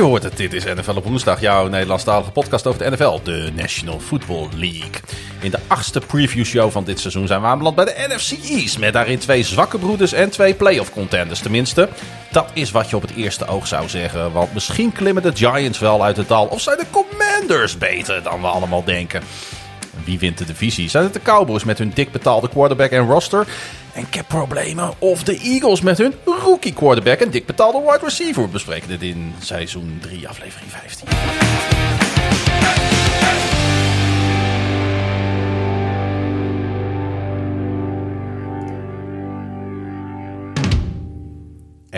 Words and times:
U 0.00 0.02
hoort 0.02 0.22
het, 0.22 0.36
dit 0.36 0.52
is 0.52 0.64
NFL 0.64 0.96
op 0.96 1.04
woensdag, 1.04 1.40
jouw 1.40 1.68
Nederlandstalige 1.68 2.30
podcast 2.30 2.66
over 2.66 2.82
de 2.82 2.90
NFL, 2.90 3.20
de 3.22 3.50
National 3.54 4.00
Football 4.00 4.48
League. 4.56 4.90
In 5.40 5.50
de 5.50 5.58
achtste 5.66 6.00
preview 6.00 6.44
show 6.44 6.70
van 6.70 6.84
dit 6.84 7.00
seizoen 7.00 7.26
zijn 7.26 7.40
we 7.40 7.46
aanbeland 7.46 7.76
bij 7.76 7.84
de 7.84 8.06
NFC 8.08 8.32
East, 8.50 8.78
met 8.78 8.92
daarin 8.92 9.18
twee 9.18 9.42
zwakke 9.42 9.78
broeders 9.78 10.12
en 10.12 10.30
twee 10.30 10.54
playoff 10.54 10.92
contenders. 10.92 11.40
Tenminste, 11.40 11.88
dat 12.32 12.50
is 12.52 12.70
wat 12.70 12.90
je 12.90 12.96
op 12.96 13.02
het 13.02 13.14
eerste 13.14 13.46
oog 13.46 13.66
zou 13.66 13.88
zeggen, 13.88 14.32
want 14.32 14.54
misschien 14.54 14.92
klimmen 14.92 15.22
de 15.22 15.36
Giants 15.36 15.78
wel 15.78 16.04
uit 16.04 16.16
het 16.16 16.28
dal, 16.28 16.46
of 16.46 16.60
zijn 16.60 16.78
de 16.78 16.86
Commanders 16.90 17.78
beter 17.78 18.22
dan 18.22 18.40
we 18.40 18.46
allemaal 18.46 18.84
denken. 18.84 19.22
Wie 20.10 20.18
wint 20.18 20.38
de 20.38 20.44
divisie? 20.44 20.88
Zijn 20.88 21.04
het 21.04 21.12
de 21.12 21.22
Cowboys 21.22 21.64
met 21.64 21.78
hun 21.78 21.90
dik 21.94 22.12
betaalde 22.12 22.48
quarterback 22.48 22.90
en 22.90 23.06
roster? 23.06 23.46
En 23.92 24.10
cap-problemen? 24.10 24.90
Of 24.98 25.22
de 25.22 25.38
Eagles 25.38 25.80
met 25.80 25.98
hun 25.98 26.14
rookie 26.24 26.72
quarterback 26.72 27.18
en 27.18 27.30
dik 27.30 27.46
betaalde 27.46 27.80
wide 27.80 28.04
receiver? 28.04 28.42
We 28.42 28.48
bespreken 28.48 28.88
dit 28.88 29.02
in 29.02 29.34
seizoen 29.38 29.98
3, 30.00 30.28
aflevering 30.28 30.70
15. 30.70 31.08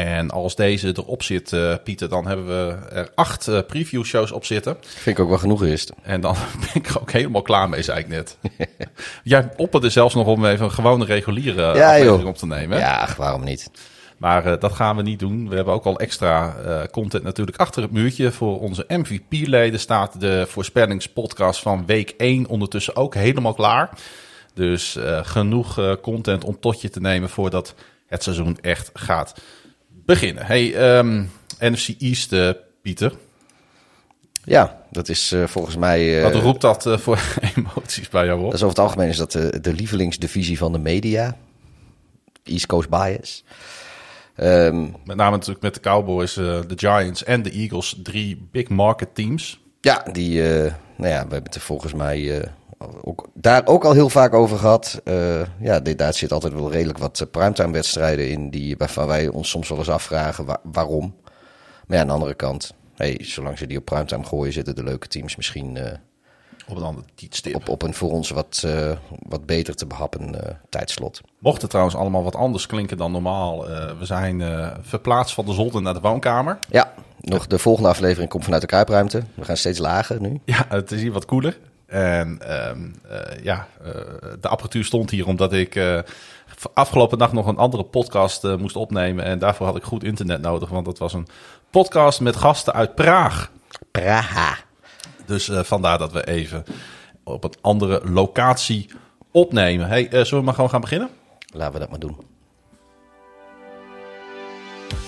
En 0.07 0.31
als 0.31 0.55
deze 0.57 0.89
erop 0.97 1.23
zit, 1.23 1.53
eh, 1.53 1.75
Pieter, 1.85 2.09
dan 2.09 2.27
hebben 2.27 2.47
we 2.47 2.77
er 2.93 3.11
acht 3.15 3.49
eh, 3.49 3.59
preview 3.67 4.05
shows 4.05 4.33
op 4.33 4.45
zitten. 4.45 4.77
Vind 4.81 5.19
ik 5.19 5.23
ook 5.25 5.29
wel 5.31 5.39
genoeg 5.39 5.65
eerst. 5.65 5.93
En 6.03 6.21
dan 6.21 6.35
ben 6.61 6.83
ik 6.83 6.87
er 6.89 7.01
ook 7.01 7.11
helemaal 7.13 7.43
klaar 7.43 7.69
mee, 7.69 7.83
zei 7.83 7.99
ik 7.99 8.09
net. 8.09 8.37
Jij 9.23 9.49
opperde 9.57 9.91
zelfs 9.91 10.15
nog 10.15 10.27
om 10.27 10.45
even 10.47 10.65
een 10.65 10.71
gewone 10.73 11.05
reguliere 11.05 11.61
Ja, 11.63 11.89
aflevering 11.89 12.21
joh. 12.21 12.29
op 12.29 12.37
te 12.37 12.47
nemen. 12.47 12.77
hè? 12.79 12.85
Ja, 12.85 13.09
waarom 13.17 13.45
niet? 13.45 13.71
Maar 14.19 14.45
eh, 14.47 14.61
dat 14.61 14.73
gaan 14.73 14.97
we 14.97 15.03
niet 15.03 15.19
doen. 15.19 15.49
We 15.49 15.55
hebben 15.57 15.75
ook 15.75 15.85
al 15.85 15.99
extra 15.99 16.57
content 16.91 17.23
natuurlijk 17.23 17.57
achter 17.57 17.83
het 17.83 17.93
muurtje. 17.93 18.33
Voor 18.33 18.61
onze 18.61 18.85
MVP-leden 18.89 19.81
staat 19.81 20.21
de 20.21 20.45
voorspellingspodcast 20.49 21.61
van 21.63 21.87
week 21.87 22.15
1 22.17 22.47
ondertussen 22.47 22.97
ook 22.97 23.15
helemaal 23.15 23.55
klaar. 23.55 23.91
Dus 24.55 24.99
genoeg 25.23 25.99
content 26.01 26.45
om 26.45 26.61
tot 26.61 26.81
je 26.81 26.91
te 26.91 27.01
nemen 27.01 27.29
voordat 27.29 27.75
het 28.07 28.23
seizoen 28.23 28.59
echt 28.61 28.91
gaat 28.95 29.35
beginnen. 30.13 30.47
Hey, 30.47 30.75
ehm, 30.75 31.23
NFC 31.59 31.89
East, 31.99 32.33
eh, 32.33 32.51
Pieter. 32.83 33.13
Ja, 34.45 34.83
dat 34.91 35.09
is 35.09 35.33
eh, 35.33 35.47
volgens 35.47 35.77
mij... 35.77 36.17
eh, 36.17 36.23
Wat 36.23 36.43
roept 36.43 36.61
dat 36.61 36.87
voor 37.01 37.19
emoties 37.57 38.09
bij 38.09 38.25
jou 38.27 38.39
op? 38.39 38.45
dat 38.45 38.55
is 38.55 38.63
over 38.63 38.77
het 38.77 38.85
algemeen 38.85 39.09
is 39.09 39.17
dat 39.17 39.33
de, 39.33 39.61
de 39.61 39.73
lievelingsdivisie 39.73 40.59
van 40.59 40.73
de 40.73 40.79
media. 40.79 41.37
East 42.45 42.67
Coast 42.67 42.89
bias. 42.89 43.45
Ehm, 44.37 44.81
Met 45.05 45.17
name 45.17 45.31
natuurlijk 45.31 45.63
met 45.63 45.75
de 45.75 45.81
Cowboys, 45.81 46.35
de 46.35 46.73
Giants 46.77 47.25
en 47.25 47.43
de 47.43 47.51
Eagles. 47.51 47.97
Drie 48.03 48.49
big 48.51 48.69
market 48.69 49.15
teams. 49.15 49.61
ja, 49.81 50.05
die, 50.13 50.41
nou 50.43 50.73
ja, 50.97 51.27
we 51.27 51.33
hebben 51.33 51.43
het 51.43 51.55
er 51.55 51.61
volgens 51.61 51.93
mij 51.93 52.49
ook, 53.03 53.29
daar 53.35 53.67
ook 53.67 53.85
al 53.85 53.93
heel 53.93 54.09
vaak 54.09 54.35
over 54.35 54.59
gehad. 54.59 55.01
Eh, 55.05 55.41
ja, 55.61 55.81
dit, 55.81 55.99
daar 55.99 56.15
zit 56.15 56.33
altijd 56.33 56.53
wel 56.53 56.71
redelijk 56.73 56.99
wat 56.99 57.21
eh, 57.21 57.27
primetime 57.31 57.73
wedstrijden 57.73 58.31
in, 58.31 58.51
die, 58.51 58.77
waarvan 58.77 59.07
wij 59.07 59.29
ons 59.29 59.49
soms 59.51 59.69
wel 59.69 59.79
eens 59.79 59.91
afvragen 59.91 60.45
wa- 60.45 60.61
waarom. 60.63 61.15
Maar 61.87 61.97
ja, 61.97 62.01
aan 62.03 62.07
de 62.09 62.13
andere 62.13 62.35
kant, 62.35 62.75
hey, 62.95 63.19
zolang 63.23 63.59
ze 63.59 63.67
die 63.67 63.79
op 63.79 63.85
primetime 63.85 64.25
gooien, 64.25 64.53
zitten 64.53 64.75
de 64.77 64.83
leuke 64.83 65.09
teams 65.09 65.37
misschien 65.37 65.77
eh, 65.77 65.93
Op 66.69 66.77
een 66.77 66.83
ander 66.83 67.05
op, 67.55 67.69
op 67.69 67.83
een 67.83 67.95
voor 67.95 68.11
ons 68.11 68.31
wat, 68.31 68.63
eh, 68.67 68.91
wat 69.29 69.47
beter 69.47 69.75
te 69.75 69.87
behappen 69.87 70.45
eh, 70.47 70.55
tijdslot. 70.69 71.21
Mocht 71.39 71.61
het 71.63 71.71
trouwens 71.71 71.97
allemaal 71.97 72.23
wat 72.23 72.37
anders 72.37 72.67
klinken 72.67 72.97
dan 72.97 73.13
normaal. 73.13 73.69
eh, 73.71 73.99
we 73.99 74.05
zijn 74.05 74.41
eh, 74.41 74.71
verplaatst 74.81 75.35
van 75.35 75.45
de 75.45 75.53
zolder 75.53 75.83
naar 75.83 75.95
de 75.95 76.01
woonkamer. 76.01 76.59
Ja, 76.71 76.93
nog 77.21 77.47
de 77.47 77.59
volgende 77.59 77.89
aflevering 77.89 78.31
komt 78.31 78.45
vanuit 78.45 78.63
de 78.63 78.69
kruipruimte. 78.69 79.23
We 79.35 79.45
gaan 79.45 79.57
steeds 79.57 79.79
lager 79.79 80.21
nu. 80.21 80.41
Ja, 80.45 80.67
het 80.69 80.91
is 80.93 81.01
hier 81.01 81.13
wat 81.13 81.25
koeler. 81.25 81.59
En 81.93 82.39
ehm, 82.41 82.79
eh, 83.09 83.45
ja, 83.45 83.67
eh, 83.85 83.91
de 84.41 84.49
apparatuur 84.49 84.85
stond 84.85 85.11
hier 85.11 85.27
omdat 85.27 85.53
ik 85.53 85.75
eh, 85.75 85.99
afgelopen 86.75 87.19
nacht 87.19 87.33
nog 87.33 87.47
een 87.47 87.57
andere 87.57 87.85
podcast 87.85 88.43
moest 88.43 88.77
opnemen. 88.77 89.25
En 89.25 89.39
daarvoor 89.39 89.67
had 89.67 89.77
ik 89.77 89.83
goed 89.83 90.05
internet 90.05 90.41
nodig, 90.41 90.69
want 90.69 90.85
dat 90.85 90.99
was 90.99 91.13
een 91.13 91.27
podcast 91.71 92.21
met 92.21 92.37
gasten 92.37 92.73
uit 92.73 92.95
Praag. 92.95 93.51
Praha. 93.91 94.57
Dus 95.27 95.51
vandaar 95.53 95.99
dat 95.99 96.13
we 96.13 96.27
even 96.27 96.65
op 97.25 97.45
een 97.45 97.55
andere 97.61 98.01
locatie 98.05 98.91
opnemen. 99.31 99.89
Hey, 99.89 100.09
zullen 100.11 100.39
we 100.39 100.43
maar 100.43 100.55
gewoon 100.55 100.71
gaan 100.71 100.81
beginnen? 100.81 101.11
Laten 101.55 101.73
we 101.73 101.79
dat 101.79 101.91
maar 101.91 101.99
doen. 101.99 102.32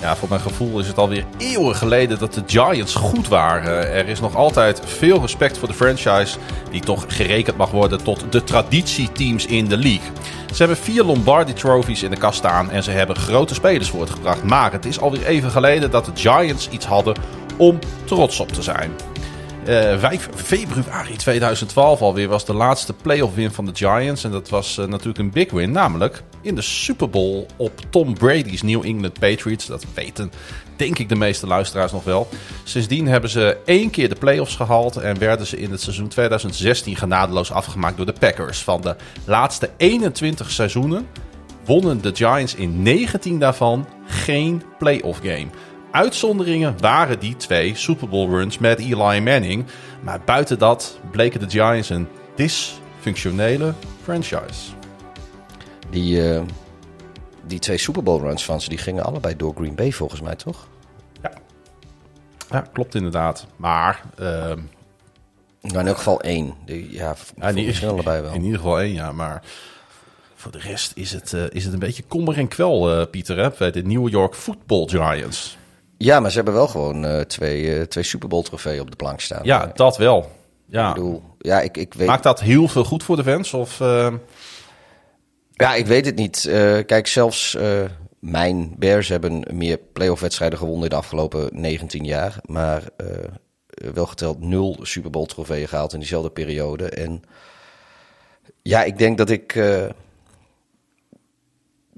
Ja, 0.04 0.16
voor 0.16 0.28
mijn 0.28 0.40
gevoel 0.40 0.80
is 0.80 0.86
het 0.86 0.98
alweer 0.98 1.24
eeuwen 1.38 1.76
geleden 1.76 2.18
dat 2.18 2.34
de 2.34 2.42
Giants 2.46 2.94
goed 2.94 3.28
waren. 3.28 3.92
Er 3.92 4.08
is 4.08 4.20
nog 4.20 4.36
altijd 4.36 4.80
veel 4.84 5.20
respect 5.20 5.58
voor 5.58 5.68
de 5.68 5.74
franchise, 5.74 6.38
die 6.70 6.80
toch 6.80 7.04
gerekend 7.08 7.56
mag 7.56 7.70
worden 7.70 8.02
tot 8.02 8.32
de 8.32 8.44
traditieteams 8.44 9.46
in 9.46 9.68
de 9.68 9.76
league. 9.76 10.10
Ze 10.50 10.56
hebben 10.56 10.76
vier 10.76 11.04
Lombardi 11.04 11.52
trophies 11.52 12.02
in 12.02 12.10
de 12.10 12.16
kast 12.16 12.38
staan 12.38 12.70
en 12.70 12.82
ze 12.82 12.90
hebben 12.90 13.16
grote 13.16 13.54
spelers 13.54 13.90
voortgebracht. 13.90 14.42
Maar 14.42 14.72
het 14.72 14.84
is 14.84 15.00
alweer 15.00 15.26
even 15.26 15.50
geleden 15.50 15.90
dat 15.90 16.04
de 16.04 16.12
Giants 16.14 16.68
iets 16.68 16.86
hadden 16.86 17.16
om 17.56 17.78
trots 18.04 18.40
op 18.40 18.48
te 18.48 18.62
zijn. 18.62 18.90
Eh 19.64 19.98
5 19.98 20.28
februari 20.34 21.16
2012 21.16 22.00
alweer 22.00 22.28
was 22.28 22.44
de 22.44 22.54
laatste 22.54 22.92
playoff 22.92 23.34
win 23.34 23.50
van 23.50 23.66
de 23.66 23.74
Giants. 23.74 24.24
En 24.24 24.30
dat 24.30 24.48
was 24.48 24.78
eh, 24.78 24.86
natuurlijk 24.86 25.18
een 25.18 25.30
big 25.30 25.50
win, 25.50 25.70
namelijk 25.70 26.22
in 26.44 26.54
de 26.54 26.62
Super 26.62 27.10
Bowl 27.10 27.46
op 27.56 27.80
Tom 27.90 28.14
Brady's 28.14 28.62
New 28.62 28.84
England 28.84 29.18
Patriots. 29.18 29.66
Dat 29.66 29.84
weten 29.94 30.32
denk 30.76 30.98
ik 30.98 31.08
de 31.08 31.16
meeste 31.16 31.46
luisteraars 31.46 31.92
nog 31.92 32.04
wel. 32.04 32.28
Sindsdien 32.64 33.06
hebben 33.06 33.30
ze 33.30 33.56
één 33.64 33.90
keer 33.90 34.08
de 34.08 34.14
playoffs 34.14 34.56
gehaald 34.56 34.96
en 34.96 35.18
werden 35.18 35.46
ze 35.46 35.58
in 35.58 35.70
het 35.70 35.80
seizoen 35.80 36.08
2016 36.08 36.96
genadeloos 36.96 37.52
afgemaakt 37.52 37.96
door 37.96 38.06
de 38.06 38.12
Packers. 38.12 38.58
Van 38.58 38.80
de 38.80 38.96
laatste 39.24 39.70
21 39.76 40.50
seizoenen 40.50 41.06
wonnen 41.64 42.02
de 42.02 42.14
Giants 42.14 42.54
in 42.54 42.82
19 42.82 43.38
daarvan 43.38 43.88
geen 44.06 44.62
playoff 44.78 45.20
game. 45.22 45.46
Uitzonderingen 45.90 46.74
waren 46.80 47.18
die 47.18 47.36
twee 47.36 47.74
Super 47.74 48.08
Bowl 48.08 48.30
runs 48.30 48.58
met 48.58 48.78
Eli 48.78 49.20
Manning. 49.20 49.64
Maar 50.00 50.20
buiten 50.24 50.58
dat 50.58 50.98
bleken 51.10 51.40
de 51.40 51.50
Giants 51.50 51.90
een 51.90 52.08
dysfunctionele 52.34 53.74
franchise. 54.02 54.73
Die, 55.94 56.32
eh, 56.32 56.42
die 57.46 57.58
twee 57.58 57.78
Super 57.78 58.02
Bowl 58.02 58.20
runs 58.20 58.44
van 58.44 58.60
ze, 58.60 58.68
die 58.68 58.78
gingen 58.78 59.04
allebei 59.04 59.36
door 59.36 59.54
Green 59.54 59.74
Bay 59.74 59.92
volgens 59.92 60.20
mij, 60.20 60.34
toch? 60.34 60.68
Ja, 61.22 61.30
ja 62.50 62.60
klopt 62.72 62.94
inderdaad. 62.94 63.46
Maar 63.56 64.02
ehm, 64.18 64.60
Nou, 65.60 65.78
in 65.78 65.86
elk 65.86 65.96
geval 65.96 66.20
één. 66.20 66.54
Die, 66.64 66.92
ja, 66.92 67.14
ja, 67.36 67.48
ja, 67.48 67.62
misschien 67.64 67.88
allebei 67.88 68.22
wel. 68.22 68.32
in 68.32 68.42
ieder 68.42 68.58
geval 68.58 68.80
één 68.80 68.92
jaar. 68.92 69.14
Maar 69.14 69.42
voor 70.34 70.52
de 70.52 70.58
rest 70.58 70.92
is 70.94 71.12
het, 71.12 71.32
eh, 71.32 71.42
is 71.50 71.64
het 71.64 71.72
een 71.72 71.78
beetje 71.78 72.02
kommer 72.02 72.38
en 72.38 72.48
kwel, 72.48 72.92
eh, 73.00 73.06
Pieter. 73.10 73.38
Hè? 73.38 73.50
Bij 73.58 73.70
de 73.70 73.82
New 73.82 74.08
York 74.08 74.34
Football 74.34 74.88
Giants. 74.88 75.56
Ja, 75.98 76.20
maar 76.20 76.30
ze 76.30 76.36
hebben 76.36 76.54
wel 76.54 76.68
gewoon 76.68 77.26
twee, 77.26 77.88
twee 77.88 78.04
Super 78.04 78.28
Bowl 78.28 78.42
trofeeën 78.42 78.80
op 78.80 78.90
de 78.90 78.96
plank 78.96 79.20
staan. 79.20 79.40
Ja, 79.42 79.70
dat 79.74 79.96
wel. 79.96 80.30
Ja. 80.66 80.88
Ik 80.88 80.94
bedoel, 80.94 81.22
ja, 81.38 81.60
ik, 81.60 81.76
ik 81.76 81.94
weet... 81.94 82.06
Maakt 82.06 82.22
dat 82.22 82.40
heel 82.40 82.68
veel 82.68 82.84
goed 82.84 83.02
voor 83.02 83.16
de 83.16 83.24
fans? 83.24 83.54
Of, 83.54 83.80
Ja, 85.54 85.74
ik 85.74 85.86
weet 85.86 86.06
het 86.06 86.16
niet. 86.16 86.44
Eh, 86.44 86.78
kijk, 86.86 87.06
zelfs 87.06 87.54
eh, 87.54 87.84
mijn 88.18 88.74
Bears 88.78 89.08
hebben 89.08 89.44
meer 89.52 89.78
playoff 89.92 90.20
wedstrijden 90.20 90.58
gewonnen 90.58 90.82
in 90.84 90.90
de 90.90 90.96
afgelopen 90.96 91.48
19 91.52 92.04
jaar. 92.04 92.38
Maar 92.46 92.82
eh, 92.96 93.06
wel 93.66 94.06
geteld 94.06 94.40
nul 94.40 94.76
Super 94.82 95.10
Bowl 95.10 95.26
trofeeën 95.26 95.68
gehaald 95.68 95.92
in 95.92 95.98
diezelfde 95.98 96.30
periode. 96.30 96.88
En 96.88 97.22
ja, 98.62 98.82
ik 98.84 98.98
denk 98.98 99.18
dat 99.18 99.30
ik... 99.30 99.54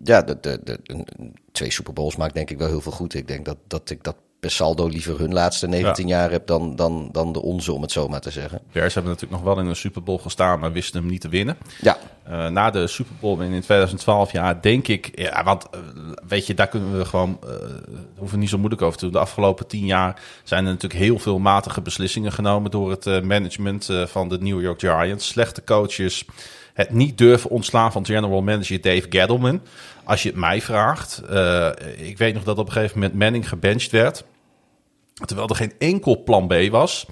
ja, 0.05 0.23
de, 0.23 0.41
de, 0.41 0.61
de- 0.62 0.81
twee 1.53 1.70
Super 1.70 1.93
Bowls 1.93 2.17
maakt 2.17 2.35
denk 2.35 2.50
ik 2.50 2.58
wel 2.58 2.69
heel 2.69 2.81
veel 2.81 2.93
goed. 2.93 3.14
Ik 3.14 3.29
denk 3.29 3.44
dat, 3.44 3.56
dat 3.67 3.91
ik 3.91 4.03
dat 4.05 4.17
per 4.46 4.54
saldo 4.54 4.87
liever 4.87 5.19
hun 5.19 5.32
laatste 5.32 5.66
19 5.66 6.06
jaar 6.06 6.31
heb 6.31 6.46
dan, 6.46 6.76
dan, 6.76 7.08
dan 7.12 7.32
de 7.32 7.43
onze, 7.43 7.72
om 7.72 7.82
het 7.82 7.93
zo 7.93 8.08
maar 8.08 8.20
te 8.20 8.31
zeggen. 8.31 8.60
Bears 8.72 8.94
hebben 8.94 9.12
natuurlijk 9.12 9.43
nog 9.43 9.54
wel 9.54 9.62
in 9.62 9.69
een 9.69 9.76
Super 9.76 10.02
Bowl 10.02 10.19
gestaan, 10.19 10.58
maar 10.60 10.72
wisten 10.72 11.00
hem 11.00 11.10
niet 11.10 11.20
te 11.20 11.28
winnen. 11.28 11.56
Ja, 11.81 11.98
Eh, 12.22 12.48
na 12.48 12.70
de 12.70 12.87
Super 12.87 13.14
Bowl 13.20 13.40
in 13.40 13.60
2012, 13.60 14.32
ja, 14.32 14.54
denk 14.54 14.88
ik, 14.88 15.10
ja, 15.14 15.44
want 15.44 15.70
eh, 15.70 15.81
weet 16.28 16.46
je, 16.46 16.54
daar 16.54 16.69
kunnen 16.69 16.98
we 16.98 17.04
gewoon, 17.04 17.38
daar 17.40 17.58
hoeven 18.16 18.34
we 18.34 18.40
niet 18.40 18.48
zo 18.48 18.58
moeilijk 18.58 18.82
over 18.82 18.98
te 18.98 19.04
doen. 19.04 19.12
De 19.12 19.19
afgelopen 19.19 19.66
tien 19.66 19.87
jaar 19.87 20.20
zijn 20.44 20.64
er 20.64 20.72
natuurlijk 20.72 21.00
heel 21.00 21.19
veel 21.19 21.38
matige 21.38 21.81
beslissingen 21.81 22.32
genomen 22.32 22.70
door 22.70 22.90
het 22.90 23.25
management 23.25 23.88
van 24.04 24.28
de 24.28 24.38
New 24.38 24.62
York 24.62 24.81
Giants. 24.81 25.26
Slechte 25.26 25.64
coaches, 25.64 26.25
het 26.75 26.90
niet 26.90 27.19
durven 27.19 27.50
ontslaan 27.50 27.93
van 27.93 28.06
general 28.06 28.43
manager 28.43 28.81
Dave 28.81 29.06
Gettleman. 29.08 29.60
Als 30.04 30.22
je 30.22 30.28
het 30.28 30.38
mij 30.38 30.60
vraagt, 30.60 31.22
ik 31.96 32.19
weet 32.19 32.34
nog 32.34 32.44
dat 32.44 32.58
op 32.58 32.66
een 32.66 32.72
gegeven 32.72 32.98
moment 32.98 33.19
Manning 33.19 33.48
gebenched 33.48 33.90
werd. 33.90 34.25
Terwijl 35.25 35.49
er 35.49 35.57
geen 35.57 35.73
enkel 35.79 36.23
plan 36.23 36.47
B 36.47 36.55
was. 36.71 37.07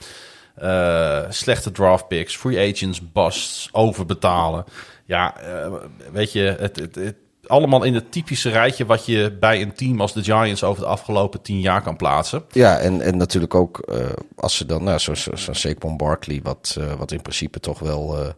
Uh, 0.63 1.21
slechte 1.29 1.71
draft 1.71 2.09
picks, 2.09 2.37
free 2.37 2.73
agents, 2.73 3.13
busts, 3.13 3.69
overbetalen. 3.73 4.65
Ja, 5.05 5.35
uh, 5.43 5.73
weet 6.13 6.33
je, 6.33 6.57
het, 6.59 6.77
het, 6.77 6.95
het, 6.95 7.17
allemaal 7.47 7.83
in 7.83 7.95
het 7.95 8.13
typische 8.13 8.51
rijtje 8.51 8.87
wat 8.87 9.07
je 9.07 9.37
bij 9.41 9.63
een 9.63 9.73
team 9.73 10.01
als 10.01 10.13
de 10.13 10.23
Giants 10.23 10.65
over 10.65 10.83
de 10.83 10.89
afgelopen 10.89 11.43
tien 11.43 11.61
jaar 11.61 11.83
kan 11.83 11.97
plaatsen. 11.97 12.45
Ja, 12.51 12.79
en, 12.79 13.01
en 13.01 13.17
natuurlijk 13.17 13.55
ook 13.55 13.83
uh, 13.93 14.07
als 14.37 14.57
ze 14.57 14.67
dan, 14.67 14.85
nou, 14.85 14.99
zo'n 14.99 15.17
zo, 15.17 15.37
zo 15.37 15.53
Saquon 15.53 15.97
Barkley, 15.97 16.41
wat, 16.43 16.79
wat 16.99 17.13
in 17.13 17.23
principe 17.23 17.61
toch 17.61 17.79
wel 17.79 18.35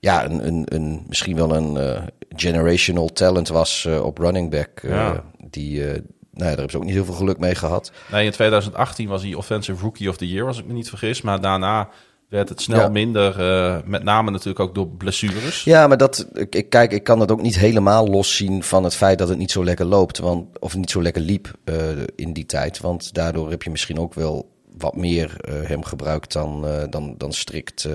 ja, 0.00 0.24
een, 0.24 0.46
een, 0.46 0.62
een, 0.64 1.04
misschien 1.08 1.36
wel 1.36 1.54
een 1.54 2.00
generational 2.28 3.08
talent 3.08 3.48
was 3.48 3.86
op 4.02 4.18
running 4.18 4.50
back. 4.50 4.80
Ja. 4.82 5.24
Die, 5.50 5.84
nou 6.34 6.50
ja, 6.50 6.56
daar 6.56 6.58
hebben 6.58 6.70
ze 6.70 6.76
ook 6.76 6.84
niet 6.84 6.94
heel 6.94 7.04
veel 7.04 7.14
geluk 7.14 7.38
mee 7.38 7.54
gehad. 7.54 7.92
Nee, 8.10 8.24
in 8.24 8.32
2018 8.32 9.08
was 9.08 9.22
hij 9.22 9.34
Offensive 9.34 9.82
Rookie 9.82 10.08
of 10.08 10.16
the 10.16 10.28
Year, 10.28 10.46
als 10.46 10.58
ik 10.58 10.66
me 10.66 10.72
niet 10.72 10.88
vergis. 10.88 11.22
Maar 11.22 11.40
daarna 11.40 11.88
werd 12.28 12.48
het 12.48 12.60
snel 12.60 12.90
minder. 12.90 13.40
Uh, 13.40 13.76
met 13.84 14.02
name 14.02 14.30
natuurlijk 14.30 14.60
ook 14.60 14.74
door 14.74 14.88
blessures. 14.88 15.64
Ja, 15.64 15.86
maar 15.86 15.96
dat, 15.96 16.26
ik, 16.32 16.68
kijk, 16.68 16.92
ik 16.92 17.04
kan 17.04 17.18
dat 17.18 17.30
ook 17.30 17.42
niet 17.42 17.58
helemaal 17.58 18.08
loszien 18.08 18.62
van 18.62 18.84
het 18.84 18.94
feit 18.94 19.18
dat 19.18 19.28
het 19.28 19.38
niet 19.38 19.50
zo 19.50 19.64
lekker 19.64 19.86
loopt. 19.86 20.18
Want, 20.18 20.58
of 20.58 20.76
niet 20.76 20.90
zo 20.90 21.02
lekker 21.02 21.22
liep 21.22 21.52
uh, 21.64 21.76
in 22.16 22.32
die 22.32 22.46
tijd. 22.46 22.80
Want 22.80 23.14
daardoor 23.14 23.50
heb 23.50 23.62
je 23.62 23.70
misschien 23.70 23.98
ook 23.98 24.14
wel 24.14 24.52
wat 24.78 24.96
meer 24.96 25.36
uh, 25.48 25.68
hem 25.68 25.84
gebruikt 25.84 26.32
dan, 26.32 26.66
dan, 26.90 27.14
dan 27.18 27.32
strikt 27.32 27.88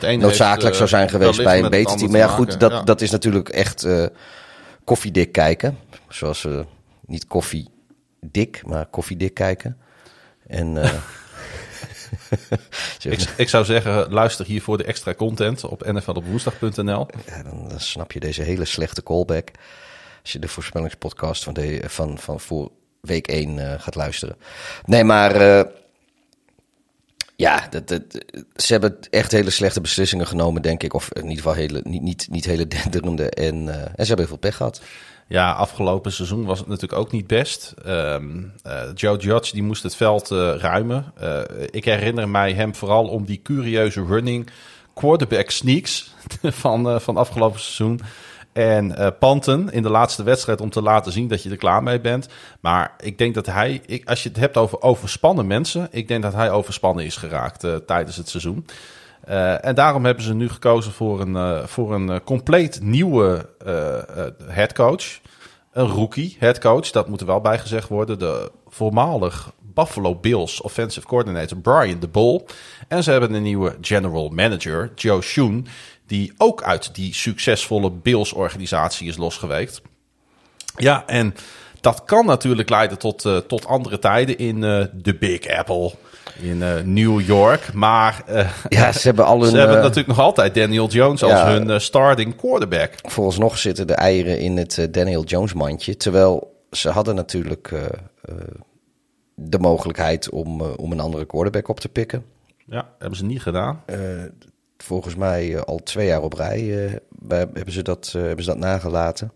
noodzakelijk 0.00 0.62
heeft, 0.62 0.76
zou 0.76 0.88
zijn 0.88 1.08
geweest 1.08 1.42
bij 1.42 1.62
een 1.62 1.70
beter 1.70 1.96
team. 1.96 2.10
Maar 2.10 2.20
ja, 2.20 2.28
goed, 2.28 2.60
dat, 2.60 2.70
ja. 2.70 2.82
dat 2.82 3.00
is 3.00 3.10
natuurlijk 3.10 3.48
echt 3.48 3.86
koffiedik 4.84 5.32
kijken. 5.32 5.78
Zoals 6.08 6.46
niet 7.06 7.26
koffiedik, 8.20 8.62
maar 8.66 8.86
koffiedik 8.86 9.34
kijken. 9.34 9.76
En 10.46 10.76
ik, 13.02 13.20
ik, 13.36 13.48
zou 13.48 13.64
zeggen, 13.64 14.12
luister 14.12 14.46
hiervoor 14.46 14.78
de 14.78 14.84
extra 14.84 15.14
content 15.14 15.64
op 15.64 15.86
nflopwoensdag.nl. 15.92 17.06
Ja, 17.26 17.42
dan, 17.42 17.68
dan, 17.68 17.80
snap 17.80 18.12
je 18.12 18.20
deze 18.20 18.42
hele 18.42 18.64
slechte 18.64 19.02
callback. 19.02 19.50
Als 20.22 20.32
je 20.32 20.38
de 20.38 20.48
voorspellingspodcast 20.48 21.44
van, 21.44 21.54
de, 21.54 21.82
van, 21.86 22.18
van 22.18 22.40
voor 22.40 22.70
week 23.00 23.26
1 23.26 23.56
uh, 23.56 23.72
gaat 23.78 23.94
luisteren. 23.94 24.36
Nee, 24.84 25.04
maar 25.04 25.40
uh, 25.40 25.62
ja, 27.36 27.66
dat, 27.70 27.88
dat, 27.88 28.02
ze 28.54 28.72
hebben 28.72 28.98
echt 29.10 29.32
hele 29.32 29.50
slechte 29.50 29.80
beslissingen 29.80 30.26
genomen, 30.26 30.62
denk 30.62 30.82
ik. 30.82 30.94
Of 30.94 31.12
in 31.12 31.22
ieder 31.22 31.36
geval 31.36 31.54
hele, 31.54 31.80
niet, 31.84 32.02
niet, 32.02 32.26
niet 32.30 32.44
hele 32.44 32.68
denderende. 32.68 33.30
En, 33.30 33.66
uh, 33.66 33.74
en 33.74 33.90
ze 33.96 34.06
hebben 34.06 34.16
heel 34.16 34.26
veel 34.26 34.36
pech 34.36 34.56
gehad. 34.56 34.80
Ja, 35.28 35.52
afgelopen 35.52 36.12
seizoen 36.12 36.44
was 36.44 36.58
het 36.58 36.68
natuurlijk 36.68 37.00
ook 37.00 37.12
niet 37.12 37.26
best. 37.26 37.74
Um, 37.86 38.52
uh, 38.66 38.82
Joe 38.94 39.18
Judge 39.18 39.52
die 39.52 39.62
moest 39.62 39.82
het 39.82 39.96
veld 39.96 40.30
uh, 40.30 40.54
ruimen. 40.56 41.12
Uh, 41.22 41.40
ik 41.70 41.84
herinner 41.84 42.28
mij 42.28 42.52
hem 42.52 42.74
vooral 42.74 43.08
om 43.08 43.24
die 43.24 43.40
curieuze 43.42 44.04
running 44.04 44.50
quarterback 44.94 45.50
sneaks 45.50 46.14
van, 46.42 47.00
van 47.00 47.16
afgelopen 47.16 47.60
seizoen. 47.60 48.00
En 48.52 49.16
panten 49.18 49.72
in 49.72 49.82
de 49.82 49.90
laatste 49.90 50.22
wedstrijd 50.22 50.60
om 50.60 50.70
te 50.70 50.82
laten 50.82 51.12
zien 51.12 51.28
dat 51.28 51.42
je 51.42 51.50
er 51.50 51.56
klaar 51.56 51.82
mee 51.82 52.00
bent. 52.00 52.28
Maar 52.60 52.94
ik 53.00 53.18
denk 53.18 53.34
dat 53.34 53.46
hij, 53.46 53.80
ik, 53.86 54.08
als 54.08 54.22
je 54.22 54.28
het 54.28 54.38
hebt 54.38 54.56
over 54.56 54.82
overspannen 54.82 55.46
mensen, 55.46 55.88
ik 55.90 56.08
denk 56.08 56.22
dat 56.22 56.32
hij 56.32 56.50
overspannen 56.50 57.04
is 57.04 57.16
geraakt 57.16 57.66
tijdens 57.86 58.16
het 58.16 58.28
seizoen. 58.28 58.66
Uh, 59.28 59.64
en 59.64 59.74
daarom 59.74 60.04
hebben 60.04 60.24
ze 60.24 60.34
nu 60.34 60.48
gekozen 60.48 60.92
voor 60.92 61.20
een, 61.20 61.34
uh, 61.34 61.64
voor 61.64 61.94
een 61.94 62.10
uh, 62.10 62.16
compleet 62.24 62.80
nieuwe 62.82 63.48
headcoach. 64.46 65.20
Een 65.72 65.86
rookie 65.86 66.36
headcoach, 66.38 66.90
dat 66.90 67.08
moet 67.08 67.20
er 67.20 67.26
wel 67.26 67.40
bijgezegd 67.40 67.88
worden. 67.88 68.18
De 68.18 68.52
voormalig 68.68 69.52
Buffalo 69.60 70.14
Bills 70.14 70.60
offensive 70.60 71.06
coordinator 71.06 71.58
Brian 71.58 72.00
de 72.00 72.08
Bull. 72.08 72.44
En 72.88 73.02
ze 73.02 73.10
hebben 73.10 73.34
een 73.34 73.42
nieuwe 73.42 73.76
general 73.80 74.28
manager, 74.28 74.92
Joe 74.94 75.22
Schoen. 75.22 75.66
Die 76.06 76.32
ook 76.36 76.62
uit 76.62 76.94
die 76.94 77.14
succesvolle 77.14 77.90
Bills 77.90 78.32
organisatie 78.32 79.08
is 79.08 79.16
losgeweekt. 79.16 79.82
Ja, 80.76 81.06
en 81.06 81.34
dat 81.80 82.04
kan 82.04 82.26
natuurlijk 82.26 82.68
leiden 82.68 82.98
tot, 82.98 83.20
tot 83.46 83.66
andere 83.66 83.98
tijden 83.98 84.38
in 84.38 84.60
de 84.92 85.16
Big 85.18 85.48
Apple 85.48 85.92
in 86.40 86.56
uh, 86.56 86.80
New 86.84 87.20
York. 87.20 87.72
Maar 87.72 88.22
uh, 88.28 88.50
ja, 88.68 88.92
ze 88.92 89.06
hebben, 89.06 89.24
al 89.24 89.40
hun, 89.42 89.50
ze 89.50 89.56
hebben 89.56 89.76
uh, 89.76 89.82
natuurlijk 89.82 90.08
nog 90.08 90.20
altijd 90.20 90.54
Daniel 90.54 90.88
Jones 90.88 91.22
als 91.22 91.32
ja, 91.32 91.50
hun 91.50 91.80
starting 91.80 92.36
quarterback. 92.36 92.92
Vooralsnog 93.02 93.58
zitten 93.58 93.86
de 93.86 93.94
eieren 93.94 94.38
in 94.38 94.56
het 94.56 94.88
Daniel 94.90 95.24
Jones 95.24 95.52
mandje. 95.52 95.96
Terwijl 95.96 96.54
ze 96.70 96.90
hadden 96.90 97.14
natuurlijk 97.14 97.74
de 99.34 99.58
mogelijkheid 99.58 100.30
om, 100.30 100.60
om 100.60 100.92
een 100.92 101.00
andere 101.00 101.26
quarterback 101.26 101.68
op 101.68 101.80
te 101.80 101.88
pikken. 101.88 102.24
Ja, 102.66 102.88
hebben 102.98 103.18
ze 103.18 103.24
niet 103.24 103.42
gedaan. 103.42 103.82
volgens 104.76 105.14
mij 105.14 105.64
al 105.64 105.78
twee 105.78 106.06
jaar 106.06 106.22
op 106.22 106.32
rij 106.32 106.60
hebben, 107.28 107.72
ze 107.72 107.82
dat, 107.82 108.10
hebben 108.12 108.44
ze 108.44 108.50
dat 108.50 108.58
nagelaten. 108.58 109.32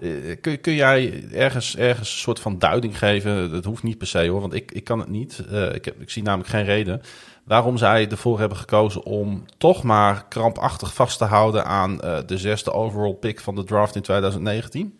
Uh, 0.00 0.36
kun, 0.40 0.60
kun 0.60 0.74
jij 0.74 1.24
ergens, 1.32 1.76
ergens 1.76 2.10
een 2.10 2.18
soort 2.18 2.40
van 2.40 2.58
duiding 2.58 2.98
geven? 2.98 3.50
Dat 3.50 3.64
hoeft 3.64 3.82
niet 3.82 3.98
per 3.98 4.06
se 4.06 4.28
hoor, 4.28 4.40
want 4.40 4.54
ik, 4.54 4.72
ik 4.72 4.84
kan 4.84 4.98
het 4.98 5.08
niet. 5.08 5.44
Uh, 5.52 5.74
ik, 5.74 5.84
heb, 5.84 6.00
ik 6.00 6.10
zie 6.10 6.22
namelijk 6.22 6.48
geen 6.48 6.64
reden 6.64 7.02
waarom 7.44 7.76
zij 7.76 8.08
ervoor 8.08 8.38
hebben 8.38 8.58
gekozen 8.58 9.04
om 9.04 9.44
toch 9.58 9.82
maar 9.82 10.26
krampachtig 10.28 10.94
vast 10.94 11.18
te 11.18 11.24
houden 11.24 11.64
aan 11.64 12.00
uh, 12.04 12.18
de 12.26 12.38
zesde 12.38 12.72
overall 12.72 13.14
pick 13.14 13.40
van 13.40 13.54
de 13.54 13.64
draft 13.64 13.94
in 13.94 14.02
2019. 14.02 14.98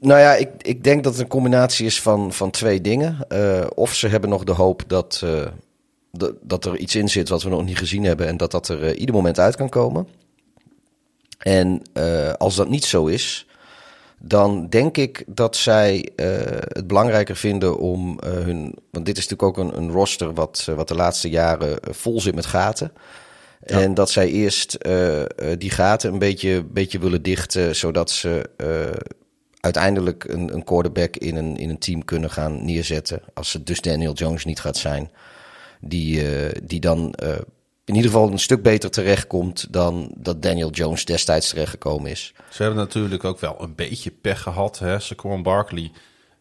Nou 0.00 0.20
ja, 0.20 0.34
ik, 0.34 0.48
ik 0.58 0.84
denk 0.84 1.04
dat 1.04 1.12
het 1.12 1.22
een 1.22 1.28
combinatie 1.28 1.86
is 1.86 2.02
van, 2.02 2.32
van 2.32 2.50
twee 2.50 2.80
dingen. 2.80 3.18
of 3.74 3.94
ze 3.94 4.08
hebben 4.08 4.30
nog 4.30 4.44
de 4.44 4.52
hoop 4.52 4.82
dat, 4.86 5.24
dat 6.42 6.64
er 6.64 6.76
iets 6.76 6.94
in 6.94 7.08
zit 7.08 7.28
wat 7.28 7.42
we 7.42 7.48
nog 7.48 7.64
niet 7.64 7.78
gezien 7.78 8.04
hebben 8.04 8.26
en 8.26 8.36
dat 8.36 8.50
dat 8.50 8.68
er 8.68 8.94
ieder 8.94 9.14
moment 9.14 9.38
uit 9.38 9.56
kan 9.56 9.68
komen. 9.68 10.06
En 11.40 11.82
uh, 11.94 12.32
als 12.32 12.56
dat 12.56 12.68
niet 12.68 12.84
zo 12.84 13.06
is, 13.06 13.46
dan 14.18 14.68
denk 14.68 14.96
ik 14.96 15.24
dat 15.26 15.56
zij 15.56 16.08
uh, 16.16 16.26
het 16.58 16.86
belangrijker 16.86 17.36
vinden 17.36 17.78
om 17.78 18.18
uh, 18.24 18.30
hun. 18.30 18.74
Want 18.90 19.06
dit 19.06 19.18
is 19.18 19.28
natuurlijk 19.28 19.58
ook 19.58 19.64
een, 19.64 19.76
een 19.76 19.90
roster 19.90 20.34
wat, 20.34 20.68
wat 20.74 20.88
de 20.88 20.94
laatste 20.94 21.28
jaren 21.28 21.78
vol 21.82 22.20
zit 22.20 22.34
met 22.34 22.46
gaten. 22.46 22.92
Ja. 23.66 23.80
En 23.80 23.94
dat 23.94 24.10
zij 24.10 24.28
eerst 24.28 24.78
die 25.58 25.70
gaten 25.70 26.12
een 26.12 26.18
beetje, 26.18 26.64
beetje 26.64 26.98
willen 26.98 27.22
dichten, 27.22 27.76
zodat 27.76 28.10
ze 28.10 28.50
uiteindelijk 29.60 30.24
een, 30.24 30.54
een 30.54 30.64
quarterback 30.64 31.16
in 31.16 31.36
een, 31.36 31.56
in 31.56 31.70
een 31.70 31.78
team 31.78 32.04
kunnen 32.04 32.30
gaan 32.30 32.64
neerzetten. 32.64 33.22
Als 33.34 33.52
het 33.52 33.66
dus 33.66 33.80
Daniel 33.80 34.12
Jones 34.12 34.44
niet 34.44 34.60
gaat 34.60 34.76
zijn. 34.76 35.10
Die, 35.80 36.22
die 36.64 36.80
dan 36.80 37.14
in 37.90 37.96
ieder 37.96 38.10
geval 38.10 38.30
een 38.30 38.38
stuk 38.38 38.62
beter 38.62 38.90
terechtkomt 38.90 39.66
dan 39.72 40.10
dat 40.16 40.42
Daniel 40.42 40.70
Jones 40.70 41.04
destijds 41.04 41.48
terechtgekomen 41.48 42.10
is. 42.10 42.32
Ze 42.50 42.62
hebben 42.62 42.80
natuurlijk 42.80 43.24
ook 43.24 43.40
wel 43.40 43.56
een 43.60 43.74
beetje 43.74 44.10
pech 44.10 44.42
gehad. 44.42 44.78
Hè? 44.78 44.98
Saquon 44.98 45.42
Barkley 45.42 45.90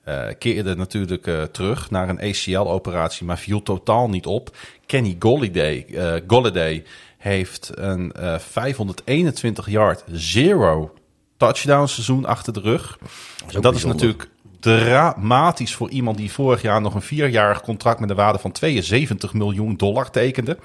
uh, 0.07 0.25
keerde 0.39 0.75
natuurlijk 0.75 1.27
uh, 1.27 1.43
terug 1.43 1.91
naar 1.91 2.09
een 2.09 2.19
ACL-operatie, 2.19 3.25
maar 3.25 3.37
viel 3.37 3.63
totaal 3.63 4.09
niet 4.09 4.25
op. 4.25 4.57
Kenny 4.85 5.17
uh, 5.19 6.13
Golladay 6.27 6.83
heeft 7.17 7.71
een 7.73 8.13
521 8.37 9.69
yard, 9.69 10.03
zero 10.11 10.93
touchdown 11.37 11.87
seizoen 11.87 12.25
achter 12.25 12.53
de 12.53 12.59
rug. 12.59 12.97
Dat 13.45 13.55
is, 13.55 13.61
dat 13.61 13.75
is 13.75 13.83
natuurlijk 13.83 14.29
dramatisch 14.59 15.75
voor 15.75 15.89
iemand 15.89 16.17
die 16.17 16.31
vorig 16.31 16.61
jaar 16.61 16.81
nog 16.81 16.93
een 16.93 17.01
vierjarig 17.01 17.61
contract 17.61 17.99
met 17.99 18.09
een 18.09 18.15
waarde 18.15 18.39
van 18.39 18.51
72 18.51 19.33
miljoen 19.33 19.75
dollar 19.75 20.11
tekende. 20.11 20.57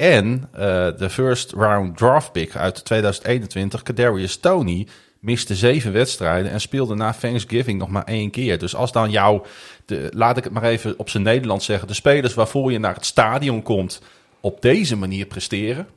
En 0.00 0.48
uh, 0.54 0.58
de 0.96 1.10
first 1.10 1.52
round 1.52 1.96
draft 1.96 2.32
pick 2.32 2.56
uit 2.56 2.84
2021, 2.84 3.82
Kadarius 3.82 4.36
Tony, 4.36 4.86
miste 5.18 5.54
zeven 5.54 5.92
wedstrijden 5.92 6.50
en 6.50 6.60
speelde 6.60 6.94
na 6.94 7.12
Thanksgiving 7.12 7.78
nog 7.78 7.88
maar 7.88 8.04
één 8.04 8.30
keer. 8.30 8.58
Dus 8.58 8.74
als 8.74 8.92
dan 8.92 9.10
jou, 9.10 9.42
de, 9.84 10.10
laat 10.14 10.36
ik 10.36 10.44
het 10.44 10.52
maar 10.52 10.62
even 10.62 10.98
op 10.98 11.10
zijn 11.10 11.22
Nederlands 11.22 11.64
zeggen, 11.64 11.88
de 11.88 11.94
spelers 11.94 12.34
waarvoor 12.34 12.72
je 12.72 12.78
naar 12.78 12.94
het 12.94 13.06
stadion 13.06 13.62
komt 13.62 14.02
op 14.40 14.62
deze 14.62 14.96
manier 14.96 15.26
presteren, 15.26 15.88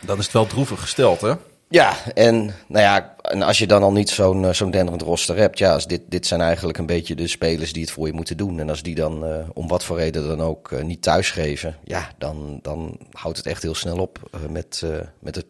dan 0.00 0.18
is 0.18 0.24
het 0.24 0.32
wel 0.32 0.46
droevig 0.46 0.80
gesteld, 0.80 1.20
hè? 1.20 1.34
Ja, 1.70 1.96
en 2.14 2.54
nou 2.66 2.84
ja, 2.84 3.14
en 3.22 3.42
als 3.42 3.58
je 3.58 3.66
dan 3.66 3.82
al 3.82 3.92
niet 3.92 4.10
zo'n 4.10 4.42
uh, 4.42 4.52
zo'n 4.52 4.70
denderend 4.70 5.02
roster 5.02 5.36
hebt, 5.36 5.58
ja, 5.58 5.72
als 5.72 5.86
dit, 5.86 6.02
dit 6.06 6.26
zijn 6.26 6.40
eigenlijk 6.40 6.78
een 6.78 6.86
beetje 6.86 7.14
de 7.14 7.26
spelers 7.26 7.72
die 7.72 7.82
het 7.82 7.90
voor 7.90 8.06
je 8.06 8.12
moeten 8.12 8.36
doen. 8.36 8.60
En 8.60 8.68
als 8.68 8.82
die 8.82 8.94
dan 8.94 9.24
uh, 9.24 9.36
om 9.54 9.68
wat 9.68 9.84
voor 9.84 9.96
reden 9.96 10.28
dan 10.28 10.40
ook 10.40 10.70
uh, 10.70 10.82
niet 10.82 11.02
thuisgeven, 11.02 11.76
ja, 11.84 12.10
dan, 12.18 12.58
dan 12.62 12.98
houdt 13.12 13.36
het 13.36 13.46
echt 13.46 13.62
heel 13.62 13.74
snel 13.74 13.98
op 13.98 14.30
met, 14.50 14.82
met 15.18 15.34
het 15.34 15.46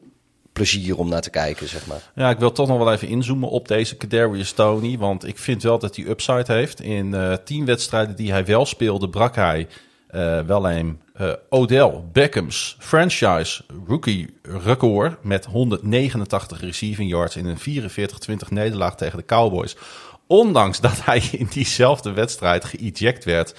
plezier 0.52 0.98
om 0.98 1.08
naar 1.08 1.20
te 1.20 1.30
kijken, 1.30 1.68
zeg 1.68 1.87
maar. 1.87 2.10
Ja, 2.14 2.30
ik 2.30 2.38
wil 2.38 2.52
toch 2.52 2.68
nog 2.68 2.78
wel 2.78 2.92
even 2.92 3.08
inzoomen 3.08 3.48
op 3.48 3.68
deze 3.68 3.96
Kadarius 3.96 4.52
Tony, 4.52 4.98
want 4.98 5.26
ik 5.26 5.38
vind 5.38 5.62
wel 5.62 5.78
dat 5.78 5.96
hij 5.96 6.04
upside 6.06 6.52
heeft. 6.52 6.80
In 6.80 7.38
tien 7.44 7.64
wedstrijden 7.64 8.16
die 8.16 8.30
hij 8.30 8.44
wel 8.44 8.66
speelde, 8.66 9.08
brak 9.08 9.34
hij 9.34 9.66
wel 10.47 10.71
een 10.71 11.00
uh, 11.21 11.33
Odell 11.49 12.03
Beckham's 12.12 12.77
franchise 12.79 13.62
rookie 13.87 14.38
record 14.43 15.25
met 15.25 15.45
189 15.45 16.61
receiving 16.61 17.11
yards 17.11 17.37
in 17.37 17.47
een 17.47 17.88
44-20 18.49 18.49
nederlaag 18.49 18.97
tegen 18.97 19.19
de 19.19 19.25
Cowboys. 19.25 19.77
Ondanks 20.27 20.81
dat 20.81 21.05
hij 21.05 21.23
in 21.33 21.47
diezelfde 21.50 22.12
wedstrijd 22.12 22.65
geëject 22.65 23.25
werd 23.25 23.55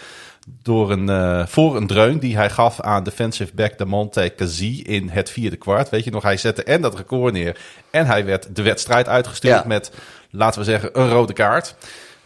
door 0.63 0.91
een, 0.91 1.10
uh, 1.10 1.46
voor 1.46 1.75
een 1.75 1.88
dreun 1.88 2.20
die 2.20 2.36
hij 2.36 2.50
gaf 2.50 2.82
aan 2.82 3.03
defensive 3.03 3.56
back 3.56 3.77
de 3.77 3.86
Monte 3.86 4.34
Kazi 4.36 4.82
in 4.82 5.10
het 5.10 5.29
vierde 5.29 5.56
kwart. 5.56 5.89
Weet 5.89 6.03
je 6.03 6.12
nog, 6.12 6.24
hij 6.24 6.38
zette 6.38 6.63
en 6.63 6.82
dat 6.82 6.96
record 6.96 7.34
neer 7.34 7.58
en 7.91 8.06
hij 8.06 8.25
werd 8.25 8.56
de 8.56 8.62
wedstrijd 8.62 9.08
uitgestuurd 9.08 9.62
ja. 9.62 9.68
met, 9.68 9.91
laten 10.29 10.60
we 10.60 10.65
zeggen, 10.65 11.00
een 11.00 11.10
rode 11.10 11.34
kaart. 11.34 11.75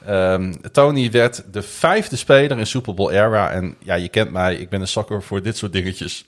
Um, 0.09 0.71
Tony 0.71 1.11
werd 1.11 1.43
de 1.51 1.61
vijfde 1.61 2.15
speler 2.15 2.57
in 2.57 2.67
Super 2.67 2.93
Bowl 2.93 3.11
era. 3.11 3.51
En 3.51 3.75
ja, 3.79 3.95
je 3.95 4.09
kent 4.09 4.31
mij, 4.31 4.55
ik 4.55 4.69
ben 4.69 4.81
een 4.81 4.87
sokker 4.87 5.23
voor 5.23 5.41
dit 5.41 5.57
soort 5.57 5.73
dingetjes. 5.73 6.25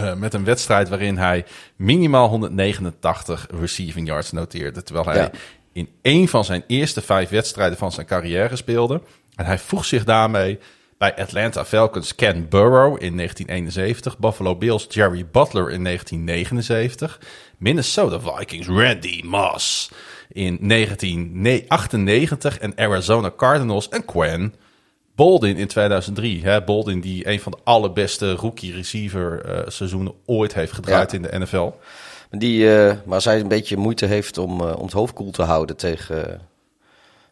Uh, 0.00 0.14
met 0.14 0.34
een 0.34 0.44
wedstrijd 0.44 0.88
waarin 0.88 1.16
hij 1.16 1.44
minimaal 1.76 2.28
189 2.28 3.46
receiving 3.60 4.06
yards 4.06 4.32
noteerde. 4.32 4.82
Terwijl 4.82 5.06
hij 5.06 5.16
ja. 5.16 5.30
in 5.72 5.88
één 6.02 6.28
van 6.28 6.44
zijn 6.44 6.64
eerste 6.66 7.00
vijf 7.00 7.28
wedstrijden 7.28 7.78
van 7.78 7.92
zijn 7.92 8.06
carrière 8.06 8.56
speelde. 8.56 9.00
En 9.34 9.44
hij 9.44 9.58
voegt 9.58 9.88
zich 9.88 10.04
daarmee 10.04 10.58
bij 10.98 11.16
Atlanta 11.16 11.64
Falcons 11.64 12.14
Ken 12.14 12.48
Burrow 12.48 13.02
in 13.02 13.16
1971, 13.16 14.18
Buffalo 14.18 14.56
Bills 14.56 14.86
Jerry 14.88 15.26
Butler 15.32 15.70
in 15.70 15.84
1979, 15.84 17.20
Minnesota 17.58 18.20
Vikings 18.20 18.66
Randy 18.66 19.22
Moss 19.24 19.90
in 20.28 20.58
1998 20.68 22.58
en 22.58 22.72
Arizona 22.76 23.32
Cardinals 23.36 23.88
en 23.88 24.04
Quen 24.04 24.54
Boldin 25.18 25.56
in 25.56 25.66
2003. 25.66 26.42
Hè? 26.42 26.64
Boldin 26.64 27.00
die 27.00 27.28
een 27.28 27.40
van 27.40 27.52
de 27.52 27.58
allerbeste 27.64 28.32
rookie 28.32 28.72
receiver 28.72 29.44
uh, 29.46 29.60
seizoenen 29.66 30.12
ooit 30.26 30.54
heeft 30.54 30.72
gedraaid 30.72 31.12
in 31.12 31.22
de 31.22 31.38
NFL. 31.38 31.70
Die, 32.30 32.64
uh, 32.64 32.92
maar 33.04 33.14
als 33.14 33.24
hij 33.24 33.40
een 33.40 33.48
beetje 33.48 33.76
moeite 33.76 34.06
heeft 34.06 34.38
om, 34.38 34.60
uh, 34.60 34.76
om 34.76 34.84
het 34.84 34.92
hoofd 34.92 35.12
koel 35.12 35.30
te 35.30 35.42
houden 35.42 35.76
tegen, 35.76 36.40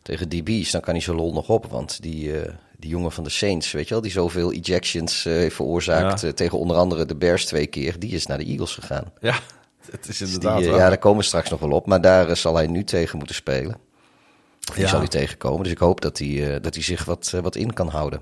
tegen 0.03 0.29
DB's, 0.29 0.71
dan 0.71 0.81
kan 0.81 0.95
hij 0.95 1.03
zo 1.03 1.15
lol 1.15 1.33
nog 1.33 1.49
op. 1.49 1.67
Want 1.67 2.03
die, 2.03 2.33
die 2.79 2.91
jongen 2.91 3.13
van 3.13 3.25
de 3.25 3.31
Saints, 3.31 3.73
weet 3.73 3.89
je 3.89 3.95
wel, 3.95 4.03
die 4.03 4.13
zoveel 4.13 4.53
ejections 4.53 5.25
heeft 5.25 5.55
veroorzaakt 5.55 6.37
tegen 6.37 6.59
onder 6.59 6.77
andere 6.77 7.07
de 7.07 7.17
Bears 7.17 7.45
twee 7.47 7.67
keer, 7.67 7.99
die 7.99 8.11
is 8.11 8.27
naar 8.27 8.39
de 8.39 8.45
Eagles 8.45 8.75
gegaan. 8.75 9.13
Ja, 9.21 9.39
het 9.91 10.09
is 10.09 10.19
Dus 10.19 10.21
inderdaad 10.33 10.59
die, 10.59 10.69
waar. 10.71 10.79
ja, 10.79 10.89
daar 10.89 10.99
komen 10.99 11.19
we 11.19 11.25
straks 11.25 11.51
nog 11.51 11.61
wel 11.61 11.71
op. 11.71 11.87
Maar 11.87 12.01
daar 12.01 12.29
eh, 12.29 12.35
zal 12.35 12.55
hij 12.57 12.67
nu 12.67 12.85
tegen 12.85 13.19
moeten 13.19 13.37
spelen. 13.37 13.77
Die 14.61 14.83
Ja. 14.83 14.89
zal 14.89 14.99
hij 14.99 15.09
tegenkomen. 15.09 15.63
Dus 15.63 15.73
ik 15.73 15.79
hoop 15.79 16.01
dat 16.01 16.19
hij, 16.19 16.55
eh, 16.55 16.63
dat 16.63 16.75
hij 16.75 16.83
zich 16.83 17.05
wat, 17.05 17.33
eh, 17.35 17.41
wat 17.41 17.57
in 17.57 17.73
kan 17.73 17.89
houden. 17.89 18.21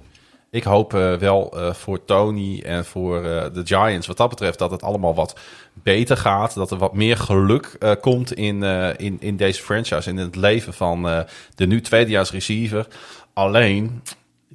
Ik 0.50 0.62
hoop 0.64 0.94
eh, 0.94 1.14
wel 1.14 1.52
eh, 1.60 1.74
voor 1.74 2.04
Tony 2.04 2.60
en 2.64 2.84
voor 2.84 3.16
eh, 3.24 3.44
de 3.52 3.60
Giants 3.64 4.06
wat 4.06 4.16
dat 4.16 4.28
betreft 4.28 4.58
dat 4.58 4.70
het 4.70 4.82
allemaal 4.82 5.14
wat 5.14 5.34
beter 5.72 6.16
gaat. 6.16 6.54
Dat 6.54 6.70
er 6.70 6.76
wat 6.78 6.94
meer 6.94 7.16
geluk 7.16 7.76
eh, 7.78 7.92
komt 8.00 8.32
in, 8.32 8.62
eh, 8.62 8.88
in, 8.96 9.16
in 9.20 9.36
deze 9.36 9.62
franchise 9.62 10.10
in 10.10 10.16
het 10.16 10.36
leven 10.36 10.74
van 10.74 11.08
eh, 11.08 11.20
de 11.54 11.66
nu 11.66 11.80
tweedejaars 11.80 12.30
receiver. 12.30 12.86
Alleen, 13.32 14.02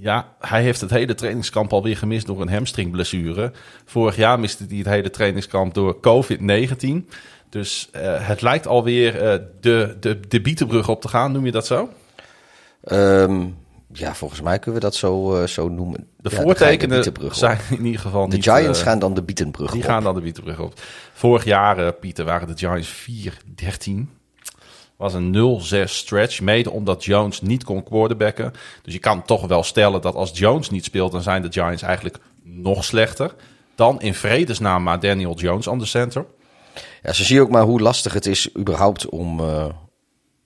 ja, 0.01 0.33
hij 0.39 0.61
heeft 0.61 0.81
het 0.81 0.89
hele 0.89 1.15
trainingskamp 1.15 1.73
alweer 1.73 1.97
gemist 1.97 2.25
door 2.25 2.41
een 2.41 2.49
hamstringblessure. 2.49 3.51
Vorig 3.85 4.15
jaar 4.15 4.39
miste 4.39 4.65
hij 4.67 4.77
het 4.77 4.87
hele 4.87 5.09
trainingskamp 5.09 5.73
door 5.73 5.97
COVID-19. 5.99 6.87
Dus 7.49 7.89
eh, 7.91 8.27
het 8.27 8.41
lijkt 8.41 8.67
alweer 8.67 9.21
eh, 9.21 9.39
de, 9.61 9.97
de, 9.99 10.19
de 10.27 10.41
bietenbrug 10.41 10.89
op 10.89 11.01
te 11.01 11.07
gaan, 11.07 11.31
noem 11.31 11.45
je 11.45 11.51
dat 11.51 11.65
zo? 11.65 11.89
Ehm, 12.83 13.45
ja, 13.93 14.15
volgens 14.15 14.41
mij 14.41 14.59
kunnen 14.59 14.79
we 14.79 14.85
dat 14.85 14.95
zo, 14.95 15.35
eh, 15.35 15.47
zo 15.47 15.69
noemen. 15.69 16.07
De 16.17 16.29
Ja, 16.29 16.41
voortekenen 16.41 17.03
zijn 17.31 17.59
in 17.69 17.85
ieder 17.85 18.01
geval 18.01 18.29
De 18.29 18.35
niet... 18.35 18.49
Giants 18.49 18.79
eh, 18.79 18.85
gaan 18.85 18.99
dan 18.99 19.13
de 19.13 19.23
Bietenbrug 19.23 19.71
Die 19.71 19.81
op. 19.81 19.87
gaan 19.87 20.03
dan 20.03 20.15
de 20.15 20.21
bietenbrug 20.21 20.59
op. 20.59 20.73
Vorig 21.13 21.43
jaar, 21.43 21.93
Pieter, 21.93 22.25
waren 22.25 22.47
de 22.47 22.57
Giants 22.57 23.07
4-13. 23.89 24.18
Was 24.99 25.13
een 25.13 25.61
0-6 25.61 25.83
stretch. 25.83 26.41
Mede 26.41 26.71
omdat 26.71 27.05
Jones 27.05 27.41
niet 27.41 27.63
kon 27.63 27.83
quarterbacken. 27.83 28.53
Dus 28.83 28.93
je 28.93 28.99
kan 28.99 29.23
toch 29.25 29.47
wel 29.47 29.63
stellen 29.63 30.01
dat 30.01 30.15
als 30.15 30.31
Jones 30.33 30.69
niet 30.69 30.83
speelt... 30.83 31.11
dan 31.11 31.21
zijn 31.21 31.41
de 31.41 31.51
Giants 31.51 31.81
eigenlijk 31.81 32.17
nog 32.43 32.83
slechter. 32.83 33.35
Dan 33.75 34.01
in 34.01 34.13
vredesnaam 34.13 34.83
maar 34.83 34.99
Daniel 34.99 35.35
Jones 35.35 35.69
aan 35.69 35.79
de 35.79 35.85
center. 35.85 36.25
Ja, 37.03 37.13
zo 37.13 37.23
zie 37.23 37.35
je 37.35 37.41
ook 37.41 37.49
maar 37.49 37.63
hoe 37.63 37.79
lastig 37.79 38.13
het 38.13 38.25
is 38.25 38.55
überhaupt 38.57 39.09
om, 39.09 39.39
eh, 39.39 39.65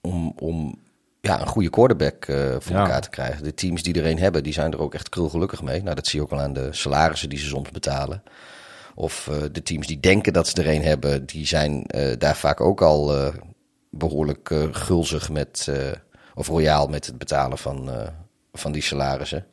om, 0.01 0.33
om 0.39 0.79
ja, 1.21 1.41
een 1.41 1.47
goede 1.47 1.69
quarterback 1.69 2.25
eh, 2.25 2.55
voor 2.59 2.75
Ja. 2.75 2.81
elkaar 2.81 3.01
te 3.01 3.09
krijgen. 3.09 3.43
De 3.43 3.53
teams 3.53 3.83
die 3.83 3.93
er 3.93 4.05
een 4.05 4.19
hebben, 4.19 4.43
die 4.43 4.53
zijn 4.53 4.71
er 4.71 4.81
ook 4.81 4.93
echt 4.93 5.09
krulgelukkig 5.09 5.61
mee. 5.61 5.83
Nou, 5.83 5.95
dat 5.95 6.07
zie 6.07 6.19
je 6.19 6.25
ook 6.25 6.31
al 6.31 6.39
aan 6.41 6.53
de 6.53 6.67
salarissen 6.71 7.29
die 7.29 7.39
ze 7.39 7.47
soms 7.47 7.69
betalen. 7.71 8.23
Of 8.95 9.27
eh, 9.27 9.35
de 9.51 9.63
teams 9.63 9.87
die 9.87 9.99
denken 9.99 10.33
dat 10.33 10.47
ze 10.47 10.61
er 10.61 10.69
een 10.75 10.83
hebben, 10.83 11.25
die 11.25 11.45
zijn 11.47 11.85
daar 12.17 12.37
vaak 12.37 12.61
ook 12.61 12.81
al 12.81 13.31
behoorlijk 13.93 14.49
eh, 14.49 14.67
gulzig 14.71 15.29
met, 15.29 15.67
eh, 15.69 15.91
of 16.33 16.47
royaal 16.47 16.87
met 16.87 17.05
het 17.05 17.17
betalen 17.17 17.57
van, 17.57 17.91
eh, 17.91 18.07
van 18.53 18.71
die 18.71 18.81
salarissen. 18.81 19.45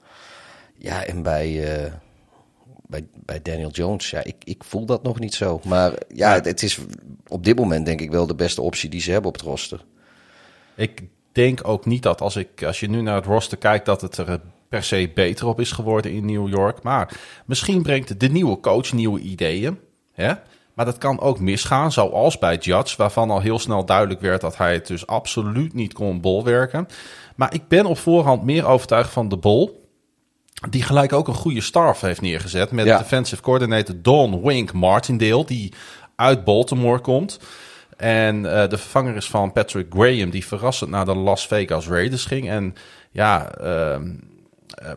Ja, 0.77 1.05
en 1.05 1.23
bij, 1.23 1.63
bij, 2.87 3.07
bij 3.25 3.43
Daniel 3.43 3.71
Jones, 3.71 4.11
ja, 4.11 4.25
ik, 4.25 4.37
ik 4.45 4.65
voel 4.65 4.87
dat 4.87 5.03
nog 5.03 5.19
niet 5.19 5.35
zo. 5.35 5.61
Maar 5.65 5.93
ja, 6.15 6.33
het, 6.33 6.45
het 6.45 6.63
is 6.63 6.79
op 7.27 7.45
dit 7.45 7.59
moment 7.59 7.87
denk 7.87 8.01
ik 8.01 8.11
wel 8.11 8.27
de 8.27 8.35
beste 8.35 8.63
optie 8.63 8.91
die 8.91 9.01
ze 9.01 9.11
hebben 9.11 9.29
op 9.29 9.37
het 9.37 9.47
roster. 9.47 9.85
Ik 10.77 11.03
denk 11.33 11.69
ook 11.69 11.87
niet 11.87 12.03
dat 12.03 12.21
als, 12.21 12.37
ik, 12.37 12.63
als 12.63 12.81
je 12.81 12.89
nu 12.89 13.01
naar 13.01 13.15
het 13.15 13.25
roster 13.25 13.59
kijkt... 13.59 13.87
dat 13.87 14.01
het 14.01 14.17
er 14.17 14.41
per 14.69 14.83
se 14.83 15.11
beter 15.15 15.47
op 15.47 15.61
is 15.61 15.73
geworden 15.73 16.13
in 16.13 16.25
New 16.25 16.49
York. 16.49 16.83
Maar 16.83 17.21
misschien 17.47 17.83
brengt 17.83 18.21
de 18.21 18.29
nieuwe 18.29 18.61
coach 18.61 18.93
nieuwe 18.93 19.21
ideeën. 19.21 19.79
Hè? 20.13 20.35
Maar 20.81 20.89
dat 20.89 20.99
kan 20.99 21.21
ook 21.21 21.41
misgaan, 21.41 21.93
zoals 21.93 22.39
bij 22.39 22.57
Judge... 22.57 22.97
waarvan 22.97 23.31
al 23.31 23.41
heel 23.41 23.59
snel 23.59 23.85
duidelijk 23.85 24.21
werd 24.21 24.41
dat 24.41 24.57
hij 24.57 24.73
het 24.73 24.87
dus 24.87 25.07
absoluut 25.07 25.75
niet 25.75 25.93
kon 25.93 26.21
bolwerken. 26.21 26.87
Maar 27.37 27.55
ik 27.55 27.69
ben 27.69 27.87
op 27.87 27.99
voorhand 27.99 28.43
meer 28.43 28.67
overtuigd 28.67 29.13
van 29.13 29.29
de 29.29 29.37
bol... 29.37 29.89
Die 30.71 30.83
gelijk 30.83 31.13
ook 31.13 31.29
een 31.29 31.35
goede 31.35 31.61
staff 31.61 32.01
heeft 32.01 32.21
neergezet 32.21 32.71
met 32.71 32.87
Ja. 32.87 32.99
defensive 32.99 33.43
coordinator 33.43 33.95
Don 34.03 34.43
Wink 34.43 34.73
Martindale, 34.73 35.45
die 35.45 35.73
uit 36.17 36.45
Baltimore 36.45 37.01
komt. 37.01 37.41
En 37.97 38.55
eh, 38.55 38.69
de 38.69 38.79
vervanger 38.79 39.17
is 39.17 39.29
van 39.29 39.53
Patrick 39.53 39.87
Graham, 39.91 40.31
die 40.31 40.47
verrassend 40.47 40.91
naar 40.91 41.05
de 41.05 41.15
Las 41.15 41.47
Vegas 41.47 41.89
Raiders 41.89 42.25
ging. 42.25 42.49
En 42.49 42.75
ja, 43.11 43.53
ehm, 43.55 44.15
eh, 44.69 44.93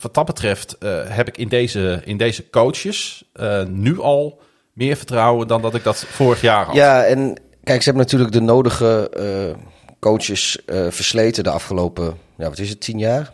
wat 0.00 0.14
dat 0.14 0.26
betreft 0.26 0.78
eh, 0.78 1.00
heb 1.04 1.28
ik 1.28 1.38
in 1.38 1.48
deze, 1.48 2.02
in 2.04 2.16
deze 2.16 2.50
coaches 2.50 3.24
nu 3.66 4.00
al 4.00 4.42
meer 4.74 4.96
vertrouwen 4.96 5.48
dan 5.48 5.62
dat 5.62 5.74
ik 5.74 5.84
dat 5.84 6.04
vorig 6.08 6.40
jaar 6.40 6.64
had. 6.64 6.74
Ja, 6.74 7.04
en 7.04 7.36
kijk, 7.64 7.82
ze 7.82 7.88
hebben 7.90 8.02
natuurlijk 8.02 8.32
de 8.32 8.40
nodige 8.40 9.10
eh, 9.10 9.60
coaches 9.98 10.64
eh, 10.64 10.86
versleten 10.90 11.44
de 11.44 11.50
afgelopen, 11.50 12.16
ja, 12.36 12.48
wat 12.48 12.58
is 12.58 12.68
het, 12.68 12.80
tien 12.80 12.98
jaar? 12.98 13.32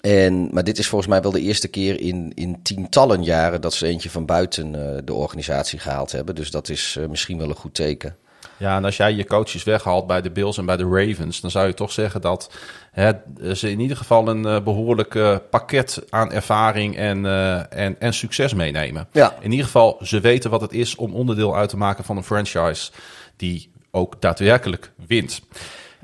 En, 0.00 0.48
maar 0.52 0.64
dit 0.64 0.78
is 0.78 0.88
volgens 0.88 1.10
mij 1.10 1.22
wel 1.22 1.30
de 1.30 1.40
eerste 1.40 1.68
keer 1.68 2.00
in, 2.00 2.32
in 2.34 2.62
tientallen 2.62 3.24
jaren 3.24 3.60
dat 3.60 3.74
ze 3.74 3.86
eentje 3.86 4.10
van 4.10 4.26
buiten 4.26 4.74
eh, 4.74 4.98
de 5.04 5.14
organisatie 5.14 5.78
gehaald 5.78 6.12
hebben. 6.12 6.34
Dus 6.34 6.50
dat 6.50 6.68
is 6.68 6.98
misschien 7.08 7.38
wel 7.38 7.48
een 7.48 7.54
goed 7.54 7.74
teken. 7.74 8.16
Ja, 8.56 8.76
en 8.76 8.84
als 8.84 8.96
jij 8.96 9.12
je 9.12 9.24
coaches 9.24 9.64
weghaalt 9.64 10.06
bij 10.06 10.22
de 10.22 10.30
Bills 10.30 10.58
en 10.58 10.66
bij 10.66 10.76
de 10.76 10.88
Ravens, 10.88 11.40
dan 11.40 11.50
zou 11.50 11.66
je 11.66 11.74
toch 11.74 11.92
zeggen 11.92 12.20
dat 12.20 12.50
hè, 12.92 13.12
ze 13.54 13.70
in 13.70 13.80
ieder 13.80 13.96
geval 13.96 14.28
een 14.28 14.46
eh, 14.46 14.60
behoorlijk 14.62 15.14
eh, 15.14 15.36
pakket 15.50 16.04
aan 16.10 16.32
ervaring 16.32 16.96
en, 16.96 17.26
eh, 17.26 17.84
en, 17.84 18.00
en 18.00 18.14
succes 18.14 18.54
meenemen. 18.54 19.08
Ja. 19.12 19.34
In 19.40 19.50
ieder 19.50 19.66
geval, 19.66 19.98
ze 20.02 20.20
weten 20.20 20.50
wat 20.50 20.60
het 20.60 20.72
is 20.72 20.96
om 20.96 21.14
onderdeel 21.14 21.56
uit 21.56 21.68
te 21.68 21.76
maken 21.76 22.04
van 22.04 22.16
een 22.16 22.24
franchise 22.24 22.90
die 23.36 23.72
ook 23.90 24.20
daadwerkelijk 24.20 24.92
wint. 25.06 25.42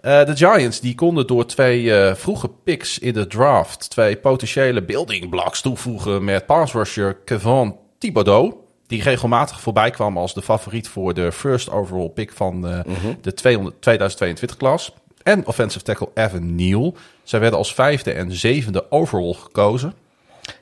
De 0.00 0.32
Giants 0.34 0.80
die 0.80 0.94
konden 0.94 1.26
door 1.26 1.46
twee 1.46 2.14
vroege 2.14 2.48
picks 2.48 2.98
in 2.98 3.12
de 3.12 3.26
draft 3.26 3.90
twee 3.90 4.16
potentiële 4.16 4.82
building 4.82 5.28
blocks 5.28 5.60
toevoegen 5.60 6.24
met 6.24 6.46
pass 6.46 6.72
rusher 6.72 7.14
Kevon 7.14 7.76
Thibodeau. 7.98 8.67
Die 8.88 9.02
regelmatig 9.02 9.60
voorbij 9.60 9.90
kwam 9.90 10.18
als 10.18 10.34
de 10.34 10.42
favoriet 10.42 10.88
voor 10.88 11.14
de 11.14 11.32
first 11.32 11.70
overall 11.70 12.08
pick 12.08 12.32
van 12.32 12.68
eh, 12.68 12.80
de 13.20 13.34
200, 13.34 13.82
2022 13.82 14.56
klas. 14.56 14.94
En 15.22 15.46
offensive 15.46 15.84
tackle 15.84 16.08
Evan 16.14 16.54
Neal. 16.54 16.94
Zij 17.22 17.40
werden 17.40 17.58
als 17.58 17.74
vijfde 17.74 18.12
en 18.12 18.32
zevende 18.32 18.90
overall 18.90 19.32
gekozen. 19.32 19.92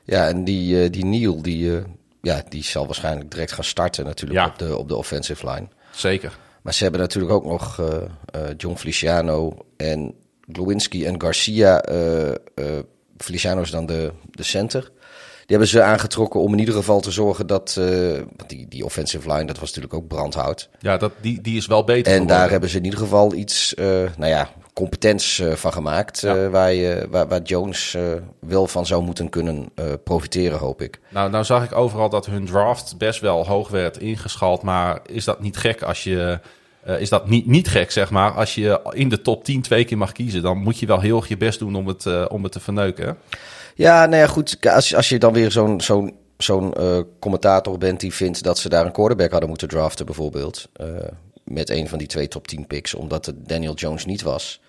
Ja, 0.03 0.27
en 0.27 0.43
die, 0.43 0.83
eh, 0.83 0.91
die 0.91 1.05
Neil, 1.05 1.41
die, 1.41 1.77
eh, 1.77 1.83
ja, 2.21 2.43
die 2.49 2.63
zal 2.63 2.85
waarschijnlijk 2.85 3.31
direct 3.31 3.51
gaan 3.51 3.63
starten 3.63 4.05
natuurlijk 4.05 4.39
Ja. 4.39 4.45
op, 4.47 4.57
de, 4.59 4.77
op 4.77 4.87
de 4.87 4.95
offensive 4.95 5.49
line. 5.49 5.67
Zeker. 5.91 6.37
Maar 6.61 6.73
ze 6.73 6.83
hebben 6.83 7.01
natuurlijk 7.01 7.33
ook 7.33 7.45
nog 7.45 7.81
John 8.57 8.75
Feliciano 8.75 9.57
en 9.77 10.13
Glowinski 10.51 11.05
en 11.05 11.21
Garcia. 11.21 11.83
Feliciano 13.17 13.61
is 13.61 13.71
dan 13.71 13.85
de, 13.85 14.11
de 14.31 14.43
center. 14.43 14.91
Die 15.47 15.57
hebben 15.57 15.75
ze 15.75 15.83
aangetrokken 15.83 16.39
om 16.39 16.53
in 16.53 16.59
ieder 16.59 16.73
geval 16.73 16.99
te 16.99 17.11
zorgen 17.11 17.47
dat... 17.47 17.75
eh, 17.79 17.87
want 18.35 18.49
die, 18.49 18.65
die 18.69 18.85
offensive 18.85 19.33
line, 19.33 19.45
dat 19.45 19.59
was 19.59 19.67
natuurlijk 19.67 19.93
ook 19.93 20.07
brandhout. 20.07 20.69
Ja, 20.79 20.97
dat, 20.97 21.11
die, 21.21 21.41
die 21.41 21.57
is 21.57 21.67
wel 21.67 21.83
beter 21.83 22.05
En 22.05 22.11
geworden. 22.11 22.37
daar 22.37 22.49
hebben 22.49 22.69
ze 22.69 22.77
in 22.77 22.83
ieder 22.83 22.99
geval 22.99 23.33
iets, 23.33 23.73
eh, 23.75 23.85
nou 24.17 24.31
ja, 24.31 24.49
competents 24.73 25.39
eh, 25.39 25.53
van 25.53 25.73
gemaakt. 25.73 26.21
Ja. 26.21 26.49
waar, 26.49 26.73
je, 26.73 27.07
waar, 27.09 27.27
waar 27.27 27.41
Jones 27.41 27.97
wel 28.39 28.67
van 28.67 28.85
zou 28.85 29.03
moeten 29.03 29.29
kunnen 29.29 29.71
profiteren, 30.03 30.57
hoop 30.59 30.81
ik. 30.81 30.99
Nou, 31.09 31.29
nou 31.29 31.43
zag 31.43 31.63
ik 31.63 31.75
overal 31.75 32.09
dat 32.09 32.25
hun 32.25 32.45
draft 32.45 32.97
best 32.97 33.19
wel 33.19 33.45
hoog 33.45 33.69
werd 33.69 33.97
ingeschat. 33.97 34.63
Maar 34.63 34.99
is 35.05 35.25
dat 35.25 35.41
niet 35.41 35.57
gek 35.57 35.81
als 35.81 36.03
je. 36.03 36.39
is 36.99 37.09
dat 37.09 37.29
niet, 37.29 37.45
niet 37.45 37.67
gek, 37.67 37.91
zeg 37.91 38.09
maar. 38.09 38.31
Als 38.31 38.55
je 38.55 38.81
in 38.91 39.09
de 39.09 39.21
top 39.21 39.43
10 39.43 39.61
twee 39.61 39.85
keer 39.85 39.97
mag 39.97 40.11
kiezen, 40.11 40.41
dan 40.41 40.57
moet 40.57 40.79
je 40.79 40.85
wel 40.85 40.99
heel 40.99 41.17
erg 41.17 41.27
je 41.27 41.37
best 41.37 41.59
doen 41.59 41.75
om 41.75 41.87
het, 41.87 42.29
om 42.29 42.43
het 42.43 42.51
te 42.51 42.59
verneuken. 42.59 43.05
hè? 43.05 43.13
Ja, 43.77 44.05
nou 44.05 44.21
ja, 44.21 44.27
goed. 44.27 44.57
Als, 44.69 44.95
als 44.95 45.09
je 45.09 45.19
dan 45.19 45.33
weer 45.33 45.51
zo'n 45.51 45.81
zo'n 45.81 46.15
zo'n 46.37 46.73
eh, 46.73 46.99
commentator 47.19 47.77
bent 47.77 47.99
die 47.99 48.13
vindt 48.13 48.43
dat 48.43 48.57
ze 48.57 48.69
daar 48.69 48.85
een 48.85 48.91
quarterback 48.91 49.31
hadden 49.31 49.49
moeten 49.49 49.67
draften, 49.67 50.05
bijvoorbeeld. 50.05 50.67
eh, 50.73 50.87
met 51.43 51.69
een 51.69 51.89
van 51.89 51.97
die 51.97 52.07
twee 52.07 52.27
top 52.27 52.47
10 52.47 52.67
picks, 52.67 52.93
omdat 52.93 53.25
het 53.25 53.47
Daniel 53.47 53.73
Jones 53.73 54.05
niet 54.05 54.21
was. 54.21 54.61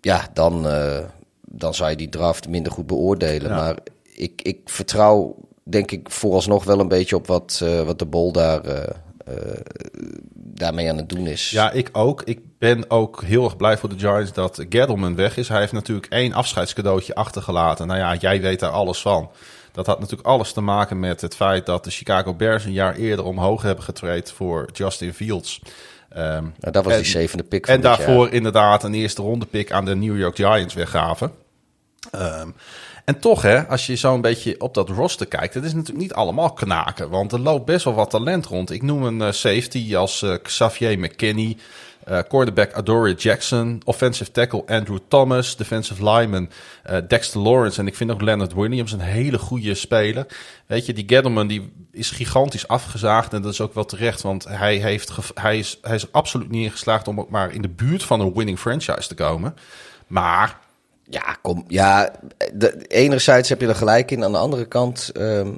Ja, 0.00 0.28
dan, 0.32 0.68
eh, 0.68 0.98
dan 1.40 1.74
zou 1.74 1.90
je 1.90 1.96
die 1.96 2.08
draft 2.08 2.48
minder 2.48 2.72
goed 2.72 2.86
beoordelen. 2.86 3.50
Ja. 3.50 3.56
Maar 3.56 3.76
ik, 4.02 4.42
ik 4.42 4.60
vertrouw, 4.64 5.36
denk 5.62 5.90
ik, 5.90 6.10
vooralsnog 6.10 6.64
wel 6.64 6.80
een 6.80 6.88
beetje 6.88 7.16
op 7.16 7.26
wat, 7.26 7.64
wat 7.84 7.98
de 7.98 8.06
bol 8.06 8.32
daar, 8.32 8.60
eh, 9.24 9.34
daarmee 10.34 10.90
aan 10.90 10.96
het 10.96 11.08
doen 11.08 11.26
is. 11.26 11.50
Ja, 11.50 11.70
ik 11.70 11.88
ook. 11.92 12.22
Ik 12.22 12.40
ben 12.58 12.90
ook 12.90 13.22
heel 13.22 13.44
erg 13.44 13.56
blij 13.56 13.78
voor 13.78 13.88
de 13.88 13.98
Giants 13.98 14.32
dat 14.32 14.64
Gettleman 14.68 15.14
weg 15.14 15.36
is. 15.36 15.48
Hij 15.48 15.60
heeft 15.60 15.72
natuurlijk 15.72 16.06
één 16.06 16.32
afscheidscadeautje 16.32 17.14
achtergelaten. 17.14 17.86
Nou 17.86 17.98
ja, 17.98 18.14
jij 18.14 18.40
weet 18.40 18.60
daar 18.60 18.70
alles 18.70 19.00
van. 19.00 19.30
Dat 19.72 19.86
had 19.86 20.00
natuurlijk 20.00 20.28
alles 20.28 20.52
te 20.52 20.60
maken 20.60 21.00
met 21.00 21.20
het 21.20 21.36
feit 21.36 21.66
dat 21.66 21.84
de 21.84 21.90
Chicago 21.90 22.34
Bears 22.34 22.64
een 22.64 22.72
jaar 22.72 22.94
eerder 22.94 23.24
omhoog 23.24 23.62
hebben 23.62 23.84
getraind 23.84 24.30
voor 24.32 24.68
Justin 24.72 25.14
Fields. 25.14 25.60
Ehm, 26.08 26.42
Nou, 26.42 26.72
dat 26.72 26.84
was 26.84 26.92
en- 26.92 26.98
die 27.02 27.10
zevende 27.10 27.44
pick 27.44 27.66
van 27.66 27.74
en 27.74 27.80
daarvoor 27.80 28.24
jaar. 28.24 28.32
inderdaad 28.32 28.82
een 28.84 28.94
eerste 28.94 29.22
ronde 29.22 29.46
pick 29.46 29.72
aan 29.72 29.84
de 29.84 29.94
New 29.96 30.18
York 30.18 30.36
Giants 30.36 30.74
weggaven. 30.74 31.32
Ehm, 32.10 32.48
en 33.04 33.18
toch, 33.18 33.42
hè, 33.42 33.66
als 33.66 33.86
je 33.86 33.94
zo 33.94 34.14
een 34.14 34.20
beetje 34.20 34.60
op 34.60 34.74
dat 34.74 34.88
roster 34.88 35.26
kijkt, 35.26 35.54
het 35.54 35.64
is 35.64 35.72
natuurlijk 35.72 36.00
niet 36.00 36.14
allemaal 36.14 36.52
knaken. 36.52 37.10
Want 37.10 37.32
er 37.32 37.40
loopt 37.40 37.64
best 37.64 37.84
wel 37.84 37.94
wat 37.94 38.10
talent 38.10 38.46
rond. 38.46 38.70
Ik 38.70 38.82
noem 38.82 39.02
een 39.02 39.22
eh, 39.22 39.32
safety 39.32 39.96
als 39.96 40.22
eh, 40.22 40.34
Xavier 40.42 40.98
McKinney, 40.98 41.56
eh 42.04 42.18
quarterback 42.28 42.72
Adoree 42.72 43.14
Jackson, 43.14 43.80
offensive 43.84 44.30
tackle 44.30 44.62
Andrew 44.66 44.98
Thomas, 45.08 45.56
defensive 45.56 46.10
lineman 46.10 46.48
Dexter 47.08 47.40
Lawrence. 47.40 47.80
En 47.80 47.86
ik 47.86 47.94
vind 47.94 48.10
ook 48.10 48.22
Leonard 48.22 48.54
Williams 48.54 48.92
een 48.92 49.00
hele 49.00 49.38
goede 49.38 49.74
speler. 49.74 50.26
Weet 50.66 50.86
je, 50.86 50.92
die 50.92 51.04
Gettleman 51.06 51.46
die 51.46 51.72
is 51.90 52.10
gigantisch 52.10 52.68
afgezaagd 52.68 53.32
en 53.32 53.42
dat 53.42 53.52
is 53.52 53.60
ook 53.60 53.74
wel 53.74 53.84
terecht. 53.84 54.22
Want 54.22 54.44
hij, 54.48 54.76
heeft 54.76 55.12
hij, 55.34 55.58
is, 55.58 55.78
hij 55.82 55.94
is 55.94 56.12
absoluut 56.12 56.50
niet 56.50 56.64
in 56.64 56.70
geslaagd 56.70 57.08
om 57.08 57.20
ook 57.20 57.30
maar 57.30 57.52
in 57.52 57.62
de 57.62 57.68
buurt 57.68 58.02
van 58.02 58.20
een 58.20 58.34
winning 58.34 58.58
franchise 58.58 59.08
te 59.08 59.14
komen. 59.14 59.56
Maar 60.06 60.58
Ja, 61.14 61.36
kom. 61.42 61.64
Ja, 61.68 62.10
de, 62.54 62.86
enerzijds 62.86 63.48
heb 63.48 63.60
je 63.60 63.66
er 63.66 63.74
gelijk 63.74 64.10
in. 64.10 64.24
Aan 64.24 64.32
de 64.32 64.38
andere 64.38 64.68
kant, 64.68 65.10
ehm, 65.14 65.54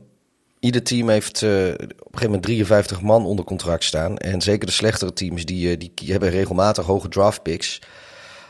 ieder 0.61 0.83
team 0.83 1.09
heeft 1.09 1.43
eh, 1.43 1.51
op 1.51 1.81
een 1.81 1.97
gegeven 1.99 2.25
moment 2.25 2.43
53 2.43 3.01
man 3.01 3.27
onder 3.27 3.45
contract 3.45 3.85
staan. 3.85 4.17
En 4.19 4.41
zeker 4.41 4.67
de 4.67 4.73
slechtere 4.73 5.13
teams, 5.13 5.45
die, 5.45 5.71
eh, 5.71 5.79
die 5.79 6.13
hebben 6.13 6.31
regelmatig 6.31 6.85
hoge 6.87 7.09
draft 7.09 7.43
picks. 7.43 7.81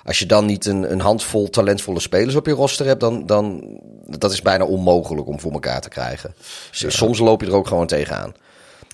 Als 0.04 0.18
je 0.18 0.26
dan 0.26 0.46
niet 0.46 0.66
een, 0.66 0.92
een 0.92 1.00
handvol 1.00 1.50
talentvolle 1.50 2.00
spelers 2.00 2.34
op 2.34 2.46
je 2.46 2.52
roster 2.52 2.86
hebt, 2.86 3.00
dan, 3.00 3.26
dan 3.26 3.62
dat 4.06 4.32
is 4.32 4.42
bijna 4.42 4.64
onmogelijk 4.64 5.28
om 5.28 5.40
voor 5.40 5.52
elkaar 5.52 5.80
te 5.80 5.88
krijgen. 5.88 6.34
Soms 6.70 7.18
loop 7.18 7.40
je 7.40 7.46
er 7.46 7.54
ook 7.54 7.66
gewoon 7.66 7.86
tegenaan. 7.86 8.34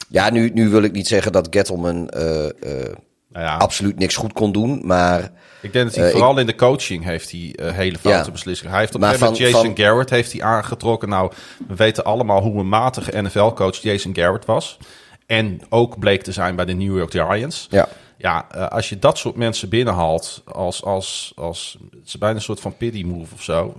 Ja, 0.09 0.31
nu, 0.31 0.51
nu 0.55 0.69
wil 0.69 0.83
ik 0.83 0.93
niet 0.93 1.07
zeggen 1.07 1.33
dat 1.33 1.47
Gettleman 1.51 2.09
eh, 2.09 2.45
eh, 2.45 2.93
nou 3.33 3.45
ja, 3.45 3.57
absoluut 3.57 3.99
niks 3.99 4.17
goed 4.17 4.33
kon 4.33 4.53
doen, 4.53 4.81
maar 4.85 5.31
Ik 5.61 5.73
denk 5.73 5.85
dat 5.85 5.95
hij 5.95 6.05
Eh, 6.07 6.11
vooral 6.13 6.39
in 6.39 6.47
de 6.47 6.55
coaching 6.55 7.05
heeft 7.05 7.31
hij 7.31 7.53
eh, 7.57 7.73
hele 7.73 7.99
foute 7.99 8.25
Ja. 8.27 8.31
beslissingen. 8.33 8.73
Hij 8.73 8.81
heeft 8.81 8.95
op 8.95 9.01
een 9.01 9.07
gegeven 9.07 9.33
moment 9.33 9.51
van- 9.51 9.61
Jason 9.63 9.77
Garrett 9.85 10.11
heeft 10.11 10.33
hij 10.33 10.43
aangetrokken. 10.43 11.09
Nou, 11.09 11.33
we 11.69 11.75
weten 11.77 12.05
allemaal 12.05 12.41
hoe 12.43 12.59
een 12.61 12.69
matige 12.69 13.23
NFL-coach 13.23 13.77
Jason 13.77 14.15
Garrett 14.15 14.45
was. 14.45 14.79
En 15.27 15.61
ook 15.69 15.99
bleek 15.99 16.23
te 16.23 16.33
zijn 16.33 16.57
bij 16.57 16.65
de 16.65 16.73
New 16.73 16.97
York 16.97 17.11
Giants. 17.11 17.67
ja. 17.71 17.89
Ja, 18.17 18.47
eh, 18.51 18.69
als 18.69 18.89
je 18.89 18.99
dat 18.99 19.19
soort 19.19 19.37
mensen 19.37 19.69
binnenhaalt 19.69 20.43
als, 20.47 20.85
als, 20.85 21.33
als 21.37 21.79
het 21.91 22.07
is 22.07 22.19
bijna 22.19 22.35
een 22.35 22.41
soort 22.43 22.61
van 22.61 22.77
pity 22.77 23.03
move 23.05 23.35
of 23.35 23.43
zo. 23.43 23.77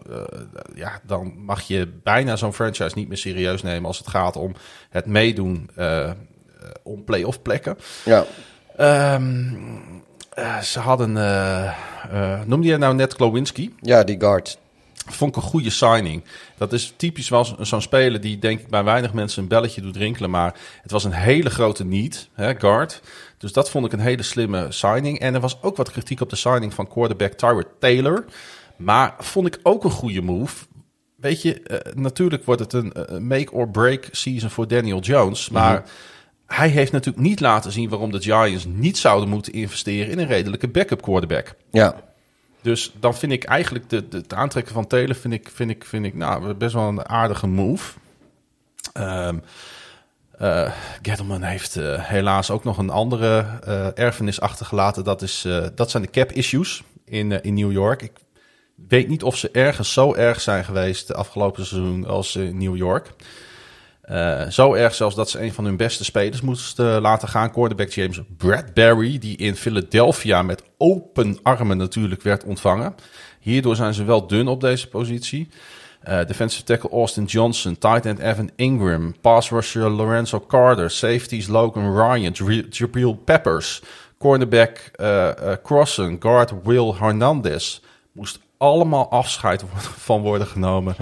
ja, 0.76 1.00
dan 1.04 1.34
mag 1.38 1.62
je 1.62 1.88
bijna 2.04 2.36
zo'n 2.36 2.54
franchise 2.54 2.92
niet 2.96 3.08
meer 3.08 3.18
serieus 3.18 3.62
nemen 3.62 3.86
als 3.86 3.98
het 3.98 4.08
gaat 4.08 4.36
om 4.36 4.54
het 4.90 5.06
meedoen 5.06 5.70
om 6.84 7.04
playoff 7.04 7.42
plekken. 7.42 7.78
ja. 8.06 8.26
Ehm, 8.78 9.46
eh, 10.34 10.60
ze 10.60 10.80
hadden, 10.80 11.18
eh 11.18 11.72
eh, 12.12 12.40
noemde 12.46 12.68
je 12.68 12.78
nou 12.78 12.96
net 12.96 13.16
Klowinski? 13.16 13.76
Ja, 13.82 14.04
die 14.04 14.20
guard. 14.20 14.58
Vond 15.06 15.36
ik 15.36 15.44
een 15.44 15.50
goede 15.50 15.70
signing. 15.70 16.24
Dat 16.58 16.74
is 16.74 16.94
typisch 16.98 17.30
wel 17.30 17.46
zo- 17.46 17.56
zo'n 17.64 17.82
speler 17.82 18.22
die 18.22 18.40
denk 18.40 18.60
ik 18.60 18.68
bij 18.68 18.84
weinig 18.84 19.14
mensen 19.14 19.42
een 19.42 19.48
belletje 19.50 19.82
doet 19.82 19.96
rinkelen. 19.98 20.30
Maar 20.30 20.54
het 20.82 20.92
was 20.92 21.04
een 21.04 21.12
hele 21.12 21.50
grote 21.50 21.86
need, 21.86 22.30
hè, 22.34 22.56
guard. 22.60 23.02
Dus 23.38 23.54
dat 23.54 23.70
vond 23.70 23.86
ik 23.86 23.92
een 23.94 24.00
hele 24.00 24.24
slimme 24.24 24.66
signing. 24.70 25.20
En 25.20 25.34
er 25.34 25.40
was 25.40 25.58
ook 25.62 25.78
wat 25.78 25.92
kritiek 25.92 26.22
op 26.22 26.30
de 26.30 26.36
signing 26.36 26.74
van 26.74 26.88
quarterback 26.88 27.34
Tyrod 27.34 27.68
Taylor. 27.80 28.26
Maar 28.76 29.14
vond 29.20 29.48
ik 29.48 29.60
ook 29.64 29.84
een 29.84 29.92
goede 29.92 30.22
move. 30.22 30.66
Weet 31.16 31.42
je, 31.42 31.82
natuurlijk 31.96 32.46
wordt 32.46 32.62
het 32.62 32.74
een 32.74 32.94
eh, 32.94 33.18
make-or-break 33.18 34.08
season 34.12 34.50
voor 34.50 34.68
Daniel 34.68 35.00
Jones. 35.00 35.50
Maar 35.50 35.84
hij 36.46 36.68
heeft 36.68 36.92
natuurlijk 36.92 37.26
niet 37.26 37.40
laten 37.40 37.72
zien 37.72 37.90
waarom 37.90 38.12
de 38.12 38.22
Giants 38.22 38.66
niet 38.66 38.98
zouden 38.98 39.30
moeten 39.30 39.54
investeren 39.54 40.12
in 40.12 40.20
een 40.20 40.28
redelijke 40.28 40.68
backup 40.68 41.02
quarterback. 41.02 41.56
Ja. 41.72 41.96
Dus 42.62 42.94
dan 43.00 43.16
vind 43.16 43.32
ik 43.32 43.44
eigenlijk 43.44 43.90
de, 43.90 44.08
de, 44.08 44.18
het 44.18 44.34
aantrekken 44.34 44.74
van 44.74 44.88
Taylor 44.88 45.16
vind 45.16 45.34
ik, 45.34 45.50
vind 45.54 45.70
ik, 45.70 45.86
vind 45.86 46.06
ik 46.06 46.14
nou, 46.14 46.54
best 46.54 46.74
wel 46.74 46.88
een 46.88 47.10
aardige 47.10 47.48
move. 47.48 47.94
Eh, 50.44 50.72
Gettleman 51.02 51.42
heeft 51.42 51.76
eh, 51.76 52.04
helaas 52.04 52.52
ook 52.52 52.64
nog 52.64 52.78
een 52.78 52.90
andere 52.90 53.46
eh, 53.64 53.98
erfenis 53.98 54.42
achtergelaten. 54.42 55.04
Dat, 55.04 55.22
is, 55.22 55.48
dat 55.76 55.92
zijn 55.92 56.04
de 56.04 56.10
cap 56.10 56.32
issues 56.32 56.84
in, 57.06 57.44
in 57.44 57.54
New 57.54 57.72
York. 57.72 58.02
Ik 58.02 58.12
weet 58.88 59.08
niet 59.08 59.24
of 59.24 59.38
ze 59.38 59.52
ergens 59.52 59.94
zo 59.94 60.14
erg 60.14 60.42
zijn 60.42 60.64
geweest 60.64 61.08
de 61.08 61.14
afgelopen 61.14 61.66
seizoen 61.66 62.08
als 62.08 62.36
in 62.36 62.58
New 62.58 62.76
York. 62.76 63.14
Eh, 64.14 64.50
zo 64.50 64.74
erg 64.74 64.96
zelfs 64.96 65.16
dat 65.16 65.30
ze 65.30 65.42
een 65.42 65.54
van 65.54 65.66
hun 65.66 65.78
beste 65.78 66.04
spelers 66.04 66.42
moesten 66.42 67.02
laten 67.02 67.28
gaan. 67.28 67.52
Quarterback 67.52 67.90
James 67.90 68.22
Bradbury, 68.38 69.18
die 69.18 69.38
in 69.38 69.56
Philadelphia 69.56 70.42
met 70.42 70.64
open 70.78 71.38
armen 71.44 71.78
natuurlijk 71.78 72.22
werd 72.22 72.44
ontvangen. 72.44 72.96
Hierdoor 73.40 73.76
zijn 73.76 73.94
ze 73.94 74.04
wel 74.04 74.28
dun 74.28 74.48
op 74.48 74.62
deze 74.62 74.88
positie. 74.88 75.50
Eh, 76.02 76.26
defensive 76.26 76.64
tackle 76.64 76.90
Austin 76.90 77.24
Johnson, 77.24 77.78
tight 77.78 78.06
end 78.06 78.20
Evan 78.20 78.50
Ingram, 78.56 79.16
pass 79.22 79.50
rusher 79.50 79.90
Lorenzo 79.90 80.40
Carter, 80.48 80.92
safeties 80.92 81.48
Logan 81.48 81.96
Ryan, 81.96 82.66
Jabril 82.70 83.14
Peppers, 83.14 83.82
cornerback 84.18 84.92
eh 84.96 85.30
eh, 85.30 85.58
Crossen, 85.64 86.16
guard 86.20 86.54
Will 86.64 86.94
Hernandez. 87.00 87.82
Moest 88.12 88.40
allemaal 88.58 89.12
afscheid 89.12 89.64
van 90.08 90.22
worden 90.22 90.48
genomen 90.48 90.96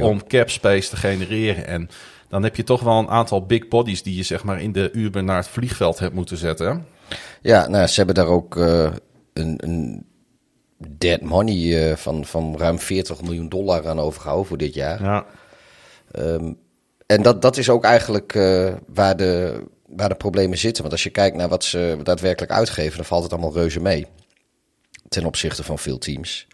om 0.00 0.26
cap 0.26 0.50
space 0.50 0.88
te 0.88 0.96
genereren. 0.96 1.66
En 1.66 1.90
dan 2.30 2.42
heb 2.42 2.56
je 2.56 2.64
toch 2.64 2.80
wel 2.80 2.98
een 2.98 3.08
aantal 3.08 3.46
big 3.46 3.68
bodies 3.68 4.02
die 4.02 4.16
je 4.16 4.22
zeg 4.22 4.44
maar 4.44 4.60
in 4.60 4.72
de 4.72 4.90
Uber 4.92 5.24
naar 5.24 5.36
het 5.36 5.48
vliegveld 5.48 5.98
hebt 5.98 6.14
moeten 6.14 6.36
zetten. 6.36 6.86
Ja, 7.40 7.68
nou, 7.68 7.86
ze 7.86 7.94
hebben 7.94 8.14
daar 8.14 8.26
ook 8.26 8.56
eh, 8.56 8.92
een, 9.32 9.54
een 9.56 10.06
dead 10.76 11.20
money 11.20 11.90
eh, 11.90 11.96
van, 11.96 12.24
van 12.24 12.56
ruim 12.58 12.78
40 12.78 13.22
miljoen 13.22 13.48
dollar 13.48 13.88
aan 13.88 14.00
overgehouden 14.00 14.46
voor 14.46 14.58
dit 14.58 14.74
jaar. 14.74 15.02
Ja. 15.02 15.26
Ehm, 16.10 16.52
en 17.06 17.22
dat, 17.22 17.42
dat 17.42 17.56
is 17.56 17.68
ook 17.68 17.84
eigenlijk 17.84 18.34
eh, 18.34 18.74
waar, 18.86 19.16
de, 19.16 19.62
waar 19.86 20.08
de 20.08 20.14
problemen 20.14 20.58
zitten. 20.58 20.82
Want 20.82 20.94
als 20.94 21.02
je 21.02 21.10
kijkt 21.10 21.36
naar 21.36 21.48
wat 21.48 21.64
ze 21.64 21.98
daadwerkelijk 22.02 22.52
uitgeven, 22.52 22.96
dan 22.96 23.06
valt 23.06 23.22
het 23.22 23.32
allemaal 23.32 23.52
reuze 23.52 23.80
mee. 23.80 24.06
Ten 25.08 25.24
opzichte 25.24 25.64
van 25.64 25.78
veel 25.78 25.98
teams. 25.98 26.46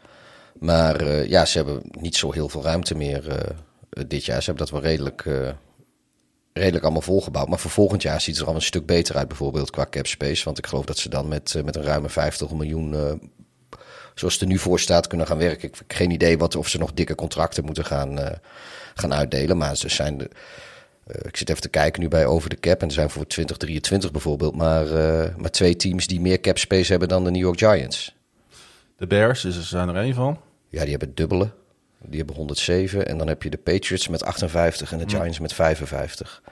Maar 0.58 1.28
ja, 1.28 1.44
ze 1.44 1.56
hebben 1.56 1.82
niet 1.90 2.16
zo 2.16 2.32
heel 2.32 2.48
veel 2.48 2.62
ruimte 2.62 2.94
meer 2.94 3.54
dit 4.06 4.24
jaar. 4.24 4.42
Ze 4.42 4.50
hebben 4.50 4.66
dat 4.66 4.80
wel 4.80 4.90
redelijk, 4.90 5.24
redelijk 6.56 6.84
allemaal 6.84 7.02
volgebouwd. 7.02 7.48
Maar 7.48 7.58
voor 7.58 7.70
volgend 7.70 8.02
jaar 8.02 8.20
ziet 8.20 8.34
het 8.34 8.44
er 8.44 8.50
al 8.50 8.54
een 8.54 8.62
stuk 8.62 8.86
beter 8.86 9.16
uit, 9.16 9.28
bijvoorbeeld 9.28 9.70
qua 9.70 9.86
cap 9.90 10.06
space. 10.06 10.44
Want 10.44 10.58
ik 10.58 10.66
geloof 10.66 10.84
dat 10.84 10.98
ze 10.98 11.08
dan 11.08 11.28
met, 11.28 11.54
eh, 11.54 11.62
met 11.62 11.76
een 11.76 11.82
ruime 11.82 12.08
50 12.08 12.50
miljoen, 12.50 12.94
eh, 12.94 13.12
zoals 14.14 14.34
het 14.34 14.42
er 14.42 14.48
nu 14.48 14.58
voor 14.58 14.80
staat, 14.80 15.06
kunnen 15.06 15.26
gaan 15.26 15.38
werken. 15.38 15.68
Ik 15.68 15.74
heb 15.74 15.84
geen 15.88 16.10
idee 16.10 16.38
wat, 16.38 16.56
of 16.56 16.68
ze 16.68 16.78
nog 16.78 16.92
dikke 16.92 17.14
contracten 17.14 17.64
moeten 17.64 17.84
gaan, 17.84 18.18
eh, 18.18 18.36
gaan 18.94 19.14
uitdelen. 19.14 19.56
Maar 19.56 19.76
ze 19.76 19.88
zijn 19.88 20.18
de, 20.18 20.30
ik 21.22 21.36
zit 21.36 21.48
even 21.50 21.62
te 21.62 21.68
kijken 21.68 22.02
nu 22.02 22.08
bij 22.08 22.26
over 22.26 22.50
de 22.50 22.60
cap. 22.60 22.80
En 22.80 22.86
er 22.86 22.94
zijn 22.94 23.10
voor 23.10 23.26
2023 23.26 24.10
bijvoorbeeld 24.10 24.56
maar, 24.56 24.86
maar 25.36 25.50
twee 25.50 25.76
teams 25.76 26.06
die 26.06 26.20
meer 26.20 26.40
cap 26.40 26.58
space 26.58 26.90
hebben 26.90 27.08
dan 27.08 27.24
de 27.24 27.30
New 27.30 27.42
York 27.42 27.58
Giants. 27.58 28.14
De 28.96 29.06
Bears 29.06 29.44
is 29.44 29.56
er 29.56 29.62
zijn 29.62 29.88
er 29.88 29.96
één 29.96 30.14
van. 30.14 30.40
Ja, 30.68 30.80
die 30.80 30.90
hebben 30.90 31.14
dubbele. 31.14 31.50
Die 32.08 32.18
hebben 32.18 32.36
107. 32.36 33.06
En 33.06 33.18
dan 33.18 33.28
heb 33.28 33.42
je 33.42 33.50
de 33.50 33.56
Patriots 33.56 34.08
met 34.08 34.24
58 34.24 34.92
en 34.92 34.98
de 34.98 35.08
Giants 35.08 35.38
met 35.38 35.52
55. 35.52 36.42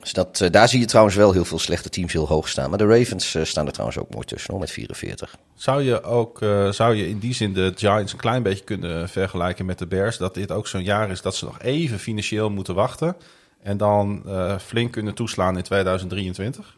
Dus 0.00 0.12
dat, 0.12 0.40
eh, 0.40 0.50
daar 0.50 0.68
zie 0.68 0.80
je 0.80 0.86
trouwens 0.86 1.16
wel 1.16 1.32
heel 1.32 1.44
veel 1.44 1.58
slechte 1.58 1.88
teams 1.88 2.12
heel 2.12 2.26
hoog 2.26 2.48
staan. 2.48 2.68
Maar 2.68 2.78
de 2.78 2.86
Ravens 2.86 3.34
eh, 3.34 3.44
staan 3.44 3.66
er 3.66 3.72
trouwens 3.72 3.98
ook 3.98 4.14
mooi 4.14 4.26
tussen, 4.26 4.50
hoor, 4.50 4.60
met 4.60 4.70
44. 4.70 5.36
Zou 5.54 5.82
je 5.82 6.02
ook 6.02 6.42
eh, 6.42 6.70
zou 6.70 6.94
je 6.94 7.08
in 7.08 7.18
die 7.18 7.34
zin 7.34 7.52
de 7.52 7.72
Giants 7.76 8.12
een 8.12 8.18
klein 8.18 8.42
beetje 8.42 8.64
kunnen 8.64 9.08
vergelijken 9.08 9.66
met 9.66 9.78
de 9.78 9.86
Bears? 9.86 10.16
Dat 10.16 10.34
dit 10.34 10.52
ook 10.52 10.66
zo'n 10.66 10.82
jaar 10.82 11.10
is 11.10 11.22
dat 11.22 11.36
ze 11.36 11.44
nog 11.44 11.60
even 11.60 11.98
financieel 11.98 12.50
moeten 12.50 12.74
wachten. 12.74 13.16
En 13.62 13.76
dan 13.76 14.22
flink 14.60 14.92
kunnen 14.92 15.14
toeslaan 15.14 15.56
in 15.56 15.62
2023? 15.62 16.77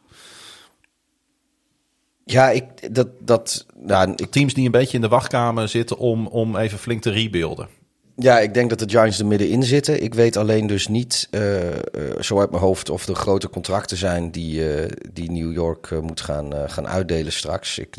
Ja, 2.30 2.50
ik, 2.50 2.94
dat, 2.94 3.08
dat, 3.20 3.66
nou, 3.76 4.12
ik, 4.16 4.30
Teams 4.30 4.54
die 4.54 4.64
een 4.64 4.70
beetje 4.70 4.96
in 4.96 5.02
de 5.02 5.08
wachtkamer 5.08 5.68
zitten 5.68 5.98
om, 5.98 6.26
om 6.26 6.56
even 6.56 6.78
flink 6.78 7.02
te 7.02 7.10
rebuilden. 7.10 7.68
ja, 8.16 8.38
ik 8.38 8.54
denk 8.54 8.70
dat 8.70 8.78
de 8.78 8.88
Giants 8.88 9.18
er 9.18 9.26
middenin 9.26 9.62
zitten. 9.62 10.02
Ik 10.02 10.14
weet 10.14 10.36
alleen 10.36 10.66
dus 10.66 10.88
niet 10.88 11.28
eh, 11.30 11.68
eh, 11.68 11.78
zo 12.20 12.40
uit 12.40 12.50
mijn 12.50 12.62
hoofd 12.62 12.90
of 12.90 13.06
er 13.06 13.14
grote 13.14 13.48
contracten 13.48 13.96
zijn 13.96 14.30
die, 14.30 14.74
eh, 14.74 14.90
die 15.12 15.30
New 15.30 15.52
York 15.52 16.00
moet 16.00 16.20
gaan, 16.20 16.52
gaan 16.70 16.88
uitdelen 16.88 17.32
straks. 17.32 17.78
Ik, 17.78 17.96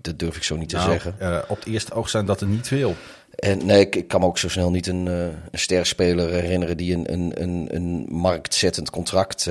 dat, 0.00 0.18
durf 0.18 0.36
ik 0.36 0.42
zo 0.42 0.56
niet 0.56 0.68
te 0.68 0.76
Nou, 0.76 0.90
zeggen. 0.90 1.44
op 1.48 1.58
het 1.58 1.66
eerste 1.68 1.94
oog 1.94 2.08
zijn 2.08 2.26
dat 2.26 2.40
er 2.40 2.46
niet 2.46 2.66
veel. 2.66 2.94
En 3.34 3.66
nee, 3.66 3.80
ik, 3.80 3.96
ik 3.96 4.08
kan 4.08 4.20
me 4.20 4.26
ook 4.26 4.38
zo 4.38 4.48
snel 4.48 4.70
niet 4.70 4.86
een, 4.86 5.06
een 5.06 5.34
sterspeler 5.52 6.30
herinneren 6.30 6.76
die 6.76 6.94
een, 6.94 7.12
een, 7.12 7.32
een, 7.42 7.68
een 7.70 8.06
marktzettend 8.10 8.90
contract 8.90 9.50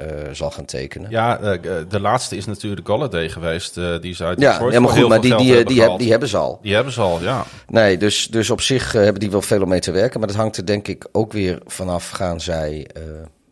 eh, 0.00 0.20
eh, 0.26 0.34
zal 0.34 0.50
gaan 0.50 0.64
tekenen. 0.64 1.10
Ja, 1.10 1.38
eh, 1.40 1.60
de 1.88 2.00
laatste 2.00 2.36
is 2.36 2.46
natuurlijk 2.46 2.86
Galladay 2.86 3.28
geweest. 3.28 3.76
eh, 3.78 4.00
die 4.00 4.10
is 4.10 4.22
uit 4.22 4.40
Ja, 4.40 4.50
Detroit 4.52 4.74
goed, 4.76 5.08
maar 5.08 5.20
die, 5.20 5.36
die, 5.36 5.46
hebben 5.54 5.66
die, 5.74 5.82
heb- 5.82 5.98
die 5.98 6.10
hebben 6.10 6.28
ze 6.28 6.36
al. 6.36 6.58
Die 6.62 6.74
hebben 6.74 6.92
ze 6.92 7.00
al, 7.00 7.20
ja. 7.20 7.44
Nee, 7.68 7.96
dus, 7.98 8.26
dus 8.28 8.50
op 8.50 8.60
zich 8.60 8.94
eh, 8.94 9.02
hebben 9.02 9.20
die 9.20 9.30
wel 9.30 9.42
veel 9.42 9.62
om 9.62 9.68
mee 9.68 9.80
te 9.80 9.90
werken. 9.90 10.18
Maar 10.18 10.28
dat 10.28 10.36
hangt 10.36 10.56
er 10.56 10.66
denk 10.66 10.88
ik 10.88 11.06
ook 11.12 11.32
weer 11.32 11.58
vanaf. 11.66 12.10
Gaan 12.10 12.40
zij 12.40 12.86
eh, 12.94 13.02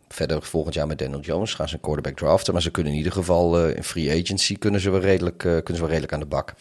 verder 0.09 0.43
volgend 0.43 0.73
jaar 0.73 0.87
met 0.87 0.97
Daniel 0.97 1.19
Jones? 1.19 1.53
Gaan 1.53 1.67
ze 1.67 1.73
een 1.73 1.79
quarterback 1.81 2.15
draften? 2.17 2.53
Maar 2.53 2.61
ze 2.61 2.71
kunnen 2.71 2.91
in 2.91 2.97
ieder 2.97 3.13
geval 3.13 3.59
eh, 3.59 3.75
in 3.75 3.83
free 3.83 4.21
agency 4.21 4.57
kunnen 4.57 4.79
ze 4.81 4.89
wel 4.89 4.99
redelijk, 5.01 5.43
eh, 5.43 5.51
kunnen 5.51 5.75
ze 5.75 5.79
wel 5.79 5.87
redelijk 5.89 6.13
aan 6.13 6.19
de 6.19 6.25
bak. 6.25 6.53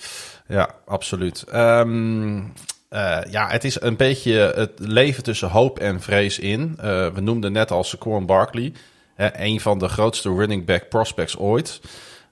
Ja, 0.48 0.70
absoluut. 0.86 1.44
Ehm, 1.52 2.38
eh, 2.88 3.18
ja, 3.30 3.48
het 3.48 3.64
is 3.64 3.80
een 3.80 3.96
beetje 3.96 4.52
het 4.56 4.70
leven 4.76 5.22
tussen 5.22 5.48
hoop 5.48 5.78
en 5.78 6.00
vrees 6.00 6.38
in. 6.38 6.74
Eh, 6.80 7.06
we 7.14 7.20
noemden 7.20 7.52
net 7.52 7.70
al 7.70 7.84
Saquon 7.84 8.26
Barkley. 8.26 8.72
Een 9.18 9.60
van 9.60 9.78
de 9.78 9.88
grootste 9.88 10.34
running 10.34 10.64
back 10.64 10.88
prospects 10.88 11.36
ooit. 11.36 11.80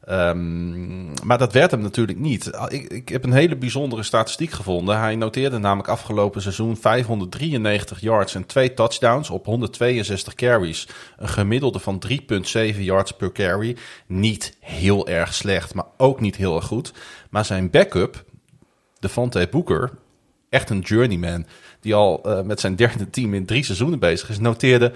Ehm, 0.07 1.27
maar 1.27 1.39
dat 1.39 1.53
werd 1.53 1.71
hem 1.71 1.81
natuurlijk 1.81 2.19
niet. 2.19 2.51
Ik, 2.69 2.93
ik 2.93 3.09
heb 3.09 3.25
een 3.25 3.33
hele 3.33 3.57
bijzondere 3.57 4.03
statistiek 4.03 4.51
gevonden. 4.51 4.99
Hij 4.99 5.17
noteerde 5.17 5.59
namelijk 5.59 5.89
afgelopen 5.89 6.43
seizoen 6.43 6.77
593 6.77 8.01
yards 8.01 8.35
en 8.35 8.47
twee 8.47 8.75
touchdowns 8.75 9.31
op 9.31 9.47
162 9.47 10.35
carries. 10.35 10.89
Een 11.17 11.29
gemiddelde 11.29 11.79
van 11.79 12.03
3,7 12.09 12.17
yards 12.79 13.13
per 13.13 13.33
carry. 13.33 13.77
Niet 14.07 14.57
heel 14.61 15.07
erg 15.07 15.35
slecht, 15.35 15.75
maar 15.75 15.87
ook 15.97 16.21
niet 16.21 16.37
heel 16.37 16.57
erg 16.57 16.67
goed. 16.67 16.93
Maar 17.31 17.45
zijn 17.45 17.71
backup, 17.71 18.25
Devontae 18.99 19.49
Booker, 19.49 19.91
echt 20.49 20.71
een 20.71 20.81
journeyman, 20.81 21.47
die 21.81 21.95
al 21.95 22.23
eh, 22.23 22.43
met 22.43 22.61
zijn 22.61 22.77
derde 22.77 23.11
team 23.11 23.35
in 23.35 23.47
drie 23.47 23.65
seizoenen 23.65 23.99
bezig 23.99 24.29
is, 24.29 24.39
noteerde 24.39 24.93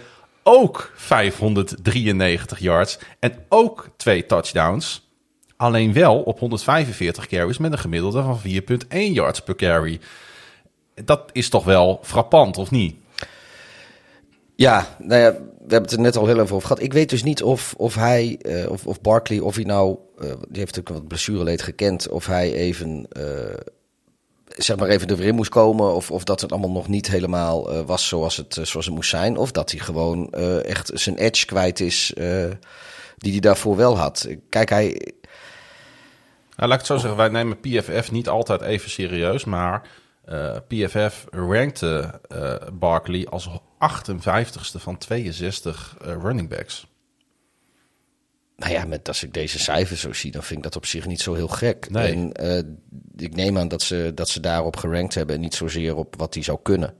ook 0.50 0.92
593 0.94 2.58
yards 2.58 2.98
en 3.18 3.32
ook 3.48 3.88
twee 3.96 4.26
touchdowns. 4.26 5.08
Alleen 5.56 5.92
wel 5.92 6.20
op 6.20 6.38
145 6.38 7.26
carries 7.26 7.58
met 7.58 7.72
een 7.72 7.78
gemiddelde 7.78 8.22
van 8.22 8.40
4,1 8.40 9.12
yards 9.12 9.40
per 9.40 9.56
carry. 9.56 10.00
Dat 11.04 11.30
is 11.32 11.48
toch 11.48 11.64
wel 11.64 12.00
frappant, 12.02 12.58
of 12.58 12.70
niet? 12.70 12.94
Ja, 14.54 14.96
nou 14.98 15.20
ja, 15.20 15.32
we 15.32 15.38
hebben 15.58 15.82
het 15.82 15.92
er 15.92 16.00
net 16.00 16.16
al 16.16 16.26
heel 16.26 16.40
even 16.40 16.54
over 16.54 16.66
gehad. 16.66 16.82
Ik 16.82 16.92
weet 16.92 17.10
dus 17.10 17.22
niet 17.22 17.42
of, 17.42 17.74
of 17.76 17.94
hij, 17.94 18.38
eh, 18.42 18.70
of, 18.70 18.86
of 18.86 19.00
Barkley, 19.00 19.38
of 19.38 19.54
hij 19.54 19.64
nou, 19.64 19.96
eh, 20.18 20.26
die 20.26 20.58
heeft 20.58 20.76
natuurlijk 20.76 20.88
wat 20.88 21.08
blessureleed 21.08 21.62
gekend, 21.62 22.08
of 22.08 22.26
hij 22.26 22.52
even, 22.52 23.06
eh, 23.08 23.56
zeg 24.56 24.76
maar 24.76 24.88
even 24.88 25.08
er 25.08 25.16
weer 25.16 25.26
in 25.26 25.34
moest 25.34 25.50
komen, 25.50 25.94
of, 25.94 26.10
of 26.10 26.24
dat 26.24 26.40
het 26.40 26.52
allemaal 26.52 26.70
nog 26.70 26.88
niet 26.88 27.08
helemaal 27.08 27.72
eh, 27.72 27.80
was 27.86 28.08
zoals 28.08 28.36
het, 28.36 28.56
eh, 28.56 28.64
zoals 28.64 28.86
het 28.86 28.94
moest 28.94 29.10
zijn, 29.10 29.36
of 29.36 29.52
dat 29.52 29.70
hij 29.70 29.80
gewoon 29.80 30.32
eh, 30.32 30.64
echt 30.64 30.90
zijn 30.94 31.16
edge 31.16 31.46
kwijt 31.46 31.80
is, 31.80 32.12
die 33.16 33.32
hij 33.32 33.40
daarvoor 33.40 33.76
wel 33.76 33.98
had. 33.98 34.28
Kijk, 34.48 34.68
hij, 34.68 35.12
Nou, 36.56 36.68
laat 36.68 36.72
ik 36.72 36.78
het 36.78 36.86
zo 36.86 36.96
zeggen, 36.96 37.16
wij 37.16 37.28
nemen 37.28 37.60
PFF 37.60 38.10
niet 38.10 38.28
altijd 38.28 38.60
even 38.60 38.90
serieus, 38.90 39.44
maar 39.44 39.88
PFF 40.68 41.24
rankte 41.30 42.20
Barkley 42.72 43.26
als 43.26 43.48
58ste 43.80 44.80
van 44.80 44.98
62 44.98 45.96
eh, 46.00 46.16
running 46.22 46.48
backs. 46.48 46.86
Nou 48.60 48.72
ja, 48.72 48.84
met, 48.84 49.08
als 49.08 49.22
ik 49.24 49.34
deze 49.34 49.58
cijfers 49.58 50.00
zo 50.00 50.12
zie, 50.12 50.30
dan 50.30 50.42
vind 50.42 50.58
ik 50.58 50.64
dat 50.64 50.76
op 50.76 50.86
zich 50.86 51.06
niet 51.06 51.20
zo 51.20 51.34
heel 51.34 51.48
gek. 51.48 51.90
Nee. 51.90 52.12
En 52.12 52.32
eh, 52.32 52.62
ik 53.16 53.34
neem 53.34 53.58
aan 53.58 53.68
dat 53.68 53.82
ze, 53.82 54.12
dat 54.14 54.28
ze 54.28 54.40
daarop 54.40 54.76
gerankt 54.76 55.14
hebben 55.14 55.34
en 55.34 55.40
niet 55.40 55.54
zozeer 55.54 55.96
op 55.96 56.14
wat 56.18 56.34
hij 56.34 56.42
zou 56.42 56.58
kunnen. 56.62 56.94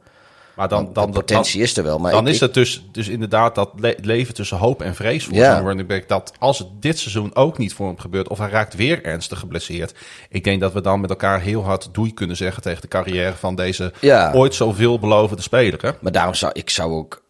Maar 0.57 0.69
dan, 0.69 0.93
dan, 0.93 1.07
de 1.07 1.13
potentie 1.13 1.63
is 1.63 1.77
er 1.77 1.85
wel. 1.85 1.99
Maar 1.99 2.13
dan 2.13 2.27
ik- 2.27 2.35
is 2.35 2.41
het 2.41 2.55
dus, 2.55 2.85
dus 2.93 3.09
inderdaad 3.09 3.55
dat 3.55 3.71
le- 3.77 3.95
leven 4.03 4.35
tussen 4.35 4.57
hoop 4.57 4.83
en 4.83 4.95
vrees 4.95 5.25
voor 5.25 5.35
Ja. 5.35 5.57
zo'n 5.57 5.67
running 5.67 5.89
back. 5.89 6.09
Dat 6.09 6.33
als 6.39 6.59
het 6.59 6.69
dit 6.81 6.99
seizoen 6.99 7.35
ook 7.35 7.59
niet 7.59 7.75
voor 7.75 7.87
hem 7.87 7.99
gebeurt, 7.99 8.29
of 8.29 8.39
hij 8.39 8.49
raakt 8.51 8.75
weer 8.75 9.05
ernstig 9.05 9.39
geblesseerd. 9.39 9.95
Ik 10.29 10.45
denk 10.45 10.61
dat 10.61 10.73
we 10.73 10.81
dan 10.81 11.01
met 11.01 11.11
elkaar 11.11 11.41
heel 11.41 11.65
hard 11.65 11.89
doei 11.93 12.15
kunnen 12.15 12.37
zeggen 12.37 12.63
tegen 12.63 12.81
de 12.81 12.89
carrière 12.89 13.35
van 13.35 13.55
deze 13.55 13.93
Ja. 14.01 14.33
ooit 14.33 14.55
zo 14.55 14.73
veelbelovende 14.73 15.43
speler. 15.43 15.83
Hè? 15.83 15.91
Maar 16.01 16.13
daarom 16.13 16.35
zou 16.35 16.53
ik 16.55 16.71
zou 16.71 16.93
ook 16.93 17.23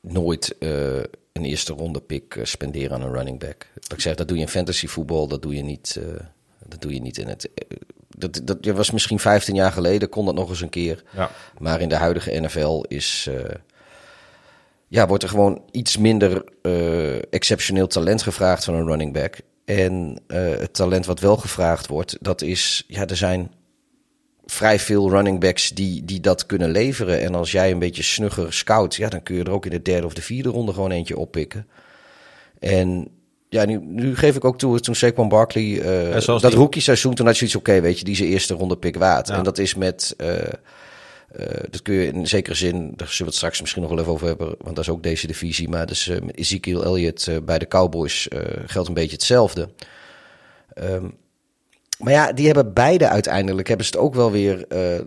nooit 0.00 0.58
eh, 0.58 0.70
een 1.38 1.44
eerste 1.44 1.72
ronde 1.72 2.00
pick 2.00 2.34
eh, 2.34 2.44
spenderen 2.44 2.92
aan 2.92 3.02
een 3.02 3.12
running 3.12 3.38
back. 3.38 3.66
Wat 3.74 3.92
ik 3.92 4.00
zeg, 4.00 4.14
dat 4.14 4.28
doe 4.28 4.36
je 4.36 4.42
in 4.42 4.48
fantasy 4.48 4.86
voetbal, 4.86 5.28
dat 5.28 5.42
doe 5.42 5.54
je 5.54 5.62
niet, 5.62 5.98
eh, 6.00 6.20
dat 6.64 6.80
doe 6.80 6.94
je 6.94 7.00
niet 7.00 7.18
in 7.18 7.28
het. 7.28 7.48
eh, 7.54 7.78
dat, 8.08 8.40
dat 8.44 8.76
was 8.76 8.90
misschien 8.90 9.18
15 9.18 9.54
jaar 9.54 9.72
geleden, 9.72 10.08
kon 10.08 10.24
dat 10.24 10.34
nog 10.34 10.48
eens 10.48 10.60
een 10.60 10.68
keer. 10.68 11.02
Ja. 11.14 11.30
Maar 11.58 11.80
in 11.80 11.88
de 11.88 11.94
huidige 11.94 12.40
NFL 12.40 12.84
is. 12.88 13.28
ja, 14.88 15.06
wordt 15.06 15.22
er 15.22 15.28
gewoon 15.28 15.62
iets 15.70 15.96
minder 15.96 16.44
exceptioneel 17.30 17.86
talent 17.86 18.22
gevraagd 18.22 18.64
van 18.64 18.74
een 18.74 18.86
running 18.86 19.12
back. 19.12 19.40
En 19.64 20.22
het 20.26 20.74
talent 20.74 21.06
wat 21.06 21.20
wel 21.20 21.36
gevraagd 21.36 21.86
wordt, 21.86 22.16
dat 22.20 22.42
is. 22.42 22.84
Ja, 22.86 23.06
er 23.06 23.16
zijn 23.16 23.50
vrij 24.50 24.78
veel 24.78 25.10
running 25.10 25.40
backs 25.40 25.70
die, 25.70 26.04
die 26.04 26.20
dat 26.20 26.46
kunnen 26.46 26.70
leveren. 26.70 27.20
En 27.20 27.34
als 27.34 27.52
jij 27.52 27.70
een 27.70 27.78
beetje 27.78 28.02
snugger 28.02 28.52
scout, 28.52 28.94
ja, 28.94 29.08
dan 29.08 29.22
kun 29.22 29.34
je 29.36 29.44
er 29.44 29.50
ook 29.50 29.64
in 29.64 29.70
de 29.70 29.82
derde 29.82 30.06
of 30.06 30.14
de 30.14 30.22
vierde 30.22 30.48
ronde 30.48 30.72
gewoon 30.72 30.90
eentje 30.90 31.18
oppikken. 31.18 31.66
En 32.58 33.08
ja, 33.48 33.64
nu, 33.64 33.78
nu 33.82 34.16
geef 34.16 34.36
ik 34.36 34.44
ook 34.44 34.58
toe, 34.58 34.80
toen 34.80 34.94
Saquon 34.94 35.28
Barkley, 35.28 35.80
eh, 35.80 36.26
dat 36.26 36.40
die- 36.42 36.50
rookie 36.50 36.82
seizoen, 36.82 37.14
toen 37.14 37.26
had 37.26 37.38
je 37.38 37.44
iets 37.44 37.56
oké, 37.56 37.80
weet 37.80 37.98
je, 37.98 38.04
die 38.04 38.16
de 38.16 38.26
eerste 38.26 38.54
ronde 38.54 38.76
pick 38.76 38.96
waard. 38.96 39.28
Ja. 39.28 39.36
En 39.36 39.42
dat 39.42 39.58
is 39.58 39.74
met, 39.74 40.14
eh, 40.16 40.34
dat 41.70 41.82
kun 41.82 41.94
je 41.94 42.06
in 42.06 42.26
zekere 42.26 42.54
zin, 42.54 42.72
daar 42.96 43.08
zullen 43.08 43.18
we 43.18 43.24
het 43.24 43.34
straks 43.34 43.60
misschien 43.60 43.82
nog 43.82 43.90
wel 43.90 44.00
even 44.00 44.12
over 44.12 44.26
hebben, 44.26 44.46
want 44.46 44.76
dat 44.76 44.84
is 44.84 44.90
ook 44.90 45.02
deze 45.02 45.26
divisie. 45.26 45.68
Maar 45.68 45.86
dus 45.86 46.10
Ezekiel 46.34 46.84
Elliott 46.84 47.28
bij 47.44 47.58
de 47.58 47.68
Cowboys 47.68 48.28
geldt 48.66 48.88
een 48.88 48.94
beetje 48.94 49.16
hetzelfde. 49.16 49.68
Ehm, 50.74 51.06
maar 51.98 52.12
ja, 52.12 52.32
die 52.32 52.46
hebben 52.46 52.72
beide 52.72 53.08
uiteindelijk, 53.08 53.68
hebben 53.68 53.86
ze 53.86 53.92
het 53.92 54.00
ook 54.00 54.14
wel 54.14 54.30
weer 54.30 54.66
eh, 54.68 54.98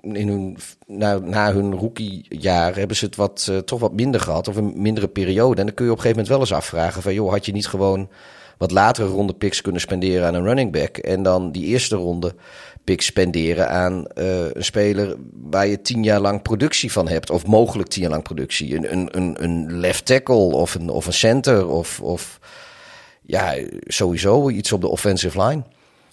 in 0.00 0.28
hun, 0.28 0.56
na, 0.86 1.18
na 1.18 1.52
hun 1.52 1.74
rookiejaar, 1.74 2.76
hebben 2.76 2.96
ze 2.96 3.04
het 3.04 3.16
wat, 3.16 3.46
eh, 3.50 3.58
toch 3.58 3.80
wat 3.80 3.92
minder 3.92 4.20
gehad, 4.20 4.48
of 4.48 4.56
een 4.56 4.72
mindere 4.76 5.08
periode. 5.08 5.60
En 5.60 5.66
dan 5.66 5.74
kun 5.74 5.84
je 5.84 5.90
op 5.90 5.96
een 5.96 6.02
gegeven 6.02 6.22
moment 6.22 6.28
wel 6.28 6.40
eens 6.40 6.64
afvragen 6.64 7.02
van, 7.02 7.14
joh, 7.14 7.30
had 7.30 7.46
je 7.46 7.52
niet 7.52 7.66
gewoon 7.66 8.08
wat 8.58 8.70
latere 8.70 9.08
ronde 9.08 9.34
picks 9.34 9.60
kunnen 9.60 9.80
spenderen 9.80 10.26
aan 10.26 10.34
een 10.34 10.44
running 10.44 10.72
back 10.72 10.96
en 10.96 11.22
dan 11.22 11.52
die 11.52 11.64
eerste 11.64 11.96
ronde 11.96 12.34
picks 12.84 13.06
spenderen 13.06 13.68
aan 13.68 14.06
eh, 14.06 14.50
een 14.52 14.64
speler 14.64 15.16
waar 15.50 15.66
je 15.66 15.82
tien 15.82 16.02
jaar 16.02 16.20
lang 16.20 16.42
productie 16.42 16.92
van 16.92 17.08
hebt, 17.08 17.30
of 17.30 17.46
mogelijk 17.46 17.88
tien 17.88 18.02
jaar 18.02 18.10
lang 18.10 18.22
productie. 18.22 18.76
Een, 18.76 18.92
een, 18.92 19.08
een, 19.16 19.44
een 19.44 19.78
left 19.78 20.06
tackle 20.06 20.34
of 20.34 20.74
een, 20.74 20.88
of 20.90 21.06
een 21.06 21.12
center 21.12 21.68
of, 21.68 22.00
of 22.00 22.38
ja, 23.22 23.54
sowieso 23.86 24.50
iets 24.50 24.72
op 24.72 24.80
de 24.80 24.88
offensive 24.88 25.42
line. 25.42 25.62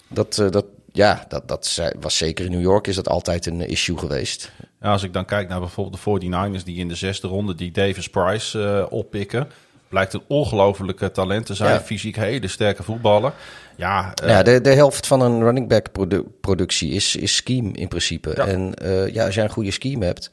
Dat, 0.08 0.38
eh, 0.38 0.50
dat, 0.50 0.64
ja, 0.92 1.24
dat, 1.28 1.48
dat 1.48 1.92
was 2.00 2.16
zeker 2.16 2.44
in 2.44 2.50
New 2.50 2.60
York 2.60 2.86
is 2.86 2.94
dat 2.94 3.08
altijd 3.08 3.46
een 3.46 3.60
issue 3.60 3.98
geweest. 3.98 4.52
Ja, 4.80 4.90
als 4.90 5.02
ik 5.02 5.12
dan 5.12 5.24
kijk 5.24 5.48
naar 5.48 5.60
bijvoorbeeld 5.60 6.04
de 6.04 6.28
49ers 6.60 6.64
die 6.64 6.76
in 6.76 6.88
de 6.88 6.94
zesde 6.94 7.28
ronde 7.28 7.54
die 7.54 7.70
Davis 7.70 8.08
Price 8.08 8.62
eh, 8.62 8.92
oppikken. 8.92 9.48
Blijkt 9.88 10.12
een 10.12 10.22
ongelofelijke 10.26 11.10
talent 11.10 11.46
te 11.46 11.54
zijn. 11.54 11.72
Ja. 11.72 11.80
Fysiek 11.80 12.16
hele 12.16 12.48
sterke 12.48 12.82
voetballer. 12.82 13.32
Ja, 13.76 14.14
eh, 14.14 14.28
ja, 14.28 14.42
de, 14.42 14.60
de 14.60 14.74
helft 14.74 15.06
van 15.06 15.20
een 15.20 15.42
running 15.42 15.68
back 15.68 15.92
produ- 15.92 16.24
productie 16.40 16.90
is, 16.90 17.16
is 17.16 17.36
scheme 17.36 17.72
in 17.72 17.88
principe. 17.88 18.32
Ja. 18.36 18.46
En 18.46 18.74
eh, 18.74 19.08
ja, 19.08 19.24
als 19.24 19.34
jij 19.34 19.44
een 19.44 19.50
goede 19.50 19.70
scheme 19.70 20.04
hebt. 20.04 20.30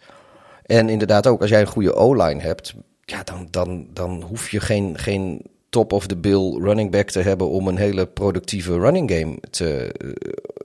En 0.66 0.90
inderdaad 0.90 1.28
ook 1.28 1.42
als 1.42 1.50
jij 1.50 1.62
een 1.62 1.68
goede 1.68 1.94
O-line 1.94 2.42
hebt. 2.42 2.74
Ja, 3.06 3.24
dan, 3.24 3.48
dan, 3.52 3.88
dan 3.94 4.22
hoef 4.22 4.50
je 4.50 4.60
geen, 4.60 4.98
geen 4.98 5.42
top 5.72 5.94
of 5.94 6.08
the 6.08 6.18
bill 6.18 6.58
running 6.60 6.92
back 6.92 7.10
te 7.10 7.20
hebben 7.20 7.50
om 7.50 7.68
een 7.68 7.78
hele 7.78 8.06
productieve 8.06 8.80
running 8.80 9.12
game 9.12 9.38
te, 9.50 9.92
eh, 9.92 10.10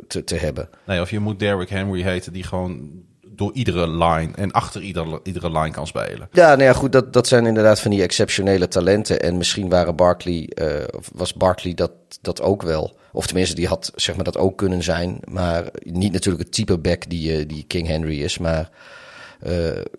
te, 0.06 0.24
te 0.24 0.34
hebben. 0.34 0.68
nee, 0.86 1.00
of 1.00 1.10
je 1.10 1.18
moet 1.18 1.38
Derrick 1.38 1.68
Henry 1.68 2.02
heten 2.02 2.32
die 2.32 2.42
gewoon 2.42 2.90
door 3.22 3.52
iedere 3.52 3.88
line 3.88 4.32
en 4.34 4.50
achter 4.50 4.82
iedere, 4.82 5.20
iedere 5.22 5.50
line 5.50 5.70
kan 5.70 5.86
spelen. 5.86 6.28
Ja, 6.32 6.48
nou 6.48 6.62
ja, 6.62 6.72
goed, 6.72 6.92
dat, 6.92 7.12
dat 7.12 7.26
zijn 7.26 7.46
inderdaad 7.46 7.80
van 7.80 7.90
die 7.90 8.02
exceptionele 8.02 8.68
talenten. 8.68 9.20
En 9.20 9.36
misschien 9.36 9.68
waren 9.68 9.96
Barkley, 9.96 10.48
eh, 10.54 10.84
was 11.12 11.34
Barkley 11.34 11.74
dat, 11.74 11.92
dat 12.20 12.42
ook 12.42 12.62
wel. 12.62 12.96
Of 13.12 13.26
tenminste, 13.26 13.54
die 13.54 13.66
had 13.66 13.92
zeg 13.94 14.14
maar, 14.14 14.24
dat 14.24 14.36
ook 14.36 14.58
kunnen 14.58 14.82
zijn. 14.82 15.18
Maar 15.24 15.64
niet 15.82 16.12
natuurlijk 16.12 16.44
het 16.44 16.52
type 16.52 16.78
back 16.78 17.08
die, 17.08 17.36
eh, 17.36 17.48
die 17.48 17.64
King 17.66 17.86
Henry 17.86 18.22
is. 18.22 18.38
Maar 18.38 18.70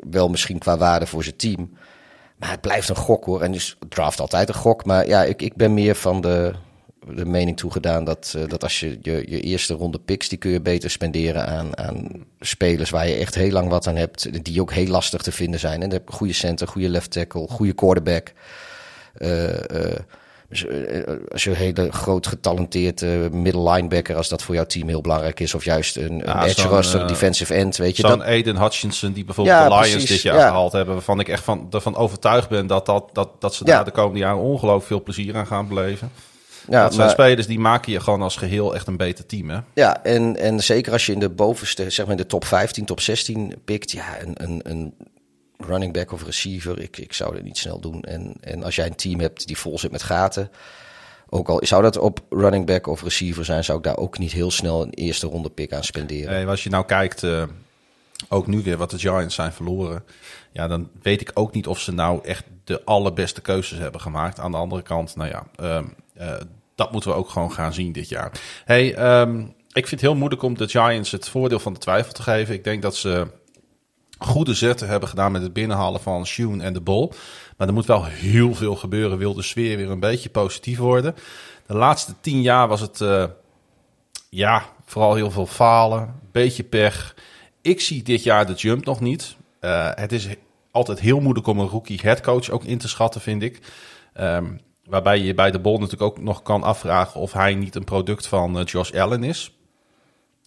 wel 0.09 0.29
misschien 0.29 0.57
qua 0.57 0.77
waarde 0.77 1.05
voor 1.05 1.23
zijn 1.23 1.35
team. 1.35 1.69
Maar 2.37 2.49
het 2.51 2.61
blijft 2.61 2.89
een 2.89 2.95
gok 2.95 3.25
hoor. 3.25 3.41
En 3.41 3.51
dus 3.51 3.77
draft 3.89 4.19
altijd 4.19 4.49
een 4.49 4.55
gok. 4.55 4.85
Maar 4.85 5.07
ja, 5.07 5.23
ik, 5.23 5.41
ik 5.41 5.55
ben 5.55 5.73
meer 5.73 5.95
van 5.95 6.21
de, 6.21 6.53
de 7.07 7.25
mening 7.25 7.57
toegedaan 7.57 8.03
dat, 8.03 8.33
uh, 8.37 8.47
dat 8.47 8.63
als 8.63 8.79
je, 8.79 8.97
je 9.01 9.23
je 9.29 9.41
eerste 9.41 9.73
ronde 9.73 9.99
picks, 9.99 10.29
die 10.29 10.37
kun 10.37 10.51
je 10.51 10.61
beter 10.61 10.89
spenderen 10.89 11.47
aan, 11.47 11.77
aan 11.77 12.25
spelers 12.39 12.89
waar 12.89 13.07
je 13.07 13.15
echt 13.15 13.35
heel 13.35 13.51
lang 13.51 13.69
wat 13.69 13.87
aan 13.87 13.95
hebt, 13.95 14.43
die 14.43 14.61
ook 14.61 14.71
heel 14.71 14.87
lastig 14.87 15.21
te 15.21 15.31
vinden 15.31 15.59
zijn. 15.59 15.73
En 15.73 15.79
dan 15.89 15.99
heb 15.99 16.09
je 16.09 16.15
goede 16.15 16.33
center, 16.33 16.67
goede 16.67 16.89
left 16.89 17.11
tackle, 17.11 17.47
goede 17.47 17.73
quarterback. 17.73 18.33
Uh, 19.17 19.49
als 21.31 21.43
je 21.43 21.49
een 21.49 21.55
hele 21.55 21.91
groot 21.91 22.27
getalenteerd 22.27 23.01
uh, 23.01 23.29
middle 23.29 23.69
linebacker, 23.69 24.15
als 24.15 24.29
dat 24.29 24.43
voor 24.43 24.55
jouw 24.55 24.65
team 24.65 24.87
heel 24.87 25.01
belangrijk 25.01 25.39
is, 25.39 25.53
of 25.53 25.63
juist 25.63 25.95
een, 25.95 26.17
ja, 26.17 26.41
een 26.41 26.49
edge 26.49 26.67
rusher, 26.67 27.01
uh, 27.01 27.07
defensive 27.07 27.53
end, 27.53 27.77
weet 27.77 27.97
je. 27.97 28.07
Zo'n 28.07 28.23
Aiden 28.23 28.57
Hutchinson, 28.57 29.11
die 29.11 29.25
bijvoorbeeld 29.25 29.57
ja, 29.57 29.63
de 29.63 29.69
Lions 29.69 29.91
precies, 29.91 30.09
dit 30.09 30.21
jaar 30.21 30.37
ja. 30.37 30.47
gehaald 30.47 30.71
hebben, 30.71 30.93
waarvan 30.93 31.19
ik 31.19 31.27
echt 31.27 31.43
van, 31.43 31.67
ervan 31.71 31.95
overtuigd 31.95 32.49
ben 32.49 32.67
dat, 32.67 32.85
dat, 32.85 33.09
dat, 33.13 33.29
dat 33.41 33.55
ze 33.55 33.63
daar 33.63 33.85
de 33.85 33.91
komende 33.91 34.19
jaren 34.19 34.41
ongelooflijk 34.41 34.87
veel 34.87 35.03
plezier 35.03 35.35
aan 35.35 35.47
gaan 35.47 35.67
beleven. 35.67 36.11
Ja, 36.69 36.83
dat 36.83 36.93
zijn 36.93 37.05
maar, 37.05 37.15
spelers 37.15 37.47
die 37.47 37.59
maken 37.59 37.91
je 37.91 37.99
gewoon 37.99 38.21
als 38.21 38.35
geheel 38.35 38.75
echt 38.75 38.87
een 38.87 38.97
beter 38.97 39.25
team, 39.25 39.49
hè? 39.49 39.59
Ja, 39.73 40.03
en, 40.03 40.37
en 40.37 40.63
zeker 40.63 40.91
als 40.91 41.05
je 41.05 41.11
in 41.11 41.19
de 41.19 41.29
bovenste, 41.29 41.89
zeg 41.89 42.05
maar 42.05 42.15
in 42.15 42.21
de 42.21 42.27
top 42.27 42.45
15, 42.45 42.85
top 42.85 42.99
16 42.99 43.53
pikt, 43.65 43.91
ja, 43.91 44.21
een, 44.21 44.33
een, 44.43 44.61
een 44.63 44.93
running 45.57 45.93
back 45.93 46.11
of 46.11 46.23
receiver, 46.23 46.79
ik, 46.79 46.97
ik 46.97 47.13
zou 47.13 47.33
dat 47.33 47.43
niet 47.43 47.57
snel 47.57 47.79
doen. 47.79 48.01
En, 48.01 48.33
en 48.41 48.63
als 48.63 48.75
jij 48.75 48.85
een 48.85 48.95
team 48.95 49.19
hebt 49.19 49.47
die 49.47 49.57
vol 49.57 49.79
zit 49.79 49.91
met 49.91 50.03
gaten, 50.03 50.51
ook 51.29 51.49
al 51.49 51.59
zou 51.65 51.81
dat 51.81 51.97
op 51.97 52.19
running 52.29 52.65
back 52.65 52.87
of 52.87 53.03
receiver 53.03 53.45
zijn, 53.45 53.63
zou 53.63 53.77
ik 53.77 53.83
daar 53.83 53.97
ook 53.97 54.17
niet 54.17 54.31
heel 54.31 54.51
snel 54.51 54.81
een 54.81 54.93
eerste 54.93 55.27
ronde 55.27 55.49
pick 55.49 55.73
aan 55.73 55.83
spenderen. 55.83 56.33
Hey, 56.33 56.47
als 56.47 56.63
je 56.63 56.69
nou 56.69 56.85
kijkt, 56.85 57.23
uh, 57.23 57.43
ook 58.29 58.47
nu 58.47 58.61
weer 58.61 58.77
wat 58.77 58.89
de 58.91 58.99
Giants 58.99 59.35
zijn 59.35 59.53
verloren, 59.53 60.03
ja, 60.51 60.67
dan 60.67 60.89
weet 61.01 61.21
ik 61.21 61.31
ook 61.33 61.53
niet 61.53 61.67
of 61.67 61.79
ze 61.79 61.93
nou 61.93 62.25
echt 62.25 62.43
de 62.63 62.83
allerbeste 62.83 63.41
keuzes 63.41 63.77
hebben 63.77 64.01
gemaakt. 64.01 64.39
Aan 64.39 64.51
de 64.51 64.57
andere 64.57 64.81
kant, 64.81 65.15
nou 65.15 65.29
ja, 65.29 65.47
uh, 65.61 65.79
uh, 66.21 66.33
dat 66.75 66.91
moeten 66.91 67.09
we 67.09 67.15
ook 67.15 67.29
gewoon 67.29 67.51
gaan 67.51 67.73
zien 67.73 67.91
dit 67.91 68.09
jaar. 68.09 68.31
Hey, 68.65 69.19
um, 69.19 69.55
ik 69.67 69.87
vind 69.87 70.01
het 70.01 70.09
heel 70.09 70.15
moeilijk 70.15 70.41
om 70.41 70.57
de 70.57 70.67
Giants 70.67 71.11
het 71.11 71.29
voordeel 71.29 71.59
van 71.59 71.73
de 71.73 71.79
twijfel 71.79 72.13
te 72.13 72.21
geven. 72.21 72.53
Ik 72.53 72.63
denk 72.63 72.81
dat 72.81 72.95
ze 72.95 73.27
goede 74.17 74.53
zetten 74.53 74.87
hebben 74.87 75.09
gedaan 75.09 75.31
met 75.31 75.41
het 75.41 75.53
binnenhalen 75.53 76.01
van 76.01 76.25
Shun 76.25 76.61
en 76.61 76.73
de 76.73 76.81
Bol. 76.81 77.13
Maar 77.57 77.67
er 77.67 77.73
moet 77.73 77.85
wel 77.85 78.05
heel 78.05 78.55
veel 78.55 78.75
gebeuren, 78.75 79.17
wil 79.17 79.33
de 79.33 79.41
sfeer 79.41 79.77
weer 79.77 79.89
een 79.89 79.99
beetje 79.99 80.29
positief 80.29 80.77
worden. 80.77 81.15
De 81.65 81.75
laatste 81.75 82.13
tien 82.21 82.41
jaar 82.41 82.67
was 82.67 82.81
het, 82.81 82.99
uh, 82.99 83.23
ja, 84.29 84.65
vooral 84.85 85.15
heel 85.15 85.31
veel 85.31 85.45
falen, 85.45 86.13
beetje 86.31 86.63
pech. 86.63 87.15
Ik 87.61 87.81
zie 87.81 88.03
dit 88.03 88.23
jaar 88.23 88.45
de 88.45 88.53
jump 88.53 88.85
nog 88.85 88.99
niet. 88.99 89.35
Uh, 89.61 89.89
het 89.93 90.11
is 90.11 90.27
altijd 90.71 90.99
heel 90.99 91.19
moeilijk 91.19 91.47
om 91.47 91.59
een 91.59 91.67
rookie 91.67 91.99
headcoach 92.01 92.49
ook 92.49 92.63
in 92.63 92.77
te 92.77 92.87
schatten, 92.87 93.21
vind 93.21 93.43
ik. 93.43 93.59
Um, 94.19 94.59
waarbij 94.83 95.19
je 95.19 95.33
bij 95.33 95.51
de 95.51 95.59
Bol 95.59 95.77
natuurlijk 95.77 96.01
ook 96.01 96.21
nog 96.21 96.41
kan 96.41 96.63
afvragen 96.63 97.21
of 97.21 97.33
hij 97.33 97.55
niet 97.55 97.75
een 97.75 97.83
product 97.83 98.27
van 98.27 98.57
uh, 98.57 98.65
Josh 98.65 98.91
Allen 98.91 99.23
is. 99.23 99.56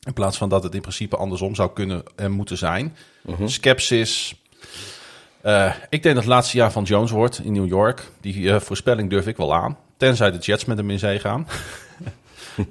In 0.07 0.13
plaats 0.13 0.37
van 0.37 0.49
dat 0.49 0.63
het 0.63 0.75
in 0.75 0.81
principe 0.81 1.17
andersom 1.17 1.55
zou 1.55 1.73
kunnen 1.73 2.03
en 2.17 2.33
moeten 2.33 2.59
zijn. 2.59 2.97
Uh 3.23 3.37
-huh. 3.37 3.49
Skepsis. 3.49 4.35
Uh, 5.45 5.75
ik 5.89 6.03
denk 6.03 6.15
dat 6.15 6.25
het 6.25 6.33
laatste 6.33 6.57
jaar 6.57 6.73
van 6.73 6.83
Jones 6.83 7.11
wordt 7.11 7.39
in 7.39 7.53
New 7.53 7.67
York. 7.67 8.11
Die 8.21 8.37
uh, 8.37 8.61
voorspelling 8.61 9.11
durf 9.11 9.27
ik 9.27 9.37
wel 9.37 9.55
aan. 9.55 9.79
Tenzij 9.97 10.31
de 10.31 10.39
Jets 10.39 10.65
met 10.65 10.77
hem 10.77 10.91
in 10.91 10.99
zee 10.99 11.19
gaan. 11.19 11.47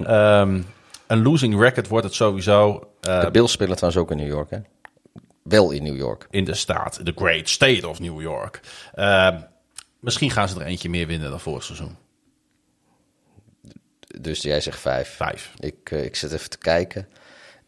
um, 0.01 0.65
een 1.07 1.21
losing 1.21 1.59
record 1.59 1.87
wordt 1.87 2.05
het 2.05 2.15
sowieso. 2.15 2.89
De 2.99 3.29
Bills 3.31 3.51
spelen 3.51 3.75
trouwens 3.75 4.01
ook 4.01 4.11
in 4.11 4.17
New 4.17 4.27
York, 4.27 4.49
hè? 4.49 4.57
Wel 5.43 5.71
in 5.71 5.83
New 5.83 5.97
York. 5.97 6.27
In 6.29 6.45
de 6.45 6.53
staat, 6.53 6.99
the 7.03 7.13
great 7.15 7.49
state 7.49 7.87
of 7.87 7.99
New 7.99 8.21
York. 8.21 8.59
Uh, 8.95 9.35
misschien 9.99 10.31
gaan 10.31 10.49
ze 10.49 10.59
er 10.59 10.65
eentje 10.65 10.89
meer 10.89 11.07
winnen 11.07 11.29
dan 11.29 11.39
vorig 11.39 11.63
seizoen. 11.63 11.95
Dus 14.19 14.41
jij 14.41 14.61
zegt 14.61 14.79
vijf. 14.79 15.15
Vijf. 15.15 15.53
Ik, 15.59 15.91
ik 15.91 16.15
zit 16.15 16.31
even 16.31 16.49
te 16.49 16.57
kijken. 16.57 17.07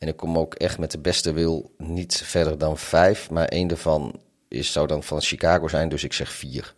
En 0.01 0.07
ik 0.07 0.17
kom 0.17 0.37
ook 0.37 0.53
echt 0.53 0.77
met 0.77 0.91
de 0.91 0.99
beste 0.99 1.33
wil 1.33 1.71
niet 1.77 2.21
verder 2.25 2.57
dan 2.57 2.77
vijf. 2.77 3.29
Maar 3.29 3.45
één 3.45 3.67
daarvan 3.67 4.19
is, 4.47 4.71
zou 4.71 4.87
dan 4.87 5.03
van 5.03 5.21
Chicago 5.21 5.67
zijn, 5.67 5.89
dus 5.89 6.03
ik 6.03 6.13
zeg 6.13 6.31
vier. 6.31 6.73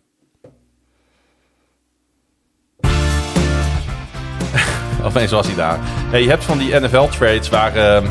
Opeens 5.04 5.30
was 5.30 5.46
hij 5.46 5.54
daar. 5.54 5.78
Hey, 5.82 6.22
je 6.22 6.28
hebt 6.28 6.44
van 6.44 6.58
die 6.58 6.80
NFL-trades 6.80 7.48
waar, 7.48 7.76
uh, 7.76 8.08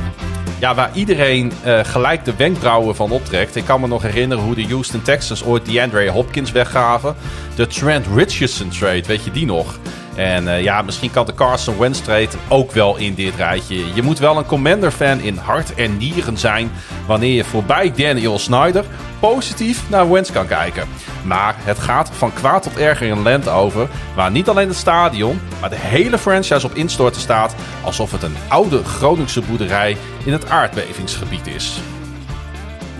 ja, 0.59 0.75
waar 0.75 0.95
iedereen 0.95 1.51
uh, 1.65 1.85
gelijk 1.85 2.25
de 2.25 2.35
wenkbrauwen 2.35 2.95
van 2.95 3.11
optrekt. 3.11 3.55
Ik 3.55 3.65
kan 3.65 3.81
me 3.81 3.87
nog 3.87 4.01
herinneren 4.01 4.43
hoe 4.43 4.55
de 4.55 4.67
Houston 4.67 5.01
Texans 5.01 5.43
ooit 5.43 5.65
DeAndre 5.65 6.09
Hopkins 6.09 6.51
weggaven. 6.51 7.15
De 7.55 7.67
Trent 7.67 8.05
Richardson 8.15 8.69
trade, 8.69 9.03
weet 9.03 9.23
je 9.23 9.31
die 9.31 9.45
nog? 9.45 9.79
En 10.15 10.43
uh, 10.43 10.61
ja, 10.61 10.81
misschien 10.81 11.11
kan 11.11 11.25
de 11.25 11.33
Carson 11.33 11.77
Wentz 11.77 11.99
trade 11.99 12.29
ook 12.47 12.71
wel 12.71 12.97
in 12.97 13.13
dit 13.13 13.35
rijtje. 13.35 13.93
Je 13.93 14.01
moet 14.01 14.19
wel 14.19 14.37
een 14.37 14.45
Commander-fan 14.45 15.19
in 15.19 15.37
hart 15.37 15.75
en 15.75 15.97
nieren 15.97 16.37
zijn... 16.37 16.71
wanneer 17.07 17.35
je 17.35 17.43
voorbij 17.43 17.91
Daniel 17.91 18.39
Snyder 18.39 18.85
positief 19.19 19.89
naar 19.89 20.11
Wentz 20.11 20.31
kan 20.31 20.47
kijken. 20.47 20.87
Maar 21.23 21.55
het 21.57 21.79
gaat 21.79 22.09
van 22.09 22.33
kwaad 22.33 22.63
tot 22.63 22.77
erger 22.77 23.07
in 23.07 23.21
land 23.21 23.47
over... 23.47 23.89
waar 24.15 24.31
niet 24.31 24.49
alleen 24.49 24.67
het 24.67 24.77
stadion, 24.77 25.39
maar 25.59 25.69
de 25.69 25.75
hele 25.79 26.17
franchise 26.17 26.65
op 26.65 26.73
instorten 26.73 27.21
staat... 27.21 27.55
alsof 27.83 28.11
het 28.11 28.23
een 28.23 28.35
oude 28.47 28.83
Groningse 28.83 29.41
boerderij 29.41 29.97
in 30.25 30.31
het 30.31 30.49
aardbevingsgebied 30.49 31.47
is. 31.47 31.79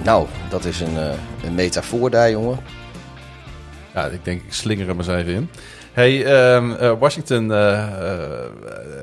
Nou, 0.03 0.27
dat 0.49 0.65
is 0.65 0.79
een, 0.79 0.93
uh, 0.93 1.09
een 1.43 1.55
metafoor 1.55 2.09
daar, 2.09 2.31
jongen. 2.31 2.59
Ja, 3.93 4.05
ik 4.05 4.25
denk, 4.25 4.41
ik 4.41 4.53
slinger 4.53 4.87
hem 4.87 4.97
eens 4.97 5.07
even 5.07 5.33
in. 5.33 5.49
Hey, 5.93 6.53
um, 6.55 6.71
uh, 6.71 6.99
Washington 6.99 7.51
uh, 7.51 7.57
uh, 7.57 7.85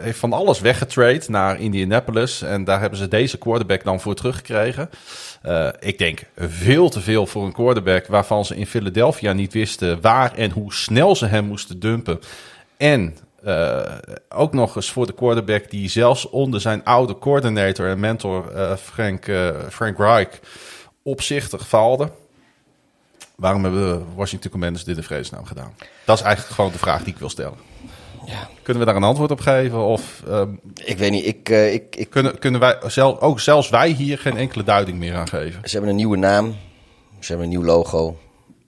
heeft 0.01 0.19
van 0.19 0.33
alles 0.33 0.61
weggetrade 0.61 1.23
naar 1.29 1.61
Indianapolis. 1.61 2.43
En 2.43 2.65
daar 2.65 2.81
hebben 2.81 2.99
ze 2.99 3.09
deze 3.09 3.39
quarterback 3.39 3.85
dan 3.85 4.01
voor 4.01 4.15
teruggekregen. 4.15 4.91
ik 5.81 5.99
denk 5.99 6.23
veel 6.37 6.89
te 6.89 7.01
veel 7.01 7.27
voor 7.27 7.45
een 7.45 7.53
quarterback 7.53 8.07
waarvan 8.07 8.45
ze 8.45 8.57
in 8.57 8.67
Philadelphia 8.67 9.33
niet 9.33 9.53
wisten 9.53 10.01
waar 10.01 10.35
en 10.35 10.51
hoe 10.51 10.73
snel 10.73 11.17
ze 11.17 11.27
hem 11.27 11.45
moesten 11.45 11.81
dumpen. 11.81 12.21
En 12.77 13.17
ook 14.29 14.53
nog 14.53 14.77
eens 14.77 14.91
voor 14.91 15.07
de 15.07 15.15
quarterback 15.15 15.71
die 15.71 15.89
zelfs 15.89 16.31
onder 16.31 16.61
zijn 16.61 16.85
oude 16.85 17.19
coordinator 17.19 17.89
en 17.89 18.01
mentor 18.01 18.53
Frank, 18.83 19.31
Frank 19.69 19.99
Reich 19.99 20.41
opzichtig 21.03 21.69
faalde. 21.69 22.11
Waarom 23.41 23.65
hebben 23.65 24.15
Washington 24.15 24.51
Commanders 24.51 24.85
dit 24.85 24.97
in 24.97 25.03
vredesnaam 25.03 25.45
gedaan? 25.45 25.75
Dat 26.05 26.19
is 26.19 26.25
eigenlijk 26.25 26.55
gewoon 26.55 26.73
de 26.73 26.79
vraag 26.79 27.03
die 27.05 27.13
ik 27.13 27.19
wil 27.19 27.29
stellen. 27.29 27.59
Ja. 28.27 28.49
Kunnen 28.63 28.83
we 28.83 28.89
daar 28.89 28.97
een 28.97 29.09
antwoord 29.09 29.31
op 29.31 29.41
geven? 29.41 29.79
Of, 29.79 30.23
um, 30.29 30.61
ik 30.75 30.99
weet 30.99 31.11
niet. 31.11 31.27
Ik, 31.27 31.49
uh, 31.49 31.73
ik, 31.73 31.97
ik... 31.97 32.11
Kunnen, 32.11 32.39
kunnen 32.39 32.61
wij, 32.61 32.79
zelf, 32.87 33.19
ook 33.19 33.41
zelfs 33.41 33.69
wij 33.69 33.89
hier 33.89 34.19
geen 34.19 34.37
enkele 34.37 34.65
duiding 34.65 34.99
meer 34.99 35.15
aan 35.15 35.29
geven? 35.29 35.61
Ze 35.65 35.71
hebben 35.71 35.91
een 35.91 35.97
nieuwe 35.97 36.17
naam. 36.17 36.57
Ze 37.21 37.27
hebben 37.27 37.45
een 37.45 37.53
nieuw 37.53 37.65
logo. 37.65 38.19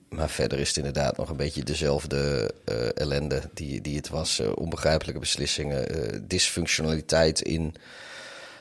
Maar 0.09 0.31
verder 0.31 0.59
is 0.59 0.69
het 0.69 0.77
inderdaad 0.77 1.17
nog 1.17 1.29
een 1.29 1.37
beetje 1.37 1.63
dezelfde 1.63 2.51
uh, 2.73 2.77
ellende 2.95 3.41
die, 3.55 3.81
die 3.81 3.97
het 3.97 4.09
was. 4.09 4.41
Uh, 4.41 4.49
onbegrijpelijke 4.55 5.21
beslissingen, 5.21 5.87
dysfunctionaliteit 6.29 7.41
in 7.41 7.75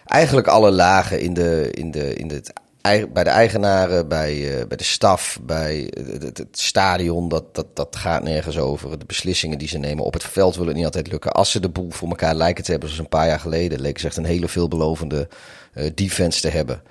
eigenlijk 0.05 0.47
alle 0.47 0.71
lagen 0.71 1.19
in, 1.19 1.33
de, 1.33 1.69
in, 1.71 1.91
de, 1.91 2.13
in 2.13 2.29
het 2.29 2.53
bij 2.81 3.23
de 3.23 3.29
eigenaren, 3.29 4.07
bij, 4.07 4.35
uh, 4.35 4.67
bij 4.67 4.77
de 4.77 4.83
staf, 4.83 5.39
bij 5.41 5.91
het, 6.19 6.47
stadion. 6.51 7.29
Dat, 7.29 7.55
dat, 7.55 7.75
dat 7.75 7.95
gaat 7.95 8.23
nergens 8.23 8.57
over. 8.57 8.99
De 8.99 9.05
beslissingen 9.05 9.57
die 9.57 9.67
ze 9.67 9.77
nemen 9.77 10.03
op 10.03 10.13
het 10.13 10.23
veld 10.23 10.55
willen 10.55 10.75
niet 10.75 10.85
altijd 10.85 11.11
lukken. 11.11 11.31
Als 11.31 11.51
ze 11.51 11.59
de 11.59 11.69
boel 11.69 11.91
voor 11.91 12.09
elkaar 12.09 12.35
lijken 12.35 12.63
te 12.63 12.71
hebben, 12.71 12.89
zoals 12.89 13.03
een 13.03 13.17
paar 13.17 13.27
jaar 13.27 13.39
geleden, 13.39 13.81
leek 13.81 13.99
ze 13.99 14.07
echt 14.07 14.17
een 14.17 14.25
hele 14.25 14.47
veelbelovende 14.47 15.27
uh, 15.73 15.89
defense 15.95 16.41
te 16.41 16.49
hebben. 16.49 16.81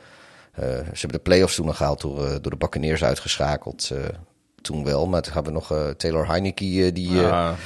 Uh, 0.61 0.67
ze 0.67 1.01
hebben 1.01 1.13
de 1.13 1.19
playoffs 1.19 1.55
toen 1.55 1.67
nog 1.67 1.77
gehaald 1.77 2.01
door, 2.01 2.43
door 2.43 2.51
de 2.51 2.57
Buccaneers 2.57 3.05
uitgeschakeld. 3.05 3.91
toen 4.61 4.85
wel, 4.85 5.07
maar 5.07 5.23
toen 5.23 5.33
hebben 5.33 5.53
we 5.53 5.59
nog 5.59 5.95
Taylor 5.97 6.29
Heineke 6.29 6.93
die... 6.93 7.13
Ja 7.13 7.57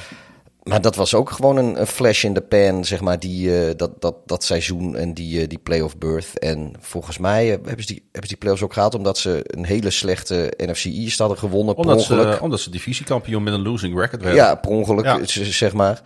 maar 0.65 0.81
dat 0.81 0.95
was 0.95 1.13
ook 1.13 1.29
gewoon 1.29 1.57
een, 1.57 1.79
een, 1.79 1.87
flash 1.87 2.23
in 2.23 2.33
de 2.33 2.41
pan, 2.41 2.85
zeg 2.85 3.01
maar, 3.01 3.19
die, 3.19 3.47
uh, 3.47 3.71
dat, 3.75 4.01
dat, 4.01 4.15
dat 4.25 4.43
seizoen 4.43 4.95
en 4.95 5.13
die, 5.13 5.41
uh, 5.41 5.47
die 5.47 5.57
playoff 5.57 5.97
berth. 5.97 6.39
En 6.39 6.73
volgens 6.79 7.17
mij 7.17 7.45
uh, 7.45 7.51
hebben, 7.51 7.81
ze 7.81 7.85
die, 7.85 8.01
hebben 8.01 8.21
ze 8.21 8.27
die 8.27 8.37
playoffs 8.37 8.63
ook 8.63 8.73
gehaald 8.73 8.95
omdat 8.95 9.17
ze 9.17 9.41
een 9.43 9.65
hele 9.65 9.89
slechte 9.89 10.53
NFC 10.57 10.85
East 10.85 11.19
hadden 11.19 11.37
gewonnen. 11.37 11.75
Omdat, 11.75 12.03
ze, 12.03 12.37
omdat 12.41 12.59
ze 12.59 12.69
divisiekampioen 12.69 13.43
met 13.43 13.53
een 13.53 13.61
losing 13.61 13.99
record 13.99 14.21
werden. 14.21 14.43
Ja, 14.43 14.55
per 14.55 14.69
ongeluk, 14.69 15.05
ja. 15.05 15.19
zeg 15.25 15.73
maar. 15.73 16.01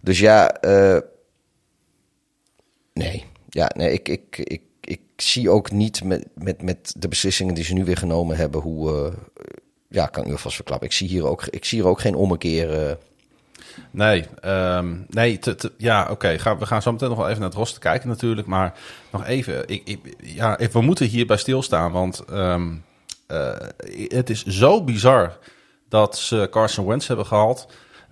Dus 0.00 0.18
ja, 0.18 0.56
nee. 2.92 3.24
Ja, 3.48 3.70
nee, 3.76 3.92
ik, 3.92 4.08
ik, 4.08 4.38
ik, 4.38 4.62
ik 4.80 5.00
zie 5.16 5.50
ook 5.50 5.70
niet 5.70 6.04
met, 6.04 6.26
met, 6.34 6.62
met 6.62 6.94
de 6.98 7.08
beslissingen 7.08 7.54
die 7.54 7.64
ze 7.64 7.74
nu 7.74 7.84
weer 7.84 7.96
genomen 7.96 8.36
hebben, 8.36 8.60
hoe... 8.60 9.12
ja, 9.88 10.06
kan 10.06 10.22
ik 10.22 10.28
nu 10.28 10.38
vast 10.38 10.54
verklappen. 10.54 10.86
Ik 10.86 10.94
zie 10.94 11.08
hier 11.08 11.26
ook, 11.26 11.46
ik 11.50 11.64
zie 11.64 11.80
hier 11.80 11.88
ook 11.88 12.00
geen 12.00 12.14
ommekeer 12.14 12.98
Nee, 13.90 14.26
um, 14.44 15.06
nee 15.08 15.38
te, 15.38 15.54
te, 15.54 15.72
ja, 15.78 16.02
oké. 16.02 16.12
Okay. 16.12 16.58
We 16.58 16.66
gaan 16.66 16.82
zo 16.82 16.92
meteen 16.92 17.08
nog 17.08 17.18
wel 17.18 17.28
even 17.28 17.40
naar 17.40 17.48
het 17.48 17.58
roster 17.58 17.80
kijken 17.80 18.08
natuurlijk. 18.08 18.46
Maar 18.46 18.74
nog 19.12 19.26
even, 19.26 19.68
ik, 19.68 19.82
ik, 19.84 20.16
ja, 20.22 20.58
we 20.72 20.80
moeten 20.80 21.06
hierbij 21.06 21.36
stilstaan. 21.36 21.92
Want 21.92 22.24
um, 22.30 22.84
uh, 23.28 23.52
het 24.08 24.30
is 24.30 24.44
zo 24.44 24.84
bizar 24.84 25.38
dat 25.88 26.18
ze 26.18 26.48
Carson 26.50 26.86
Wentz 26.86 27.06
hebben 27.06 27.26
gehaald. 27.26 27.66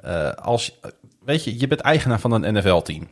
Uh, 0.04 0.32
als, 0.32 0.78
weet 1.24 1.44
je, 1.44 1.60
je 1.60 1.66
bent 1.66 1.80
eigenaar 1.80 2.20
van 2.20 2.32
een 2.32 2.54
NFL-team. 2.54 3.08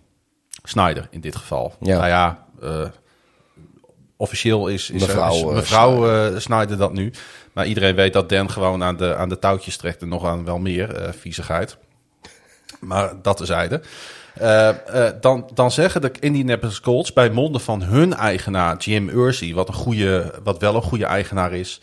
Snyder 0.62 1.08
in 1.10 1.20
dit 1.20 1.36
geval. 1.36 1.74
Ja. 1.80 1.96
Nou 1.96 2.08
ja, 2.08 2.46
eh, 2.62 2.88
officieel 4.16 4.68
is, 4.68 4.90
is 4.90 5.00
Mevrouw, 5.00 5.34
is 5.34 5.42
eh, 5.42 5.48
mevrouw 5.48 6.10
eh, 6.10 6.38
Snyder 6.38 6.78
dat 6.78 6.92
nu. 6.92 7.12
Maar 7.52 7.66
iedereen 7.66 7.94
weet 7.94 8.12
dat 8.12 8.28
Dan 8.28 8.50
gewoon 8.50 8.82
aan 8.82 8.96
de, 8.96 9.14
aan 9.16 9.28
de 9.28 9.38
touwtjes 9.38 9.76
trekt 9.76 10.02
en 10.02 10.08
nog 10.08 10.24
aan 10.24 10.44
wel 10.44 10.58
meer 10.58 10.94
eh 10.94 11.12
viezigheid. 11.12 11.78
Maar 12.80 13.12
dat 13.22 13.36
tezijde. 13.36 13.80
Eh 14.34 14.68
eh 14.68 15.12
dan, 15.20 15.50
dan 15.54 15.70
zeggen 15.70 16.00
de 16.00 16.12
Indianapolis 16.20 16.80
Colts 16.80 17.12
bij 17.12 17.30
monden 17.30 17.60
van 17.60 17.82
hun 17.82 18.14
eigenaar 18.14 18.76
Jim 18.76 19.08
Irsay, 19.08 19.54
wat, 19.54 19.68
een 19.68 19.74
goede, 19.74 20.34
wat 20.42 20.58
wel 20.58 20.74
een 20.74 20.82
goede 20.82 21.04
eigenaar 21.04 21.52
is, 21.52 21.80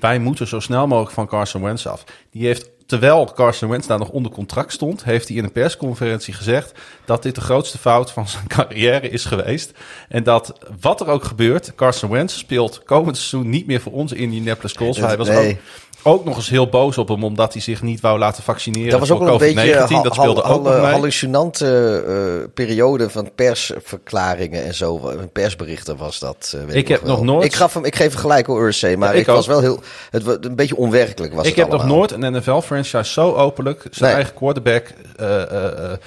wij 0.00 0.18
moeten 0.18 0.46
zo 0.46 0.60
snel 0.60 0.86
mogelijk 0.86 1.12
van 1.12 1.26
Carson 1.26 1.62
Wentz 1.62 1.86
af. 1.86 2.04
Die 2.30 2.46
heeft, 2.46 2.70
terwijl 2.86 3.32
Carson 3.34 3.68
Wentz 3.68 3.86
daar 3.86 3.98
nog 3.98 4.08
onder 4.08 4.32
contract 4.32 4.72
stond, 4.72 5.04
heeft 5.04 5.28
hij 5.28 5.36
in 5.36 5.44
een 5.44 5.52
persconferentie 5.52 6.34
gezegd 6.34 6.72
dat 7.04 7.22
dit 7.22 7.34
de 7.34 7.40
grootste 7.40 7.78
fout 7.78 8.10
van 8.10 8.28
zijn 8.28 8.46
carrière 8.56 9.08
is 9.08 9.24
geweest. 9.24 9.72
En 10.08 10.22
dat 10.22 10.58
wat 10.80 11.00
er 11.00 11.06
ook 11.08 11.24
gebeurt, 11.24 11.74
Carson 11.74 12.10
Wentz 12.10 12.36
speelt 12.36 12.82
komend 12.84 13.16
seizoen 13.16 13.50
niet 13.50 13.66
meer 13.66 13.80
voor 13.80 13.92
onze 13.92 14.16
Indianapolis 14.16 14.74
Colts. 14.74 14.98
Hij 14.98 15.16
was 15.16 15.28
Nee. 15.28 15.50
ook, 15.50 15.58
ook 16.04 16.24
nog 16.24 16.36
eens 16.36 16.48
heel 16.48 16.68
boos 16.68 16.98
op 16.98 17.08
hem 17.08 17.24
omdat 17.24 17.52
hij 17.52 17.62
zich 17.62 17.82
niet 17.82 18.00
wou 18.00 18.18
laten 18.18 18.42
vaccineren 18.42 18.90
Dat 18.90 19.00
was 19.00 19.10
ook 19.10 19.20
een 19.20 19.38
beetje 19.38 19.74
COVID-19. 19.74 20.02
Dat 20.02 20.14
speelde 20.14 20.42
ook 20.42 20.66
een 20.66 20.84
hallucinante 20.84 22.02
eh, 22.06 22.48
periode 22.54 23.10
van 23.10 23.30
persverklaringen 23.34 24.64
en 24.64 24.74
zo. 24.74 25.08
Een 25.08 25.32
persberichten 25.32 25.96
was 25.96 26.18
dat. 26.18 26.54
eh, 26.56 26.64
weet 26.66 26.74
Ik 26.76 26.88
heb 26.88 27.00
wel. 27.02 27.14
nog 27.16 27.24
nooit- 27.24 27.44
Ik, 27.44 27.54
gaf 27.54 27.74
hem, 27.74 27.84
ik 27.84 27.96
geef 27.96 28.10
hem 28.12 28.20
gelijk 28.20 28.46
hoor, 28.46 28.62
Ursay, 28.62 28.96
maar 28.96 29.08
Ja, 29.08 29.14
ik 29.14 29.20
ik, 29.20 29.26
was 29.34 29.46
wel 29.46 29.60
heel. 29.60 29.80
Het 30.10 30.22
was 30.22 30.36
een 30.40 30.56
beetje 30.56 30.76
onwerkelijk. 30.76 31.34
Was 31.34 31.46
Ik 31.46 31.54
het 31.56 31.64
heb 31.70 31.72
nog 31.78 31.86
nooit 31.86 32.10
een 32.12 32.32
NFL-franchise 32.32 33.12
zo 33.12 33.32
openlijk 33.34 33.80
zijn 33.90 34.04
Nee. 34.04 34.12
eigen 34.14 34.34
quarterback 34.34 34.86
eh, 35.16 35.42
eh, 35.42 35.98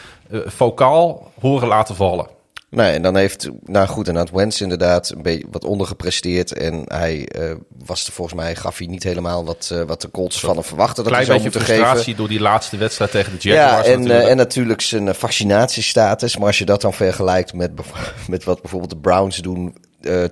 vocaal 0.46 1.32
horen 1.40 1.68
laten 1.68 1.96
vallen. 1.96 2.28
Nee, 2.70 2.92
en 2.92 3.02
dan 3.02 3.16
heeft, 3.16 3.50
nou 3.64 3.88
goed, 3.88 4.08
en 4.08 4.16
had 4.16 4.30
Wentz 4.30 4.62
inderdaad 4.62 5.10
een 5.10 5.22
beetje 5.22 5.46
wat 5.52 5.64
ondergepresteerd. 5.64 6.54
En 6.54 6.84
hij 6.88 7.28
eh, 7.28 7.56
was 7.86 8.08
er 8.08 8.14
volgens 8.14 8.38
mij, 8.42 8.56
gaf 8.56 8.78
hij 8.78 8.88
niet 8.88 9.04
helemaal 9.04 9.46
wat, 9.46 9.70
eh, 9.74 9.82
wat 9.82 10.02
de 10.02 10.12
Colts 10.12 10.40
van 10.40 10.56
hem 10.56 10.64
verwachten 10.64 11.04
dat 11.04 11.14
hij 11.14 11.24
Klein 11.24 11.40
zou 11.40 11.52
beetje 11.52 11.66
frustratie 11.66 12.04
geven. 12.04 12.18
door 12.18 12.28
die 12.28 12.40
laatste 12.40 12.78
wedstrijd 12.78 13.12
tegen 13.12 13.32
de 13.40 13.50
Ja, 13.50 13.54
Jaguars 13.56 13.88
en, 13.88 14.00
natuurlijk. 14.00 14.24
eh, 14.26 14.32
en 14.32 14.38
natuurlijk 14.38 14.82
zijn 14.82 15.14
fascinatiestatus. 15.14 16.38
Maar 16.38 16.48
als 16.48 16.58
je 16.58 16.66
dat 16.66 16.82
dan 16.82 16.94
vergelijkt 16.94 17.54
met, 17.54 17.72
met 18.28 18.44
wat 18.44 18.62
bijvoorbeeld 18.62 18.92
de 18.92 18.98
Browns 18.98 19.38
doen 19.38 19.76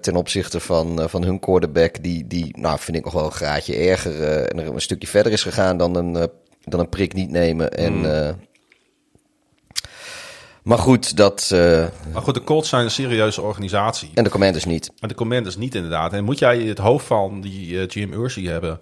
ten 0.02 0.16
opzichte 0.16 0.60
van, 0.60 1.10
van 1.10 1.24
hun 1.24 1.40
quarterback, 1.40 2.04
die, 2.04 2.28
die 2.28 2.58
nou, 2.60 2.80
vind 2.80 2.98
ik 2.98 3.04
nog 3.04 3.14
wel 3.14 3.26
een 3.26 3.32
graadje 3.32 3.76
erger 3.76 4.24
en 4.48 4.60
er 4.60 4.74
een 4.74 4.82
stukje 4.82 5.08
verder 5.08 5.32
is 5.32 5.42
gegaan 5.44 5.78
dan 5.78 5.96
een, 5.96 6.30
dan 6.64 6.80
een 6.80 6.90
prik 6.90 7.14
niet 7.14 7.30
nemen. 7.32 7.72
En, 7.72 7.94
Mm. 7.94 8.36
Maar 10.66 10.78
goed, 10.78 11.18
dat. 11.18 11.50
eh, 11.54 11.86
Maar 12.14 12.22
goed, 12.22 12.34
de 12.34 12.44
Colts 12.44 12.70
zijn 12.70 12.84
een 12.84 12.92
serieuze 12.92 13.42
organisatie. 13.42 14.12
en 14.14 14.24
de 14.24 14.30
Commanders 14.30 14.66
niet. 14.66 14.92
Maar 15.00 15.10
de 15.10 15.16
Commanders 15.16 15.58
niet 15.58 15.76
inderdaad. 15.76 16.14
En 16.14 16.24
moet 16.24 16.40
jij 16.40 16.60
het 16.60 16.78
hoofd 16.78 17.06
van 17.06 17.42
die 17.42 17.80
eh, 17.80 17.88
Jim 17.88 18.14
Irsay 18.14 18.44
hebben... 18.44 18.80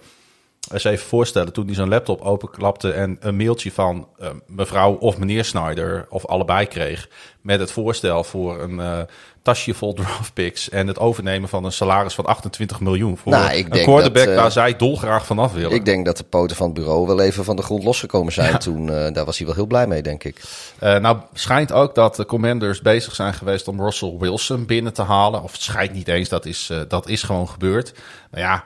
eens 0.74 0.84
even 0.84 1.08
voorstellen 1.08 1.54
toen 1.54 1.66
hij 1.66 1.76
zijn 1.76 1.90
laptop 1.90 2.22
openklapte... 2.22 2.92
en 2.92 3.18
een 3.20 3.36
mailtje 3.36 3.72
van 3.72 4.08
eh, 4.20 4.30
mevrouw 4.48 4.94
of 4.94 5.18
meneer 5.18 5.46
Snyder... 5.46 6.06
of 6.10 6.26
allebei 6.26 6.66
kreeg... 6.66 7.10
met 7.42 7.60
het 7.60 7.72
voorstel 7.72 8.24
voor 8.24 8.62
een 8.62 8.80
eh, 8.80 9.00
tasje 9.42 9.74
vol 9.74 9.94
draft 10.04 10.34
picks... 10.34 10.70
en 10.70 10.88
het 10.88 11.00
overnemen 11.00 11.50
van 11.50 11.66
een 11.66 11.72
salaris 11.72 12.14
van 12.14 12.26
28 12.26 12.80
miljoen... 12.80 13.18
voor 13.18 13.32
Nou, 13.32 13.52
ik 13.54 13.76
een 13.76 13.84
quarterback 13.84 14.26
dat, 14.26 14.36
eh, 14.36 14.42
waar 14.42 14.52
zij 14.52 14.76
dolgraag 14.76 15.26
vanaf 15.26 15.54
willen. 15.54 15.72
Ik 15.72 15.86
denk 15.86 16.06
dat 16.06 16.18
de 16.18 16.24
poten 16.24 16.56
van 16.56 16.66
het 16.66 16.76
bureau 16.76 17.08
wel 17.08 17.22
even 17.22 17.44
van 17.44 17.56
de 17.56 17.62
grond 17.62 17.84
losgekomen 17.84 18.34
zijn 18.34 18.60
toen. 18.60 18.86
daar 18.86 19.26
was 19.26 19.38
hij 19.38 19.46
wel 19.46 19.56
heel 19.56 19.68
blij 19.68 19.88
mee, 19.88 20.02
denk 20.02 20.24
ik. 20.24 20.42
Nou, 20.80 21.18
schijnt 21.34 21.72
ook 21.72 21.96
dat 21.96 22.16
de 22.16 22.26
Commanders 22.26 22.82
bezig 22.82 23.16
zijn 23.16 23.34
geweest 23.34 23.68
om 23.68 23.82
Russell 23.82 24.16
Wilson 24.20 24.66
binnen 24.66 24.94
te 24.94 25.02
halen. 25.02 25.44
Of 25.44 25.52
het 25.52 25.62
schijnt 25.62 25.94
niet 25.94 26.08
eens, 26.08 26.30
dat 26.30 26.46
is, 26.46 26.72
dat 26.88 27.08
is 27.08 27.24
gewoon 27.24 27.50
gebeurd. 27.50 27.94
Nou 28.32 28.44
ja, 28.44 28.66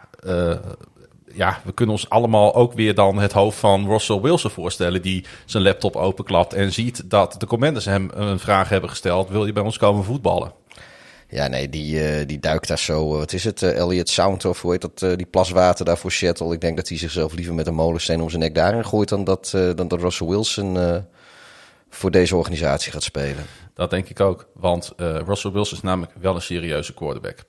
ja, 1.38 1.62
we 1.64 1.72
kunnen 1.74 1.96
ons 1.96 2.10
allemaal 2.10 2.56
ook 2.56 2.74
weer 2.74 2.96
dan 2.96 3.18
het 3.20 3.32
hoofd 3.32 3.58
van 3.58 3.88
Russell 3.88 4.20
Wilson 4.20 4.52
voorstellen... 4.52 5.02
die 5.02 5.26
zijn 5.46 5.64
laptop 5.64 5.96
openklapt 5.96 6.54
en 6.54 6.74
ziet 6.74 7.10
dat 7.10 7.36
de 7.38 7.46
Commanders 7.46 7.86
hem 7.86 8.10
een 8.14 8.40
vraag 8.40 8.70
hebben 8.70 8.90
gesteld... 8.90 9.30
wil 9.30 9.46
je 9.46 9.54
bij 9.54 9.64
ons 9.64 9.78
komen 9.78 10.04
voetballen? 10.04 10.52
Ja, 11.30 11.48
nee, 11.48 11.70
die, 11.70 12.04
eh, 12.04 12.28
die 12.28 12.40
duikt 12.40 12.68
daar 12.68 12.80
zo. 12.80 13.12
eh, 13.12 13.18
wat 13.18 13.34
is 13.34 13.44
het? 13.44 13.62
eh, 13.62 13.78
Elliot 13.78 14.10
Sound 14.10 14.46
of 14.46 14.62
hoe 14.62 14.72
heet 14.72 14.82
dat? 14.82 15.18
die 15.18 15.26
plaswater 15.26 15.86
daar 15.86 15.98
voor 15.98 16.12
Seattle. 16.12 16.54
Ik 16.54 16.62
denk 16.62 16.78
dat 16.78 16.88
hij 16.88 16.98
zichzelf 16.98 17.34
liever 17.34 17.54
met 17.54 17.68
een 17.68 17.74
molensteen 17.76 18.22
om 18.22 18.30
zijn 18.30 18.42
nek 18.42 18.56
daarin 18.56 18.86
gooit. 18.86 19.10
dan 19.10 19.24
dat, 19.24 19.50
dan 19.76 19.88
dat 19.88 20.02
Russell 20.02 20.28
Wilson 20.28 20.78
voor 21.90 22.12
deze 22.12 22.36
organisatie 22.36 22.92
gaat 22.92 23.04
spelen. 23.04 23.46
Dat 23.78 23.90
denk 23.90 24.10
ik 24.10 24.20
ook, 24.20 24.48
want 24.54 24.94
eh, 24.98 25.18
Russell 25.26 25.52
Wilson 25.52 25.78
is 25.78 25.84
namelijk 25.84 26.14
wel 26.20 26.36
een 26.36 26.42
serieuze 26.42 26.94
quarterback. 26.94 27.38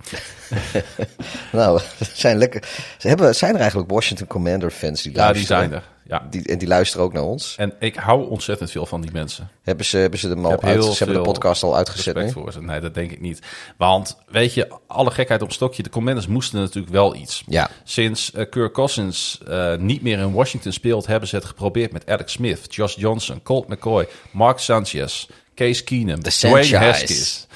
Nou, 1.52 1.80
zijn 2.12 2.38
lekker. 2.38 2.68
Ze 2.98 3.08
hebben, 3.08 3.34
zijn 3.34 3.54
er 3.54 3.60
eigenlijk 3.60 3.90
Washington 3.90 4.26
Commander 4.26 4.70
fans 4.70 5.02
die 5.02 5.12
Ja, 5.12 5.16
die 5.16 5.34
luisteren? 5.34 5.58
zijn 5.58 5.72
er. 5.72 5.82
Ja. 6.08 6.26
Die, 6.30 6.44
en 6.48 6.58
die 6.58 6.68
luisteren 6.68 7.06
ook 7.06 7.12
naar 7.12 7.22
ons. 7.22 7.54
En 7.58 7.74
ik 7.78 7.94
hou 7.94 8.28
ontzettend 8.28 8.70
veel 8.70 8.86
van 8.86 9.00
die 9.00 9.12
mensen. 9.12 9.50
Hebben 9.62 9.86
ze, 9.86 9.96
hebben 9.96 10.18
ze, 10.18 10.28
hem 10.28 10.46
al 10.46 10.62
uit, 10.62 10.84
ze 10.84 11.04
hebben 11.04 11.16
de 11.16 11.30
podcast 11.30 11.62
al 11.62 11.76
uitgezet 11.76 12.16
nu? 12.16 12.30
voor 12.30 12.52
ze. 12.52 12.62
Nee, 12.62 12.80
dat 12.80 12.94
denk 12.94 13.10
ik 13.10 13.20
niet. 13.20 13.42
Want, 13.76 14.18
weet 14.28 14.54
je, 14.54 14.68
alle 14.86 15.10
gekheid 15.10 15.42
op 15.42 15.52
stokje, 15.52 15.82
de 15.82 15.90
Commanders 15.90 16.26
moesten 16.26 16.60
natuurlijk 16.60 16.92
wel 16.92 17.14
iets. 17.14 17.42
Ja. 17.46 17.70
Sinds 17.84 18.32
eh, 18.32 18.50
Kirk 18.50 18.72
Cousins 18.72 19.40
eh, 19.48 19.76
niet 19.76 20.02
meer 20.02 20.18
in 20.18 20.32
Washington 20.32 20.72
speelt, 20.72 21.06
hebben 21.06 21.28
ze 21.28 21.36
het 21.36 21.44
geprobeerd 21.44 21.92
met 21.92 22.06
Alex 22.06 22.32
Smith, 22.32 22.74
Josh 22.74 22.96
Johnson, 22.96 23.42
Colt 23.42 23.68
McCoy, 23.68 24.08
Mark 24.30 24.58
Sanchez, 24.58 25.28
Case 25.58 25.84
Keenum, 25.84 26.22
De 26.22 26.30
Dwayne. 26.30 26.76
Haskins. 26.76 27.46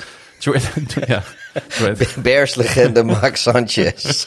Ja, 1.07 1.23
Bears-legende 2.23 3.03
Mark 3.15 3.37
Sanchez. 3.37 4.27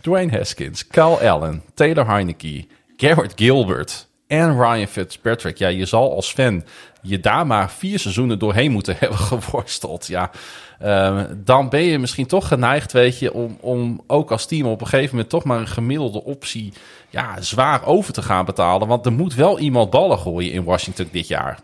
Dwayne 0.00 0.36
Haskins, 0.38 0.86
Kyle 0.86 1.30
Allen, 1.30 1.62
Taylor 1.74 2.06
Heineke, 2.06 2.64
Garrett 2.96 3.32
Gilbert 3.36 4.06
en 4.26 4.60
Ryan 4.60 4.86
Fitzpatrick. 4.86 5.56
Ja, 5.58 5.68
je 5.68 5.84
zal 5.84 6.14
als 6.14 6.32
fan 6.32 6.64
je 7.02 7.20
daar 7.20 7.46
maar 7.46 7.70
vier 7.70 7.98
seizoenen 7.98 8.38
doorheen 8.38 8.72
moeten 8.72 8.96
hebben 9.00 9.18
geworsteld. 9.18 10.06
Ja, 10.06 10.30
Ehm, 10.78 11.34
dan 11.44 11.68
ben 11.68 11.82
je 11.82 11.98
misschien 11.98 12.26
toch 12.26 12.48
geneigd, 12.48 12.92
weet 12.92 13.18
je, 13.18 13.32
om, 13.32 13.58
om 13.60 14.00
ook 14.06 14.30
als 14.30 14.46
team 14.46 14.66
op 14.66 14.80
een 14.80 14.86
gegeven 14.86 15.10
moment 15.10 15.30
toch 15.30 15.44
maar 15.44 15.58
een 15.58 15.68
gemiddelde 15.68 16.24
optie 16.24 16.72
ja, 17.10 17.40
zwaar 17.40 17.84
over 17.86 18.12
te 18.12 18.22
gaan 18.22 18.44
betalen. 18.44 18.88
Want 18.88 19.06
er 19.06 19.12
moet 19.12 19.34
wel 19.34 19.58
iemand 19.58 19.90
ballen 19.90 20.18
gooien 20.18 20.52
in 20.52 20.64
Washington 20.64 21.08
dit 21.12 21.28
jaar. 21.28 21.58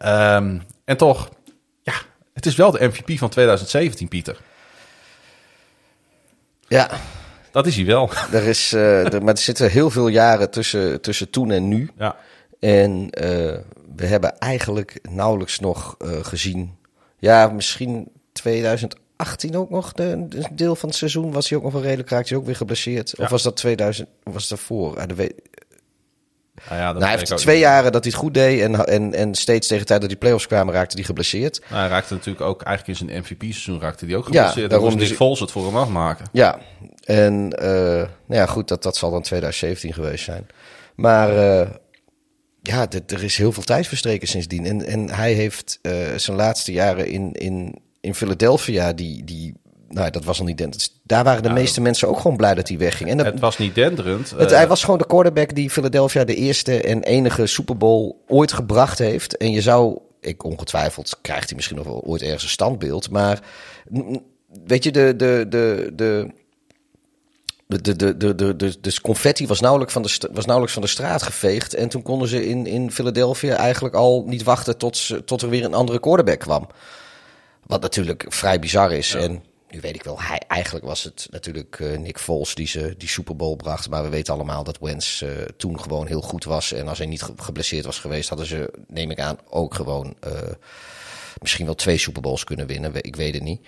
Ehm, 0.00 0.58
en 0.84 0.96
toch, 0.96 1.28
ja, 1.82 1.92
het 2.32 2.46
is 2.46 2.56
wel 2.56 2.70
de 2.70 2.86
MVP 2.86 3.18
van 3.18 3.28
2017, 3.28 4.08
Pieter. 4.08 4.40
ja, 6.68 6.90
Dat 7.50 7.66
is 7.66 7.76
hij 7.76 7.84
wel. 7.84 8.10
er 8.32 8.42
is, 8.42 8.72
eh, 8.72 9.12
er, 9.12 9.22
maar 9.22 9.34
er 9.34 9.40
zitten 9.40 9.70
heel 9.70 9.90
veel 9.90 10.08
jaren 10.08 10.50
tussen, 10.50 11.00
tussen 11.00 11.30
toen 11.30 11.50
en 11.50 11.68
nu. 11.68 11.90
Ja. 11.98 12.16
En 12.60 13.10
eh, 13.10 13.58
we 13.96 14.06
hebben 14.06 14.38
eigenlijk 14.38 14.98
nauwelijks 15.10 15.58
nog 15.58 15.94
eh, 15.98 16.24
gezien. 16.24 16.74
Ja, 17.18 17.48
misschien 17.48 18.08
2018 18.32 19.56
ook 19.56 19.70
nog. 19.70 19.92
De, 19.92 20.04
een 20.04 20.32
deel 20.52 20.76
van 20.76 20.88
het 20.88 20.98
seizoen 20.98 21.32
was 21.32 21.48
hij 21.48 21.58
ook 21.58 21.64
nog 21.64 21.72
wel 21.72 21.82
redelijk 21.82 22.10
raakt. 22.10 22.28
Hij 22.28 22.38
ook 22.38 22.46
weer 22.46 22.56
geblesseerd. 22.56 23.12
Ja. 23.16 23.24
Of 23.24 23.30
was 23.30 23.42
dat 23.42 23.56
2000? 23.56 24.08
Was 24.22 24.48
dat 24.48 24.60
voor? 24.60 25.06
De 25.06 25.34
we- 26.68 26.74
Nou, 26.74 26.80
ja, 26.80 26.92
nou, 26.92 27.04
hij 27.04 27.16
heeft 27.16 27.36
twee 27.36 27.54
niet. 27.54 27.64
jaren 27.64 27.92
dat 27.92 28.02
hij 28.04 28.12
het 28.12 28.20
goed 28.22 28.34
deed. 28.34 28.60
En, 28.60 28.86
en, 28.86 29.14
en 29.14 29.34
steeds 29.34 29.66
tegen 29.66 29.82
de 29.82 29.88
tijd 29.88 30.00
dat 30.00 30.10
die 30.10 30.18
playoffs 30.18 30.46
kwamen 30.46 30.74
raakte 30.74 30.96
hij 30.96 31.04
geblesseerd. 31.04 31.60
Nou, 31.68 31.80
hij 31.80 31.90
raakte 31.90 32.14
natuurlijk 32.14 32.44
ook 32.46 32.62
eigenlijk 32.62 33.00
in 33.00 33.06
zijn 33.06 33.20
MVP-seizoen 33.20 33.80
raakte 33.80 34.04
hij 34.06 34.16
ook 34.16 34.24
Ja, 34.24 34.28
geblesseerd. 34.28 34.54
daarom 34.70 34.70
daarom 34.70 34.98
moest 34.98 35.08
dus- 35.08 35.16
Foles 35.16 35.40
het 35.40 35.50
voor 35.50 35.64
hem 35.66 35.76
afmaken. 35.76 36.26
Ja, 36.32 36.58
en 37.04 37.52
eh, 37.58 37.68
nou 38.26 38.40
ja, 38.40 38.46
goed, 38.46 38.68
dat, 38.68 38.82
dat 38.82 38.96
zal 38.96 39.10
dan 39.10 39.22
2017 39.22 39.92
geweest 39.92 40.24
zijn. 40.24 40.46
Maar 40.94 41.36
eh, 41.60 41.68
ja, 42.62 42.86
er 43.06 43.22
is 43.24 43.36
heel 43.36 43.52
veel 43.52 43.62
tijd 43.62 43.86
verstreken 43.86 44.28
sindsdien. 44.28 44.66
En, 44.66 44.86
en 44.86 45.10
hij 45.10 45.32
heeft 45.32 45.78
eh, 45.82 45.92
zijn 46.16 46.36
laatste 46.36 46.72
jaren 46.72 47.06
in, 47.06 47.32
in, 47.32 47.74
in 48.00 48.14
Philadelphia, 48.14 48.92
die, 48.92 49.24
die, 49.24 49.54
nou, 49.92 50.10
dat 50.10 50.24
was 50.24 50.38
al 50.38 50.44
niet 50.44 50.58
dent. 50.58 51.00
Daar 51.02 51.24
waren 51.24 51.42
de 51.42 51.48
meeste 51.50 51.80
mensen 51.80 52.08
ook 52.08 52.16
gewoon 52.20 52.36
blij 52.36 52.54
dat 52.54 52.68
hij 52.68 52.78
wegging. 52.78 53.10
En 53.10 53.16
dat, 53.16 53.26
Het 53.26 53.40
was 53.40 53.58
niet 53.58 53.74
denderend. 53.74 54.30
het- 54.30 54.50
Eh, 54.50 54.56
hij 54.56 54.68
was 54.68 54.84
gewoon 54.84 54.98
de 54.98 55.06
quarterback 55.06 55.54
die 55.54 55.70
Philadelphia 55.70 56.24
de 56.24 56.34
eerste 56.34 56.80
en 56.82 57.02
enige 57.02 57.46
Super 57.46 57.76
Bowl 57.76 58.16
ooit 58.26 58.52
gebracht 58.52 58.98
heeft. 58.98 59.36
En 59.36 59.50
je 59.50 59.60
zou, 59.60 59.98
ik 60.20 60.44
ongetwijfeld, 60.44 61.18
krijgt 61.22 61.46
hij 61.48 61.56
misschien 61.56 61.76
nog 61.76 61.86
wel 61.86 62.02
ooit 62.04 62.22
ergens 62.22 62.42
een 62.42 62.48
standbeeld. 62.48 63.10
Maar 63.10 63.40
mm, 63.88 64.22
weet 64.64 64.84
je, 64.84 64.90
de, 64.92 65.14
de, 65.16 65.46
de, 65.48 65.92
de, 65.94 66.28
de, 67.66 68.16
de, 68.16 68.56
de, 68.56 68.80
de, 68.80 69.00
confetti 69.02 69.46
was 69.46 69.60
nauwelijks, 69.60 69.92
van 69.92 70.02
de, 70.02 70.28
was 70.32 70.44
nauwelijks 70.44 70.72
van 70.72 70.82
de 70.82 70.88
straat 70.88 71.22
geveegd. 71.22 71.74
En 71.74 71.88
toen 71.88 72.02
konden 72.02 72.28
ze 72.28 72.46
in, 72.48 72.66
in 72.66 72.90
Philadelphia 72.90 73.56
eigenlijk 73.56 73.94
al 73.94 74.24
niet 74.26 74.42
wachten 74.42 74.76
tot, 74.78 75.26
tot 75.26 75.42
er 75.42 75.48
weer 75.48 75.64
een 75.64 75.74
andere 75.74 76.00
quarterback 76.00 76.38
kwam. 76.38 76.66
Wat 77.66 77.80
natuurlijk 77.82 78.24
vrij 78.28 78.58
bizar 78.58 78.92
is. 78.92 79.14
En 79.14 79.42
nu 79.70 79.80
weet 79.80 79.94
ik 79.94 80.02
wel, 80.02 80.20
hij, 80.20 80.40
eigenlijk 80.48 80.84
was 80.84 81.02
het 81.02 81.26
natuurlijk 81.30 81.78
uh, 81.78 81.98
Nick 81.98 82.18
Foles 82.18 82.54
die 82.54 82.66
ze 82.66 82.94
die 82.98 83.08
Super 83.08 83.36
Bowl 83.36 83.56
bracht. 83.56 83.90
Maar 83.90 84.02
we 84.02 84.08
weten 84.08 84.34
allemaal 84.34 84.64
dat 84.64 84.78
Wens 84.80 85.22
uh, 85.22 85.30
toen 85.56 85.80
gewoon 85.80 86.06
heel 86.06 86.20
goed 86.20 86.44
was. 86.44 86.72
En 86.72 86.88
als 86.88 86.98
hij 86.98 87.06
niet 87.06 87.26
geblesseerd 87.36 87.84
was 87.84 87.98
geweest, 87.98 88.28
hadden 88.28 88.46
ze, 88.46 88.72
neem 88.86 89.10
ik 89.10 89.20
aan, 89.20 89.38
ook 89.48 89.74
gewoon 89.74 90.14
uh, 90.26 90.32
misschien 91.40 91.64
wel 91.66 91.74
twee 91.74 91.98
Super 91.98 92.22
Bowls 92.22 92.44
kunnen 92.44 92.66
winnen. 92.66 92.92
Ik 92.94 93.16
weet 93.16 93.34
het 93.34 93.42
niet. 93.42 93.66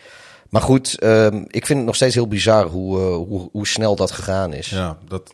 Maar 0.48 0.62
goed, 0.62 1.03
um, 1.03 1.44
ik 1.48 1.66
vind 1.66 1.78
het 1.78 1.86
nog 1.86 1.94
steeds 1.94 2.14
heel 2.14 2.28
bizar 2.28 2.66
hoe, 2.66 2.98
hoe, 2.98 3.48
hoe 3.53 3.66
snel 3.66 3.96
dat 3.96 4.11
gegaan 4.11 4.53
is. 4.53 4.68
Ja, 4.68 4.98
dat, 5.09 5.32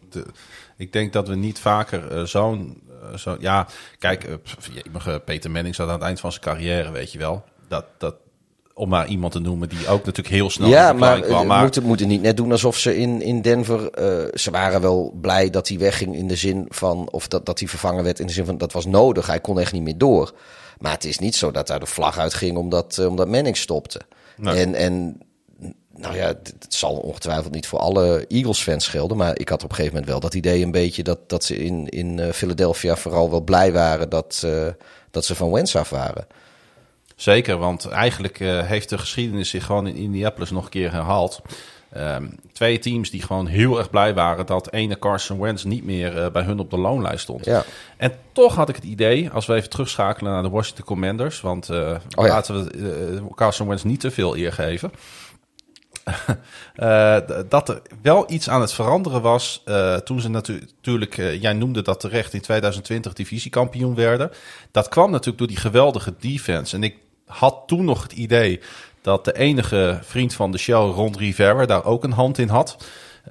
ik 0.76 0.92
denk 0.92 1.12
dat 1.12 1.28
we 1.28 1.34
niet 1.34 1.58
vaker 1.58 2.28
zo'n. 2.28 2.82
Zo, 3.16 3.36
ja, 3.40 3.66
kijk, 3.98 4.38
Peter 5.24 5.50
Manning 5.50 5.74
zat 5.74 5.86
aan 5.88 5.94
het 5.94 6.02
eind 6.02 6.20
van 6.20 6.32
zijn 6.32 6.44
carrière, 6.44 6.90
weet 6.90 7.12
je 7.12 7.18
wel. 7.18 7.44
Dat, 7.68 7.84
dat, 7.98 8.14
om 8.78 8.88
maar 8.88 9.06
iemand 9.06 9.32
te 9.32 9.38
noemen 9.38 9.68
die 9.68 9.88
ook 9.88 10.04
natuurlijk 10.04 10.34
heel 10.34 10.50
snel 10.50 10.68
ja, 10.68 10.92
maar, 10.92 11.20
kwam. 11.20 11.46
Maar 11.46 11.62
moeten 11.62 11.82
moeten 11.82 12.08
niet 12.08 12.22
net 12.22 12.36
doen 12.36 12.52
alsof 12.52 12.76
ze 12.76 12.96
in, 12.96 13.22
in 13.22 13.42
Denver... 13.42 13.80
Uh, 13.80 14.28
ze 14.34 14.50
waren 14.50 14.80
wel 14.80 15.14
blij 15.20 15.50
dat 15.50 15.68
hij 15.68 15.78
wegging 15.78 16.16
in 16.16 16.28
de 16.28 16.36
zin 16.36 16.66
van... 16.68 17.08
of 17.10 17.28
dat, 17.28 17.46
dat 17.46 17.58
hij 17.58 17.68
vervangen 17.68 18.04
werd 18.04 18.20
in 18.20 18.26
de 18.26 18.32
zin 18.32 18.44
van 18.44 18.58
dat 18.58 18.72
was 18.72 18.86
nodig. 18.86 19.26
Hij 19.26 19.40
kon 19.40 19.60
echt 19.60 19.72
niet 19.72 19.82
meer 19.82 19.98
door. 19.98 20.34
Maar 20.78 20.92
het 20.92 21.04
is 21.04 21.18
niet 21.18 21.36
zo 21.36 21.50
dat 21.50 21.66
daar 21.66 21.80
de 21.80 21.86
vlag 21.86 22.18
uitging 22.18 22.56
omdat, 22.56 22.96
uh, 23.00 23.06
omdat 23.06 23.28
Manning 23.28 23.56
stopte. 23.56 24.00
Nee. 24.36 24.54
En, 24.54 24.74
en 24.74 25.20
nou 25.96 26.16
ja, 26.16 26.26
het, 26.26 26.54
zal 26.68 26.96
ongetwijfeld 26.96 27.54
niet 27.54 27.66
voor 27.66 27.78
alle 27.78 28.26
Eagles-fans 28.28 28.88
gelden. 28.88 29.16
Maar 29.16 29.38
ik 29.38 29.48
had 29.48 29.62
op 29.64 29.70
een 29.70 29.76
gegeven 29.76 29.94
moment 29.94 30.12
wel 30.12 30.20
dat 30.20 30.34
idee 30.34 30.62
een 30.62 30.70
beetje... 30.70 31.02
dat, 31.02 31.28
dat 31.28 31.44
ze 31.44 31.58
in, 31.58 31.88
in 31.88 32.32
Philadelphia 32.32 32.96
vooral 32.96 33.30
wel 33.30 33.40
blij 33.40 33.72
waren 33.72 34.08
dat, 34.08 34.46
dat 35.10 35.24
ze 35.24 35.34
van 35.34 35.50
Wentz 35.50 35.76
af 35.76 35.90
waren. 35.90 36.26
Zeker, 37.18 37.58
want 37.58 37.88
eigenlijk 37.88 38.40
uh, 38.40 38.62
heeft 38.62 38.88
de 38.88 38.98
geschiedenis 38.98 39.48
zich 39.48 39.64
gewoon 39.64 39.86
in 39.86 39.94
Indianapolis 39.94 40.50
nog 40.50 40.64
een 40.64 40.70
keer 40.70 40.92
herhaald. 40.92 41.40
Um, 41.96 42.38
twee 42.52 42.78
teams 42.78 43.10
die 43.10 43.22
gewoon 43.22 43.46
heel 43.46 43.78
erg 43.78 43.90
blij 43.90 44.14
waren 44.14 44.46
dat 44.46 44.72
ene 44.72 44.98
Carson 44.98 45.38
Wentz 45.38 45.64
niet 45.64 45.84
meer 45.84 46.16
uh, 46.16 46.30
bij 46.30 46.42
hun 46.42 46.58
op 46.58 46.70
de 46.70 46.78
loonlijst 46.78 47.22
stond. 47.22 47.44
Ja. 47.44 47.64
En 47.96 48.12
toch 48.32 48.54
had 48.54 48.68
ik 48.68 48.74
het 48.74 48.84
idee, 48.84 49.30
als 49.30 49.46
we 49.46 49.54
even 49.54 49.70
terugschakelen 49.70 50.32
naar 50.32 50.42
de 50.42 50.48
Washington 50.48 50.84
Commanders, 50.84 51.40
want 51.40 51.70
uh, 51.70 51.96
oh, 52.16 52.26
ja. 52.26 52.32
laten 52.32 52.64
we 52.64 53.20
Carson 53.34 53.68
Wentz 53.68 53.82
niet 53.82 54.00
te 54.00 54.10
veel 54.10 54.36
eer 54.36 54.52
geven. 54.52 54.92
dat 57.48 57.68
er 57.68 57.82
wel 58.02 58.24
iets 58.30 58.48
aan 58.48 58.60
het 58.60 58.72
veranderen 58.72 59.22
was 59.22 59.62
toen 60.04 60.20
ze 60.20 60.28
natu 60.28 60.52
natuurlijk, 60.52 61.16
jij 61.16 61.52
noemde 61.52 61.82
dat 61.82 62.00
terecht, 62.00 62.34
in 62.34 62.40
2020 62.40 63.12
divisiekampioen 63.12 63.94
werden. 63.94 64.30
Dat 64.70 64.88
kwam 64.88 65.10
natuurlijk 65.10 65.38
door 65.38 65.46
die 65.46 65.56
geweldige 65.56 66.14
defense. 66.18 66.76
En 66.76 66.82
ik 66.82 66.96
had 67.28 67.62
toen 67.66 67.84
nog 67.84 68.02
het 68.02 68.12
idee 68.12 68.60
dat 69.00 69.24
de 69.24 69.36
enige 69.36 69.98
vriend 70.02 70.34
van 70.34 70.52
de 70.52 70.58
show, 70.58 70.94
Ron 70.94 71.16
Rivera, 71.18 71.66
daar 71.66 71.84
ook 71.84 72.04
een 72.04 72.12
hand 72.12 72.38
in 72.38 72.48
had. 72.48 72.76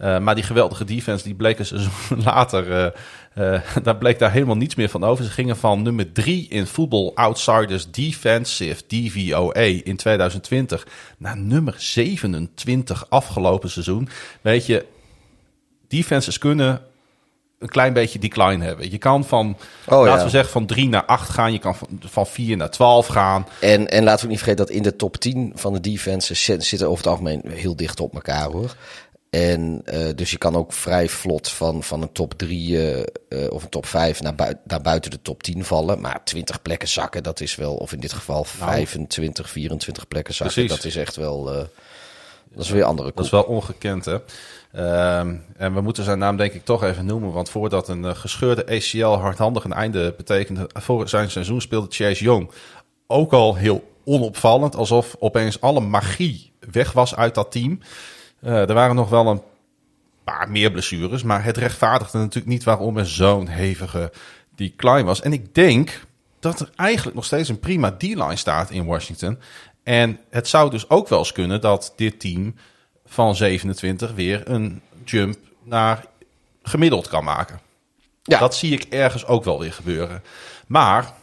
Uh, 0.02 0.20
maar 0.20 0.36
die 0.36 0.44
geweldige 0.44 0.84
defense, 0.84 1.24
die 1.24 1.36
bleek 1.36 1.60
een 1.60 1.66
seizoen 1.66 2.24
later, 2.24 2.68
uh, 2.68 3.54
uh, 3.54 3.62
daar 3.84 3.98
bleek 3.98 4.20
daar 4.20 4.32
helemaal 4.32 4.56
niets 4.56 4.76
meer 4.76 4.90
van 4.90 5.04
over. 5.04 5.24
Ze 5.24 5.32
gingen 5.32 5.58
van 5.58 5.82
nummer 5.82 6.12
3 6.12 6.48
in 6.50 6.66
Football 6.66 7.12
Outsiders 7.16 7.92
Defensive, 7.92 8.84
DVOA, 8.88 9.82
in 9.84 9.96
2020 9.96 10.88
naar 11.18 11.38
nummer 11.38 11.74
27 11.78 13.10
afgelopen 13.10 13.70
seizoen. 13.70 14.10
Weet 14.42 14.66
je, 14.66 14.86
defenses 15.88 16.38
kunnen 16.38 16.82
een 17.60 17.68
klein 17.68 17.94
beetje 17.94 18.20
decline 18.20 18.64
hebben. 18.64 18.92
Je 18.92 18.98
kan 18.98 19.26
van, 19.26 19.58
oh, 19.86 20.06
laten 20.06 20.24
we 20.24 20.30
zeggen, 20.30 20.52
van 20.52 20.66
3 20.66 20.90
naar 20.90 21.06
8 21.06 21.30
gaan. 21.30 21.52
Je 21.52 21.60
kan 21.60 21.76
van, 21.76 21.88
van 22.00 22.28
4 22.28 22.58
naar 22.58 22.70
12 22.70 23.08
gaan. 23.08 23.48
En, 23.60 23.90
en 23.90 24.04
laten 24.04 24.26
we 24.26 24.32
niet 24.32 24.42
vergeten 24.42 24.66
dat 24.66 24.76
in 24.76 24.84
de 24.84 24.96
top 24.96 25.18
10 25.18 25.52
van 25.56 25.74
de 25.74 25.80
defenses 25.80 26.44
zitten 26.44 26.88
over 26.88 26.98
het 26.98 27.08
algemeen 27.08 27.42
heel 27.48 27.76
dicht 27.76 28.00
op 28.00 28.14
elkaar 28.14 28.52
hoor. 28.52 28.76
En 29.30 29.82
uh, 29.94 30.08
dus 30.16 30.32
je 30.32 30.38
kan 30.38 30.56
ook 30.56 30.74
vrij 30.74 31.10
vlot 31.10 31.50
van, 31.50 31.84
van 31.84 32.02
een 32.02 32.12
top 32.12 32.34
3 32.34 32.70
uh, 32.70 33.04
uh, 33.30 33.52
of 33.52 33.64
een 33.64 33.70
top 33.70 33.86
5 33.86 34.22
naar, 34.22 34.36
bui 34.36 34.54
naar 34.64 34.82
buiten 34.82 35.12
de 35.12 35.22
top 35.22 35.44
10 35.44 35.66
vallen. 35.66 36.02
Maar 36.02 36.24
20 36.24 36.62
plekken 36.62 36.88
zakken, 36.88 37.24
dat 37.24 37.42
is 37.42 37.56
wel, 37.56 37.76
of 37.76 37.94
in 37.94 38.00
dit 38.00 38.14
geval 38.14 38.44
25, 38.44 39.50
24 39.50 40.08
plekken 40.08 40.34
zakken. 40.34 40.56
Precies. 40.56 40.76
Dat 40.76 40.86
is 40.86 40.96
echt 40.96 41.16
wel, 41.16 41.68
dat 42.54 42.64
is 42.64 42.70
weer 42.70 42.84
andere 42.84 43.08
koek. 43.08 43.18
Dat 43.18 43.26
is 43.26 43.32
wel 43.32 43.44
ongekend 43.44 44.06
hè. 44.06 44.18
Um, 45.20 45.44
en 45.58 45.74
we 45.74 45.82
moeten 45.82 46.04
zijn 46.04 46.20
naam 46.20 46.38
denk 46.38 46.54
ik 46.54 46.66
toch 46.66 46.84
even 46.84 47.06
noemen. 47.06 47.32
Want 47.32 47.50
voordat 47.50 47.88
een 47.88 48.04
uh, 48.04 48.16
gescheurde 48.16 48.66
ACL 48.66 49.22
hardhandig 49.22 49.64
een 49.64 49.74
einde 49.74 50.14
betekende... 50.18 50.70
voor 50.74 51.10
zijn 51.10 51.32
seizoen 51.32 51.62
speelde 51.62 51.88
Chase 51.90 52.24
Young 52.24 52.52
ook 53.08 53.34
al 53.34 53.56
heel 53.56 53.92
onopvallend. 54.06 54.76
Alsof 54.76 55.16
opeens 55.20 55.62
alle 55.62 55.80
magie 55.80 56.52
weg 56.72 56.92
was 56.92 57.16
uit 57.16 57.36
dat 57.36 57.52
team. 57.52 57.80
Uh, 58.42 58.70
er 58.70 58.74
waren 58.74 58.96
nog 58.96 59.10
wel 59.10 59.28
een 59.28 59.42
paar 60.24 60.50
meer 60.50 60.72
blessures. 60.72 61.24
Maar 61.24 61.44
het 61.44 61.58
rechtvaardigde 61.58 62.18
natuurlijk 62.18 62.48
niet 62.48 62.64
waarom 62.64 62.98
er 62.98 63.08
zo'n 63.08 63.48
hevige 63.48 64.12
decline 64.56 65.04
was. 65.04 65.22
En 65.22 65.34
ik 65.34 65.56
denk 65.56 66.02
dat 66.40 66.60
er 66.60 66.70
eigenlijk 66.76 67.16
nog 67.16 67.26
steeds 67.26 67.50
een 67.50 67.60
prima 67.60 67.92
D-line 67.92 68.36
staat 68.36 68.70
in 68.70 68.86
Washington. 68.86 69.40
En 69.88 70.20
het 70.30 70.48
zou 70.48 70.70
dus 70.70 70.90
ook 70.90 71.08
wel 71.08 71.20
eens 71.20 71.32
kunnen 71.32 71.62
dat 71.62 71.94
dit 71.96 72.20
team 72.20 72.56
van 73.06 73.36
27 73.36 74.14
weer 74.14 74.50
een 74.50 74.82
jump 75.06 75.38
naar 75.64 76.06
gemiddeld 76.62 77.08
kan 77.08 77.24
maken. 77.24 77.60
Ja. 78.24 78.40
Dat 78.40 78.56
zie 78.56 78.72
ik 78.72 78.84
ergens 78.84 79.26
ook 79.26 79.44
wel 79.44 79.60
weer 79.60 79.74
gebeuren. 79.74 80.24
Maar, 80.68 81.14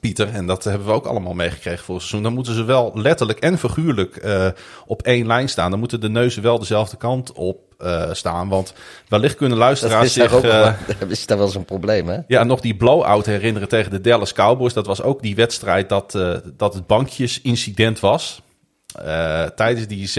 Pieter, 0.00 0.28
en 0.28 0.46
dat 0.46 0.64
hebben 0.64 0.86
we 0.86 0.92
ook 0.92 1.06
allemaal 1.06 1.34
meegekregen 1.34 1.84
voor 1.84 1.94
het 1.94 2.04
seizoen, 2.04 2.22
dan 2.22 2.34
moeten 2.34 2.54
ze 2.54 2.64
wel 2.64 2.92
letterlijk 2.94 3.38
en 3.38 3.58
figuurlijk 3.58 4.24
uh, 4.24 4.48
op 4.86 5.02
één 5.02 5.26
lijn 5.26 5.48
staan. 5.48 5.70
Dan 5.70 5.80
moeten 5.80 6.00
de 6.00 6.10
neuzen 6.10 6.42
wel 6.42 6.58
dezelfde 6.58 6.96
kant 6.96 7.32
op 7.32 7.69
uh, 7.82 8.08
staan. 8.12 8.48
Want 8.48 8.72
wellicht 9.08 9.36
kunnen 9.36 9.58
luisteraars 9.58 10.12
zich... 10.12 10.32
Ook 10.32 10.44
uh, 10.44 10.72
is 11.08 11.26
daar 11.26 11.38
wel 11.38 11.54
een 11.54 11.64
probleem, 11.64 12.08
hè? 12.08 12.18
Ja, 12.26 12.44
nog 12.44 12.60
die 12.60 12.76
blow-out 12.76 13.26
herinneren 13.26 13.68
tegen 13.68 13.90
de 13.90 14.00
Dallas 14.00 14.32
Cowboys. 14.32 14.72
Dat 14.72 14.86
was 14.86 15.02
ook 15.02 15.22
die 15.22 15.34
wedstrijd 15.34 15.88
dat, 15.88 16.18
dat 16.56 16.74
het 16.74 16.86
bankjesincident 16.86 18.00
was. 18.00 18.42
Tijdens 19.54 19.86
die 19.86 20.10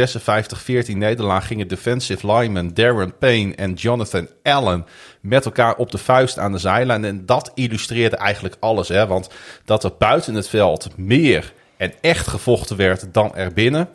56-14 0.92 0.98
nederlaag 0.98 1.48
gingen 1.48 1.68
defensive 1.68 2.32
linemen 2.32 2.74
Darren 2.74 3.18
Payne 3.18 3.56
en 3.56 3.74
Jonathan 3.74 4.28
Allen 4.44 4.86
met 5.22 5.46
elkaar 5.46 5.76
op 5.76 5.92
de 5.92 5.98
vuist 5.98 6.40
aan 6.40 6.52
de 6.52 6.58
zijlijn. 6.58 7.06
En 7.06 7.26
dat 7.26 7.52
illustreerde 7.54 8.16
eigenlijk 8.16 8.56
alles. 8.60 8.88
Hè? 8.88 9.08
Want 9.08 9.30
dat 9.66 9.84
er 9.84 9.92
buiten 9.98 10.36
het 10.36 10.48
veld 10.50 10.98
meer 10.98 11.54
en 11.78 11.94
echt 12.02 12.28
gevochten 12.28 12.78
werd 12.78 13.14
dan 13.14 13.36
er 13.36 13.54
binnen. 13.54 13.90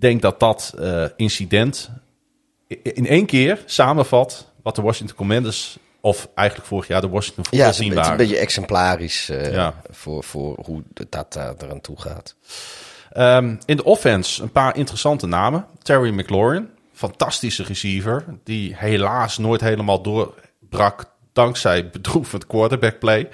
Denk 0.00 0.22
dat 0.22 0.40
dat 0.40 0.74
uh, 0.78 1.04
incident 1.16 1.90
in 2.82 3.06
één 3.06 3.26
keer 3.26 3.62
samenvat 3.64 4.52
wat 4.62 4.76
de 4.76 4.82
Washington 4.82 5.16
Commanders 5.16 5.78
of 6.00 6.28
eigenlijk 6.34 6.68
vorig 6.68 6.86
jaar 6.86 7.00
de 7.00 7.08
Washington 7.08 7.44
Football 7.44 7.60
ja, 7.60 7.66
het 7.66 7.80
is 7.80 8.08
een 8.08 8.16
beetje 8.16 8.36
exemplarisch 8.36 9.30
uh, 9.30 9.52
ja. 9.52 9.82
voor, 9.90 10.24
voor 10.24 10.58
hoe 10.64 10.82
dat 11.08 11.36
uh, 11.36 11.48
eraan 11.58 11.80
toe 11.80 12.00
gaat. 12.00 12.34
Um, 13.16 13.58
in 13.64 13.76
de 13.76 13.84
offense 13.84 14.42
een 14.42 14.52
paar 14.52 14.76
interessante 14.76 15.26
namen. 15.26 15.66
Terry 15.82 16.10
McLaurin, 16.10 16.68
fantastische 16.92 17.62
receiver, 17.62 18.24
die 18.44 18.76
helaas 18.76 19.38
nooit 19.38 19.60
helemaal 19.60 20.02
doorbrak 20.02 21.04
dankzij 21.32 21.90
bedroevend 21.90 22.46
quarterback 22.46 22.98
play. 22.98 23.28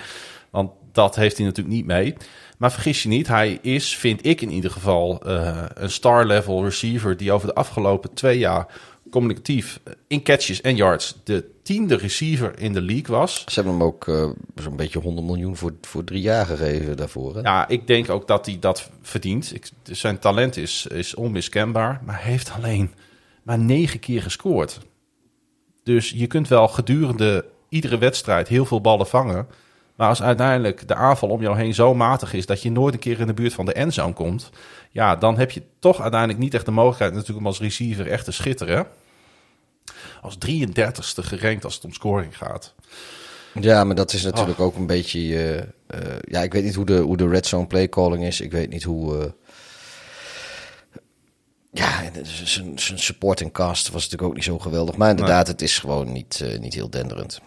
Want 0.51 0.71
dat 0.93 1.17
heeft 1.17 1.37
hij 1.37 1.47
natuurlijk 1.47 1.77
niet 1.77 1.87
mee. 1.87 2.17
Maar 2.57 2.73
vergis 2.73 3.03
je 3.03 3.09
niet, 3.09 3.27
hij 3.27 3.59
is, 3.63 3.97
vind 3.97 4.27
ik 4.27 4.41
in 4.41 4.51
ieder 4.51 4.71
geval, 4.71 5.21
uh, 5.27 5.65
een 5.75 5.91
star-level 5.91 6.65
receiver 6.65 7.17
die 7.17 7.33
over 7.33 7.47
de 7.47 7.55
afgelopen 7.55 8.15
twee 8.15 8.39
jaar 8.39 8.67
communicatief 9.11 9.81
in 10.07 10.23
catches 10.23 10.61
en 10.61 10.77
yards 10.77 11.17
de 11.25 11.51
tiende 11.63 11.97
receiver 11.97 12.59
in 12.59 12.73
de 12.73 12.83
league 12.83 13.17
was. 13.17 13.45
Ze 13.47 13.55
hebben 13.55 13.73
hem 13.73 13.83
ook 13.83 14.07
uh, 14.07 14.31
zo'n 14.55 14.77
beetje 14.77 14.99
100 14.99 15.27
miljoen 15.27 15.57
voor, 15.57 15.73
voor 15.81 16.05
drie 16.05 16.21
jaar 16.21 16.47
gegeven 16.47 16.97
daarvoor. 16.97 17.35
Hè? 17.35 17.41
Ja, 17.41 17.69
ik 17.69 17.87
denk 17.87 18.11
ook 18.11 18.27
dat 18.27 18.47
hij 18.47 18.57
dat 18.61 18.91
verdient. 19.03 19.55
Ik, 19.55 19.71
zijn 19.83 20.19
talent 20.19 20.57
is, 20.57 20.87
is 20.87 21.15
onmiskenbaar, 21.15 22.01
maar 22.05 22.23
hij 22.23 22.31
heeft 22.31 22.53
alleen 22.53 22.95
maar 23.43 23.59
negen 23.59 24.01
keer 24.01 24.23
gescoord. 24.23 24.79
Dus 25.83 26.11
je 26.11 26.27
kunt 26.27 26.49
wel 26.49 26.69
gedurende 26.69 27.45
iedere 27.69 27.99
wedstrijd 27.99 28.49
heel 28.49 28.65
veel 28.65 28.81
ballen 28.81 29.07
vangen. 29.07 29.47
Maar 29.97 30.09
als 30.09 30.23
uiteindelijk 30.23 30.89
de 30.89 30.95
aanval 30.95 31.29
om 31.29 31.41
jou 31.41 31.57
heen 31.57 31.75
zo 31.75 31.95
matig 31.95 32.33
is 32.33 32.47
dat 32.47 32.63
je 32.63 32.71
nooit 32.71 32.95
een 32.95 33.01
keer 33.01 33.21
in 33.21 33.27
de 33.27 33.35
buurt 33.35 33.55
van 33.55 33.67
de 33.67 33.73
endzone 33.73 34.13
komt, 34.13 34.51
ja, 34.91 35.17
dan 35.17 35.39
heb 35.39 35.51
je 35.51 35.63
toch 35.79 36.01
uiteindelijk 36.01 36.41
niet 36.41 36.55
echt 36.55 36.65
de 36.65 36.71
mogelijkheid 36.71 37.13
natuurlijk 37.13 37.39
om 37.39 37.47
als 37.47 37.61
receiver 37.61 38.07
echt 38.07 38.25
te 38.25 38.33
schitteren 38.33 38.87
als 40.21 40.37
33ste 40.47 41.25
gerankt 41.25 41.65
als 41.65 41.75
het 41.75 41.85
om 41.85 41.93
scoring 41.93 42.37
gaat. 42.37 42.75
Ja, 43.61 43.85
maar 43.85 43.95
dat 43.95 44.13
is 44.13 44.23
natuurlijk 44.23 44.61
ook 44.61 44.77
een 44.77 44.87
beetje. 44.87 45.21
Uh, 45.21 45.55
uh, 45.57 45.65
ja, 46.21 46.43
ik 46.43 46.53
weet 46.53 46.65
niet 46.65 46.75
hoe 46.75 46.85
de, 46.85 46.99
hoe 46.99 47.17
de 47.17 47.29
red 47.29 47.47
zone 47.47 47.67
play 47.67 47.89
calling 47.89 48.25
is. 48.25 48.41
Ik 48.41 48.53
weet 48.53 48.71
niet 48.71 48.83
hoe. 48.83 49.19
Uh, 49.19 49.25
ja, 51.73 52.11
zijn 52.75 52.99
supporting 52.99 53.53
cast 53.53 53.91
was 53.91 54.03
natuurlijk 54.03 54.29
ook 54.29 54.35
niet 54.35 54.45
zo 54.45 54.59
geweldig. 54.59 54.97
Maar 54.97 55.11
inderdaad, 55.11 55.47
het 55.47 55.63
is 55.63 55.79
gewoon 55.79 56.13
niet, 56.13 56.45
niet 56.61 56.75
heel 56.75 56.91
denderend. 56.91 57.41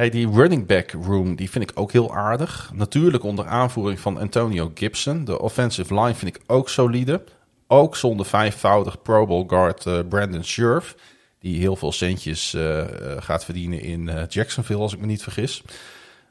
Hey, 0.00 0.10
die 0.10 0.28
running 0.28 0.66
back 0.66 0.90
room 0.90 1.36
die 1.36 1.50
vind 1.50 1.70
ik 1.70 1.80
ook 1.80 1.92
heel 1.92 2.16
aardig. 2.16 2.70
Natuurlijk 2.74 3.22
onder 3.22 3.46
aanvoering 3.46 4.00
van 4.00 4.18
Antonio 4.18 4.70
Gibson. 4.74 5.24
De 5.24 5.40
offensive 5.40 5.94
line 5.94 6.14
vind 6.14 6.36
ik 6.36 6.42
ook 6.46 6.68
solide. 6.68 7.24
Ook 7.66 7.96
zonder 7.96 8.26
vijfvoudig 8.26 9.02
Pro 9.02 9.26
Bowl 9.26 9.44
guard 9.48 9.84
uh, 9.84 9.98
Brandon 10.08 10.44
Scherf. 10.44 10.96
Die 11.38 11.58
heel 11.58 11.76
veel 11.76 11.92
centjes 11.92 12.54
uh, 12.54 12.84
gaat 13.18 13.44
verdienen 13.44 13.80
in 13.80 14.26
Jacksonville, 14.28 14.80
als 14.80 14.92
ik 14.92 15.00
me 15.00 15.06
niet 15.06 15.22
vergis. 15.22 15.62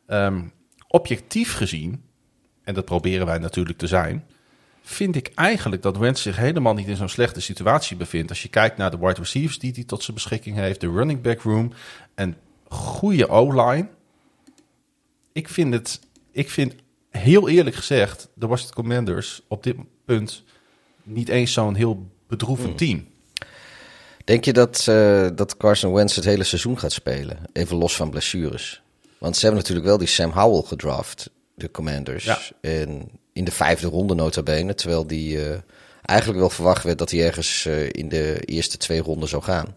Um, 0.08 0.52
objectief 0.88 1.54
gezien, 1.54 2.04
en 2.64 2.74
dat 2.74 2.86
proberen 2.86 3.26
wij 3.26 3.38
natuurlijk 3.38 3.78
te 3.78 3.88
zijn, 3.88 4.26
vind 4.82 5.16
ik 5.16 5.32
eigenlijk 5.36 5.82
dat 5.82 5.98
Wentz 5.98 6.22
zich 6.22 6.36
helemaal 6.36 6.74
niet 6.74 6.88
in 6.88 6.96
zo'n 6.96 7.10
slechte 7.10 7.42
situatie 7.42 7.98
bevindt. 7.98 8.30
Als 8.30 8.42
je 8.42 8.50
kijkt 8.50 8.78
naar 8.78 8.92
de 8.92 9.00
wide 9.00 9.20
receivers 9.20 9.60
die 9.60 9.72
hij 9.76 9.84
tot 9.84 10.04
zijn 10.04 10.16
beschikking 10.16 10.56
heeft, 10.56 10.82
de 10.82 10.92
running 10.92 11.22
back 11.22 11.42
room 11.42 11.74
en 12.16 12.38
goede 12.70 13.28
O-line. 13.28 13.88
Ik 15.32 15.50
vind 15.50 15.74
het, 15.74 16.00
ik 16.32 16.50
vind 16.50 16.74
heel 17.10 17.50
eerlijk 17.50 17.76
gezegd, 17.76 18.30
de 18.34 18.48
Washington 18.48 18.84
Commanders 18.84 19.42
op 19.48 19.64
dit 19.64 19.76
punt 20.06 20.44
niet 21.04 21.30
eens 21.30 21.54
zo'n 21.54 21.76
heel 21.76 22.08
bedroevend 22.28 22.68
hmm. 22.68 22.78
team. 22.78 23.08
Denk 24.24 24.46
je 24.46 24.54
dat, 24.54 24.86
uh, 24.90 25.28
dat 25.36 25.58
Carson 25.58 25.94
Wentz 25.94 26.16
het 26.16 26.26
hele 26.26 26.44
seizoen 26.44 26.80
gaat 26.80 26.92
spelen? 26.92 27.38
Even 27.54 27.78
los 27.78 27.96
van 27.96 28.10
blessures. 28.10 28.82
Want 29.18 29.36
ze 29.36 29.42
hebben 29.42 29.62
natuurlijk 29.62 29.88
wel 29.88 29.98
die 29.98 30.08
Sam 30.08 30.32
Howell 30.32 30.68
gedraft, 30.68 31.30
de 31.56 31.72
Commanders. 31.72 32.24
Ja. 32.24 32.40
En 32.62 33.10
in 33.34 33.44
de 33.44 33.52
vijfde 33.52 33.88
ronde 33.88 34.16
nota 34.16 34.44
bene. 34.44 34.76
Terwijl 34.76 35.08
die 35.08 35.36
uh, 35.36 35.58
eigenlijk 36.02 36.40
wel 36.40 36.50
verwacht 36.50 36.84
werd 36.84 36.98
dat 36.98 37.12
hij 37.12 37.26
ergens 37.26 37.66
uh, 37.66 37.90
in 37.92 38.10
de 38.10 38.40
eerste 38.40 38.78
twee 38.78 39.02
ronden 39.02 39.30
zou 39.30 39.44
gaan. 39.44 39.76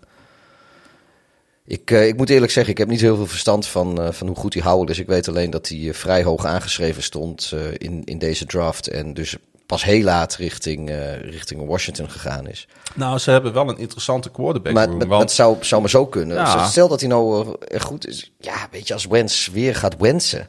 Ik, 1.73 1.91
uh, 1.91 2.07
ik 2.07 2.17
moet 2.17 2.31
eerlijk 2.31 2.53
zeggen, 2.53 2.73
ik 2.73 2.79
heb 2.79 2.89
niet 2.89 3.01
heel 3.01 3.17
veel 3.17 3.27
verstand 3.27 3.67
van, 3.67 4.15
van 4.15 4.27
hoe 4.27 4.37
goed 4.37 4.55
hij 4.55 4.63
Howell 4.63 4.91
is. 4.91 4.99
Ik 4.99 5.07
weet 5.07 5.29
alleen 5.29 5.51
dat 5.51 5.69
hij 5.69 5.95
vrij 5.95 6.23
hoog 6.23 6.45
aangeschreven 6.45 7.03
stond 7.03 7.55
in, 7.77 8.05
in 8.05 8.19
deze 8.19 8.47
draft. 8.47 8.89
En 8.89 9.15
dus 9.15 9.37
pas 9.67 9.85
heel 9.85 10.03
laat 10.03 10.35
richting, 10.35 10.91
richting 11.21 11.67
Washington 11.67 12.11
gegaan 12.11 12.49
is. 12.49 12.69
Nou, 12.95 13.19
ze 13.19 13.31
hebben 13.31 13.53
wel 13.53 13.69
een 13.69 13.79
interessante 13.79 14.31
quarterback 14.31 14.73
maar, 14.73 14.87
room. 14.87 15.09
Maar, 15.09 15.19
het 15.19 15.31
zou, 15.31 15.57
zou 15.61 15.81
maar 15.81 15.91
zo 15.91 16.07
kunnen. 16.07 16.37
Ja. 16.37 16.67
Stel 16.67 16.89
dat 16.89 17.01
hij 17.01 17.09
nou 17.09 17.57
goed 17.79 18.09
is. 18.09 18.33
Ja, 18.39 18.69
weet 18.71 18.89
je, 18.89 18.95
als 18.95 19.07
Wens 19.07 19.49
weer 19.53 19.75
gaat 19.75 19.97
wensen 19.99 20.49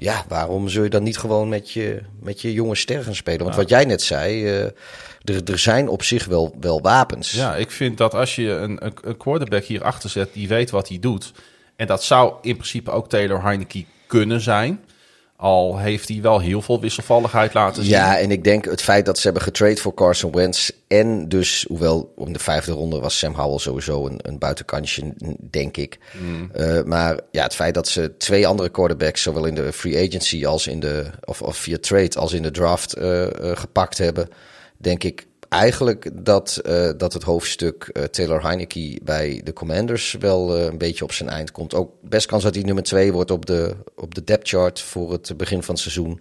ja, 0.00 0.24
waarom 0.28 0.68
zul 0.68 0.82
je 0.82 0.90
dan 0.90 1.02
niet 1.02 1.18
gewoon 1.18 1.48
met 1.48 1.70
je, 1.70 2.02
met 2.20 2.40
je 2.40 2.52
jonge 2.52 2.74
ster 2.74 3.02
gaan 3.04 3.14
spelen? 3.14 3.44
Want 3.44 3.56
wat 3.56 3.68
jij 3.68 3.84
net 3.84 4.02
zei, 4.02 4.60
uh, 4.60 4.66
er, 5.24 5.40
er 5.44 5.58
zijn 5.58 5.88
op 5.88 6.02
zich 6.02 6.24
wel, 6.24 6.56
wel 6.60 6.80
wapens. 6.80 7.30
Ja, 7.30 7.56
ik 7.56 7.70
vind 7.70 7.98
dat 7.98 8.14
als 8.14 8.34
je 8.34 8.50
een, 8.50 8.78
een 9.04 9.16
quarterback 9.16 9.64
hier 9.64 9.84
achter 9.84 10.10
zet 10.10 10.32
die 10.32 10.48
weet 10.48 10.70
wat 10.70 10.88
hij 10.88 10.98
doet... 10.98 11.32
en 11.76 11.86
dat 11.86 12.04
zou 12.04 12.34
in 12.42 12.54
principe 12.54 12.90
ook 12.90 13.08
Taylor 13.08 13.42
Heineke 13.42 13.84
kunnen 14.06 14.40
zijn... 14.40 14.80
Al 15.36 15.78
heeft 15.78 16.08
hij 16.08 16.20
wel 16.20 16.40
heel 16.40 16.62
veel 16.62 16.80
wisselvalligheid 16.80 17.54
laten 17.54 17.82
zien. 17.82 17.92
Ja, 17.92 18.18
en 18.18 18.30
ik 18.30 18.44
denk 18.44 18.64
het 18.64 18.82
feit 18.82 19.06
dat 19.06 19.18
ze 19.18 19.24
hebben 19.24 19.42
getrade 19.42 19.76
voor 19.76 19.94
Carson 19.94 20.32
Wentz. 20.32 20.70
En 20.88 21.28
dus, 21.28 21.64
hoewel 21.68 22.12
om 22.16 22.32
de 22.32 22.38
vijfde 22.38 22.72
ronde 22.72 22.98
was 22.98 23.18
Sam 23.18 23.34
Howell 23.34 23.58
sowieso 23.58 24.06
een, 24.06 24.18
een 24.22 24.38
buitenkantje, 24.38 25.14
denk 25.50 25.76
ik. 25.76 25.98
Mm. 26.20 26.50
Uh, 26.56 26.82
maar 26.82 27.20
ja, 27.30 27.42
het 27.42 27.54
feit 27.54 27.74
dat 27.74 27.88
ze 27.88 28.16
twee 28.18 28.46
andere 28.46 28.68
quarterbacks, 28.68 29.22
zowel 29.22 29.44
in 29.44 29.54
de 29.54 29.72
free 29.72 30.06
agency 30.08 30.46
als 30.46 30.66
in 30.66 30.80
de, 30.80 31.06
of, 31.24 31.42
of 31.42 31.56
via 31.56 31.76
trade 31.80 32.18
als 32.18 32.32
in 32.32 32.42
de 32.42 32.50
draft, 32.50 32.98
uh, 32.98 33.20
uh, 33.20 33.26
gepakt 33.54 33.98
hebben. 33.98 34.28
Denk 34.80 35.04
ik 35.04 35.26
eigenlijk 35.48 36.10
dat, 36.24 36.60
uh, 36.66 36.90
dat 36.96 37.12
het 37.12 37.22
hoofdstuk 37.22 37.90
uh, 37.92 38.04
Taylor 38.04 38.42
Heineke 38.42 39.00
bij 39.02 39.40
de 39.44 39.52
Commanders 39.52 40.16
wel 40.20 40.56
uh, 40.56 40.64
een 40.64 40.78
beetje 40.78 41.04
op 41.04 41.12
zijn 41.12 41.28
eind 41.28 41.52
komt. 41.52 41.74
Ook 41.74 41.92
best 42.02 42.26
kans 42.26 42.42
dat 42.42 42.54
hij 42.54 42.64
nummer 42.64 42.84
twee 42.84 43.12
wordt 43.12 43.30
op 43.30 43.46
de, 43.46 43.76
op 43.94 44.14
de 44.14 44.24
depth 44.24 44.48
chart 44.48 44.80
voor 44.80 45.12
het 45.12 45.36
begin 45.36 45.62
van 45.62 45.74
het 45.74 45.82
seizoen. 45.82 46.20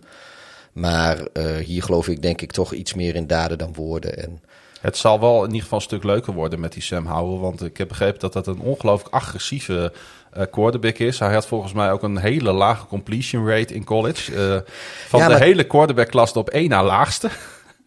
Maar 0.71 1.27
hier 1.63 1.83
geloof 1.83 2.07
ik 2.07 2.21
denk 2.21 2.41
ik 2.41 2.51
toch 2.51 2.73
iets 2.73 2.93
meer 2.93 3.15
in 3.15 3.27
daden 3.27 3.57
dan 3.57 3.73
woorden. 3.73 4.17
En, 4.17 4.41
het 4.81 4.97
zal 4.97 5.19
wel 5.19 5.39
in 5.39 5.47
ieder 5.47 5.61
geval 5.61 5.77
een 5.77 5.83
stuk 5.83 6.03
leuker 6.03 6.33
worden 6.33 6.59
met 6.59 6.73
die 6.73 6.81
Sam 6.81 7.05
Howell. 7.05 7.39
Want 7.39 7.63
ik 7.63 7.77
heb 7.77 7.87
begrepen 7.87 8.19
dat 8.19 8.33
dat 8.33 8.47
een 8.47 8.59
ongelooflijk 8.59 9.15
agressieve 9.15 9.93
quarterback 10.51 10.97
is. 10.97 11.19
Hij 11.19 11.33
had 11.33 11.47
volgens 11.47 11.73
mij 11.73 11.91
ook 11.91 12.03
een 12.03 12.17
hele 12.17 12.51
lage 12.51 12.85
completion 12.85 13.47
rate 13.47 13.73
in 13.73 13.83
college. 13.83 14.63
Van 15.07 15.27
de 15.27 15.37
hele 15.37 15.63
quarterback 15.63 16.07
klas 16.07 16.33
op 16.33 16.49
één 16.49 16.69
na 16.69 16.83
laagste. 16.83 17.29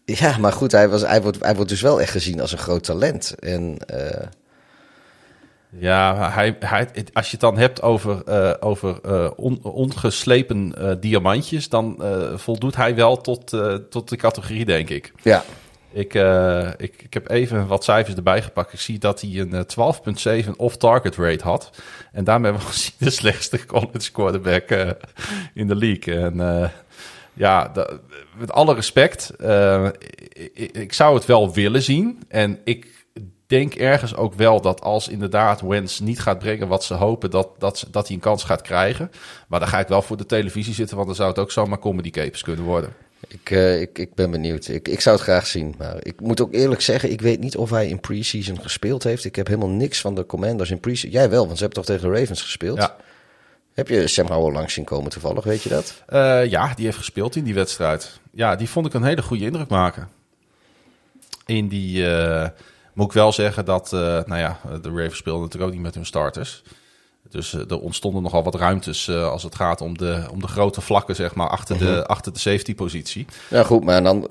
Ja, 0.05 0.37
maar 0.37 0.51
goed, 0.51 0.71
hij, 0.71 0.89
was, 0.89 1.01
hij, 1.01 1.21
wordt, 1.21 1.43
hij 1.43 1.55
wordt 1.55 1.69
dus 1.69 1.81
wel 1.81 2.01
echt 2.01 2.11
gezien 2.11 2.41
als 2.41 2.51
een 2.51 2.57
groot 2.57 2.83
talent. 2.83 3.35
En, 3.39 3.77
uh... 3.93 4.27
Ja, 5.77 6.31
hij, 6.31 6.55
hij, 6.59 6.87
als 7.13 7.25
je 7.25 7.31
het 7.31 7.39
dan 7.39 7.57
hebt 7.57 7.81
over, 7.81 8.21
uh, 8.29 8.53
over 8.59 8.99
uh, 9.05 9.31
on, 9.35 9.63
ongeslepen 9.63 10.73
diamantjes, 10.99 11.69
dan 11.69 12.03
voldoet 12.35 12.75
hij 12.75 12.95
wel 12.95 13.21
tot, 13.21 13.49
tot 13.89 14.09
de 14.09 14.15
categorie, 14.15 14.65
denk 14.65 14.89
ik. 14.89 15.11
Ja. 15.21 15.43
Ik, 15.91 16.13
ik, 16.77 17.03
ik 17.03 17.13
heb 17.13 17.29
even 17.29 17.67
wat 17.67 17.83
cijfers 17.83 18.15
erbij 18.15 18.41
gepakt. 18.41 18.73
Ik 18.73 18.79
zie 18.79 18.99
dat 18.99 19.21
hij 19.21 19.39
een 19.39 19.65
12,7 20.45 20.49
off-target 20.55 21.15
rate 21.15 21.43
had. 21.43 21.69
En 22.11 22.23
daarmee 22.23 22.51
was 22.67 22.93
hij 22.97 23.07
de 23.07 23.13
slechtste 23.13 23.65
college 23.65 24.11
quarterback 24.11 24.95
in 25.53 25.67
de 25.67 25.75
league. 25.75 26.19
En 26.19 26.71
ja, 27.33 27.71
met 28.37 28.51
alle 28.51 28.73
respect, 28.73 29.33
uh, 29.41 29.87
ik, 30.53 30.71
ik, 30.71 30.93
zou 30.93 31.15
het 31.15 31.25
wel 31.25 31.53
willen 31.53 31.81
zien. 31.81 32.23
En 32.27 32.59
ik 32.63 33.05
denk 33.47 33.73
ergens 33.73 34.15
ook 34.15 34.33
wel 34.33 34.61
dat 34.61 34.81
als 34.81 35.07
inderdaad 35.07 35.61
Wens 35.61 35.99
niet 35.99 36.19
gaat 36.19 36.39
brengen 36.39 36.67
wat 36.67 36.83
ze 36.83 36.93
hopen, 36.93 37.29
dat, 37.29 37.49
dat, 37.57 37.87
dat 37.91 38.07
hij 38.07 38.15
een 38.15 38.21
kans 38.21 38.43
gaat 38.43 38.61
krijgen. 38.61 39.11
Maar 39.47 39.59
dan 39.59 39.69
ga 39.69 39.79
ik 39.79 39.87
wel 39.87 40.01
voor 40.01 40.17
de 40.17 40.25
televisie 40.25 40.73
zitten, 40.73 40.95
want 40.95 41.07
dan 41.07 41.15
zou 41.15 41.29
het 41.29 41.39
ook 41.39 41.51
zomaar 41.51 41.79
comedy 41.79 42.09
capers 42.09 42.41
kunnen 42.41 42.65
worden. 42.65 42.93
Ik, 43.27 43.49
uh, 43.49 43.81
ik, 43.81 43.97
ik 43.97 44.13
ben 44.13 44.31
benieuwd. 44.31 44.67
Ik, 44.67 44.87
ik 44.87 44.99
zou 44.99 45.15
het 45.15 45.25
graag 45.25 45.47
zien. 45.47 45.75
Maar 45.77 45.95
ik 45.99 46.21
moet 46.21 46.41
ook 46.41 46.53
eerlijk 46.53 46.81
zeggen, 46.81 47.11
ik 47.11 47.21
weet 47.21 47.39
niet 47.39 47.57
of 47.57 47.69
hij 47.69 47.87
in 47.87 47.99
preseason 47.99 48.61
gespeeld 48.61 49.03
heeft. 49.03 49.25
Ik 49.25 49.35
heb 49.35 49.47
helemaal 49.47 49.69
niks 49.69 50.01
van 50.01 50.15
de 50.15 50.25
Commanders 50.25 50.71
in 50.71 50.79
preseason. 50.79 51.19
Jij 51.19 51.29
wel, 51.29 51.45
want 51.45 51.57
ze 51.57 51.63
hebben 51.63 51.83
toch 51.83 51.95
tegen 51.95 52.11
de 52.11 52.19
Ravens 52.19 52.41
gespeeld? 52.41 52.77
Ja. 52.77 52.95
Heb 53.73 53.87
je 53.87 54.07
Sam 54.07 54.27
Howell 54.27 54.53
langs 54.53 54.73
zien 54.73 54.85
komen 54.85 55.11
toevallig, 55.11 55.43
weet 55.43 55.61
je 55.61 55.69
dat? 55.69 56.03
Uh, 56.09 56.45
ja, 56.45 56.73
die 56.73 56.85
heeft 56.85 56.97
gespeeld 56.97 57.35
in 57.35 57.43
die 57.43 57.53
wedstrijd. 57.53 58.19
Ja, 58.31 58.55
die 58.55 58.69
vond 58.69 58.85
ik 58.85 58.93
een 58.93 59.03
hele 59.03 59.21
goede 59.21 59.45
indruk 59.45 59.69
maken. 59.69 60.09
In 61.45 61.67
die, 61.67 61.97
uh, 61.97 62.47
moet 62.93 63.05
ik 63.05 63.11
wel 63.11 63.31
zeggen 63.31 63.65
dat, 63.65 63.91
uh, 63.93 63.99
nou 63.99 64.37
ja, 64.37 64.59
de 64.81 64.89
Ravens 64.89 65.17
speelden 65.17 65.41
natuurlijk 65.41 65.71
ook 65.71 65.75
niet 65.77 65.85
met 65.85 65.95
hun 65.95 66.05
starters. 66.05 66.63
Dus 67.29 67.53
er 67.53 67.79
ontstonden 67.79 68.23
nogal 68.23 68.43
wat 68.43 68.55
ruimtes 68.55 69.09
als 69.09 69.43
het 69.43 69.55
gaat 69.55 69.81
om 69.81 69.97
de, 69.97 70.27
om 70.31 70.41
de 70.41 70.47
grote 70.47 70.81
vlakken, 70.81 71.15
zeg 71.15 71.35
maar, 71.35 71.49
achter, 71.49 71.77
de, 71.77 71.85
mhm. 71.85 72.01
achter 72.01 72.33
de 72.33 72.39
safety 72.39 72.75
positie. 72.75 73.25
Ja, 73.49 73.63
goed, 73.63 73.83
maar 73.83 74.03
dan... 74.03 74.27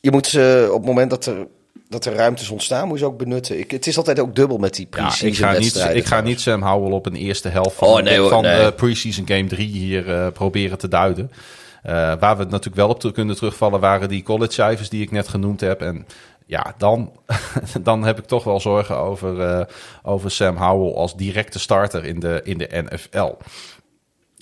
Je 0.00 0.10
moet 0.10 0.26
op 0.70 0.76
het 0.76 0.84
moment 0.84 1.10
dat 1.10 1.26
er 1.26 1.46
dat 1.88 2.04
er 2.04 2.14
ruimtes 2.14 2.50
ontstaan, 2.50 2.88
moet 2.88 2.98
je 2.98 3.04
ook 3.04 3.18
benutten. 3.18 3.58
Ik, 3.58 3.70
het 3.70 3.86
is 3.86 3.96
altijd 3.96 4.20
ook 4.20 4.34
dubbel 4.34 4.58
met 4.58 4.74
die 4.74 4.86
pre-season 4.86 5.48
ja, 5.48 5.54
ik 5.54 5.72
ga 5.74 5.82
niet, 5.86 5.96
Ik 5.96 6.06
ga 6.06 6.20
niet 6.20 6.40
Sam 6.40 6.62
Howell 6.62 6.92
op 6.92 7.06
een 7.06 7.14
eerste 7.14 7.48
helft 7.48 7.76
van, 7.76 7.88
oh, 7.88 8.02
nee, 8.02 8.20
van 8.20 8.42
nee. 8.42 8.72
pre-season 8.72 9.26
game 9.26 9.46
3 9.46 9.68
hier 9.68 10.08
uh, 10.08 10.26
proberen 10.32 10.78
te 10.78 10.88
duiden. 10.88 11.30
Uh, 11.86 11.92
waar 11.92 12.36
we 12.36 12.44
natuurlijk 12.44 12.76
wel 12.76 12.88
op 12.88 13.12
kunnen 13.12 13.36
terugvallen 13.36 13.80
waren 13.80 14.08
die 14.08 14.22
college 14.22 14.52
cijfers 14.52 14.88
die 14.88 15.02
ik 15.02 15.10
net 15.10 15.28
genoemd 15.28 15.60
heb. 15.60 15.80
En 15.80 16.06
ja, 16.46 16.74
dan, 16.78 17.12
dan 17.82 18.04
heb 18.04 18.18
ik 18.18 18.24
toch 18.24 18.44
wel 18.44 18.60
zorgen 18.60 18.96
over, 18.96 19.58
uh, 19.58 19.64
over 20.02 20.30
Sam 20.30 20.56
Howell 20.56 20.94
als 20.94 21.16
directe 21.16 21.58
starter 21.58 22.04
in 22.04 22.20
de, 22.20 22.40
in 22.44 22.58
de 22.58 22.68
NFL. 22.90 23.32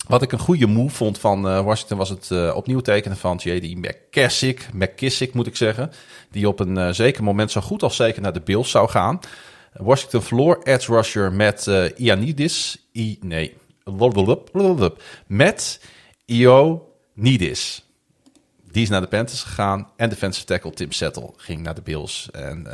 Wat 0.07 0.21
ik 0.21 0.31
een 0.31 0.39
goede 0.39 0.67
move 0.67 0.95
vond 0.95 1.19
van 1.19 1.45
uh, 1.45 1.61
Washington 1.61 1.97
was 1.97 2.09
het 2.09 2.29
uh, 2.29 2.55
opnieuw 2.55 2.79
tekenen 2.79 3.17
van 3.17 3.39
J.D. 3.43 3.75
McKissick, 3.75 4.69
McKissick 4.73 5.33
moet 5.33 5.47
ik 5.47 5.55
zeggen. 5.55 5.91
Die 6.31 6.47
op 6.47 6.59
een 6.59 6.77
uh, 6.77 6.89
zeker 6.89 7.23
moment 7.23 7.51
zo 7.51 7.61
goed 7.61 7.83
als 7.83 7.95
zeker 7.95 8.21
naar 8.21 8.33
de 8.33 8.41
Bills 8.41 8.71
zou 8.71 8.89
gaan. 8.89 9.19
Washington 9.73 10.21
verloor 10.21 10.61
edge 10.63 10.91
rusher 10.91 11.33
met 11.33 11.67
Ianidis. 11.95 12.87
I, 12.93 13.17
nee, 13.21 13.57
met 15.27 15.81
Ionidis. 16.25 17.85
Die 18.71 18.81
is 18.81 18.89
naar 18.89 19.01
de 19.01 19.07
Panthers 19.07 19.43
gegaan. 19.43 19.89
En 19.95 20.09
defensive 20.09 20.45
tackle 20.45 20.71
Tim 20.71 20.91
Settle 20.91 21.33
ging 21.35 21.61
naar 21.61 21.75
de 21.75 21.81
Bills. 21.81 22.29
En 22.31 22.67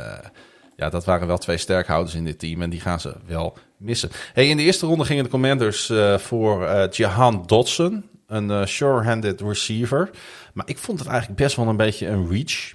ja, 0.76 0.88
dat 0.88 1.04
waren 1.04 1.26
wel 1.26 1.38
twee 1.38 1.56
sterkhouders 1.56 2.14
in 2.14 2.24
dit 2.24 2.38
team. 2.38 2.62
En 2.62 2.70
die 2.70 2.80
gaan 2.80 3.00
ze 3.00 3.14
wel 3.26 3.56
missen. 3.84 4.10
Hey, 4.32 4.48
in 4.48 4.56
de 4.56 4.62
eerste 4.62 4.86
ronde 4.86 5.04
gingen 5.04 5.24
de 5.24 5.30
Commanders 5.30 5.90
uh, 5.90 6.18
voor 6.18 6.62
uh, 6.62 6.88
Jahan 6.90 7.42
Dodson. 7.46 8.08
Een 8.26 8.50
uh, 8.50 8.64
sure-handed 8.64 9.40
receiver. 9.40 10.10
Maar 10.52 10.68
ik 10.68 10.78
vond 10.78 10.98
het 10.98 11.08
eigenlijk 11.08 11.38
best 11.40 11.56
wel 11.56 11.68
een 11.68 11.76
beetje 11.76 12.06
een 12.06 12.28
reach. 12.28 12.74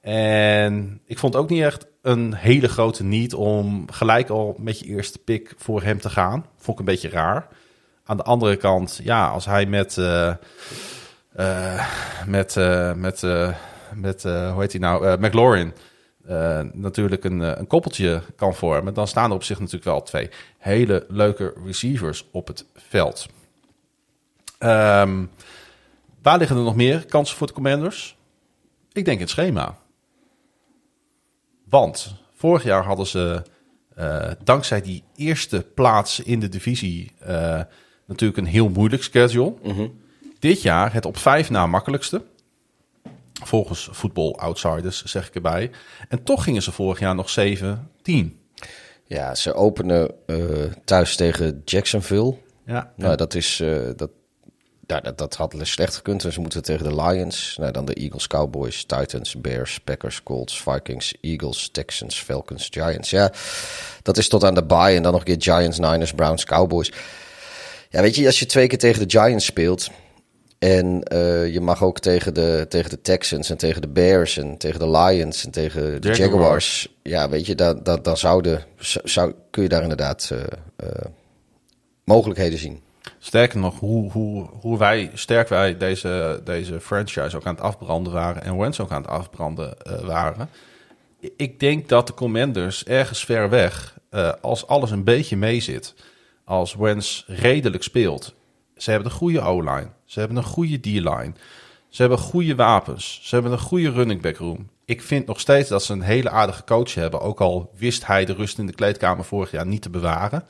En 0.00 1.00
ik 1.06 1.18
vond 1.18 1.36
ook 1.36 1.50
niet 1.50 1.62
echt 1.62 1.86
een 2.02 2.34
hele 2.34 2.68
grote 2.68 3.04
need 3.04 3.34
om 3.34 3.90
gelijk 3.90 4.28
al 4.28 4.56
met 4.58 4.78
je 4.78 4.84
eerste 4.84 5.18
pick 5.18 5.54
voor 5.56 5.82
hem 5.82 6.00
te 6.00 6.10
gaan. 6.10 6.46
Vond 6.56 6.78
ik 6.80 6.86
een 6.86 6.92
beetje 6.92 7.08
raar. 7.08 7.48
Aan 8.04 8.16
de 8.16 8.22
andere 8.22 8.56
kant, 8.56 9.00
ja, 9.02 9.28
als 9.28 9.44
hij 9.44 9.66
met... 9.66 9.96
met, 12.26 12.54
met, 12.96 13.22
met 13.94 14.22
hoe 14.22 14.56
heet 14.58 14.72
hij 14.72 14.80
nou? 14.80 15.18
McLaurin 15.18 15.72
uh, 16.28 16.60
natuurlijk 16.72 17.24
een, 17.24 17.42
eh, 17.42 17.52
een 17.54 17.66
koppeltje 17.66 18.22
kan 18.36 18.54
vormen, 18.54 18.94
dan 18.94 19.08
staan 19.08 19.30
er 19.30 19.36
op 19.36 19.44
zich 19.44 19.58
natuurlijk 19.58 19.84
wel 19.84 20.02
twee 20.02 20.30
hele 20.58 21.06
leuke 21.08 21.54
receivers 21.64 22.24
op 22.30 22.46
het 22.46 22.64
veld. 22.74 23.26
Um, 24.58 25.30
waar 26.22 26.38
liggen 26.38 26.56
er 26.56 26.62
nog 26.62 26.76
meer 26.76 27.06
kansen 27.06 27.36
voor 27.36 27.46
de 27.46 27.52
Commanders? 27.52 28.16
Ik 28.92 29.04
denk 29.04 29.16
in 29.16 29.22
het 29.22 29.30
schema. 29.30 29.78
Want 31.68 32.14
vorig 32.34 32.62
jaar 32.62 32.84
hadden 32.84 33.06
ze, 33.06 33.42
uh, 33.98 34.30
dankzij 34.44 34.82
die 34.82 35.02
eerste 35.16 35.66
plaats 35.74 36.20
in 36.20 36.40
de 36.40 36.48
divisie, 36.48 37.12
natuurlijk 38.06 38.38
een 38.38 38.46
heel 38.46 38.68
moeilijk 38.68 39.02
schedule. 39.02 39.54
Mm 39.62 39.72
-hmm. 39.72 40.00
Dit 40.38 40.62
jaar 40.62 40.92
het 40.92 41.06
op 41.06 41.16
vijf 41.16 41.50
na 41.50 41.66
makkelijkste. 41.66 42.22
Volgens 43.44 43.88
Football 43.92 44.30
Outsiders, 44.30 45.04
zeg 45.04 45.26
ik 45.26 45.34
erbij. 45.34 45.70
En 46.08 46.22
toch 46.22 46.44
gingen 46.44 46.62
ze 46.62 46.72
vorig 46.72 46.98
jaar 46.98 47.14
nog 47.14 47.34
7-10. 47.40 48.12
Ja, 49.04 49.34
ze 49.34 49.54
openen 49.54 50.10
uh, 50.26 50.64
thuis 50.84 51.16
tegen 51.16 51.62
Jacksonville. 51.64 52.36
Ja. 52.66 52.92
Nou, 52.96 53.16
dat 53.16 53.34
is... 53.34 53.62
dat, 53.96 54.10
ja, 54.90 55.00
dat, 55.00 55.18
dat 55.18 55.34
had 55.34 55.54
slecht 55.60 55.96
gekund. 55.96 56.24
En 56.24 56.32
ze 56.32 56.40
moeten 56.40 56.62
tegen 56.62 56.88
de 56.88 57.02
Lions. 57.02 57.56
Nou, 57.58 57.72
dan 57.72 57.84
de 57.84 57.94
Eagles, 57.94 58.26
Cowboys, 58.26 58.84
Titans, 58.84 59.40
Bears, 59.40 59.80
Packers, 59.80 60.22
Colts, 60.22 60.62
Vikings, 60.62 61.14
Eagles, 61.20 61.68
Texans, 61.72 62.22
Falcons, 62.22 62.68
Giants. 62.70 63.10
Ja, 63.10 63.32
dat 64.02 64.16
is 64.16 64.28
tot 64.28 64.44
aan 64.44 64.54
de 64.54 64.64
bye. 64.64 64.94
En 64.94 65.02
dan 65.02 65.12
nog 65.12 65.26
een 65.26 65.38
keer 65.38 65.54
Giants, 65.54 65.78
Niners, 65.78 66.12
Browns, 66.12 66.44
Cowboys. 66.44 66.92
Ja, 67.90 68.00
weet 68.00 68.16
je, 68.16 68.26
als 68.26 68.38
je 68.38 68.46
twee 68.46 68.66
keer 68.66 68.78
tegen 68.78 69.08
de 69.08 69.18
Giants 69.18 69.44
speelt... 69.44 69.90
En 70.60 71.02
uh, 71.12 71.52
je 71.52 71.60
mag 71.60 71.82
ook 71.82 71.98
tegen 71.98 72.34
de, 72.34 72.66
tegen 72.68 72.90
de 72.90 73.00
Texans 73.00 73.50
en 73.50 73.56
tegen 73.56 73.80
de 73.80 73.88
Bears 73.88 74.36
en 74.36 74.56
tegen 74.58 74.78
de 74.78 74.90
Lions 74.90 75.44
en 75.44 75.50
tegen 75.50 76.00
de 76.00 76.08
Jaguars. 76.08 76.18
Jaguars. 76.18 76.96
Ja, 77.02 77.28
weet 77.28 77.46
je, 77.46 77.54
dan, 77.54 77.82
dan, 77.82 78.02
dan 78.02 78.16
zouden, 78.16 78.64
zou, 79.04 79.34
kun 79.50 79.62
je 79.62 79.68
daar 79.68 79.82
inderdaad 79.82 80.30
uh, 80.32 80.38
uh, 80.84 80.90
mogelijkheden 82.04 82.58
zien. 82.58 82.80
Sterker 83.18 83.58
nog, 83.58 83.78
hoe, 83.78 84.10
hoe, 84.10 84.48
hoe 84.60 84.78
wij, 84.78 85.10
sterk 85.14 85.48
wij 85.48 85.76
deze, 85.76 86.40
deze 86.44 86.80
franchise 86.80 87.36
ook 87.36 87.46
aan 87.46 87.54
het 87.54 87.64
afbranden 87.64 88.12
waren 88.12 88.42
en 88.42 88.58
Wentz 88.58 88.80
ook 88.80 88.90
aan 88.90 89.02
het 89.02 89.10
afbranden 89.10 89.76
waren. 90.02 90.48
Ik 91.36 91.60
denk 91.60 91.88
dat 91.88 92.06
de 92.06 92.14
Commanders 92.14 92.84
ergens 92.84 93.24
ver 93.24 93.48
weg, 93.48 93.98
als 94.40 94.66
alles 94.66 94.90
een 94.90 95.04
beetje 95.04 95.36
meezit, 95.36 95.94
als 96.44 96.74
Wentz 96.74 97.24
redelijk 97.26 97.82
speelt. 97.82 98.34
Ze 98.80 98.90
hebben 98.90 99.10
een 99.10 99.16
goede 99.16 99.40
O-line, 99.40 99.88
ze 100.04 100.18
hebben 100.18 100.36
een 100.36 100.44
goede 100.44 100.80
D-line, 100.80 101.32
ze 101.88 102.00
hebben 102.00 102.18
goede 102.18 102.54
wapens, 102.54 103.20
ze 103.22 103.34
hebben 103.34 103.52
een 103.52 103.58
goede 103.58 103.90
running 103.90 104.20
back 104.20 104.36
room. 104.36 104.68
Ik 104.84 105.02
vind 105.02 105.26
nog 105.26 105.40
steeds 105.40 105.68
dat 105.68 105.84
ze 105.84 105.92
een 105.92 106.02
hele 106.02 106.30
aardige 106.30 106.64
coach 106.64 106.94
hebben, 106.94 107.20
ook 107.20 107.40
al 107.40 107.70
wist 107.76 108.06
hij 108.06 108.24
de 108.24 108.32
rust 108.32 108.58
in 108.58 108.66
de 108.66 108.74
kleedkamer 108.74 109.24
vorig 109.24 109.50
jaar 109.50 109.66
niet 109.66 109.82
te 109.82 109.90
bewaren. 109.90 110.44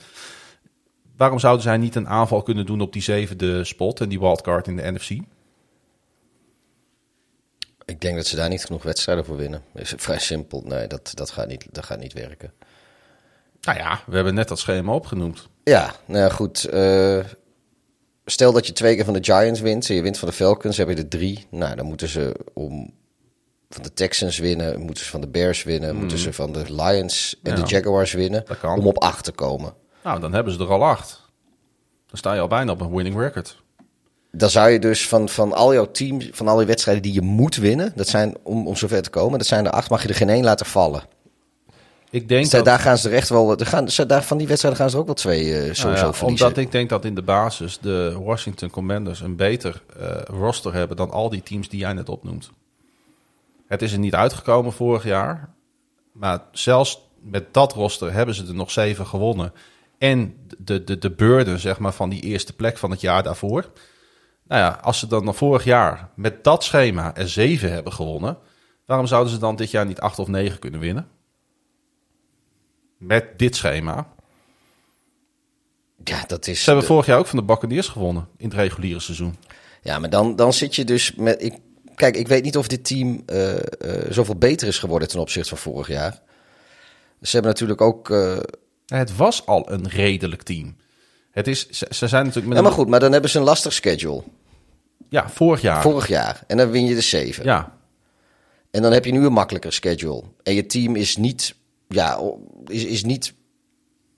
Waarom 1.16 1.39
zouden 1.39 1.62
zij 1.62 1.76
niet 1.76 1.95
een 1.95 2.09
aanval 2.09 2.43
kunnen 2.43 2.66
doen 2.66 2.81
op 2.81 2.93
die 2.93 3.03
zevende 3.03 3.64
spot 3.64 4.01
en 4.01 4.09
die 4.09 4.20
wildcard 4.20 4.66
in 4.66 4.76
de 4.76 4.93
NFC? 4.93 5.11
Ik 7.85 8.01
denk 8.01 8.16
dat 8.16 8.26
ze 8.26 8.37
daar 8.37 8.49
niet 8.49 8.64
genoeg 8.64 8.83
wedstrijden 8.83 9.24
voor 9.24 9.37
winnen. 9.37 9.62
Is 9.74 9.95
vrij 9.97 10.18
simpel. 10.18 10.62
Nee, 10.66 10.87
dat, 10.87 11.12
dat, 11.14 11.31
gaat 11.31 11.49
niet, 11.49 11.66
dat 11.70 11.85
gaat 11.85 11.99
niet 11.99 12.12
werken. 12.12 12.53
Nou 13.61 13.78
ja, 13.78 14.01
we 14.07 14.14
hebben 14.14 14.35
net 14.35 14.49
dat 14.49 14.59
schema 14.59 14.93
opgenoemd. 14.93 15.49
Ja, 15.64 15.95
nou 16.05 16.24
ja, 16.24 16.28
goed. 16.28 16.68
Uh, 16.72 17.24
stel 18.31 18.53
dat 18.53 18.66
je 18.66 18.72
twee 18.72 18.95
keer 18.95 19.05
van 19.05 19.14
de 19.14 19.24
Giants 19.24 19.61
wint 19.61 19.89
en 19.89 19.95
je 19.95 20.03
wint 20.03 20.18
van 20.18 20.28
de 20.28 20.35
Falcons, 20.35 20.76
heb 20.76 20.89
je 20.89 20.95
er 20.95 21.09
drie. 21.09 21.47
Nou, 21.51 21.76
dan 21.76 21.87
moeten 21.87 22.09
ze 22.09 22.35
om 22.55 22.93
van 23.68 23.83
de 23.83 23.93
Texans 23.93 24.39
winnen, 24.39 24.81
moeten 24.81 25.05
ze 25.05 25.11
van 25.11 25.20
de 25.20 25.28
Bears 25.28 25.62
winnen, 25.62 25.95
mm. 25.95 26.01
moeten 26.01 26.18
ze 26.18 26.33
van 26.33 26.53
de 26.53 26.64
Lions 26.68 27.39
en 27.43 27.57
ja, 27.57 27.62
de 27.62 27.68
Jaguars 27.68 28.12
winnen 28.12 28.45
om 28.62 28.87
op 28.87 28.99
acht 28.99 29.24
te 29.24 29.33
komen. 29.33 29.74
Nou, 30.05 30.20
dan 30.20 30.35
hebben 30.35 30.53
ze 30.53 30.59
er 30.59 30.68
al 30.68 30.85
acht. 30.85 31.20
Dan 32.07 32.18
sta 32.18 32.35
je 32.35 32.41
al 32.41 32.49
bijna 32.49 32.72
op 32.72 32.81
een 32.81 32.95
winning 32.95 33.16
record. 33.16 33.62
Dan 34.33 34.51
zou 34.51 34.70
je 34.70 34.78
dus 34.78 35.09
van, 35.09 35.28
van 35.28 35.53
al 35.53 35.72
jouw 35.72 35.91
teams, 35.91 36.28
van 36.33 36.49
al 36.49 36.57
die 36.57 36.66
wedstrijden 36.66 37.03
die 37.03 37.12
je 37.12 37.20
moet 37.20 37.57
winnen, 37.57 37.93
dat 37.95 38.09
zijn 38.09 38.37
om, 38.43 38.66
om 38.66 38.76
zover 38.76 39.03
te 39.03 39.11
komen, 39.11 39.39
dat 39.39 39.47
zijn 39.47 39.64
er 39.64 39.70
acht, 39.70 39.91
mag 39.91 40.03
je 40.03 40.09
er 40.09 40.14
geen 40.14 40.28
één 40.28 40.45
laten 40.45 40.66
vallen. 40.66 41.03
Ik 42.11 42.29
denk 42.29 42.51
dat... 42.51 42.65
Daar 42.65 42.79
gaan 42.79 42.99
ze 42.99 43.09
er 43.09 43.15
echt 43.15 43.29
wel, 43.29 43.59
er 43.59 43.67
gaan, 43.67 43.89
daar, 44.07 44.23
van 44.23 44.39
die 44.39 44.47
wedstrijden 44.47 44.81
gaan 44.81 44.91
ze 44.91 44.95
er 44.95 45.01
ook 45.01 45.07
wel 45.07 45.17
twee 45.17 45.45
uh, 45.45 45.55
sowieso 45.55 45.85
nou 45.85 45.97
ja, 45.97 46.13
verliezen. 46.13 46.47
Omdat 46.47 46.63
ik 46.63 46.73
denk 46.73 46.89
dat 46.89 47.05
in 47.05 47.15
de 47.15 47.23
basis 47.23 47.79
de 47.79 48.17
Washington 48.23 48.71
Commanders 48.71 49.21
een 49.21 49.37
beter 49.37 49.83
uh, 50.01 50.11
roster 50.25 50.75
hebben 50.75 50.97
dan 50.97 51.11
al 51.11 51.29
die 51.29 51.43
teams 51.43 51.69
die 51.69 51.81
jij 51.81 51.93
net 51.93 52.09
opnoemt. 52.09 52.51
Het 53.67 53.83
is 53.83 53.93
er 53.93 53.99
niet 53.99 54.15
uitgekomen 54.15 54.73
vorig 54.73 55.05
jaar, 55.05 55.49
maar 56.13 56.41
zelfs 56.53 57.09
met 57.21 57.55
dat 57.55 57.73
roster 57.73 58.13
hebben 58.13 58.35
ze 58.35 58.47
er 58.47 58.55
nog 58.55 58.71
zeven 58.71 59.07
gewonnen 59.07 59.53
en 59.99 60.35
de, 60.59 60.85
de, 60.85 60.99
de 60.99 61.11
burden 61.11 61.59
zeg 61.59 61.79
maar, 61.79 61.93
van 61.93 62.09
die 62.09 62.23
eerste 62.23 62.53
plek 62.53 62.79
van 62.79 62.91
het 62.91 63.01
jaar 63.01 63.23
daarvoor. 63.23 63.71
Nou 64.49 64.61
ja, 64.61 64.79
als 64.83 64.99
ze 64.99 65.07
dan 65.07 65.25
nog 65.25 65.37
vorig 65.37 65.65
jaar 65.65 66.09
met 66.15 66.45
dat 66.45 66.65
schema 66.65 67.17
er 67.17 67.29
zeven 67.29 67.73
hebben 67.73 67.93
gewonnen, 67.93 68.39
waarom 68.85 69.07
zouden 69.07 69.33
ze 69.33 69.39
dan 69.39 69.57
dit 69.57 69.71
jaar 69.71 69.87
niet 69.87 70.01
acht 70.01 70.19
of 70.19 70.29
negen 70.29 70.59
kunnen 70.59 70.81
winnen? 70.81 71.09
Met 73.01 73.39
dit 73.39 73.57
schema. 73.57 74.07
Ja, 76.05 76.25
dat 76.27 76.47
is. 76.47 76.63
Ze 76.63 76.71
hebben 76.71 76.87
vorig 76.89 77.07
jaar 77.07 77.19
ook 77.19 77.27
van 77.27 77.39
de 77.39 77.45
Buccaneers 77.45 77.89
gewonnen 77.89 78.29
in 78.37 78.49
het 78.49 78.57
reguliere 78.57 79.01
seizoen. 79.01 79.37
Ja, 79.83 79.99
maar 79.99 80.11
dan, 80.11 80.37
dan 80.37 80.53
zit 80.53 80.75
je 80.75 80.85
dus 80.85 81.15
met. 81.15 81.43
Ik, 81.43 81.55
kijk, 81.95 82.17
ik 82.17 82.29
weet 82.29 82.45
niet 82.45 82.57
of 82.57 82.69
dit 82.69 82.85
team 82.85 83.23
uh, 83.27 83.53
uh, 83.55 83.61
zoveel 84.09 84.37
beter 84.37 84.69
is 84.69 84.79
geworden 84.79 85.09
ten 85.09 85.21
opzichte 85.21 85.49
van 85.49 85.59
vorig 85.59 85.89
jaar. 85.89 86.13
Ze 87.23 87.31
hebben 87.31 87.51
natuurlijk 87.51 87.81
ook. 87.81 88.09
Uh, 88.09 88.39
het 88.87 89.17
was 89.17 89.47
al 89.47 89.73
een 89.73 89.89
redelijk 89.89 90.43
team. 90.43 90.77
Het 91.31 91.47
is, 91.47 91.69
ze, 91.69 91.87
ze 91.91 92.09
zijn 92.09 92.25
natuurlijk 92.25 92.47
met 92.47 92.57
ja, 92.57 92.63
maar 92.63 92.73
goed, 92.73 92.89
maar 92.89 93.01
dan 93.01 93.13
hebben 93.13 93.31
ze 93.31 93.39
een 93.39 93.45
lastig 93.45 93.73
schedule. 93.73 94.23
Ja, 95.09 95.29
vorig 95.29 95.61
jaar. 95.61 95.83
Vorig 95.83 96.09
jaar. 96.09 96.45
En 96.47 96.57
dan 96.57 96.71
win 96.71 96.87
je 96.87 96.95
de 96.95 97.01
zeven. 97.01 97.45
Ja. 97.45 97.79
En 98.71 98.83
dan 98.83 98.93
heb 98.93 99.05
je 99.05 99.13
nu 99.13 99.25
een 99.25 99.33
makkelijker 99.33 99.73
schedule. 99.73 100.23
En 100.43 100.55
je 100.55 100.67
team 100.67 100.97
is 100.97 101.17
niet, 101.17 101.55
ja, 101.91 102.20
is, 102.66 102.84
is 102.84 103.05
niet 103.05 103.34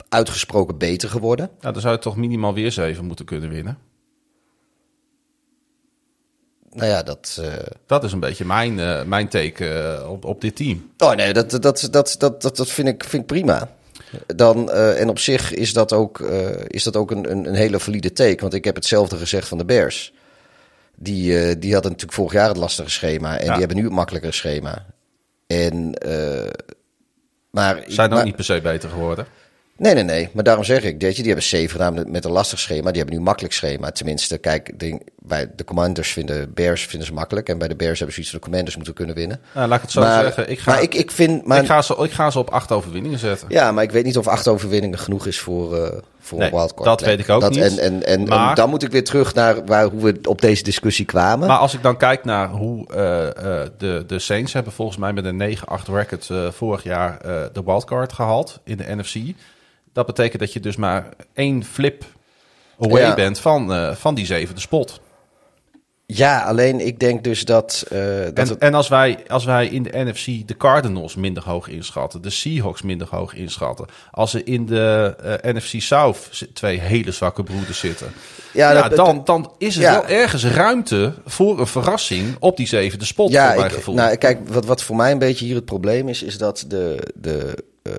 uitgesproken 0.08 0.78
beter 0.78 1.08
geworden. 1.08 1.50
Nou, 1.60 1.72
dan 1.72 1.82
zou 1.82 1.94
je 1.94 2.00
toch 2.00 2.16
minimaal 2.16 2.54
weer 2.54 2.72
zeven 2.72 3.04
moeten 3.04 3.24
kunnen 3.24 3.50
winnen. 3.50 3.78
Nou 6.72 6.88
ja, 6.88 7.02
dat... 7.02 7.38
Uh... 7.40 7.52
Dat 7.86 8.04
is 8.04 8.12
een 8.12 8.20
beetje 8.20 8.44
mijn, 8.44 8.78
uh, 8.78 9.02
mijn 9.02 9.28
take 9.28 9.98
uh, 10.00 10.10
op, 10.10 10.24
op 10.24 10.40
dit 10.40 10.56
team. 10.56 10.90
Oh 10.98 11.14
nee, 11.14 11.32
dat, 11.32 11.50
dat, 11.50 11.62
dat, 11.62 11.86
dat, 11.90 12.16
dat, 12.18 12.56
dat 12.56 12.68
vind, 12.68 12.88
ik, 12.88 13.04
vind 13.04 13.22
ik 13.22 13.28
prima. 13.28 13.70
Dan, 14.26 14.70
en 14.72 15.08
op 15.08 15.18
zich 15.18 15.52
is 15.52 15.72
dat 15.72 15.92
ook, 15.92 16.20
is 16.66 16.82
dat 16.82 16.96
ook 16.96 17.10
een, 17.10 17.30
een, 17.30 17.46
een, 17.46 17.54
hele 17.54 17.80
valide 17.80 18.12
take. 18.12 18.40
Want 18.40 18.54
ik 18.54 18.64
heb 18.64 18.74
hetzelfde 18.74 19.16
gezegd 19.16 19.48
van 19.48 19.58
de 19.58 19.64
Bears. 19.64 20.12
Die, 20.96 21.58
die 21.58 21.72
hadden 21.72 21.90
natuurlijk 21.90 22.18
vorig 22.18 22.32
jaar 22.32 22.48
het 22.48 22.56
lastige 22.56 22.90
schema. 22.90 23.38
En 23.38 23.44
ja. 23.44 23.50
die 23.50 23.58
hebben 23.58 23.76
nu 23.76 23.84
het 23.84 23.92
makkelijkere 23.92 24.32
schema. 24.32 24.86
En, 25.46 25.94
maar, 27.52 27.82
Zijn 27.86 28.08
ook 28.10 28.14
maar, 28.14 28.24
niet 28.24 28.36
per 28.36 28.44
se 28.44 28.60
beter 28.60 28.88
geworden? 28.88 29.26
Nee, 29.76 29.94
nee, 29.94 30.02
nee. 30.02 30.28
Maar 30.32 30.44
daarom 30.44 30.64
zeg 30.64 30.82
ik, 30.82 31.02
je, 31.02 31.12
die 31.12 31.24
hebben 31.24 31.42
zeven 31.42 31.70
gedaan 31.70 32.10
met 32.10 32.24
een 32.24 32.30
lastig 32.30 32.58
schema. 32.58 32.88
Die 32.88 32.96
hebben 32.96 33.10
nu 33.10 33.16
een 33.16 33.26
makkelijk 33.26 33.54
schema. 33.54 33.90
Tenminste, 33.90 34.38
kijk, 34.38 34.78
de, 34.78 35.00
bij 35.24 35.50
de 35.56 35.64
Commanders 35.64 36.12
vinden 36.12 36.54
Bears 36.54 36.86
vinden 36.86 37.08
ze 37.08 37.14
makkelijk. 37.14 37.48
En 37.48 37.58
bij 37.58 37.68
de 37.68 37.76
Bears 37.76 37.98
hebben 37.98 38.14
ze 38.14 38.20
iets 38.20 38.30
van 38.30 38.38
de 38.38 38.44
Commanders 38.44 38.76
moeten 38.76 38.94
kunnen 38.94 39.14
winnen. 39.14 39.40
Nou, 39.54 39.68
laat 39.68 39.76
ik 39.76 39.82
het 39.82 39.90
zo 39.90 40.00
maar, 40.00 40.22
zeggen. 40.22 40.50
Ik 40.50 40.58
ga, 40.58 40.70
maar 40.70 40.82
ik, 40.82 40.94
ik, 40.94 41.10
vind, 41.10 41.46
maar, 41.46 41.60
ik, 41.60 41.66
ga 41.66 41.82
ze, 41.82 41.96
ik 41.98 42.12
ga 42.12 42.30
ze 42.30 42.38
op 42.38 42.50
acht 42.50 42.72
overwinningen 42.72 43.18
zetten. 43.18 43.48
Ja, 43.50 43.72
maar 43.72 43.84
ik 43.84 43.90
weet 43.90 44.04
niet 44.04 44.18
of 44.18 44.26
acht 44.26 44.48
overwinningen 44.48 44.98
genoeg 44.98 45.26
is 45.26 45.40
voor, 45.40 45.78
uh, 45.78 45.88
voor 46.20 46.38
nee, 46.38 46.48
een 46.48 46.54
wildcard. 46.54 46.84
Dat 46.84 47.00
weet 47.00 47.18
ik 47.18 47.28
ook 47.28 47.40
dat, 47.40 47.50
niet. 47.50 47.62
En, 47.62 47.78
en, 47.78 48.06
en, 48.06 48.24
maar, 48.24 48.48
en, 48.48 48.54
dan 48.54 48.70
moet 48.70 48.82
ik 48.82 48.90
weer 48.90 49.04
terug 49.04 49.34
naar 49.34 49.64
waar, 49.64 49.84
hoe 49.84 50.02
we 50.02 50.18
op 50.28 50.40
deze 50.40 50.62
discussie 50.62 51.04
kwamen. 51.04 51.48
Maar 51.48 51.58
als 51.58 51.74
ik 51.74 51.82
dan 51.82 51.96
kijk 51.96 52.24
naar 52.24 52.48
hoe 52.48 52.88
uh, 52.94 52.96
uh, 52.98 53.62
de, 53.78 54.04
de 54.06 54.18
Saints 54.18 54.52
hebben 54.52 54.72
volgens 54.72 54.98
mij 54.98 55.12
met 55.12 55.24
een 55.24 55.56
9-8 55.56 55.62
record 55.92 56.30
vorig 56.50 56.82
jaar 56.82 57.18
de 57.52 57.62
wildcard 57.64 58.12
gehaald 58.12 58.60
in 58.64 58.76
de 58.76 58.94
NFC. 58.94 59.14
Dat 59.92 60.06
betekent 60.06 60.40
dat 60.40 60.52
je 60.52 60.60
dus 60.60 60.76
maar 60.76 61.08
één 61.34 61.64
flip 61.64 62.04
away 62.78 63.02
ja. 63.02 63.14
bent 63.14 63.38
van, 63.38 63.94
van 63.96 64.14
die 64.14 64.26
zevende 64.26 64.60
spot. 64.60 65.00
Ja, 66.14 66.42
alleen 66.42 66.86
ik 66.86 67.00
denk 67.00 67.24
dus 67.24 67.44
dat... 67.44 67.84
Uh, 67.92 67.98
dat 67.98 68.32
en, 68.34 68.48
het... 68.48 68.58
en 68.58 68.74
als, 68.74 68.88
wij, 68.88 69.18
als 69.28 69.44
wij 69.44 69.66
in 69.66 69.82
de 69.82 69.90
NFC 69.94 70.48
de 70.48 70.56
Cardinals 70.56 71.14
minder 71.14 71.42
hoog 71.42 71.68
inschatten... 71.68 72.22
de 72.22 72.30
Seahawks 72.30 72.82
minder 72.82 73.06
hoog 73.10 73.34
inschatten... 73.34 73.86
als 74.10 74.30
ze 74.30 74.44
in 74.44 74.66
de 74.66 75.16
uh, 75.44 75.54
NFC 75.54 75.80
South 75.80 76.46
twee 76.52 76.80
hele 76.80 77.12
zwakke 77.12 77.42
broeders 77.42 77.78
zitten... 77.78 78.12
Ja, 78.52 78.72
ja 78.72 78.88
dat, 78.88 78.96
dan, 78.96 79.24
dan 79.24 79.52
is 79.58 79.76
er 79.76 79.82
ja. 79.82 79.92
wel 79.92 80.06
ergens 80.06 80.44
ruimte 80.44 81.14
voor 81.26 81.60
een 81.60 81.66
verrassing 81.66 82.36
op 82.38 82.56
die 82.56 82.66
zevende 82.66 83.04
spot, 83.04 83.30
ja, 83.30 83.46
voor 83.46 83.56
mijn 83.56 83.70
ik, 83.70 83.76
gevoel. 83.76 83.94
Nou, 83.94 84.16
kijk, 84.16 84.48
wat, 84.48 84.64
wat 84.64 84.82
voor 84.82 84.96
mij 84.96 85.12
een 85.12 85.18
beetje 85.18 85.44
hier 85.44 85.54
het 85.54 85.64
probleem 85.64 86.08
is... 86.08 86.22
is 86.22 86.38
dat 86.38 86.64
de... 86.68 87.08
de 87.14 87.64
uh, 87.82 87.92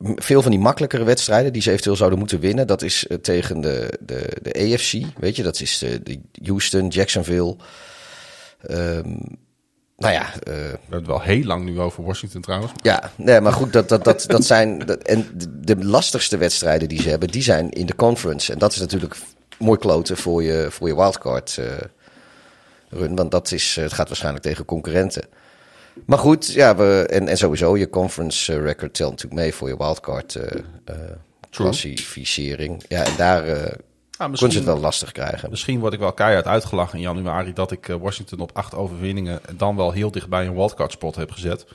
veel 0.00 0.42
van 0.42 0.50
die 0.50 0.60
makkelijkere 0.60 1.04
wedstrijden 1.04 1.52
die 1.52 1.62
ze 1.62 1.70
eventueel 1.70 1.96
zouden 1.96 2.18
moeten 2.18 2.40
winnen, 2.40 2.66
dat 2.66 2.82
is 2.82 3.04
uh, 3.08 3.18
tegen 3.18 3.60
de, 3.60 3.98
de, 4.00 4.36
de 4.42 4.52
AFC. 4.52 5.18
Weet 5.18 5.36
je, 5.36 5.42
dat 5.42 5.60
is 5.60 5.78
de, 5.78 6.02
de 6.02 6.20
Houston, 6.42 6.88
Jacksonville. 6.88 7.56
Um, 8.70 9.38
nou 9.96 10.12
ja. 10.12 10.22
Uh, 10.22 10.32
We 10.44 10.52
hebben 10.52 10.98
het 10.98 11.06
wel 11.06 11.20
heel 11.20 11.44
lang 11.44 11.64
nu 11.64 11.80
over 11.80 12.04
Washington 12.04 12.40
trouwens. 12.40 12.72
Ja, 12.82 13.12
nee, 13.16 13.40
maar 13.40 13.52
goed, 13.52 13.72
dat, 13.72 13.88
dat, 13.88 14.04
dat, 14.04 14.24
dat 14.26 14.44
zijn. 14.44 14.78
Dat, 14.78 15.02
en 15.02 15.30
de, 15.34 15.60
de 15.60 15.84
lastigste 15.84 16.36
wedstrijden 16.36 16.88
die 16.88 17.02
ze 17.02 17.08
hebben, 17.08 17.28
die 17.28 17.42
zijn 17.42 17.70
in 17.70 17.86
de 17.86 17.94
conference. 17.94 18.52
En 18.52 18.58
dat 18.58 18.72
is 18.72 18.78
natuurlijk 18.78 19.16
mooi 19.58 19.78
kloten 19.78 20.16
voor 20.16 20.42
je, 20.42 20.66
voor 20.70 20.88
je 20.88 20.94
wildcard 20.94 21.56
uh, 21.60 21.66
run. 22.88 23.16
Want 23.16 23.30
dat 23.30 23.52
is, 23.52 23.76
het 23.80 23.92
gaat 23.92 24.08
waarschijnlijk 24.08 24.44
tegen 24.44 24.64
concurrenten. 24.64 25.24
Maar 26.06 26.18
goed, 26.18 26.52
ja, 26.52 26.76
we, 26.76 27.06
en, 27.10 27.28
en 27.28 27.36
sowieso 27.36 27.76
je 27.76 27.90
conference 27.90 28.52
eh, 28.52 28.62
record 28.62 28.94
telt 28.94 29.10
natuurlijk 29.10 29.40
mee 29.40 29.54
voor 29.54 29.68
je 29.68 29.76
wildcard 29.76 30.34
eh, 30.34 30.58
eh, 30.84 30.94
klassificering. 31.50 32.84
Ja, 32.88 33.04
en 33.04 33.16
daar 33.16 33.44
eh 33.44 33.72
Ah, 34.18 34.34
ze 34.34 34.44
het 34.46 34.64
wel 34.64 34.78
lastig 34.78 35.12
krijgen. 35.12 35.50
Misschien 35.50 35.80
word 35.80 35.92
ik 35.92 35.98
wel 35.98 36.12
keihard 36.12 36.46
uitgelachen 36.46 36.98
in 36.98 37.04
januari 37.04 37.52
dat 37.52 37.70
ik 37.70 37.88
eh, 37.88 37.96
Washington 37.96 38.40
op 38.40 38.50
acht 38.54 38.74
overwinningen 38.74 39.46
en 39.46 39.56
dan 39.56 39.76
wel 39.76 39.92
heel 39.92 40.10
dichtbij 40.10 40.46
een 40.46 40.54
wildcard 40.54 40.92
spot 40.92 41.14
heb 41.14 41.30
gezet. 41.30 41.66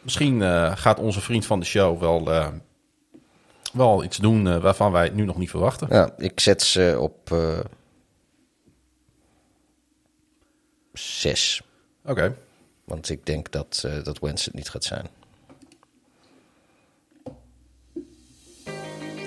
Misschien 0.00 0.42
eh, 0.42 0.76
gaat 0.76 0.98
onze 0.98 1.20
vriend 1.20 1.46
van 1.46 1.60
de 1.60 1.66
show 1.66 2.00
wel, 2.00 2.32
eh, 2.32 2.48
wel 3.72 4.04
iets 4.04 4.16
doen 4.16 4.48
eh, 4.48 4.56
waarvan 4.56 4.92
wij 4.92 5.04
het 5.04 5.14
nu 5.14 5.24
nog 5.24 5.36
niet 5.38 5.50
verwachten. 5.50 5.88
Ja, 5.90 6.14
ik 6.16 6.40
zet 6.40 6.62
ze 6.62 6.96
op 7.00 7.32
eh 7.32 7.58
zes. 10.92 11.62
Oké. 12.04 12.34
Want 12.88 13.10
ik 13.10 13.26
denk 13.26 13.50
dat, 13.50 13.82
eh 13.86 14.04
dat 14.04 14.18
Wentz 14.18 14.44
het 14.44 14.54
niet 14.54 14.68
gaat 14.68 14.84
zijn. 14.84 15.06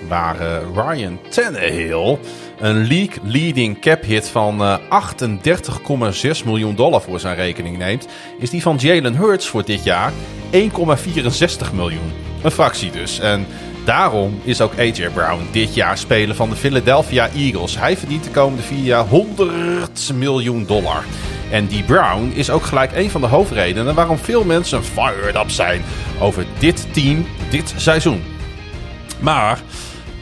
Waar 0.08 0.40
eh, 0.40 0.62
Ryan 0.74 1.18
Tannehill 1.30 2.18
een 2.58 2.86
league-leading 2.86 3.80
cap 3.80 4.02
hit 4.02 4.28
van 4.28 4.62
eh, 4.62 4.78
38,6 6.38 6.44
miljoen 6.44 6.74
dollar 6.74 7.02
voor 7.02 7.20
zijn 7.20 7.36
rekening 7.36 7.78
neemt, 7.78 8.06
is 8.38 8.50
die 8.50 8.62
van 8.62 8.76
Jalen 8.76 9.16
Hurts 9.16 9.46
voor 9.46 9.64
dit 9.64 9.84
jaar 9.84 10.12
1,64 10.52 11.72
miljoen. 11.74 12.12
Een 12.42 12.50
fractie 12.50 12.90
dus. 12.90 13.18
En 13.18 13.46
daarom 13.84 14.40
is 14.44 14.60
ook 14.60 14.78
AJ 14.78 15.10
Brown 15.14 15.48
dit 15.50 15.74
jaar 15.74 15.98
speler 15.98 16.34
van 16.34 16.50
de 16.50 16.56
Philadelphia 16.56 17.28
Eagles. 17.34 17.78
Hij 17.78 17.96
verdient 17.96 18.24
de 18.24 18.30
komende 18.30 18.62
vier 18.62 18.84
jaar 18.84 19.06
100 19.06 20.12
miljoen 20.14 20.64
dollar. 20.66 21.04
En 21.50 21.66
die 21.66 21.82
Brown 21.82 22.32
is 22.34 22.50
ook 22.50 22.62
gelijk 22.62 22.92
een 22.94 23.10
van 23.10 23.20
de 23.20 23.26
hoofdredenen 23.26 23.94
waarom 23.94 24.18
veel 24.18 24.44
mensen 24.44 24.84
fired 24.84 25.34
up 25.34 25.50
zijn 25.50 25.82
over 26.20 26.46
dit 26.58 26.86
team 26.92 27.26
dit 27.50 27.74
seizoen. 27.76 28.22
Maar 29.20 29.60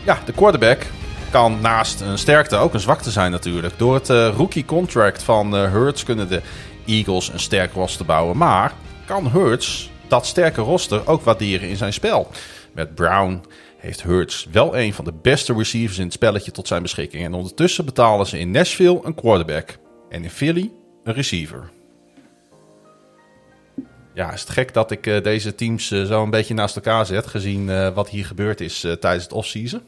ja, 0.04 0.18
de 0.24 0.32
quarterback 0.32 0.86
kan 1.30 1.58
naast 1.60 2.00
een 2.00 2.18
sterkte 2.18 2.56
ook 2.56 2.74
een 2.74 2.80
zwakte 2.80 3.10
zijn 3.10 3.30
natuurlijk. 3.30 3.74
Door 3.76 3.94
het 3.94 4.10
eh, 4.10 4.28
rookie 4.36 4.64
contract 4.64 5.22
van 5.22 5.56
eh, 5.56 5.72
Hurts 5.72 6.04
kunnen 6.04 6.28
de 6.28 6.40
Eagles 6.86 7.32
een 7.32 7.40
sterk 7.40 7.72
roster 7.72 8.06
bouwen. 8.06 8.36
Maar 8.36 8.72
kan 9.04 9.30
Hurts 9.30 9.90
dat 10.10 10.26
sterke 10.26 10.60
roster 10.60 11.06
ook 11.06 11.22
waarderen 11.22 11.68
in 11.68 11.76
zijn 11.76 11.92
spel? 11.92 12.30
Met 12.72 12.94
Brown 12.94 13.40
heeft 13.76 14.02
Hurts 14.02 14.46
wel 14.50 14.76
een 14.76 14.94
van 14.94 15.04
de 15.04 15.12
beste 15.22 15.54
receivers 15.54 15.98
in 15.98 16.04
het 16.04 16.12
spelletje 16.12 16.50
tot 16.50 16.66
zijn 16.66 16.82
beschikking. 16.82 17.24
En 17.24 17.34
ondertussen 17.34 17.84
betalen 17.84 18.26
ze 18.26 18.38
in 18.38 18.50
Nashville 18.50 19.00
een 19.02 19.14
quarterback. 19.14 19.78
En 20.08 20.22
in 20.22 20.30
Philly 20.30 20.70
een 21.04 21.14
receiver. 21.14 21.70
Ja, 24.14 24.32
is 24.32 24.40
het 24.40 24.50
gek 24.50 24.74
dat 24.74 24.90
ik 24.90 25.06
eh, 25.06 25.22
deze 25.22 25.54
teams 25.54 25.90
eh, 25.90 26.04
zo 26.04 26.22
een 26.22 26.30
beetje 26.30 26.54
naast 26.54 26.76
elkaar 26.76 27.06
zet, 27.06 27.26
gezien 27.26 27.70
eh, 27.70 27.94
wat 27.94 28.08
hier 28.08 28.26
gebeurd 28.26 28.60
is 28.60 28.80
tijdens 28.80 29.24
het 29.24 29.32
offseason? 29.32 29.80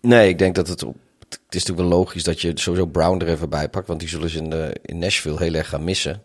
Nee, 0.00 0.28
ik 0.28 0.38
denk 0.38 0.54
dat 0.54 0.68
het. 0.68 0.80
Het 0.80 1.60
is 1.60 1.64
natuurlijk 1.64 1.88
wel 1.88 1.98
logisch 1.98 2.24
dat 2.24 2.40
je 2.40 2.52
sowieso 2.54 2.86
Brown 2.86 3.20
er 3.20 3.28
even 3.28 3.48
bij 3.48 3.68
pakt. 3.68 3.88
Want 3.88 4.00
die 4.00 4.08
zullen 4.08 4.30
ze 4.30 4.38
in, 4.38 4.72
in 4.82 4.98
Nashville 4.98 5.38
heel 5.38 5.54
erg 5.54 5.68
gaan 5.68 5.84
missen. 5.84 6.22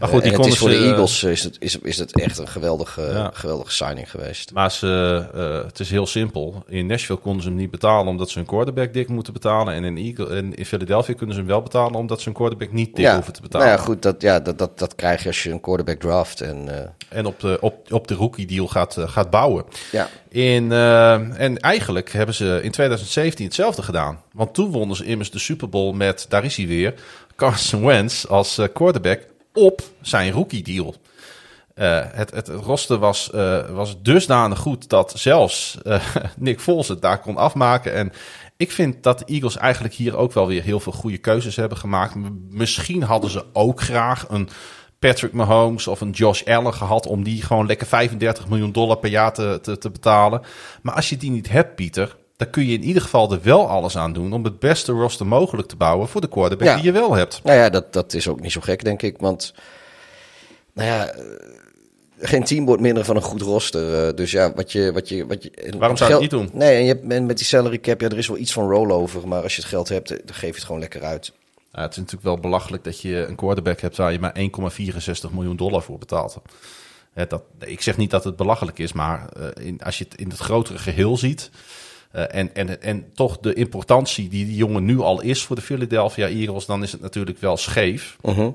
Maar 0.00 0.08
goed, 0.08 0.22
die 0.22 0.32
en 0.32 0.38
het 0.38 0.46
is 0.46 0.58
voor 0.58 0.70
ze, 0.70 0.78
de 0.78 0.84
Eagles 0.84 1.22
is 1.22 1.44
het, 1.44 1.56
is, 1.58 1.78
is 1.78 1.98
het 1.98 2.20
echt 2.20 2.38
een 2.38 2.48
geweldige, 2.48 3.02
Ja. 3.02 3.30
geweldige 3.34 3.72
signing 3.72 4.10
geweest. 4.10 4.52
Maar 4.52 4.70
ze, 4.72 5.24
eh, 5.34 5.66
het 5.66 5.80
is 5.80 5.90
heel 5.90 6.06
simpel. 6.06 6.62
In 6.68 6.86
Nashville 6.86 7.18
konden 7.18 7.42
ze 7.42 7.48
hem 7.48 7.56
niet 7.56 7.70
betalen 7.70 8.06
omdat 8.06 8.30
ze 8.30 8.38
hun 8.38 8.46
quarterback 8.46 8.92
dik 8.92 9.08
moeten 9.08 9.32
betalen. 9.32 9.74
En 9.74 9.84
in, 9.84 9.96
Eagle, 9.96 10.36
en 10.36 10.54
in 10.54 10.66
Philadelphia 10.66 11.14
kunnen 11.14 11.34
ze 11.34 11.40
hem 11.40 11.50
wel 11.50 11.62
betalen 11.62 11.94
omdat 11.94 12.18
ze 12.18 12.24
hun 12.24 12.34
quarterback 12.34 12.72
niet 12.72 12.96
dik 12.96 13.04
ja, 13.04 13.14
hoeven 13.14 13.32
te 13.32 13.40
betalen. 13.40 13.66
nou 13.66 13.78
ja, 13.78 13.84
goed, 13.84 14.02
dat, 14.02 14.22
ja, 14.22 14.40
dat, 14.40 14.58
dat, 14.58 14.78
dat 14.78 14.94
krijg 14.94 15.22
je 15.22 15.28
als 15.28 15.42
je 15.42 15.50
een 15.50 15.60
quarterback 15.60 16.00
draft. 16.00 16.40
En 16.40 16.78
eh, 16.82 16.88
En 17.18 17.26
op 17.26 17.40
de, 17.40 17.58
op, 17.60 17.92
op 17.92 18.08
de 18.08 18.14
rookie 18.14 18.46
deal 18.46 18.66
gaat, 18.68 18.96
eh, 18.96 19.08
gaat 19.08 19.30
bouwen. 19.30 19.64
ja, 19.92 20.08
In, 20.28 20.72
eh, 20.72 21.40
en 21.40 21.58
eigenlijk 21.58 22.12
hebben 22.12 22.34
ze 22.34 22.60
in 22.62 22.70
2017 22.70 23.44
hetzelfde 23.44 23.82
gedaan. 23.82 24.20
Want 24.32 24.54
toen 24.54 24.70
wonnen 24.70 24.96
ze 24.96 25.04
immers 25.04 25.30
de 25.30 25.38
Super 25.38 25.68
Bowl 25.68 25.92
met, 25.94 26.26
daar 26.28 26.44
is 26.44 26.56
hij 26.56 26.66
weer, 26.66 26.94
Carson 27.36 27.84
Wentz 27.84 28.24
als 28.24 28.58
eh, 28.58 28.66
quarterback 28.74 29.20
op 29.52 29.82
zijn 30.00 30.32
rookie 30.32 30.62
deal. 30.62 30.94
Eh, 31.74 32.00
het, 32.12 32.30
het 32.30 32.48
was, 32.86 33.30
eh, 33.30 33.68
was 33.70 34.02
dusdanig 34.02 34.58
goed 34.58 34.88
dat 34.88 35.12
zelfs 35.16 35.78
eh, 35.82 36.02
Nick 36.36 36.60
Foles 36.60 36.88
het 36.88 37.02
daar 37.02 37.20
kon 37.20 37.36
afmaken. 37.36 37.94
En 37.94 38.12
ik 38.56 38.72
vind 38.72 39.02
dat 39.02 39.18
de 39.18 39.24
Eagles 39.24 39.56
eigenlijk 39.56 39.94
hier 39.94 40.16
ook 40.16 40.32
wel 40.32 40.46
weer 40.46 40.62
heel 40.62 40.80
veel 40.80 40.92
goede 40.92 41.18
keuzes 41.18 41.56
hebben 41.56 41.78
gemaakt. 41.78 42.14
Misschien 42.50 43.02
hadden 43.02 43.30
ze 43.30 43.44
ook 43.52 43.80
graag 43.80 44.26
een 44.28 44.48
Patrick 44.98 45.32
Mahomes 45.32 45.86
of 45.86 46.00
een 46.00 46.10
Josh 46.10 46.42
Allen 46.44 46.74
gehad 46.74 47.06
om 47.06 47.22
die 47.24 47.42
gewoon 47.42 47.66
lekker 47.66 47.86
35 47.86 48.48
miljoen 48.48 48.72
dollar 48.72 48.98
per 48.98 49.10
jaar 49.10 49.32
te, 49.32 49.76
te 49.78 49.90
betalen. 49.90 50.42
Maar 50.82 50.94
als 50.94 51.08
je 51.08 51.16
die 51.16 51.30
niet 51.30 51.48
hebt, 51.48 51.74
Pieter, 51.74 52.16
dan 52.40 52.50
kun 52.50 52.66
je 52.66 52.72
in 52.72 52.84
ieder 52.84 53.02
geval 53.02 53.32
er 53.32 53.42
wel 53.42 53.68
alles 53.68 53.96
aan 53.96 54.12
doen 54.12 54.32
om 54.32 54.44
het 54.44 54.58
beste 54.58 54.92
roster 54.92 55.26
mogelijk 55.26 55.68
te 55.68 55.76
bouwen 55.76 56.08
voor 56.08 56.20
de 56.20 56.28
quarterback 56.28 56.68
Ja. 56.68 56.74
die 56.74 56.84
je 56.84 56.92
wel 56.92 57.14
hebt. 57.14 57.40
nou 57.44 57.56
ja, 57.58 57.70
dat, 57.70 57.92
dat 57.92 58.12
is 58.14 58.28
ook 58.28 58.40
niet 58.40 58.52
zo 58.52 58.60
gek, 58.60 58.84
denk 58.84 59.02
ik. 59.02 59.18
Want, 59.18 59.54
nou 60.72 60.88
ja, 60.88 61.14
geen 62.18 62.44
team 62.44 62.64
wordt 62.64 62.82
minder 62.82 63.04
van 63.04 63.16
een 63.16 63.22
goed 63.22 63.42
roster. 63.42 64.06
eh, 64.08 64.14
dus 64.16 64.30
ja, 64.30 64.52
wat 64.54 64.72
je... 64.72 64.92
Wat 64.92 65.08
je, 65.08 65.26
wat 65.26 65.42
je 65.42 65.52
Waarom 65.78 65.96
zou 65.96 66.08
je 66.10 66.14
het 66.14 66.22
niet 66.22 66.40
doen? 66.40 66.50
Nee, 66.52 66.76
en 66.76 66.82
je 66.82 66.88
hebt, 66.88 67.12
en 67.12 67.26
met 67.26 67.36
die 67.36 67.46
salary 67.46 67.78
cap, 67.78 68.00
ja, 68.00 68.08
er 68.08 68.18
is 68.18 68.28
wel 68.28 68.36
iets 68.38 68.52
van 68.52 68.70
rollover. 68.70 69.28
Maar 69.28 69.42
als 69.42 69.54
je 69.56 69.60
het 69.60 69.70
geld 69.70 69.88
hebt, 69.88 70.10
eh, 70.10 70.18
dan 70.24 70.34
geef 70.34 70.48
je 70.50 70.54
het 70.54 70.64
gewoon 70.64 70.80
lekker 70.80 71.02
uit. 71.02 71.32
Ja, 71.72 71.80
het 71.82 71.90
is 71.90 71.96
natuurlijk 71.96 72.24
wel 72.24 72.38
belachelijk 72.38 72.84
dat 72.84 73.00
je 73.00 73.26
een 73.26 73.34
quarterback 73.36 73.80
hebt 73.80 73.96
waar 73.96 74.12
je 74.12 74.18
maar 74.18 74.36
1,64 74.36 75.30
miljoen 75.32 75.56
dollar 75.56 75.82
voor 75.82 75.98
betaalt. 75.98 76.36
Hè, 77.12 77.26
dat, 77.26 77.42
ik 77.58 77.82
zeg 77.82 77.96
niet 77.96 78.10
dat 78.10 78.24
het 78.24 78.36
belachelijk 78.36 78.78
is, 78.78 78.92
maar 78.92 79.28
eh, 79.28 79.66
in, 79.66 79.80
als 79.82 79.98
je 79.98 80.04
het 80.08 80.20
in 80.20 80.28
het 80.30 80.38
grotere 80.38 80.78
geheel 80.78 81.16
ziet. 81.16 81.50
Eh, 82.10 82.24
en, 82.28 82.54
en, 82.54 82.82
en 82.82 83.12
toch 83.14 83.38
de 83.38 83.54
importantie 83.54 84.28
die 84.28 84.44
die 84.44 84.56
jongen 84.56 84.84
nu 84.84 85.00
al 85.00 85.20
is 85.20 85.42
voor 85.42 85.56
de 85.56 85.62
Philadelphia 85.62 86.26
Eagles, 86.26 86.66
dan 86.66 86.82
is 86.82 86.92
het 86.92 87.00
natuurlijk 87.00 87.38
wel 87.38 87.56
scheef. 87.56 88.16
Mhm. 88.22 88.50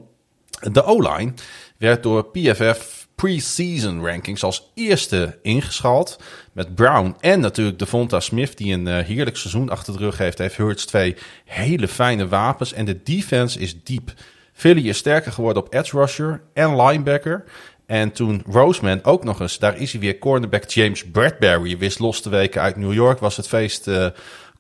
De 0.72 0.84
O-line 0.84 1.34
werd 1.78 2.04
door 2.04 2.26
PFF 2.26 3.08
pre-season 3.16 4.06
rankings 4.06 4.44
als 4.44 4.72
eerste 4.74 5.38
ingeschaald. 5.42 6.20
Met 6.52 6.76
Brown 6.76 7.16
en 7.20 7.40
natuurlijk 7.40 7.80
Devonta 7.80 8.20
Smith, 8.20 8.58
die 8.58 8.74
een 8.74 8.88
eh, 8.88 9.06
heerlijk 9.06 9.38
seizoen 9.38 9.70
achter 9.70 9.94
de 9.94 10.00
rug 10.00 10.18
heeft. 10.18 10.38
Heeft 10.38 10.58
Hurts 10.58 10.86
twee 10.86 11.16
hele 11.46 11.88
fijne 11.88 12.28
wapens. 12.28 12.74
En 12.74 12.86
de 12.86 13.04
defense 13.04 13.60
is 13.60 13.84
diep. 13.84 14.14
Philly 14.54 14.88
is 14.88 14.98
sterker 14.98 15.32
geworden 15.32 15.64
op 15.64 15.74
edge 15.74 15.98
rusher 15.98 16.42
en 16.54 16.82
linebacker. 16.82 17.44
En 17.86 18.12
toen 18.12 18.44
Roseman 18.50 19.04
ook 19.04 19.24
nog 19.24 19.40
eens, 19.40 19.60
daar 19.60 19.78
is 19.78 19.92
hij 19.92 20.02
weer, 20.02 20.18
cornerback 20.18 20.70
James 20.70 21.06
Bradbury 21.06 21.78
wist 21.78 22.00
los 22.00 22.22
te 22.22 22.30
weken 22.30 22.62
uit 22.62 22.76
New 22.76 22.94
York, 22.94 23.20
was 23.20 23.38
het 23.38 23.48
feest 23.48 23.88
eh, 23.88 24.08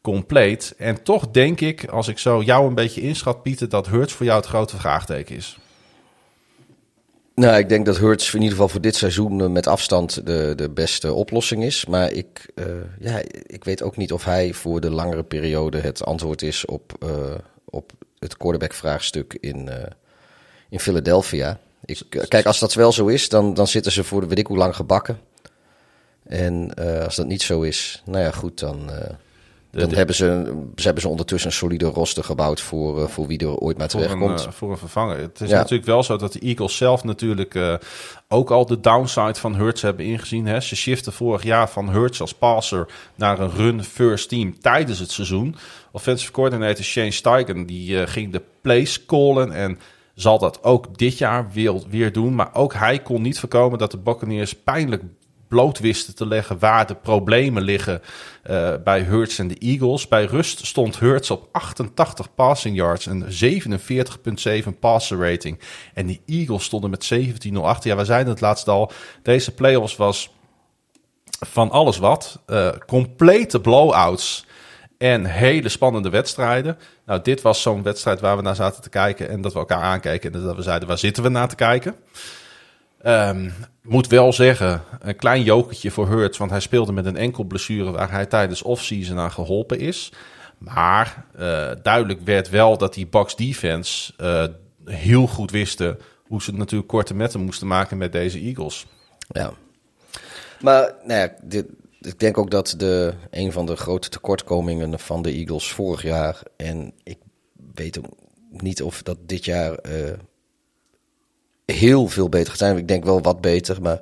compleet. 0.01 0.73
En 0.78 1.03
toch 1.03 1.32
denk 1.32 1.61
ik, 1.61 1.86
als 1.86 2.07
ik 2.07 2.17
zo 2.17 2.41
jou 2.41 2.67
een 2.67 2.76
beetje 2.76 3.01
inschat, 3.01 3.43
Pieter, 3.43 3.69
dat 3.69 3.88
Hurts 3.88 4.13
voor 4.13 4.26
jou 4.26 4.39
het 4.39 4.47
grote 4.49 4.78
vraagteken 4.78 5.36
is. 5.36 5.57
Nou, 7.36 7.57
ik 7.57 7.69
denk 7.69 7.86
dat 7.86 7.97
Hurts 7.97 8.28
in 8.28 8.39
ieder 8.39 8.51
geval 8.51 8.69
voor 8.69 8.82
dit 8.82 8.95
seizoen 8.95 9.41
eh, 9.41 9.47
met 9.47 9.67
afstand 9.67 10.26
de, 10.26 10.53
de 10.55 10.69
beste 10.69 11.13
oplossing 11.13 11.63
is. 11.63 11.86
Maar 11.86 12.11
ik, 12.11 12.51
eh, 12.55 12.65
ja, 12.99 13.21
ik 13.45 13.63
weet 13.63 13.84
ook 13.84 13.97
niet 13.97 14.11
of 14.11 14.26
hij 14.26 14.53
voor 14.53 14.82
de 14.82 14.91
langere 14.91 15.23
periode 15.23 15.80
het 15.80 16.03
antwoord 16.03 16.41
is 16.41 16.65
op, 16.65 17.05
op 17.65 17.91
het 18.19 18.38
quarterback-vraagstuk 18.38 19.38
in, 19.39 19.69
in 20.69 20.80
Philadelphia. 20.80 21.59
Ik, 21.86 22.02
eh, 22.10 22.28
kijk, 22.28 22.46
als 22.46 22.60
dat 22.60 22.74
wel 22.74 22.92
zo 22.92 23.08
is, 23.08 23.30
dan, 23.30 23.54
dan 23.54 23.68
zitten 23.68 23.92
ze 23.92 24.04
voor 24.04 24.22
de 24.22 24.28
weet 24.28 24.40
ik 24.40 24.48
hoe 24.48 24.58
lang 24.58 24.76
gebakken. 24.76 25.20
En 26.24 26.74
eh, 26.74 27.04
als 27.04 27.16
dat 27.16 27.28
niet 27.28 27.42
zo 27.42 27.62
is, 27.62 28.02
nou 28.06 28.24
ja, 28.24 28.32
goed, 28.32 28.60
dan, 28.60 28.92
eh, 28.92 29.10
dan 29.72 29.90
de- 29.90 29.96
hebben, 29.96 30.16
ze, 30.16 30.54
ze 30.76 30.84
hebben 30.84 31.02
ze 31.02 31.10
ondertussen 31.10 31.50
een 31.50 31.56
solide 31.56 31.86
roster 31.86 32.24
gebouwd 32.24 32.62
voor, 32.62 33.10
voor 33.10 33.28
wie 33.28 33.40
er 33.40 33.58
ooit 33.58 33.78
maar 33.78 33.88
terechtkomt. 33.88 34.46
eh, 34.46 34.52
voor 34.52 34.72
een 34.72 34.78
vervanger. 34.78 35.18
Het 35.18 35.42
is 35.42 35.50
Ja. 35.50 35.58
natuurlijk 35.58 35.86
wel 35.88 36.04
zo 36.04 36.18
dat 36.18 36.34
de 36.34 36.40
Eagles 36.40 36.78
zelf 36.78 37.04
natuurlijk 37.04 37.58
ook 38.28 38.52
al 38.52 38.66
de 38.66 38.80
downside 38.80 39.36
van 39.40 39.56
Hurts 39.56 39.82
hebben 39.82 40.06
ingezien. 40.06 40.46
Hè. 40.46 40.60
Ze 40.60 40.76
shiften 40.76 41.14
vorig 41.14 41.44
jaar 41.44 41.70
van 41.70 41.90
Hurts 41.90 42.22
als 42.22 42.34
passer 42.34 42.88
naar 43.16 43.40
een 43.40 43.52
run 43.52 43.84
first 43.84 44.30
team 44.30 44.60
tijdens 44.60 45.00
het 45.00 45.12
seizoen. 45.12 45.56
Offensive 45.92 46.32
coordinator 46.32 46.84
Shane 46.84 47.12
Steichen 47.12 47.66
die 47.66 48.08
ging 48.08 48.32
de 48.32 48.42
plays 48.62 49.06
callen 49.06 49.52
en 49.52 49.80
zal 50.16 50.39
dat 50.39 50.63
ook 50.63 50.97
dit 50.97 51.18
jaar 51.18 51.51
weer, 51.51 51.82
weer 51.89 52.11
doen. 52.11 52.36
Maar 52.36 52.53
ook 52.53 52.74
hij 52.74 52.99
kon 52.99 53.22
niet 53.22 53.39
voorkomen 53.39 53.80
dat 53.80 53.91
de 53.91 53.97
Buccaneers 53.97 54.55
pijnlijk 54.55 55.03
bloot 55.47 55.80
wisten 55.80 56.16
te 56.16 56.28
leggen 56.28 56.59
waar 56.59 56.88
de 56.88 56.95
problemen 56.95 57.63
liggen 57.63 58.01
eh, 58.43 58.74
bij 58.84 59.01
Hurts 59.01 59.39
en 59.39 59.47
de 59.47 59.57
Eagles. 59.57 60.07
Bij 60.07 60.26
rust 60.26 60.66
stond 60.66 60.99
Hurts 60.99 61.32
op 61.32 61.49
88 61.51 62.36
passing 62.36 62.76
yards 62.76 63.07
en 63.07 63.28
47,7 64.63 64.80
passer 64.80 65.30
rating. 65.30 65.59
En 65.93 66.07
de 66.07 66.20
Eagles 66.26 66.63
stonden 66.63 66.89
met 66.89 67.13
17-0 67.13 67.57
achter. 67.61 67.89
Ja, 67.89 67.95
we 67.95 68.05
zeiden 68.05 68.34
het 68.34 68.41
laatst 68.41 68.68
al. 68.68 68.91
Deze 69.24 69.53
playoffs 69.53 69.95
was 69.95 70.30
van 71.39 71.72
alles 71.72 71.97
wat. 71.97 72.39
Eh, 72.45 72.70
complete 72.88 73.61
blowouts. 73.61 74.45
En 74.98 75.26
hele 75.26 75.70
spannende 75.70 76.10
wedstrijden. 76.10 76.78
Nou, 77.06 77.22
dit 77.22 77.41
was 77.41 77.62
zo'n 77.62 77.84
wedstrijd 77.84 78.20
waar 78.20 78.36
we 78.36 78.41
naar 78.41 78.56
zaten 78.56 78.82
te 78.82 78.89
kijken 78.89 79.30
en 79.30 79.41
dat 79.41 79.54
we 79.54 79.60
elkaar 79.60 79.82
aankeken 79.82 80.34
en 80.34 80.41
dat 80.41 80.56
we 80.56 80.62
zeiden, 80.62 80.88
waar 80.88 80.98
zitten 80.98 81.24
we 81.24 81.30
naar 81.30 81.48
te 81.48 81.56
kijken? 81.56 81.96
Um, 83.06 83.54
moet 83.82 84.08
wel 84.08 84.34
zeggen, 84.34 84.82
een 85.00 85.16
klein 85.16 85.43
jokertje 85.43 85.91
voor 85.91 86.08
Hurts, 86.08 86.38
want 86.38 86.52
hij 86.52 86.60
speelde 86.60 86.91
met 86.91 87.06
een 87.06 87.18
enkel 87.18 87.43
blessure 87.43 87.91
waar 87.91 88.12
hij 88.12 88.26
tijdens 88.26 88.62
offseason 88.62 89.20
aan 89.20 89.32
geholpen 89.32 89.80
is. 89.80 90.12
Maar 90.58 91.26
uh, 91.39 91.72
duidelijk 91.84 92.22
werd 92.22 92.50
wel 92.50 92.78
dat 92.78 92.93
die 92.93 93.08
Bucks 93.08 93.36
defense 93.36 94.14
uh, 94.22 94.43
heel 94.86 95.28
goed 95.28 95.52
wisten 95.52 96.00
hoe 96.28 96.41
ze 96.41 96.54
natuurlijk 96.54 96.89
korte 96.89 97.14
metten 97.14 97.39
moesten 97.39 97.68
maken 97.68 97.98
met 97.98 98.12
deze 98.12 98.39
Eagles. 98.39 98.86
Ja. 99.28 99.52
Maar 100.62 100.93
nou 101.04 101.30
dit, 101.41 101.66
ik 102.06 102.20
denk 102.20 102.38
ook 102.38 102.51
dat 102.51 102.74
de, 102.78 103.14
een 103.30 103.51
van 103.51 103.66
de 103.66 103.76
grote 103.76 104.10
tekortkomingen 104.10 104.99
van 104.99 105.22
de 105.22 105.32
Eagles 105.32 105.72
vorig 105.72 106.01
jaar, 106.01 106.41
en 106.58 106.93
ik 107.03 107.18
weet 107.74 107.99
ook 107.99 108.06
niet 108.49 108.82
of 108.82 109.03
dat 109.03 109.18
dit 109.26 109.45
jaar 109.45 109.80
uh, 109.89 110.14
heel 111.66 112.08
veel 112.08 112.30
beter 112.30 112.49
gaat 112.49 112.58
zijn. 112.58 112.78
Ik 112.78 112.88
denk 112.88 113.03
wel 113.03 113.22
wat 113.22 113.41
beter, 113.41 113.82
maar 113.82 113.99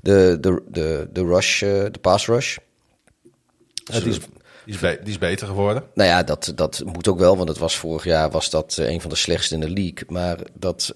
de, 0.00 0.38
de, 0.40 0.62
de, 0.68 1.08
de 1.12 1.24
rush, 1.24 1.62
uh, 1.62 1.70
de 1.70 1.98
pass 2.00 2.26
rush. 2.26 2.56
Ja, 3.72 4.00
die, 4.00 4.08
is, 4.08 4.18
die, 4.18 4.74
is 4.74 4.80
die, 4.80 4.98
is, 5.04 5.18
beter 5.18 5.46
geworden. 5.46 5.84
Nou 5.94 6.08
ja, 6.08 6.22
dat, 6.22 6.52
dat 6.54 6.82
moet 6.84 7.08
ook 7.08 7.18
wel, 7.18 7.36
want 7.36 7.48
het 7.48 7.58
was 7.58 7.76
vorig 7.76 8.04
jaar 8.04 8.30
was 8.30 8.50
dat 8.50 8.76
uh, 8.80 8.88
een 8.88 9.00
van 9.00 9.10
de 9.10 9.16
slechtste 9.16 9.54
in 9.54 9.60
de 9.60 9.70
league. 9.70 10.04
Maar 10.06 10.38
dat, 10.54 10.94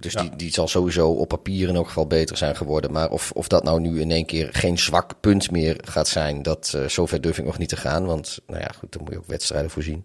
dus 0.00 0.12
ja. 0.12 0.20
die, 0.20 0.36
die 0.36 0.52
zal 0.52 0.68
sowieso 0.68 1.10
op 1.10 1.28
papier 1.28 1.68
in 1.68 1.74
elk 1.74 1.86
geval 1.86 2.06
beter 2.06 2.36
zijn 2.36 2.56
geworden. 2.56 2.92
Maar 2.92 3.10
of, 3.10 3.30
of 3.34 3.48
dat 3.48 3.64
nou 3.64 3.80
nu 3.80 4.00
in 4.00 4.10
één 4.10 4.26
keer 4.26 4.48
geen 4.52 4.78
zwak 4.78 5.20
punt 5.20 5.50
meer 5.50 5.80
gaat 5.84 6.08
zijn, 6.08 6.42
dat 6.42 6.72
uh, 6.76 6.88
zover 6.88 7.20
durf 7.20 7.38
ik 7.38 7.44
nog 7.44 7.58
niet 7.58 7.68
te 7.68 7.76
gaan. 7.76 8.04
Want 8.04 8.40
nou 8.46 8.60
ja, 8.60 8.70
goed, 8.78 8.92
dan 8.92 9.02
moet 9.02 9.12
je 9.12 9.18
ook 9.18 9.26
wedstrijden 9.26 9.70
voorzien. 9.70 10.04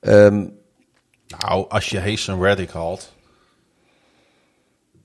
Um, 0.00 0.58
nou, 1.26 1.68
als 1.68 1.88
je 1.90 2.00
Hasten 2.00 2.42
Reddick 2.42 2.70
haalt, 2.70 3.14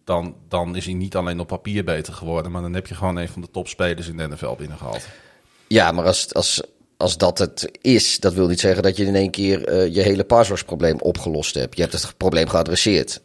dan, 0.04 0.36
dan 0.48 0.76
is 0.76 0.86
hij 0.86 0.94
niet 0.94 1.16
alleen 1.16 1.39
op 1.39 1.48
papier 1.48 1.84
beter 1.84 2.14
geworden, 2.14 2.52
maar 2.52 2.62
dan 2.62 2.74
heb 2.74 2.88
je 2.88 2.96
gewoon 2.96 3.16
een 3.16 3.30
van 3.30 3.42
de 3.42 3.52
topspelers 3.52 4.08
in 4.08 4.18
de 4.18 4.28
NFL 4.28 4.56
binnengehaald. 4.56 5.08
Ja, 5.68 5.92
maar 5.92 6.06
als, 6.06 6.34
als, 6.34 6.62
als 6.98 7.18
dat 7.18 7.38
het 7.38 7.70
is, 7.82 8.20
dat 8.20 8.34
wil 8.34 8.48
niet 8.48 8.60
zeggen 8.60 8.84
dat 8.84 8.98
je 8.98 9.06
in 9.06 9.16
één 9.16 9.32
keer 9.32 9.70
uh, 9.70 9.96
je 9.96 10.02
hele 10.02 10.24
probleem 10.66 11.00
opgelost 11.00 11.56
hebt. 11.56 11.76
Je 11.76 11.82
hebt 11.82 11.94
het 11.94 12.18
probleem 12.18 12.48
geadresseerd. 12.48 13.22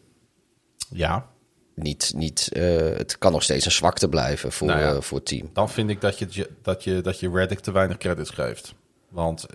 Ja. 0.90 1.26
Niet, 1.74 2.12
niet, 2.14 2.50
uh, 2.52 2.62
het 2.78 3.18
kan 3.18 3.32
nog 3.32 3.42
steeds 3.42 3.64
een 3.64 3.70
zwakte 3.70 4.08
blijven 4.08 4.52
voor, 4.52 4.66
nou 4.66 4.80
ja, 4.80 4.92
uh, 4.92 5.00
voor 5.00 5.18
het 5.18 5.26
team. 5.26 5.50
Dan 5.52 5.70
vind 5.70 5.90
ik 5.90 6.00
dat 6.00 6.18
je, 6.18 6.48
dat 6.62 6.84
je, 6.84 7.00
dat 7.00 7.20
je 7.20 7.30
Reddick 7.30 7.58
te 7.58 7.72
weinig 7.72 7.96
credits 7.96 8.30
geeft. 8.30 8.74
Want 9.08 9.46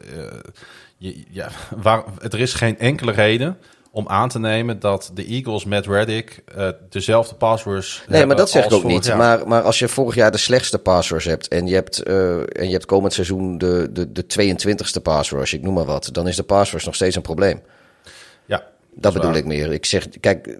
je, 0.97 1.23
ja, 1.29 1.49
waar, 1.83 2.03
er 2.19 2.39
is 2.39 2.53
geen 2.53 2.79
enkele 2.79 3.11
reden 3.11 3.57
om 3.91 4.07
aan 4.07 4.29
te 4.29 4.39
nemen 4.39 4.79
dat 4.79 5.11
de 5.13 5.25
Eagles 5.25 5.65
met 5.65 5.85
Reddick 5.85 6.43
uh, 6.57 6.69
dezelfde 6.89 7.35
passwords 7.35 8.03
Nee, 8.07 8.25
maar 8.25 8.35
dat 8.35 8.49
zeg 8.49 8.65
ik 8.65 8.73
ook 8.73 8.83
niet. 8.83 9.15
Maar, 9.15 9.47
maar 9.47 9.61
als 9.61 9.79
je 9.79 9.87
vorig 9.87 10.15
jaar 10.15 10.31
de 10.31 10.37
slechtste 10.37 10.79
passwords 10.79 11.25
hebt 11.25 11.47
en 11.47 11.67
je 11.67 11.73
hebt, 11.73 12.07
uh, 12.07 12.37
en 12.39 12.65
je 12.65 12.71
hebt 12.71 12.85
komend 12.85 13.13
seizoen 13.13 13.57
de, 13.57 13.89
de, 13.91 14.11
de 14.11 14.23
22ste 14.23 15.01
passwords, 15.01 15.53
ik 15.53 15.61
noem 15.61 15.73
maar 15.73 15.85
wat, 15.85 16.09
dan 16.11 16.27
is 16.27 16.35
de 16.35 16.43
passwords 16.43 16.85
nog 16.85 16.95
steeds 16.95 17.15
een 17.15 17.21
probleem. 17.21 17.61
Ja. 18.45 18.57
Dat, 18.57 18.67
dat 18.93 19.13
bedoel 19.13 19.29
waar. 19.29 19.39
ik 19.39 19.45
meer. 19.45 19.71
Ik 19.71 19.85
zeg, 19.85 20.07
kijk, 20.19 20.57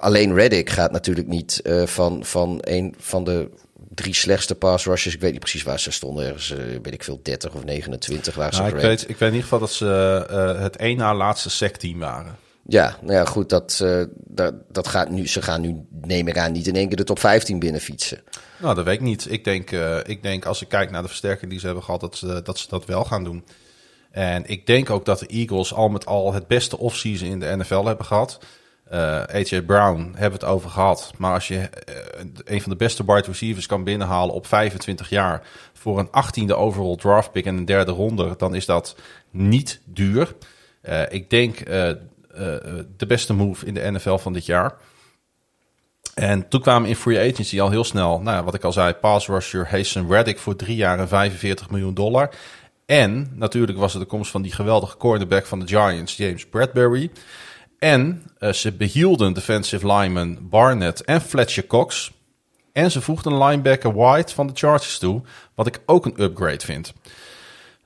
alleen 0.00 0.34
Reddick 0.34 0.70
gaat 0.70 0.92
natuurlijk 0.92 1.28
niet 1.28 1.60
uh, 1.64 1.86
van, 1.86 2.24
van 2.24 2.58
een 2.60 2.94
van 2.98 3.24
de 3.24 3.50
drie 3.94 4.14
slechtste 4.14 4.54
pass 4.54 4.84
rushes. 4.84 5.14
Ik 5.14 5.20
weet 5.20 5.30
niet 5.30 5.40
precies 5.40 5.62
waar 5.62 5.80
ze 5.80 5.90
stonden. 5.90 6.26
Ergens, 6.26 6.50
uh, 6.50 6.58
weet 6.58 6.92
ik 6.92 7.04
veel, 7.04 7.20
30 7.22 7.54
of 7.54 7.64
29 7.64 8.34
waar 8.34 8.54
ze 8.54 8.60
nou, 8.60 8.74
ik 8.74 8.80
weet, 8.80 9.02
ik 9.02 9.06
weet 9.06 9.18
in 9.18 9.26
ieder 9.26 9.42
geval 9.42 9.58
dat 9.58 9.72
ze 9.72 10.26
uh, 10.30 10.62
het 10.62 10.76
één 10.76 10.96
na 10.96 11.14
laatste 11.14 11.50
sec-team 11.50 11.98
waren. 11.98 12.36
Ja, 12.66 12.96
nou 13.00 13.12
ja, 13.12 13.24
goed, 13.24 13.48
dat, 13.48 13.80
uh, 13.82 14.04
dat, 14.14 14.54
dat 14.68 14.88
gaat 14.88 15.10
nu, 15.10 15.28
ze 15.28 15.42
gaan 15.42 15.60
nu, 15.60 15.76
neem 16.02 16.28
ik 16.28 16.38
aan, 16.38 16.52
niet 16.52 16.66
in 16.66 16.76
één 16.76 16.88
keer 16.88 16.96
de 16.96 17.04
top 17.04 17.18
15 17.18 17.58
binnen 17.58 17.80
fietsen. 17.80 18.20
Nou, 18.58 18.74
dat 18.74 18.84
weet 18.84 18.94
ik 18.94 19.00
niet. 19.00 19.26
Ik 19.30 19.44
denk, 19.44 19.70
ik 20.06 20.22
denk 20.22 20.44
als 20.44 20.62
ik 20.62 20.68
kijk 20.68 20.90
naar 20.90 21.02
de 21.02 21.08
versterking 21.08 21.50
die 21.50 21.60
ze 21.60 21.66
hebben 21.66 21.84
gehad, 21.84 22.00
dat 22.00 22.16
ze, 22.16 22.40
dat 22.42 22.58
ze 22.58 22.68
dat 22.68 22.84
wel 22.84 23.04
gaan 23.04 23.24
doen. 23.24 23.44
En 24.10 24.46
ik 24.46 24.66
denk 24.66 24.90
ook 24.90 25.04
dat 25.04 25.18
de 25.18 25.26
Eagles 25.26 25.74
al 25.74 25.88
met 25.88 26.06
al 26.06 26.32
het 26.32 26.46
beste 26.46 26.78
offseason 26.78 27.28
in 27.28 27.40
de 27.40 27.56
NFL 27.56 27.84
hebben 27.84 28.06
gehad. 28.06 28.38
Uh, 28.92 29.22
AJ 29.22 29.62
Brown 29.62 30.00
hebben 30.00 30.40
we 30.40 30.46
het 30.46 30.54
over 30.54 30.70
gehad. 30.70 31.12
Maar 31.18 31.32
als 31.32 31.48
je 31.48 31.56
uh, 31.56 32.24
een 32.44 32.60
van 32.60 32.70
de 32.70 32.76
beste 32.76 33.04
wide 33.06 33.26
receivers 33.26 33.66
kan 33.66 33.84
binnenhalen 33.84 34.34
op 34.34 34.46
25 34.46 35.08
jaar 35.08 35.42
voor 35.72 35.98
een 35.98 36.08
18e 36.08 36.54
overall 36.54 36.96
draft 36.96 37.32
pick 37.32 37.46
en 37.46 37.56
een 37.56 37.64
derde 37.64 37.92
ronde, 37.92 38.34
dan 38.36 38.54
is 38.54 38.66
dat 38.66 38.96
niet 39.30 39.80
duur. 39.84 40.34
Uh, 40.82 41.02
ik 41.08 41.30
denk 41.30 41.58
de 42.96 43.06
beste 43.06 43.34
move 43.34 43.66
in 43.66 43.74
de 43.74 43.90
NFL 43.90 44.16
van 44.16 44.32
dit 44.32 44.46
jaar. 44.46 44.74
En 46.14 46.48
toen 46.48 46.60
kwamen 46.60 46.88
in 46.88 46.96
free 46.96 47.32
agency 47.32 47.60
al 47.60 47.70
heel 47.70 47.84
snel, 47.84 48.20
nou, 48.20 48.44
wat 48.44 48.54
ik 48.54 48.64
al 48.64 48.72
zei, 48.72 48.92
pass 48.92 49.26
rusher 49.26 49.70
Hasten 49.70 50.08
Reddick 50.08 50.38
voor 50.38 50.56
drie 50.56 50.76
jaar 50.76 50.98
en 50.98 51.08
45 51.08 51.70
miljoen 51.70 51.94
dollar. 51.94 52.30
En 52.86 53.32
natuurlijk 53.34 53.78
was 53.78 53.92
het 53.92 54.02
de 54.02 54.08
komst 54.08 54.30
van 54.30 54.42
die 54.42 54.52
geweldige 54.52 54.96
cornerback 54.96 55.46
van 55.46 55.60
de 55.60 55.66
Giants, 55.66 56.16
James 56.16 56.46
Bradbury. 56.46 57.10
En 57.80 58.22
uh, 58.38 58.52
ze 58.52 58.72
behielden 58.72 59.32
defensive 59.32 59.92
lineman 59.92 60.38
Barnett 60.40 61.04
en 61.04 61.20
Fletcher 61.20 61.66
Cox. 61.66 62.12
En 62.72 62.90
ze 62.90 63.00
voegden 63.00 63.38
linebacker 63.44 63.94
White 63.94 64.34
van 64.34 64.46
de 64.46 64.52
Chargers 64.54 64.98
toe, 64.98 65.22
wat 65.54 65.66
ik 65.66 65.80
ook 65.86 66.06
een 66.06 66.22
upgrade 66.22 66.64
vind. 66.64 66.92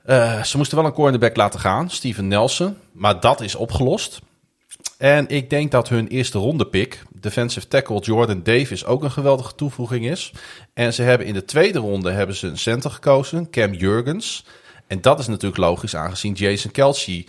Uh, 0.05 0.43
ze 0.43 0.57
moesten 0.57 0.77
wel 0.77 0.85
een 0.85 0.93
cornerback 0.93 1.35
laten 1.35 1.59
gaan, 1.59 1.89
Steven 1.89 2.27
Nelson, 2.27 2.77
maar 2.91 3.19
dat 3.19 3.41
is 3.41 3.55
opgelost. 3.55 4.21
En 4.97 5.27
ik 5.27 5.49
denk 5.49 5.71
dat 5.71 5.89
hun 5.89 6.07
eerste 6.07 6.37
ronde 6.37 6.67
pick, 6.67 7.03
defensive 7.09 7.67
tackle 7.67 7.99
Jordan 7.99 8.43
Davis, 8.43 8.85
ook 8.85 9.03
een 9.03 9.11
geweldige 9.11 9.55
toevoeging 9.55 10.05
is. 10.09 10.31
En 10.73 10.93
ze 10.93 11.01
hebben 11.01 11.27
in 11.27 11.33
de 11.33 11.45
tweede 11.45 11.79
ronde 11.79 12.11
hebben 12.11 12.35
ze 12.35 12.47
een 12.47 12.57
center 12.57 12.91
gekozen, 12.91 13.49
Cam 13.49 13.73
Jurgens. 13.73 14.45
En 14.87 15.01
dat 15.01 15.19
is 15.19 15.27
natuurlijk 15.27 15.61
logisch, 15.61 15.95
aangezien 15.95 16.33
Jason 16.33 16.71
Kelsey 16.71 17.25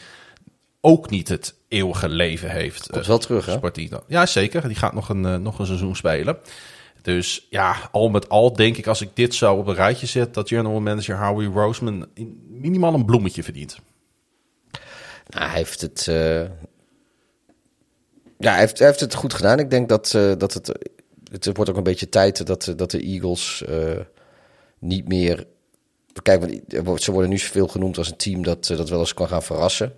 ook 0.86 1.10
niet 1.10 1.28
het 1.28 1.54
eeuwige 1.68 2.08
leven 2.08 2.50
heeft. 2.50 2.90
Komt 2.90 3.06
wel 3.06 3.18
terug, 3.18 3.46
hè? 3.46 3.52
Spartino. 3.52 4.04
Ja, 4.06 4.26
zeker. 4.26 4.68
Die 4.68 4.76
gaat 4.76 4.92
nog 4.92 5.08
een, 5.08 5.24
uh, 5.24 5.36
nog 5.36 5.58
een 5.58 5.66
seizoen 5.66 5.96
spelen. 5.96 6.38
Dus 7.02 7.46
ja, 7.50 7.88
al 7.92 8.08
met 8.08 8.28
al 8.28 8.52
denk 8.52 8.76
ik 8.76 8.86
als 8.86 9.00
ik 9.00 9.10
dit 9.14 9.34
zo 9.34 9.54
op 9.54 9.66
een 9.66 9.74
rijtje 9.74 10.06
zet... 10.06 10.34
dat 10.34 10.48
general 10.48 10.80
manager 10.80 11.24
Howie 11.24 11.48
Roseman 11.48 12.06
minimaal 12.48 12.94
een 12.94 13.04
bloemetje 13.04 13.42
verdient. 13.42 13.78
Nou, 15.26 15.46
hij 15.46 15.56
heeft 15.56 15.80
het... 15.80 16.06
Uh... 16.08 16.42
Ja, 18.38 18.50
hij 18.50 18.58
heeft, 18.58 18.78
hij 18.78 18.86
heeft 18.86 19.00
het 19.00 19.14
goed 19.14 19.34
gedaan. 19.34 19.58
Ik 19.58 19.70
denk 19.70 19.88
dat, 19.88 20.12
uh, 20.16 20.32
dat 20.38 20.54
het... 20.54 20.90
Het 21.30 21.56
wordt 21.56 21.70
ook 21.70 21.76
een 21.76 21.82
beetje 21.82 22.08
tijd 22.08 22.46
dat, 22.46 22.72
dat 22.76 22.90
de 22.90 23.00
Eagles 23.00 23.64
niet 24.78 25.08
meer... 25.08 25.46
Kijk, 26.22 26.60
ze 26.96 27.12
worden 27.12 27.30
nu 27.30 27.38
zoveel 27.38 27.68
genoemd 27.68 27.98
als 27.98 28.10
een 28.10 28.16
team 28.16 28.42
dat, 28.42 28.66
dat 28.66 28.88
wel 28.88 28.98
eens 28.98 29.14
kan 29.14 29.28
gaan 29.28 29.42
verrassen. 29.42 29.92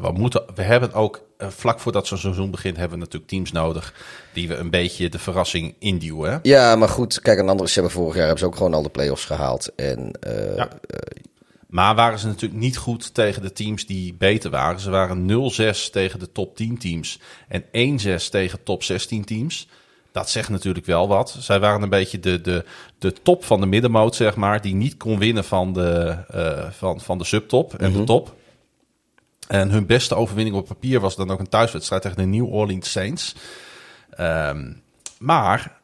We, 0.00 0.12
moeten, 0.12 0.42
we 0.54 0.62
hebben 0.62 0.92
ook, 0.92 1.22
uh, 1.38 1.48
vlak 1.48 1.80
voordat 1.80 2.06
zo'n 2.06 2.18
seizoen 2.18 2.50
begint, 2.50 2.76
hebben 2.76 2.98
we 2.98 3.04
natuurlijk 3.04 3.30
teams 3.30 3.52
nodig 3.52 3.94
die 4.32 4.48
we 4.48 4.56
een 4.56 4.70
beetje 4.70 5.08
de 5.08 5.18
verrassing 5.18 5.74
induwen. 5.78 6.30
Hè? 6.30 6.38
Ja, 6.42 6.76
maar 6.76 6.88
goed, 6.88 7.20
kijk, 7.20 7.38
een 7.38 7.48
andere, 7.48 7.68
ze 7.68 7.74
hebben 7.74 7.92
vorig 7.92 8.14
jaar 8.14 8.26
hebben 8.26 8.40
ze 8.40 8.46
ook 8.46 8.56
gewoon 8.56 8.74
al 8.74 8.82
de 8.82 8.88
play-offs 8.88 9.24
gehaald. 9.24 9.74
En, 9.74 10.10
uh, 10.26 10.56
ja. 10.56 10.68
uh, 10.68 11.22
maar 11.66 11.94
waren 11.94 12.18
ze 12.18 12.26
natuurlijk 12.26 12.60
niet 12.60 12.76
goed 12.76 13.14
tegen 13.14 13.42
de 13.42 13.52
teams 13.52 13.86
die 13.86 14.14
beter 14.14 14.50
waren. 14.50 14.80
Ze 14.80 14.90
waren 14.90 15.30
0-6 15.30 15.90
tegen 15.90 16.18
de 16.18 16.32
top 16.32 16.56
10 16.56 16.78
teams 16.78 17.20
en 17.48 17.64
1-6 18.20 18.28
tegen 18.30 18.62
top 18.62 18.82
16 18.82 19.24
teams. 19.24 19.68
Dat 20.12 20.30
zegt 20.30 20.48
natuurlijk 20.48 20.86
wel 20.86 21.08
wat. 21.08 21.36
Zij 21.38 21.60
waren 21.60 21.82
een 21.82 21.88
beetje 21.88 22.20
de, 22.20 22.40
de, 22.40 22.64
de 22.98 23.12
top 23.22 23.44
van 23.44 23.60
de 23.60 23.66
middenmoot, 23.66 24.14
zeg 24.14 24.36
maar, 24.36 24.60
die 24.60 24.74
niet 24.74 24.96
kon 24.96 25.18
winnen 25.18 25.44
van 25.44 25.72
de, 25.72 26.16
uh, 26.34 26.70
van, 26.70 27.00
van 27.00 27.18
de 27.18 27.24
subtop 27.24 27.74
en 27.74 27.86
mm 27.86 27.92
-hmm. 27.92 28.00
de 28.00 28.06
top. 28.06 28.34
En 29.48 29.70
hun 29.70 29.86
beste 29.86 30.14
overwinning 30.14 30.56
op 30.56 30.66
papier 30.66 31.00
was 31.00 31.16
dan 31.16 31.30
ook 31.30 31.38
een 31.38 31.48
thuiswedstrijd 31.48 32.02
tegen 32.02 32.16
de 32.16 32.24
New 32.24 32.52
Orleans 32.52 32.90
Saints. 32.90 33.34
Um, 34.20 34.82
maar, 35.18 35.80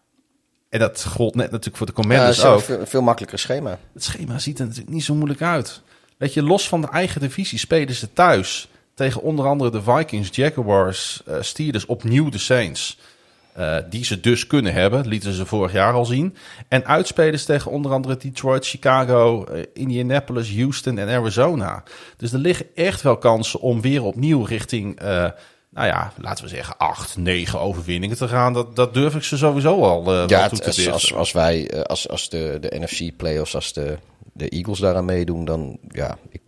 en 0.68 0.78
dat 0.78 1.04
gold 1.04 1.34
net 1.34 1.50
natuurlijk 1.50 1.76
voor 1.76 1.86
de 1.86 1.92
Commanders 1.92 2.40
ja, 2.40 2.48
ook. 2.48 2.60
Veel, 2.60 2.86
veel 2.86 3.02
makkelijker 3.02 3.38
schema. 3.38 3.78
Het 3.92 4.04
schema 4.04 4.38
ziet 4.38 4.58
er 4.58 4.66
natuurlijk 4.66 4.92
niet 4.92 5.04
zo 5.04 5.14
moeilijk 5.14 5.42
uit. 5.42 5.82
Weet 6.16 6.34
je, 6.34 6.42
los 6.42 6.68
van 6.68 6.80
de 6.80 6.88
eigen 6.88 7.20
divisie 7.20 7.58
spelen 7.58 7.94
ze 7.94 8.12
thuis 8.12 8.68
tegen 8.94 9.22
onder 9.22 9.46
andere 9.46 9.70
de 9.70 9.82
Vikings, 9.82 10.28
Jaguars, 10.36 11.22
uh, 11.28 11.36
Steelers, 11.40 11.86
opnieuw 11.86 12.28
de 12.28 12.38
Saints. 12.38 12.98
Uh, 13.58 13.76
die 13.90 14.04
ze 14.04 14.20
dus 14.20 14.46
kunnen 14.46 14.72
hebben, 14.72 15.06
lieten 15.06 15.32
ze 15.32 15.46
vorig 15.46 15.72
jaar 15.72 15.92
al 15.92 16.04
zien. 16.04 16.36
En 16.68 16.86
uitspelers 16.86 17.44
tegen 17.44 17.70
onder 17.70 17.92
andere 17.92 18.16
Detroit, 18.16 18.66
Chicago, 18.66 19.46
uh, 19.52 19.62
Indianapolis, 19.74 20.54
Houston 20.54 20.98
en 20.98 21.08
Arizona. 21.08 21.82
Dus 22.16 22.32
er 22.32 22.38
liggen 22.38 22.66
echt 22.74 23.02
wel 23.02 23.16
kansen 23.16 23.60
om 23.60 23.80
weer 23.80 24.02
opnieuw 24.02 24.42
richting, 24.42 25.02
uh, 25.02 25.08
nou 25.70 25.86
ja, 25.86 26.12
laten 26.16 26.44
we 26.44 26.50
zeggen, 26.50 26.76
acht, 26.76 27.16
negen 27.16 27.60
overwinningen 27.60 28.16
te 28.16 28.28
gaan. 28.28 28.52
Dat, 28.52 28.76
dat 28.76 28.94
durf 28.94 29.14
ik 29.14 29.22
ze 29.22 29.36
sowieso 29.36 29.82
al 29.82 30.26
ja, 30.28 30.48
toe 30.48 30.58
te 30.58 30.66
als, 30.66 30.90
als, 30.90 31.14
als 31.14 31.32
wij, 31.32 31.84
als, 31.84 32.08
als 32.08 32.28
de, 32.28 32.58
de 32.60 32.78
NFC 32.80 33.16
playoffs, 33.16 33.54
als 33.54 33.72
de 33.72 33.98
de 34.32 34.48
Eagles 34.48 34.78
daaraan 34.78 35.04
meedoen, 35.04 35.44
dan 35.44 35.78
ja, 35.88 36.18
ik 36.28 36.40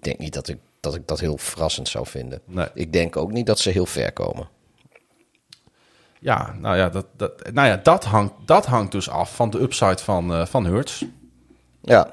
denk 0.00 0.18
niet 0.18 0.34
dat 0.34 0.48
ik 0.48 0.58
dat, 0.80 0.94
ik 0.94 1.06
dat 1.06 1.20
heel 1.20 1.38
verrassend 1.38 1.88
zou 1.88 2.06
vinden. 2.06 2.40
Nee. 2.44 2.66
Ik 2.74 2.92
denk 2.92 3.16
ook 3.16 3.32
niet 3.32 3.46
dat 3.46 3.58
ze 3.58 3.70
heel 3.70 3.86
ver 3.86 4.12
komen. 4.12 4.48
Ja, 6.20 6.54
nou 6.60 6.76
ja, 6.76 6.88
dat, 6.88 7.06
dat, 7.16 7.52
nou 7.52 7.68
ja, 7.68 7.80
dat, 7.82 8.04
hangt, 8.04 8.32
dat 8.44 8.66
hangt 8.66 8.92
dus 8.92 9.10
af 9.10 9.34
van 9.34 9.50
de 9.50 9.60
upside 9.60 9.98
van, 9.98 10.34
eh 10.34 10.46
van 10.46 10.66
Hurts. 10.66 11.04
Ja, 11.82 12.10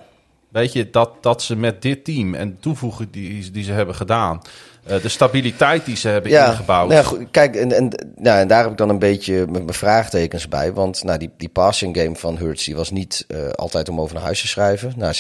Weet 0.56 0.74
je, 0.74 0.90
dat, 0.90 1.24
dat 1.24 1.42
ze 1.42 1.56
met 1.56 1.82
dit 1.82 2.04
team 2.06 2.34
en 2.36 2.50
de 2.50 2.60
toevoeging 2.60 3.10
die, 3.12 3.52
die 3.52 3.64
ze 3.64 3.72
hebben 3.72 3.96
gedaan, 3.96 4.42
eh, 4.84 5.02
de 5.02 5.10
stabiliteit 5.10 5.86
die 5.86 5.96
ze 5.96 6.08
hebben 6.08 6.32
ja, 6.32 6.50
ingebouwd. 6.50 6.90
nou 6.90 7.02
ja, 7.02 7.08
goed, 7.08 7.28
kijk, 7.32 7.56
en, 7.56 7.72
en, 7.72 7.90
nou, 8.16 8.40
en 8.40 8.48
daar 8.48 8.62
heb 8.62 8.72
ik 8.72 8.78
dan 8.78 8.90
een 8.90 9.00
beetje 9.00 9.40
met 9.40 9.64
mijn 9.64 9.74
vraagtekens 9.74 10.48
bij. 10.48 10.74
Want 10.74 11.04
nou, 11.04 11.18
die, 11.18 11.32
die 11.38 11.50
passing 11.50 11.98
game 11.98 12.16
van 12.16 12.38
Hurts 12.38 12.66
die 12.66 12.76
was 12.76 12.92
niet 12.92 13.26
eh, 13.28 13.50
altijd 13.50 13.90
om 13.90 14.02
over 14.02 14.16
naar 14.16 14.24
huis 14.24 14.42
te 14.42 14.48
schrijven. 14.48 14.94
Nou, 14.96 15.14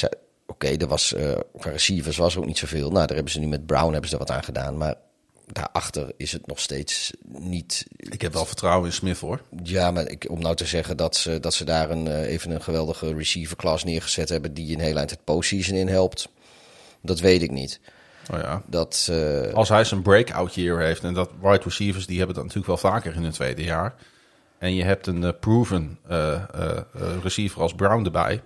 oké, 0.47 0.67
er 0.67 0.88
was 0.88 1.15
qua 1.57 1.71
receivers 1.71 2.17
was 2.17 2.33
er 2.33 2.39
ook 2.39 2.47
niet 2.47 2.57
zoveel. 2.57 2.91
Nou, 2.91 3.05
daar 3.05 3.15
hebben 3.15 3.33
ze 3.33 3.39
nu 3.39 3.47
met 3.47 3.65
Brown 3.65 3.91
hebben 3.91 4.09
ze 4.09 4.13
er 4.15 4.25
wat 4.25 4.31
aan 4.31 4.43
gedaan. 4.43 4.77
Maar 4.77 4.95
daarachter 5.51 6.13
is 6.17 6.31
het 6.31 6.47
nog 6.47 6.59
steeds 6.59 7.13
niet. 7.27 7.85
Ik 7.95 8.21
heb 8.21 8.33
wel 8.33 8.45
vertrouwen 8.45 8.87
in 8.87 8.93
Smith 8.93 9.19
hoor. 9.19 9.41
Ja, 9.63 9.91
maar 9.91 10.09
ik, 10.09 10.29
om 10.29 10.39
nou 10.39 10.55
te 10.55 10.65
zeggen 10.65 10.97
dat 10.97 11.15
ze, 11.15 11.39
dat 11.39 11.53
ze 11.53 11.65
daar 11.65 11.89
een, 11.89 12.07
eh, 12.07 12.31
even 12.31 12.51
een 12.51 12.61
geweldige 12.61 13.13
receiver 13.13 13.57
class 13.57 13.83
neergezet 13.83 14.29
hebben 14.29 14.53
die 14.53 14.73
een 14.73 14.81
heel 14.81 14.97
eind 14.97 15.09
het 15.09 15.23
postseason 15.23 15.77
in 15.77 15.87
helpt. 15.87 16.29
Dat 17.01 17.19
weet 17.19 17.41
ik 17.41 17.51
niet. 17.51 17.79
Oh 18.33 18.39
ja. 18.39 18.61
Dat, 18.65 19.07
eh, 19.11 19.53
Als 19.53 19.69
hij 19.69 19.83
zijn 19.83 20.01
breakout 20.01 20.55
year 20.55 20.79
heeft 20.79 21.03
en 21.03 21.13
dat 21.13 21.29
wide 21.41 21.63
receivers 21.63 22.05
die 22.05 22.17
hebben 22.17 22.35
dat 22.35 22.43
natuurlijk 22.43 22.81
wel 22.81 22.91
vaker 22.91 23.15
in 23.15 23.21
hun 23.21 23.31
tweede 23.31 23.63
jaar. 23.63 23.95
En 24.57 24.75
je 24.75 24.83
hebt 24.83 25.07
een 25.07 25.23
eh, 25.23 25.31
proven 25.39 25.99
receiver 27.21 27.61
als 27.61 27.73
Brown 27.73 28.05
erbij. 28.05 28.41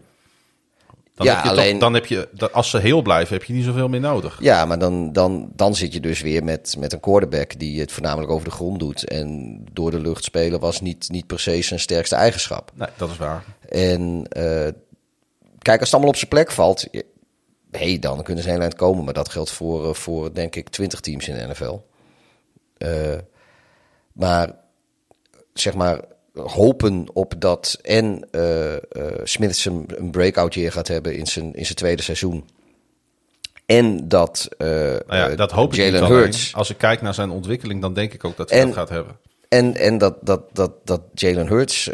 Dan 1.19 1.27
Ja, 1.27 1.35
heb 1.35 1.43
je 1.43 1.49
alleen- 1.49 1.71
toch, 1.71 1.79
dan 1.79 1.93
heb 1.93 2.05
je, 2.05 2.29
dat- 2.31 2.53
als 2.53 2.69
ze 2.69 2.77
heel 2.77 3.01
blijven, 3.01 3.33
heb 3.37 3.43
je 3.43 3.53
niet 3.53 3.63
zoveel 3.65 3.87
meer 3.89 3.99
nodig. 3.99 4.37
Ja, 4.41 4.65
maar 4.65 4.79
dan, 4.79 5.11
dan, 5.13 5.51
dan 5.55 5.75
zit 5.75 5.93
je 5.93 5.99
dus 5.99 6.21
weer 6.21 6.43
met, 6.43 6.75
met 6.79 6.93
een 6.93 6.99
quarterback 6.99 7.59
die 7.59 7.79
het 7.79 7.91
voornamelijk 7.91 8.31
over 8.31 8.45
de 8.45 8.51
grond 8.51 8.79
doet. 8.79 9.07
En 9.07 9.59
door 9.73 9.91
de 9.91 9.99
lucht 9.99 10.23
spelen 10.23 10.59
was 10.59 10.81
niet, 10.81 11.09
niet 11.09 11.27
per 11.27 11.39
se 11.39 11.61
zijn 11.61 11.79
sterkste 11.79 12.15
eigenschap. 12.15 12.71
Nee, 12.75 12.87
dat 12.97 13.09
is 13.09 13.17
waar. 13.17 13.43
En 13.69 14.25
eh, 14.29 14.43
kijk, 15.59 15.79
als 15.79 15.89
het 15.89 15.91
allemaal 15.93 16.09
op 16.09 16.15
zijn 16.15 16.29
plek 16.29 16.51
valt, 16.51 16.87
hé, 16.91 17.01
hey, 17.71 17.99
dan 17.99 18.23
kunnen 18.23 18.43
ze 18.43 18.49
heel 18.49 18.61
eind 18.61 18.75
komen. 18.75 19.03
Maar 19.05 19.13
dat 19.13 19.29
geldt 19.29 19.51
voor, 19.51 19.87
eh, 19.89 19.93
voor 19.93 20.33
denk 20.33 20.55
ik, 20.55 20.69
20 20.69 20.99
teams 20.99 21.27
in 21.27 21.35
de 21.35 21.47
NFL. 21.47 21.77
Eh, 22.77 23.17
maar 24.13 24.55
zeg 25.53 25.73
maar, 25.75 25.99
hopen 26.45 27.07
op 27.13 27.33
dat 27.37 27.79
en 27.81 28.27
eh 28.31 28.75
eh 28.75 28.81
Smith 29.23 29.57
zijn 29.57 29.83
een 29.87 30.11
breakout 30.11 30.53
year 30.53 30.71
gaat 30.71 30.87
hebben 30.87 31.15
in 31.15 31.27
zijn, 31.27 31.53
in 31.55 31.63
zijn 31.65 31.77
tweede 31.77 32.01
seizoen. 32.01 32.49
En 33.65 34.07
dat, 34.07 34.47
eh 34.57 34.67
Nou 34.67 35.01
ja, 35.07 35.35
dat 35.35 35.51
hoop 35.51 35.71
ik 35.73 35.79
Jalen 35.79 36.01
alleen. 36.03 36.17
Hurts 36.17 36.55
Als 36.55 36.69
ik 36.69 36.77
kijk 36.77 37.01
naar 37.01 37.13
zijn 37.13 37.29
ontwikkeling, 37.29 37.81
dan 37.81 37.93
denk 37.93 38.13
ik 38.13 38.23
ook 38.23 38.37
dat 38.37 38.49
hij 38.49 38.59
En- 38.59 38.65
dat 38.65 38.75
gaat 38.75 38.89
hebben. 38.89 39.17
en, 39.49 39.75
en 39.75 39.97
dat, 39.97 40.15
dat, 40.21 40.41
dat, 40.53 40.71
dat 40.83 41.01
Jalen 41.13 41.47
Hurts 41.47 41.89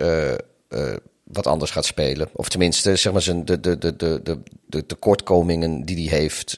wat 1.23 1.47
anders 1.47 1.71
gaat 1.71 1.85
spelen. 1.85 2.29
Of 2.33 2.49
tenminste, 2.49 2.95
zeg 2.95 3.11
maar, 3.13 3.21
zijn, 3.21 3.45
de, 3.45 3.59
de, 3.59 3.77
de, 3.77 3.95
de, 3.95 4.19
de, 4.23 4.39
de 4.65 4.85
tekortkomingen 4.85 5.85
die 5.85 6.09
hij 6.09 6.17
heeft, 6.17 6.57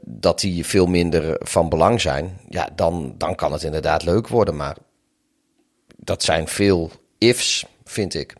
dat 0.00 0.40
die 0.40 0.66
veel 0.66 0.86
minder 0.86 1.36
van 1.38 1.68
belang 1.68 2.00
zijn. 2.00 2.38
Ja, 2.48 2.68
dan, 2.74 3.14
dan 3.18 3.34
kan 3.34 3.52
het 3.52 3.62
inderdaad 3.62 4.04
leuk 4.04 4.28
worden. 4.28 4.56
Maar 4.56 4.76
dat 6.00 6.22
zijn 6.22 6.48
veel 6.48 6.90
ifs, 7.18 7.64
vind 7.84 8.14
ik. 8.14 8.34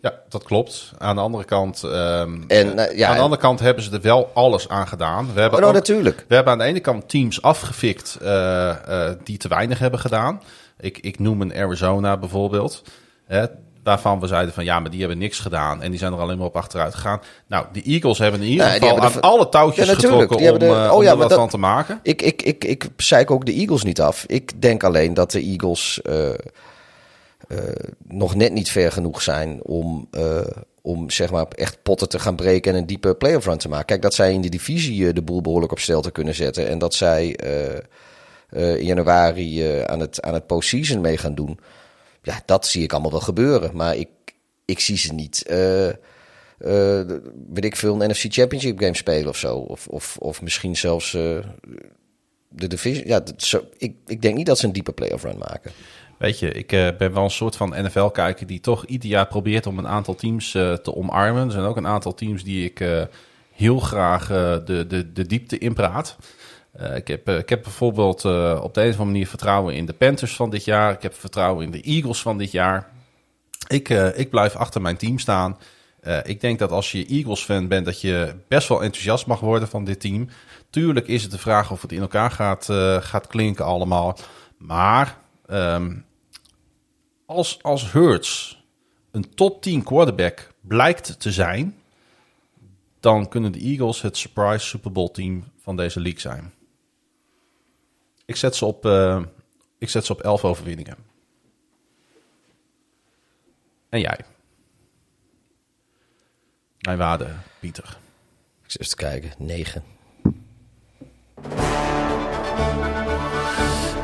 Ja, 0.00 0.14
dat 0.28 0.42
klopt. 0.42 0.92
Aan 0.98 1.14
de 1.16 1.20
andere 1.22 1.44
kant, 1.44 1.82
ehm, 1.82 2.42
En, 2.48 2.74
nou, 2.74 2.96
ja, 2.96 3.08
aan 3.08 3.16
de 3.16 3.20
andere 3.22 3.40
kant 3.40 3.60
hebben 3.60 3.82
ze 3.84 3.90
er 3.92 4.00
wel 4.00 4.30
alles 4.34 4.68
aan 4.68 4.88
gedaan. 4.88 5.24
We 5.34 5.40
hebben, 5.40 5.58
Oh, 5.58 5.64
nou, 5.64 5.66
ook- 5.66 5.72
natuurlijk. 5.74 6.24
we 6.28 6.34
hebben 6.34 6.52
aan 6.52 6.58
de 6.58 6.64
ene 6.64 6.80
kant 6.80 7.08
teams 7.08 7.42
afgefikt 7.42 8.18
eh, 8.22 8.68
eh, 9.08 9.16
die 9.24 9.36
te 9.38 9.48
weinig 9.48 9.78
hebben 9.78 10.00
gedaan. 10.00 10.42
Ik, 10.80 10.98
ik 10.98 11.18
noem 11.18 11.40
een 11.40 11.54
Arizona 11.54 12.16
bijvoorbeeld. 12.16 12.82
Hè, 13.26 13.44
waarvan 13.82 14.20
we 14.20 14.26
zeiden 14.26 14.54
van 14.54 14.64
ja, 14.64 14.80
maar 14.80 14.90
die 14.90 15.00
hebben 15.00 15.18
niks 15.18 15.38
gedaan. 15.38 15.82
En 15.82 15.90
die 15.90 15.98
zijn 15.98 16.12
er 16.12 16.18
alleen 16.18 16.38
maar 16.38 16.46
op 16.46 16.56
achteruit 16.56 16.94
gegaan. 16.94 17.20
Nou, 17.46 17.66
de 17.72 17.82
Eagles 17.82 18.18
hebben 18.18 18.40
in 18.40 18.46
ieder 18.48 18.66
Ja, 18.66 18.72
die 18.78 18.88
geval 18.88 19.04
aan 19.04 19.20
alle 19.20 19.48
touwtjes 19.48 19.86
Ja, 19.86 19.94
getrokken 19.94 20.36
om, 20.36 20.42
Die 20.42 20.58
de- 20.58 20.66
eh, 20.66 20.72
oh 20.90 20.92
om 20.96 21.02
ja, 21.02 21.10
er 21.10 21.16
wat 21.16 21.28
dat- 21.28 21.38
van 21.38 21.48
te 21.48 21.58
maken. 21.58 22.00
Ik, 22.02 22.22
ik, 22.22 22.42
ik, 22.42 22.64
ik 22.64 22.88
zeik 22.96 23.30
ook 23.30 23.46
de 23.46 23.52
Eagles 23.52 23.82
niet 23.82 24.00
af. 24.00 24.24
Ik 24.26 24.62
denk 24.62 24.84
alleen 24.84 25.14
dat 25.14 25.30
de 25.30 25.40
Eagles 25.40 26.02
eh, 26.02 26.28
eh, 27.48 27.58
nog 28.08 28.34
net 28.34 28.52
niet 28.52 28.70
ver 28.70 28.92
genoeg 28.92 29.22
zijn 29.22 29.64
om, 29.64 30.08
eh, 30.10 30.46
om 30.82 31.10
zeg 31.10 31.30
maar 31.30 31.46
echt 31.48 31.82
potten 31.82 32.08
te 32.08 32.18
gaan 32.18 32.36
breken 32.36 32.72
en 32.72 32.78
een 32.78 32.86
diepe 32.86 33.14
playoff 33.14 33.46
run 33.46 33.58
te 33.58 33.68
maken. 33.68 33.86
Kijk, 33.86 34.02
dat 34.02 34.14
zij 34.14 34.32
in 34.32 34.40
de 34.40 34.48
divisie 34.48 35.06
eh, 35.06 35.14
de 35.14 35.22
boel 35.22 35.40
behoorlijk 35.40 35.72
op 35.72 35.78
stel 35.78 36.00
te 36.00 36.10
kunnen 36.10 36.34
zetten 36.34 36.68
en 36.68 36.78
dat 36.78 36.94
zij 36.94 37.38
in 38.50 38.84
januari 38.84 39.62
aan, 39.84 40.00
het, 40.00 40.22
aan 40.22 40.34
het 40.34 40.46
postseason 40.46 41.00
mee 41.00 41.16
gaan 41.16 41.34
doen. 41.34 41.58
Ja, 42.22 42.42
dat 42.46 42.66
zie 42.66 42.82
ik 42.82 42.92
allemaal 42.92 43.10
wel 43.10 43.20
gebeuren. 43.20 43.76
Maar 43.76 43.96
ik, 43.96 44.08
ik 44.64 44.80
zie 44.80 44.96
ze 44.96 45.12
niet. 45.12 45.42
eh, 45.46 47.00
weet 47.52 47.64
ik 47.64 47.76
veel, 47.76 48.02
een 48.02 48.10
NFC 48.10 48.24
Championship 48.28 48.78
game 48.78 48.96
spelen 48.96 49.28
of 49.28 49.36
zo. 49.36 49.56
Of, 49.56 49.88
of, 49.88 50.16
of 50.18 50.42
misschien 50.42 50.76
zelfs 50.76 51.10
de 52.48 52.66
division. 52.66 53.06
Ja, 53.06 53.22
ik, 53.78 53.94
ik 54.06 54.22
denk 54.22 54.36
niet 54.36 54.46
dat 54.46 54.58
ze 54.58 54.66
een 54.66 54.72
diepe 54.72 54.92
playoff 54.92 55.24
run 55.24 55.38
maken. 55.38 55.72
Weet 56.18 56.38
je, 56.38 56.52
ik 56.52 56.72
eh, 56.72 56.88
ben 56.98 57.12
wel 57.12 57.24
een 57.24 57.30
soort 57.30 57.56
van 57.56 57.74
NFL-kijker 57.76 58.46
die 58.46 58.60
toch 58.60 58.84
ieder 58.84 59.08
jaar 59.08 59.26
probeert 59.26 59.66
om 59.66 59.78
een 59.78 59.88
aantal 59.88 60.14
teams 60.14 60.54
eh, 60.54 60.72
te 60.72 60.94
omarmen. 60.94 61.46
Er 61.46 61.52
zijn 61.52 61.64
ook 61.64 61.76
een 61.76 61.86
aantal 61.86 62.14
teams 62.14 62.44
die 62.44 62.64
ik 62.64 62.80
eh, 62.80 63.02
heel 63.52 63.78
graag 63.78 64.26
de, 64.26 64.84
de, 64.88 65.12
de 65.12 65.26
diepte 65.26 65.58
inpraat. 65.58 66.16
Ik, 66.94 67.08
heb, 67.08 67.28
ik 67.28 67.48
heb 67.48 67.62
bijvoorbeeld 67.62 68.24
op 68.24 68.74
de 68.74 68.80
een 68.80 68.88
of 68.88 68.92
andere 68.92 69.04
manier 69.04 69.26
vertrouwen 69.26 69.74
in 69.74 69.86
de 69.86 69.92
Panthers 69.92 70.36
van 70.36 70.50
dit 70.50 70.64
jaar. 70.64 70.92
Ik 70.92 71.02
heb 71.02 71.14
vertrouwen 71.14 71.64
in 71.64 71.70
de 71.70 71.80
Eagles 71.80 72.22
van 72.22 72.38
dit 72.38 72.50
jaar. 72.50 72.90
Ik, 73.68 73.88
ik 74.14 74.30
blijf 74.30 74.56
achter 74.56 74.80
mijn 74.80 74.96
team 74.96 75.18
staan. 75.18 75.58
Ik 76.22 76.40
denk 76.40 76.58
dat 76.58 76.70
als 76.70 76.92
je 76.92 77.06
Eagles-fan 77.06 77.68
bent, 77.68 77.84
dat 77.84 78.00
je 78.00 78.34
best 78.48 78.68
wel 78.68 78.82
enthousiast 78.82 79.26
mag 79.26 79.40
worden 79.40 79.68
van 79.68 79.84
dit 79.84 80.00
team. 80.00 80.28
Tuurlijk 80.70 81.08
is 81.08 81.22
het 81.22 81.30
de 81.30 81.38
vraag 81.38 81.70
of 81.70 81.82
het 81.82 81.92
in 81.92 82.00
elkaar 82.00 82.30
gaat, 82.30 82.64
gaat 83.04 83.26
klinken 83.26 83.64
allemaal. 83.64 84.18
Maar 84.58 85.18
ehm, 85.46 85.92
als, 87.26 87.62
als 87.62 87.92
Hurts 87.92 88.64
een 89.10 89.34
top 89.34 89.62
10 89.62 89.82
quarterback 89.82 90.52
blijkt 90.60 91.20
te 91.20 91.32
zijn, 91.32 91.80
dan 93.00 93.28
kunnen 93.28 93.52
de 93.52 93.58
Eagles 93.58 94.02
het 94.02 94.16
surprise 94.16 94.66
Super 94.66 94.92
Bowl 94.92 95.10
team 95.10 95.44
van 95.58 95.76
deze 95.76 96.00
league 96.00 96.20
zijn. 96.20 96.54
Ik 98.24 98.36
zet 98.36 98.56
ze 98.56 98.64
op, 98.64 98.86
eh, 98.86 99.22
ik 99.78 99.88
zet 99.88 100.04
ze 100.04 100.12
op 100.12 100.20
11 100.20 100.44
overwinningen. 100.44 100.96
En 103.88 104.00
jij? 104.00 104.20
Mijn 106.78 106.98
waarde, 106.98 107.34
Pieter. 107.60 107.98
Ik 108.64 108.70
zit 108.70 108.80
even 108.80 108.96
te 108.96 109.04
kijken. 109.04 109.32
9. 109.38 109.84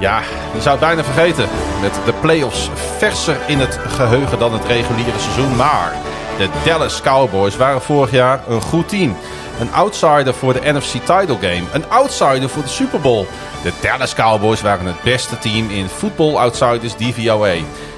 Ja, 0.03 0.23
je 0.55 0.61
zou 0.61 0.79
het 0.79 0.87
bijna 0.87 1.05
vergeten. 1.05 1.49
Met 1.81 2.01
de 2.05 2.13
playoffs 2.21 2.71
verser 2.99 3.37
in 3.47 3.59
het 3.59 3.79
geheugen 3.87 4.39
dan 4.39 4.53
het 4.53 4.65
reguliere 4.65 5.19
seizoen. 5.19 5.57
Maar 5.57 5.93
de 6.39 6.49
Dallas 6.65 7.01
Cowboys 7.01 7.57
waren 7.57 7.83
vorig 7.83 8.11
jaar 8.11 8.41
een 8.49 8.61
goed 8.61 8.89
team. 8.89 9.17
Een 9.61 9.73
outsider 9.73 10.35
voor 10.35 10.53
de 10.53 10.73
NFC 10.73 10.93
title 10.93 11.37
game. 11.41 11.63
Een 11.73 11.91
outsider 11.91 12.49
voor 12.49 12.63
de 12.63 12.69
Super 12.69 13.01
Bowl. 13.01 13.27
De 13.63 13.73
Dallas 13.81 14.15
Cowboys 14.15 14.61
waren 14.61 14.87
het 14.87 15.03
beste 15.03 15.39
team 15.39 15.71
in 15.71 15.89
Football 15.89 16.35
Outsiders 16.35 16.95
DVOA. 16.95 17.55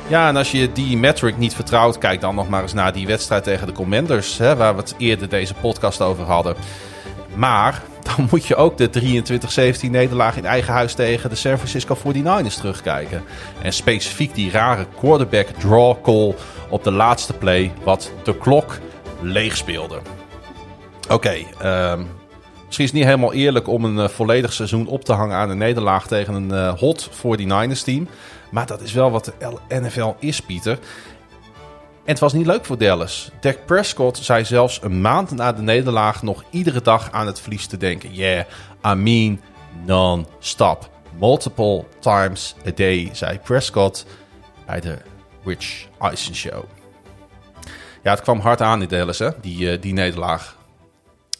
Ja, 0.06 0.28
en 0.28 0.36
als 0.36 0.50
je 0.50 0.72
die 0.72 0.96
metric 0.96 1.36
niet 1.36 1.54
vertrouwt, 1.54 1.98
kijk 1.98 2.20
dan 2.20 2.34
nog 2.34 2.48
maar 2.48 2.62
eens 2.62 2.72
naar 2.72 2.92
die 2.92 3.06
wedstrijd 3.06 3.44
tegen 3.44 3.66
de 3.66 3.72
Commanders. 3.72 4.38
Hè, 4.38 4.56
waar 4.56 4.74
we 4.74 4.80
het 4.80 4.94
eerder 4.98 5.28
deze 5.28 5.54
podcast 5.54 6.00
over 6.00 6.24
hadden. 6.24 6.56
Maar 7.34 7.82
dan 8.04 8.28
moet 8.30 8.46
je 8.46 8.56
ook 8.56 8.76
de 8.76 8.90
23-17 9.86 9.90
nederlaag 9.90 10.36
in 10.36 10.46
eigen 10.46 10.72
huis 10.72 10.94
tegen 10.94 11.30
de 11.30 11.36
San 11.36 11.56
Francisco 11.56 11.96
49ers 11.96 12.54
terugkijken. 12.54 13.22
En 13.62 13.72
specifiek 13.72 14.34
die 14.34 14.50
rare 14.50 14.86
quarterback 14.98 15.46
draw 15.46 16.02
call 16.02 16.34
op 16.68 16.84
de 16.84 16.92
laatste 16.92 17.32
play, 17.32 17.72
wat 17.84 18.12
de 18.22 18.36
klok 18.36 18.78
leeg 19.20 19.56
speelde. 19.56 20.00
Oké, 21.08 21.34
ehm, 21.58 22.02
misschien 22.66 22.84
is 22.84 22.90
het 22.90 22.92
niet 22.92 23.04
helemaal 23.04 23.32
eerlijk 23.32 23.68
om 23.68 23.84
een 23.84 23.98
eh, 23.98 24.08
volledig 24.08 24.52
seizoen 24.52 24.86
op 24.86 25.04
te 25.04 25.12
hangen 25.12 25.36
aan 25.36 25.50
een 25.50 25.58
nederlaag 25.58 26.06
tegen 26.06 26.34
een 26.34 26.52
eh, 26.52 26.78
hot 26.78 27.10
49ers 27.10 27.82
team. 27.84 28.08
Maar 28.50 28.66
dat 28.66 28.80
is 28.80 28.92
wel 28.92 29.10
wat 29.10 29.24
de 29.24 29.80
NFL 29.80 30.12
is, 30.18 30.40
Pieter. 30.40 30.78
En 32.04 32.10
het 32.10 32.18
was 32.18 32.32
niet 32.32 32.46
leuk 32.46 32.64
voor 32.64 32.78
Dallas. 32.78 33.30
Dak 33.40 33.66
Prescott 33.66 34.18
zei 34.18 34.44
zelfs 34.44 34.82
een 34.82 35.00
maand 35.00 35.30
na 35.30 35.52
de 35.52 35.62
nederlaag 35.62 36.22
nog 36.22 36.44
iedere 36.50 36.82
dag 36.82 37.12
aan 37.12 37.26
het 37.26 37.40
verlies 37.40 37.66
te 37.66 37.76
denken. 37.76 38.14
Yeah, 38.14 38.44
I 38.86 38.94
mean 38.94 39.40
non-stop. 39.86 40.90
Multiple 41.18 41.84
times 41.98 42.54
a 42.66 42.70
day, 42.74 43.10
zei 43.12 43.38
Prescott 43.38 44.06
bij 44.66 44.80
de 44.80 44.98
Rich 45.44 45.86
Eisen 45.98 46.34
Show. 46.34 46.64
Ja, 48.02 48.10
het 48.10 48.20
kwam 48.20 48.40
hard 48.40 48.60
aan 48.60 48.82
in 48.82 48.88
Dallas, 48.88 49.18
hè, 49.18 49.30
die, 49.40 49.70
eh, 49.70 49.80
die 49.80 49.92
nederlaag. 49.92 50.56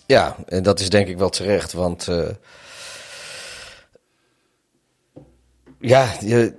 Ja, 0.06 0.36
en 0.46 0.62
dat 0.62 0.80
is 0.80 0.90
denk 0.90 1.08
ik 1.08 1.18
wel 1.18 1.30
terecht, 1.30 1.72
want 1.72 2.08
eh, 2.08 2.30
ja, 5.78 6.12
je, 6.20 6.54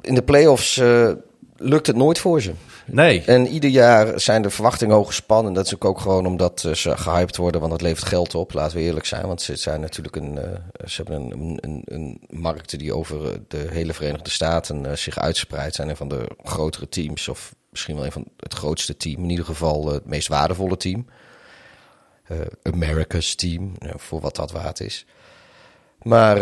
in 0.00 0.14
de 0.14 0.22
playoffs 0.22 0.76
eh 0.76 1.12
lukt 1.56 1.86
het 1.86 1.96
nooit 1.96 2.18
voor 2.18 2.40
ze. 2.40 2.52
Nee, 2.86 3.22
En 3.26 3.46
ieder 3.46 3.70
jaar 3.70 4.20
zijn 4.20 4.42
de 4.42 4.50
verwachtingen 4.50 4.94
hoog 4.94 5.06
gespannen. 5.06 5.52
Dat 5.52 5.66
is 5.66 5.80
ook 5.80 6.00
gewoon 6.00 6.26
omdat 6.26 6.64
eh, 6.64 6.72
ze 6.72 6.96
gehyped 6.96 7.36
worden, 7.36 7.60
want 7.60 7.72
het 7.72 7.82
levert 7.82 8.08
geld 8.08 8.34
op. 8.34 8.52
Laten 8.52 8.76
we 8.76 8.82
eerlijk 8.82 9.06
zijn, 9.06 9.26
want 9.26 9.42
ze 9.42 9.56
zijn 9.56 9.80
natuurlijk 9.80 10.16
een, 10.16 10.38
eh, 10.38 10.86
ze 10.86 11.02
hebben 11.02 11.30
een, 11.30 11.58
een, 11.60 11.82
een, 11.84 12.20
markt 12.28 12.78
die 12.78 12.94
over 12.94 13.26
eh, 13.26 13.38
de 13.48 13.66
hele 13.70 13.94
Verenigde 13.94 14.30
Staten 14.30 14.98
zich 14.98 15.18
uitspreidt. 15.18 15.74
Zijn 15.74 15.88
een 15.88 15.96
van 15.96 16.08
de 16.08 16.26
grotere 16.42 16.88
teams, 16.88 17.28
of 17.28 17.54
misschien 17.70 17.94
wel 17.94 18.04
een 18.04 18.12
van 18.12 18.26
het 18.36 18.54
grootste 18.54 18.96
team. 18.96 19.22
In 19.22 19.30
ieder 19.30 19.44
geval 19.44 19.92
het 19.92 20.06
meest 20.06 20.28
waardevolle 20.28 20.76
team. 20.76 21.06
Eh, 22.22 22.38
America's 22.62 23.34
team, 23.34 23.74
eh, 23.78 23.90
voor 23.96 24.20
wat 24.20 24.36
dat 24.36 24.52
waard 24.52 24.80
is. 24.80 25.06
Maar 26.02 26.36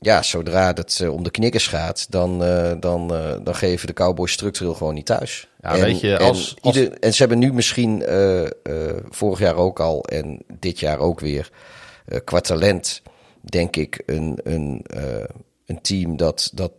ja, 0.00 0.22
zodra 0.22 0.72
het 0.74 1.00
eh, 1.02 1.12
om 1.12 1.22
de 1.22 1.30
knikkers 1.30 1.66
gaat, 1.66 2.06
dan, 2.10 2.44
eh, 2.44 2.72
dan, 2.80 3.14
eh, 3.14 3.34
dan 3.44 3.54
geven 3.54 3.86
de 3.86 3.92
Cowboys 3.92 4.32
structureel 4.32 4.74
gewoon 4.74 4.94
niet 4.94 5.06
thuis. 5.06 5.48
Ja, 5.60 5.78
weet 5.78 6.00
je, 6.00 6.18
als- 6.18 6.54
en, 6.54 6.62
als- 6.62 6.76
ieder- 6.76 6.98
en 6.98 7.12
ze 7.12 7.18
hebben 7.18 7.38
nu 7.38 7.52
misschien 7.52 8.04
vorig 9.10 9.38
jaar 9.38 9.54
ook 9.56 9.80
al 9.80 10.04
en 10.04 10.42
dit 10.58 10.80
jaar 10.80 10.98
ook 10.98 11.20
weer 11.20 11.50
qua 12.24 12.40
talent, 12.40 13.02
denk 13.40 13.76
ik, 13.76 14.02
een, 14.06 14.38
een, 14.42 14.84
een 15.66 15.80
team 15.80 16.16
dat, 16.16 16.50
dat 16.54 16.72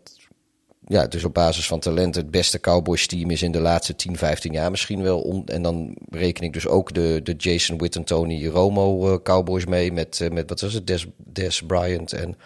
ja, 0.87 1.07
dus 1.07 1.23
op 1.23 1.33
basis 1.33 1.67
van 1.67 1.79
talent 1.79 2.15
het 2.15 2.31
beste 2.31 2.59
Cowboys 2.59 3.07
team 3.07 3.29
is 3.31 3.41
in 3.41 3.51
de 3.51 3.59
laatste 3.59 3.95
10, 3.95 4.17
15 4.17 4.51
jaar 4.51 4.71
misschien 4.71 5.01
wel. 5.01 5.19
Om, 5.21 5.43
en 5.45 5.61
dan 5.61 5.95
reken 6.09 6.43
ik 6.43 6.53
dus 6.53 6.67
ook 6.67 6.93
de, 6.93 7.19
de 7.23 7.33
Jason 7.37 7.77
Witten, 7.77 8.03
Tony 8.03 8.47
Romo 8.47 9.19
Cowboys 9.21 9.65
mee 9.65 9.91
met, 9.91 10.27
met 10.31 10.49
wat 10.49 10.61
was 10.61 10.73
het, 10.73 10.87
Des, 10.87 11.05
Des 11.17 11.61
Bryant 11.61 12.13
en 12.13 12.37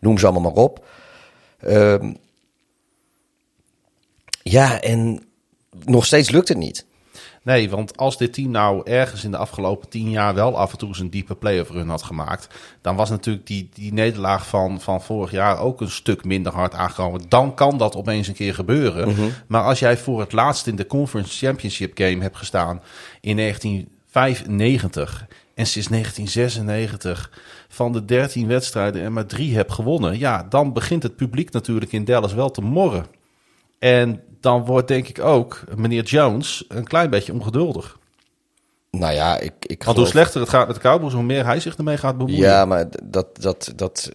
noem 0.00 0.18
ze 0.18 0.26
allemaal 0.26 0.52
maar 0.52 0.62
op. 0.62 0.86
Ehm, 1.58 2.14
ja, 4.42 4.80
en 4.80 5.26
nog 5.84 6.06
steeds 6.06 6.30
lukt 6.30 6.48
het 6.48 6.58
niet. 6.58 6.86
Nee, 7.46 7.70
want 7.70 7.96
als 7.96 8.16
dit 8.18 8.32
team 8.32 8.50
nou 8.50 8.90
ergens 8.90 9.24
in 9.24 9.30
de 9.30 9.36
afgelopen 9.36 9.88
tien 9.88 10.10
jaar 10.10 10.34
wel 10.34 10.58
af 10.58 10.72
en 10.72 10.78
toe 10.78 10.88
eens 10.88 10.98
een 10.98 11.10
diepe 11.10 11.34
playoff 11.34 11.70
run 11.70 11.88
had 11.88 12.02
gemaakt, 12.02 12.54
dan 12.80 12.96
was 12.96 13.10
natuurlijk 13.10 13.46
die, 13.46 13.68
die 13.74 13.92
nederlaag 13.92 14.46
van, 14.46 14.80
van 14.80 15.02
vorig 15.02 15.30
jaar 15.30 15.58
ook 15.58 15.80
een 15.80 15.90
stuk 15.90 16.24
minder 16.24 16.52
hard 16.52 16.74
aangekomen. 16.74 17.22
Dan 17.28 17.54
kan 17.54 17.78
dat 17.78 17.96
opeens 17.96 18.28
een 18.28 18.34
keer 18.34 18.54
gebeuren. 18.54 19.14
Maar 19.46 19.62
als 19.62 19.78
jij 19.78 19.96
voor 19.96 20.20
het 20.20 20.32
laatst 20.32 20.66
in 20.66 20.76
de 20.76 20.86
Conference 20.86 21.46
Championship 21.46 21.98
game 21.98 22.22
hebt 22.22 22.36
gestaan 22.36 22.82
in 23.20 23.36
1995 23.36 25.26
en 25.54 25.66
sinds 25.66 25.88
1996 25.88 27.30
van 27.68 27.92
de 27.92 28.04
13 28.04 28.46
wedstrijden 28.46 29.02
er 29.02 29.12
maar 29.12 29.26
drie 29.26 29.54
hebt 29.54 29.72
gewonnen, 29.72 30.18
ja, 30.18 30.46
dan 30.48 30.72
begint 30.72 31.02
het 31.02 31.16
publiek 31.16 31.52
natuurlijk 31.52 31.92
in 31.92 32.04
Dallas 32.04 32.34
wel 32.34 32.50
te 32.50 32.60
morren. 32.60 33.06
En 33.78 34.20
dan 34.40 34.64
wordt 34.64 34.88
denk 34.88 35.08
ik 35.08 35.18
ook 35.20 35.64
meneer 35.76 36.02
Jones 36.04 36.64
een 36.68 36.84
klein 36.84 37.10
beetje 37.10 37.32
ongeduldig. 37.32 37.98
Nou 38.90 39.12
ja, 39.14 39.38
ik, 39.38 39.52
ik 39.60 39.68
Want 39.68 39.84
hoe 39.84 39.92
geloof- 39.94 40.08
slechter 40.08 40.40
het 40.40 40.48
gaat 40.50 40.66
met 40.66 40.76
de 40.76 40.82
Cowboys, 40.82 41.12
hoe 41.12 41.22
meer 41.22 41.44
hij 41.44 41.60
zich 41.60 41.76
ermee 41.76 41.96
gaat 41.96 42.16
bemoeien. 42.18 42.38
Ja, 42.40 42.64
maar 42.64 42.86
dat, 43.04 43.26
dat, 43.42 43.72
dat 43.76 44.10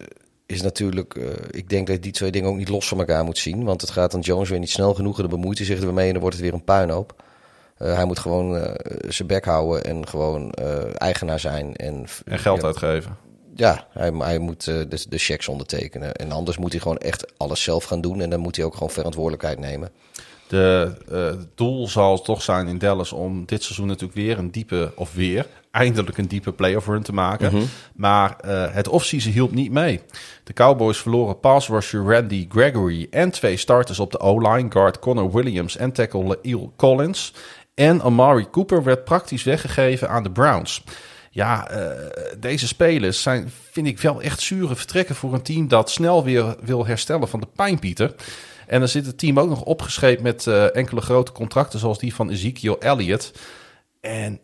is 0.46 0.62
natuurlijk. 0.62 1.16
eh, 1.16 1.24
ik 1.50 1.70
denk 1.70 1.88
dat 1.88 1.96
je 1.96 2.02
die 2.02 2.12
twee 2.12 2.32
dingen 2.32 2.50
ook 2.50 2.58
niet 2.58 2.70
los 2.70 2.88
van 2.88 3.00
elkaar 3.00 3.24
moet 3.24 3.38
zien. 3.38 3.64
Want 3.64 3.82
het 3.82 3.90
gaat 3.90 4.12
dan 4.12 4.20
Jones 4.20 4.50
weer 4.50 4.60
niet 4.60 4.70
snel 4.70 4.94
genoeg. 4.94 5.16
En 5.16 5.22
dan 5.22 5.40
bemoeit 5.40 5.58
hij 5.58 5.68
zich 5.68 5.82
ermee 5.82 6.06
en 6.06 6.12
dan 6.12 6.22
wordt 6.22 6.36
het 6.36 6.46
weer 6.46 6.54
een 6.54 6.64
puinhoop. 6.64 7.24
Eh, 7.78 7.94
hij 7.96 8.06
moet 8.06 8.20
gewoon 8.20 8.58
eh, 8.58 8.72
zijn 9.10 9.28
bek 9.28 9.46
houden 9.46 9.84
en 9.84 10.08
gewoon 10.08 10.52
eigenaar 10.98 11.40
zijn. 11.40 11.76
En, 11.76 12.06
En 12.26 12.40
geld 12.40 12.64
uitgeven. 12.64 13.18
Ja, 13.62 13.88
hij, 13.92 14.12
hij 14.18 14.40
moet 14.40 14.68
eh, 14.68 14.76
de, 14.90 15.06
de 15.10 15.18
checks 15.18 15.48
ondertekenen. 15.48 16.14
En 16.14 16.32
anders 16.32 16.58
moet 16.58 16.72
hij 16.72 16.82
gewoon 16.82 16.98
echt 16.98 17.38
alles 17.38 17.64
zelf 17.64 17.84
gaan 17.84 18.02
doen. 18.02 18.22
En 18.22 18.30
dan 18.30 18.40
moet 18.40 18.56
hij 18.56 18.66
ook 18.66 18.74
gewoon 18.74 18.90
verantwoordelijkheid 18.90 19.60
nemen. 19.60 19.90
De, 20.48 20.94
eh, 21.10 21.26
het 21.26 21.58
doel 21.58 21.88
zal 21.88 22.22
toch 22.22 22.42
zijn 22.42 22.68
in 22.68 22.78
Dallas 22.78 23.12
om 23.12 23.46
dit 23.46 23.64
seizoen 23.64 23.88
natuurlijk 23.88 24.14
weer 24.14 24.38
een 24.38 24.52
diepe, 24.52 24.92
of 24.96 25.14
weer, 25.14 25.48
eindelijk 25.72 26.18
een 26.18 26.28
diepe 26.28 26.52
playoff 26.52 26.88
run 26.88 27.04
te 27.04 27.14
maken. 27.14 27.68
Maar 27.96 28.36
eh, 28.40 28.74
het 28.74 28.88
offseason 28.88 29.32
hielp 29.32 29.52
niet 29.52 29.72
mee. 29.72 30.02
De 30.44 30.54
Cowboys 30.54 30.98
verloren 30.98 31.40
pass 31.40 31.68
rusher 31.68 32.04
Randy 32.14 32.48
Gregory 32.50 33.08
en 33.10 33.32
twee 33.32 33.58
starters 33.58 34.00
op 34.00 34.12
de 34.12 34.20
O-line, 34.20 34.72
guard 34.72 35.00
Connor 35.00 35.32
Williams 35.32 35.78
en 35.78 35.92
tackle 35.92 36.24
Lael 36.24 36.74
Collins. 36.76 37.34
En 37.74 38.02
Amari 38.02 38.50
Cooper 38.50 38.84
werd 38.84 39.04
praktisch 39.04 39.44
weggegeven 39.44 40.10
aan 40.10 40.24
de 40.24 40.32
Browns. 40.32 40.84
Ja, 41.34 41.70
eh, 41.70 42.12
deze 42.40 42.68
spelers 42.68 43.22
zijn, 43.22 43.52
vind 43.72 43.88
ik, 43.88 44.00
wel 44.00 44.22
echt 44.22 44.42
zure 44.42 44.76
vertrekken 44.76 45.16
voor 45.16 45.34
een 45.34 45.42
team 45.42 45.68
dat 45.68 45.90
snel 45.90 46.24
weer 46.24 46.56
wil 46.62 46.86
herstellen 46.86 47.28
van 47.28 47.40
de 47.40 47.48
pijnpieter. 47.56 48.16
En 48.68 48.80
dan 48.80 48.88
zit 48.88 49.06
het 49.06 49.18
team 49.18 49.40
ook 49.40 49.50
nog 49.50 49.64
opgescheept 49.64 50.22
met 50.22 50.48
eh, 50.48 50.76
enkele 50.76 51.02
grote 51.02 51.32
contracten, 51.32 51.80
zoals 51.80 52.00
die 52.00 52.16
van 52.16 52.30
Ezekiel 52.30 52.80
Elliott. 52.80 53.32
En 54.02 54.40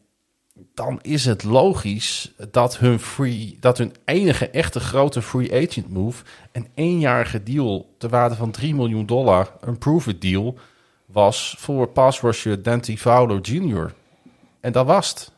dan 0.74 1.00
is 1.02 1.26
het 1.26 1.44
logisch 1.44 2.34
dat 2.52 2.78
hun, 2.78 3.00
free, 3.00 3.58
dat 3.60 3.78
hun 3.78 3.96
enige 4.06 4.50
echte 4.50 4.80
grote 4.80 5.22
free 5.22 5.68
agent 5.68 5.90
move 5.90 6.24
een 6.52 6.68
eenjarige 6.74 7.44
deal 7.44 7.96
ter 7.98 8.10
waarde 8.10 8.36
van 8.36 8.52
3 8.52 8.76
miljoen 8.76 9.06
dollar, 9.06 9.52
een 9.62 9.78
prove-it 9.78 10.22
deal, 10.22 10.58
was 11.06 11.56
voor 11.58 11.88
pass 11.88 12.22
rusher 12.22 12.64
Dante 12.64 12.98
Fowler 12.98 13.40
Jr. 13.40 13.94
En 14.60 14.72
dat 14.72 14.86
was 14.86 15.10
het. 15.10 15.32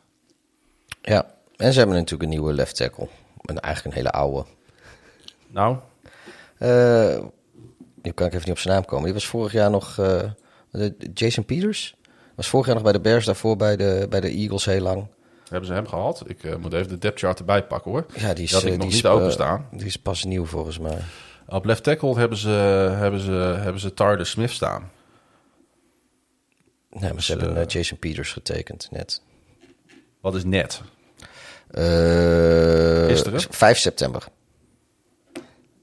Ja, 1.02 1.38
en 1.60 1.72
ze 1.74 1.78
hebben 1.80 1.96
natuurlijk 1.98 2.24
een 2.24 2.30
nieuwe 2.38 2.54
left 2.54 2.76
tackle. 2.76 3.08
En 3.46 3.60
eigenlijk 3.60 3.96
een 3.96 4.02
hele 4.04 4.16
oude. 4.18 4.46
Nou, 5.48 5.78
Eh, 6.58 7.18
nu 8.02 8.12
kan 8.12 8.28
ik 8.28 8.34
even 8.34 8.40
niet 8.48 8.50
op 8.56 8.60
zijn 8.60 8.74
naam 8.74 8.86
komen. 8.86 9.04
Die 9.06 9.14
was 9.14 9.28
vorig 9.28 9.52
jaar 9.52 9.70
nog... 9.70 9.98
eh, 10.00 10.22
de- 10.72 10.96
Jason 11.14 11.46
Peters? 11.46 11.96
Was 12.36 12.48
vorig 12.48 12.66
jaar 12.66 12.76
nog 12.76 12.84
bij 12.84 12.94
de 12.94 13.00
Bears, 13.02 13.26
daarvoor 13.26 13.56
bij 13.56 13.76
de, 13.78 14.06
bij 14.10 14.20
de 14.20 14.30
Eagles 14.30 14.66
heel 14.66 14.82
lang. 14.82 15.08
hebben 15.50 15.68
ze 15.68 15.74
hem 15.74 15.88
gehad. 15.88 16.24
Ik 16.28 16.44
eh, 16.44 16.56
moet 16.56 16.74
even 16.74 16.90
de 16.90 16.98
depth 16.98 17.20
chart 17.20 17.40
erbij 17.40 17.64
pakken 17.64 17.92
hoor. 17.92 18.06
Ja, 18.16 18.34
die 18.34 18.44
is, 18.44 18.52
Dat 18.52 18.64
ik 18.64 18.68
nog 18.70 18.78
die 18.78 18.86
niet 18.88 18.96
is, 19.04 19.06
openstaan. 19.06 19.68
Die 19.72 19.86
is 19.86 19.98
pas 19.98 20.24
nieuw 20.24 20.46
volgens 20.46 20.80
mij. 20.80 20.98
Op 21.48 21.66
left 21.66 21.84
tackle 21.84 22.18
hebben 22.18 22.38
ze, 22.38 22.50
hebben 22.98 23.20
ze, 23.20 23.32
hebben 23.32 23.82
ze 23.82 23.94
Tyler 23.94 24.26
Smith 24.26 24.50
staan. 24.52 24.92
Nee, 26.90 27.14
maar 27.14 27.24
ze 27.24 27.34
Dus, 27.36 27.44
hebben 27.46 27.66
Jason 27.66 27.98
Peters 27.98 28.32
getekend 28.34 28.88
net. 28.92 29.22
Wat 30.22 30.36
is 30.36 30.44
net? 30.44 30.82
Eh, 31.72 33.06
Gisteren? 33.08 33.42
5 33.50 33.78
september. 33.78 34.24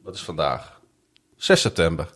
Wat 0.02 0.14
is 0.14 0.22
vandaag? 0.22 0.80
6 1.36 1.60
september. 1.60 2.08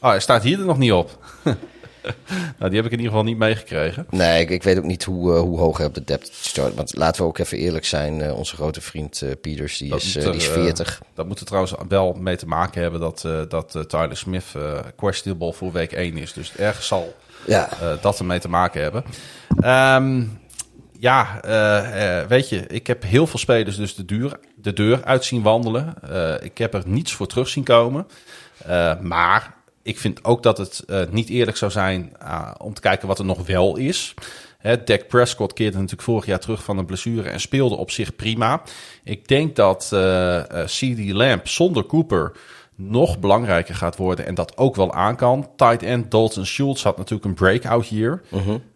Oh, 0.00 0.08
hij 0.10 0.20
staat 0.20 0.42
hier 0.42 0.58
er 0.58 0.64
nog 0.64 0.78
niet 0.78 0.92
op. 0.92 1.18
nou, 2.58 2.70
die 2.70 2.76
heb 2.76 2.84
ik 2.84 2.92
in 2.92 2.98
ieder 2.98 3.06
geval 3.06 3.22
niet 3.24 3.36
meegekregen. 3.38 4.06
Nee, 4.10 4.40
ik, 4.42 4.50
ik 4.50 4.62
weet 4.62 4.78
ook 4.78 4.84
niet 4.84 5.04
hoe, 5.04 5.34
eh, 5.34 5.40
hoe 5.40 5.58
hoog 5.58 5.76
hij 5.76 5.86
op 5.86 5.94
de 5.94 6.04
depth 6.04 6.30
chart. 6.32 6.74
Want 6.74 6.96
laten 6.96 7.22
we 7.22 7.28
ook 7.28 7.38
even 7.38 7.58
eerlijk 7.58 7.84
zijn. 7.84 8.20
eh, 8.20 8.36
onze 8.36 8.54
grote 8.56 8.80
vriend 8.80 9.22
eh, 9.22 9.30
Peters, 9.40 9.78
die 9.78 9.90
Dat 9.90 10.02
is, 10.02 10.12
die 10.12 10.22
is 10.32 10.46
er, 10.48 10.54
eh, 10.56 10.62
40. 10.62 11.00
Dat 11.14 11.26
moet 11.26 11.40
er 11.40 11.46
trouwens 11.46 11.74
wel 11.88 12.12
mee 12.12 12.36
te 12.36 12.46
maken 12.46 12.82
hebben 12.82 13.00
dat, 13.00 13.24
eh, 13.24 13.40
dat 13.48 13.70
Tyler 13.88 14.16
Smith 14.16 14.44
eh 14.56 14.78
questionable 14.96 15.52
voor 15.52 15.72
week 15.72 15.92
1 15.92 16.16
is. 16.16 16.32
Dus 16.32 16.56
ergens 16.56 16.86
zal 16.86 17.14
ja, 17.46 17.68
eh, 17.80 17.92
dat 18.02 18.18
ermee 18.18 18.38
te 18.40 18.48
maken 18.48 18.82
hebben. 18.82 19.04
Ehm, 19.60 20.22
ja, 20.98 21.40
eh, 21.42 22.20
eh, 22.20 22.28
weet 22.28 22.48
je, 22.48 22.66
ik 22.66 22.86
heb 22.86 23.02
heel 23.02 23.26
veel 23.26 23.38
spelers 23.38 23.76
dus 23.76 23.94
de 23.94 24.04
deur, 24.04 24.38
de 24.56 24.72
deur 24.72 25.04
uit 25.04 25.24
zien 25.24 25.42
wandelen. 25.42 25.94
Eh, 26.10 26.34
ik 26.40 26.58
heb 26.58 26.74
er 26.74 26.82
niets 26.86 27.12
voor 27.12 27.26
terug 27.26 27.48
zien 27.48 27.64
komen. 27.64 28.06
Maar 29.00 29.54
ik 29.82 29.98
vind 29.98 30.24
ook 30.24 30.42
dat 30.42 30.58
het 30.58 30.84
niet 31.10 31.28
eerlijk 31.28 31.56
zou 31.56 31.70
zijn 31.70 32.12
om 32.58 32.74
te 32.74 32.80
kijken 32.80 33.08
wat 33.08 33.18
er 33.18 33.24
nog 33.24 33.46
wel 33.46 33.76
is. 33.76 34.14
Hè, 34.58 34.84
Dak 34.84 35.06
Prescott 35.08 35.52
keerde 35.52 35.76
natuurlijk 35.76 36.02
vorig 36.02 36.26
jaar 36.26 36.38
terug 36.38 36.64
van 36.64 36.78
een 36.78 36.86
blessure 36.86 37.28
en 37.28 37.40
speelde 37.40 37.74
op 37.74 37.90
zich 37.90 38.16
prima. 38.16 38.62
Ik 39.02 39.28
denk 39.28 39.56
dat 39.56 39.84
CD 40.66 41.12
Lamp 41.12 41.48
zonder 41.48 41.86
Cooper 41.86 42.32
nog 42.76 43.18
belangrijker 43.18 43.74
gaat 43.74 43.96
worden 43.96 44.26
en 44.26 44.34
dat 44.34 44.56
ook 44.56 44.76
wel 44.76 44.92
aan 44.92 45.16
kan. 45.16 45.48
Tight 45.56 45.82
end 45.82 46.10
Dalton 46.10 46.46
Schultz 46.46 46.82
had 46.82 46.96
natuurlijk 46.96 47.24
een 47.24 47.34
breakout 47.34 47.86
hier. 47.86 48.22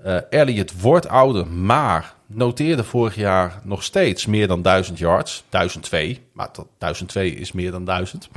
Eh, 0.03 0.17
Elliott 0.31 0.81
wordt 0.81 1.09
ouder, 1.09 1.47
maar 1.47 2.15
noteerde 2.27 2.85
vorig 2.85 3.15
jaar 3.15 3.61
nog 3.65 3.83
steeds 3.83 4.27
meer 4.27 4.47
dan 4.47 4.63
1000 4.63 4.99
yards. 4.99 5.45
1002, 5.49 6.21
maar 6.33 6.49
dat 6.53 6.67
1002 6.79 7.35
is 7.35 7.53
meer 7.53 7.71
dan 7.71 7.85
1000. 7.85 8.29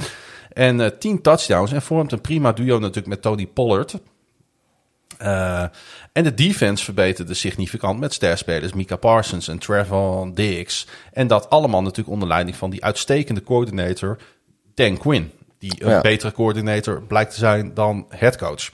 En 0.53 0.81
eh 0.81 0.87
10 0.99 1.21
touchdowns 1.21 1.71
en 1.71 1.81
vormt 1.81 2.11
een 2.11 2.21
prima 2.21 2.51
duo 2.51 2.79
natuurlijk 2.79 3.07
met 3.07 3.21
Tony 3.21 3.47
Pollard. 3.47 3.95
Eh, 5.17 5.65
en 6.11 6.23
de 6.23 6.33
defense 6.33 6.83
verbeterde 6.83 7.33
significant 7.33 7.99
met 7.99 8.13
sterspelers 8.13 8.73
Mika 8.73 8.95
Parsons 8.95 9.47
en 9.47 9.59
Trevor 9.59 10.33
Diggs. 10.33 10.87
En 11.13 11.27
dat 11.27 11.49
allemaal 11.49 11.81
natuurlijk 11.81 12.09
onder 12.09 12.27
leiding 12.27 12.55
van 12.55 12.69
die 12.69 12.83
uitstekende 12.83 13.43
coördinator 13.43 14.17
Dan 14.73 14.97
Quinn. 14.97 15.31
Die 15.61 15.83
een 15.83 15.89
Ja. 15.89 16.01
betere 16.01 16.31
coördinator 16.31 17.01
blijkt 17.03 17.31
te 17.33 17.37
zijn 17.39 17.73
dan 17.73 18.05
headcoach. 18.09 18.69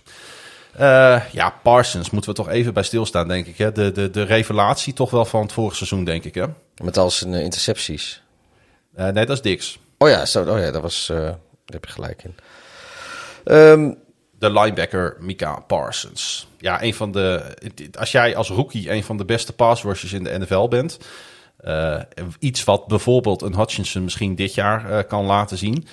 Eh, 0.73 1.21
ja, 1.31 1.49
Parsons 1.63 2.09
moeten 2.09 2.29
we 2.29 2.35
toch 2.35 2.49
even 2.49 2.73
bij 2.73 2.83
stilstaan, 2.83 3.27
denk 3.27 3.45
ik. 3.47 3.57
Hè? 3.57 3.71
De, 3.71 3.91
de, 3.91 4.09
de 4.09 4.23
revelatie 4.23 4.93
toch 4.93 5.09
wel 5.09 5.25
van 5.25 5.41
het 5.41 5.51
vorige 5.51 5.75
seizoen, 5.75 6.03
denk 6.03 6.23
ik. 6.23 6.35
Hè? 6.35 6.45
Met 6.83 6.97
al 6.97 7.09
zijn 7.11 7.33
eh, 7.33 7.43
intercepties. 7.43 8.21
Eh, 8.95 9.05
nee, 9.05 9.25
dat 9.25 9.35
is 9.35 9.41
Dix. 9.41 9.79
Oh 9.97 10.09
ja, 10.09 10.25
zo, 10.25 10.43
oh 10.43 10.59
ja 10.59 10.71
dat 10.71 10.81
was, 10.81 11.05
daar 11.07 11.37
heb 11.65 11.85
je 11.85 11.91
gelijk 11.91 12.23
in. 12.23 12.35
Ehm, 13.43 13.93
De 14.39 14.51
linebacker 14.51 15.17
Mika 15.19 15.59
Parsons. 15.59 16.47
Ja, 16.57 16.83
een 16.83 16.93
van 16.93 17.11
de. 17.11 17.43
Als 17.99 18.11
jij 18.11 18.35
als 18.35 18.49
rookie 18.49 18.91
een 18.91 19.03
van 19.03 19.17
de 19.17 19.25
beste 19.25 19.53
pass 19.53 19.83
rushers 19.83 20.13
in 20.13 20.23
de 20.23 20.37
NFL 20.39 20.67
bent. 20.67 20.97
iets 22.39 22.63
wat 22.63 22.87
bijvoorbeeld 22.87 23.41
een 23.41 23.55
Hutchinson 23.55 24.03
misschien 24.03 24.35
dit 24.35 24.53
jaar 24.53 25.03
kan 25.03 25.25
laten 25.25 25.57
zien. 25.57 25.87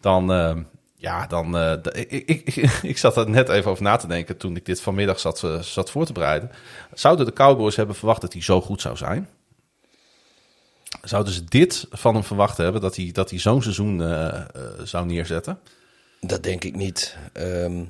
Dan. 0.00 0.32
eh, 0.32 0.56
ja, 0.98 1.26
dan. 1.26 1.52
d- 1.82 1.96
ik, 1.96 2.10
ik, 2.10 2.54
ik, 2.82 2.98
zat 2.98 3.16
er 3.16 3.30
net 3.30 3.48
even 3.48 3.70
over 3.70 3.82
na 3.82 3.96
te 3.96 4.06
denken 4.06 4.36
toen 4.36 4.56
ik 4.56 4.64
dit 4.64 4.80
vanmiddag 4.80 5.20
zat, 5.20 5.42
eh, 5.44 5.60
zat 5.60 5.90
voor 5.90 6.06
te 6.06 6.12
bereiden. 6.12 6.50
Zouden 6.94 7.26
de 7.26 7.32
Cowboys 7.32 7.76
hebben 7.76 7.96
verwacht 7.96 8.20
dat 8.20 8.32
hij 8.32 8.42
zo 8.42 8.60
goed 8.60 8.80
zou 8.80 8.96
zijn? 8.96 9.28
Zouden 11.02 11.32
ze 11.32 11.44
dit 11.44 11.86
van 11.90 12.14
hem 12.14 12.24
verwacht 12.24 12.56
hebben 12.56 12.80
dat 12.80 12.96
hij, 12.96 13.10
dat 13.12 13.30
hij 13.30 13.38
zo'n 13.38 13.62
seizoen 13.62 14.02
eh, 14.02 14.40
zou 14.82 15.06
neerzetten? 15.06 15.58
dat 16.20 16.42
denk 16.42 16.64
ik 16.64 16.76
niet. 16.76 17.16
Ehm, 17.32 17.84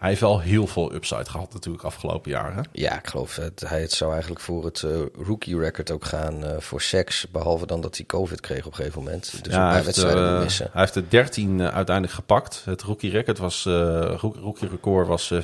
Hij 0.00 0.08
heeft 0.08 0.20
wel 0.20 0.40
heel 0.40 0.66
veel 0.66 0.94
upside 0.94 1.30
gehad 1.30 1.52
natuurlijk 1.52 1.84
afgelopen 1.84 2.30
jaar. 2.30 2.54
Hè? 2.54 2.60
ja, 2.72 2.98
ik 2.98 3.06
geloof 3.06 3.34
dat 3.34 3.68
hij 3.68 3.80
het 3.80 3.92
zou 3.92 4.10
eigenlijk 4.12 4.40
voor 4.40 4.64
het 4.64 4.82
eh, 4.82 4.90
rookie 5.26 5.58
record 5.58 5.90
ook 5.90 6.04
gaan 6.04 6.44
eh, 6.44 6.60
voor 6.60 6.80
seks. 6.82 7.26
Behalve 7.30 7.66
dan 7.66 7.80
dat 7.80 7.96
hij 7.96 8.06
COVID 8.06 8.40
kreeg 8.40 8.64
op 8.66 8.70
een 8.70 8.74
gegeven 8.76 9.02
moment. 9.02 9.38
Dus 9.42 9.54
ja, 9.54 9.70
hij, 9.70 9.82
heeft, 9.82 10.02
eh, 10.02 10.40
missen. 10.40 10.68
hij 10.72 10.80
heeft 10.80 10.94
er 10.94 11.04
13 11.08 11.60
eh, 11.60 11.66
uiteindelijk 11.74 12.14
gepakt. 12.16 12.62
Het 12.64 12.82
rookie 12.82 13.10
record 13.10 13.38
was, 13.38 13.64
rook- 13.64 14.36
rookie 14.36 14.68
record 14.68 15.06
was 15.06 15.30
eh, 15.30 15.38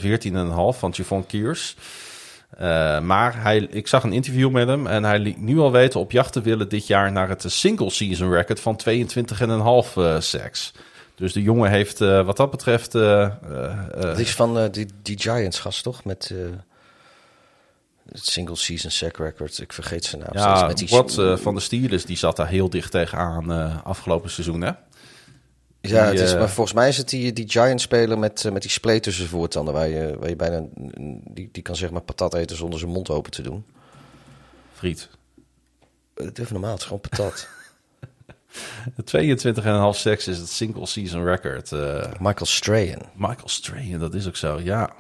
14,5 0.75 0.79
van 0.79 0.93
Javon 0.97 1.27
Kiers. 1.27 1.77
Maar 3.03 3.43
hij, 3.43 3.59
ik 3.59 3.89
zag 3.89 4.03
een 4.03 4.13
interview 4.13 4.51
met 4.51 4.69
hem 4.69 4.87
en 4.87 5.05
hij 5.05 5.19
liet 5.19 5.41
nu 5.41 5.59
al 5.59 5.73
weten 5.73 6.01
op 6.01 6.11
jacht 6.13 6.33
te 6.33 6.41
willen 6.41 6.69
dit 6.69 6.87
jaar 6.87 7.13
naar 7.13 7.29
het 7.29 7.45
single 7.47 7.91
season 7.91 8.31
record 8.33 8.61
van 8.61 8.81
22,5 8.89 9.97
eh 9.97 10.21
sacks. 10.21 10.73
Dus 11.17 11.33
de 11.33 11.43
jongen 11.43 11.71
heeft 11.71 12.01
eh, 12.01 12.25
wat 12.27 12.37
dat 12.37 12.51
betreft 12.51 12.95
eh, 12.95 13.23
eh, 13.23 14.11
eh, 14.11 14.19
is 14.19 14.35
van 14.35 14.71
die, 14.71 14.87
die 15.03 15.21
Giants 15.21 15.59
gast, 15.59 15.83
toch? 15.83 16.05
Met 16.05 16.35
het 18.09 18.27
single 18.27 18.57
season 18.57 18.91
sack 18.91 19.17
record. 19.17 19.59
Ik 19.59 19.73
vergeet 19.73 20.05
zijn 20.05 20.21
naam. 20.23 20.31
Ja, 20.33 20.67
met 20.67 20.79
die, 20.79 20.89
wat 20.89 21.15
van 21.41 21.55
de 21.55 21.61
Steelers, 21.61 22.05
die 22.05 22.17
zat 22.17 22.37
daar 22.37 22.49
heel 22.49 22.71
dicht 22.71 22.91
tegenaan 22.91 23.53
eh 23.53 23.85
afgelopen 23.85 24.31
seizoen, 24.31 24.61
hè? 24.61 24.71
ja, 25.81 26.05
het 26.05 26.21
is, 26.21 26.35
maar 26.35 26.51
volgens 26.51 26.77
mij 26.77 26.89
is 26.89 26.97
het 26.97 27.09
die, 27.09 27.33
die 27.33 27.51
Giants 27.51 27.83
speler 27.83 28.19
met, 28.19 28.53
met 28.53 28.63
die 28.63 28.71
spleet 28.71 29.03
tussen 29.03 29.27
zijn 29.27 29.37
voortanden. 29.39 29.75
Waar 29.75 29.89
je, 29.89 30.17
waar 30.19 30.29
je 30.29 30.37
bijna... 30.37 30.65
Die, 31.25 31.49
die 31.53 31.63
kan 31.63 31.77
zeg 31.77 31.91
maar 31.91 32.01
patat 32.01 32.35
eten 32.35 32.57
zonder 32.57 32.79
zijn 32.79 32.91
mond 32.91 33.11
open 33.11 33.31
te 33.31 33.43
doen. 33.43 33.65
Friet. 34.75 35.09
Het 36.15 36.39
is 36.39 36.45
even 36.45 36.53
normaal, 36.53 36.71
het 36.71 36.81
is 36.81 36.87
gewoon 36.87 37.01
patat. 37.01 37.49
22,5 39.05 39.99
sacks 39.99 40.29
is 40.29 40.39
het 40.39 40.49
single 40.49 40.87
season 40.87 41.25
record. 41.25 41.73
Eh, 41.73 42.13
Michael 42.21 42.47
Strahan. 42.47 43.03
Michael 43.15 43.49
Strahan, 43.49 43.99
dat 43.99 44.15
is 44.15 44.27
ook 44.27 44.37
zo, 44.37 44.61
ja. 44.63 44.91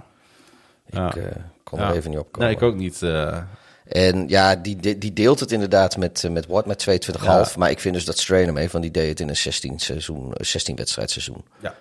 Ja. 0.91 1.09
Ik 1.09 1.17
eh, 1.17 1.25
kon 1.65 1.79
Ja. 1.79 1.89
er 1.91 1.97
even 1.97 2.11
niet 2.11 2.19
op 2.19 2.33
komen. 2.33 2.49
Nee, 2.49 2.57
ik 2.57 2.63
ook 2.63 2.75
niet. 2.77 3.03
eh. 3.03 3.39
En 3.87 4.29
ja, 4.29 4.57
die, 4.57 4.99
die, 4.99 5.13
deelt 5.13 5.41
het 5.41 5.53
inderdaad 5.53 5.97
met, 5.97 6.25
met 6.31 6.47
Watt, 6.47 6.67
met 6.67 6.87
22,5. 7.09 7.23
Ja. 7.23 7.47
Maar 7.57 7.71
ik 7.71 7.81
vind 7.81 7.95
dus 7.95 8.05
dat 8.05 8.19
Strahan 8.19 8.45
hem 8.47 8.57
heeft, 8.57 8.73
want 8.73 8.85
die 8.85 8.93
deed 8.93 9.09
het 9.09 9.21
in 9.21 9.29
een 9.29 9.37
16, 9.37 9.79
seizoen, 9.79 10.35
eh, 10.35 10.45
16 10.47 10.77
wedstrijd 10.77 11.11
seizoen. 11.11 11.45
ja. 11.59 11.75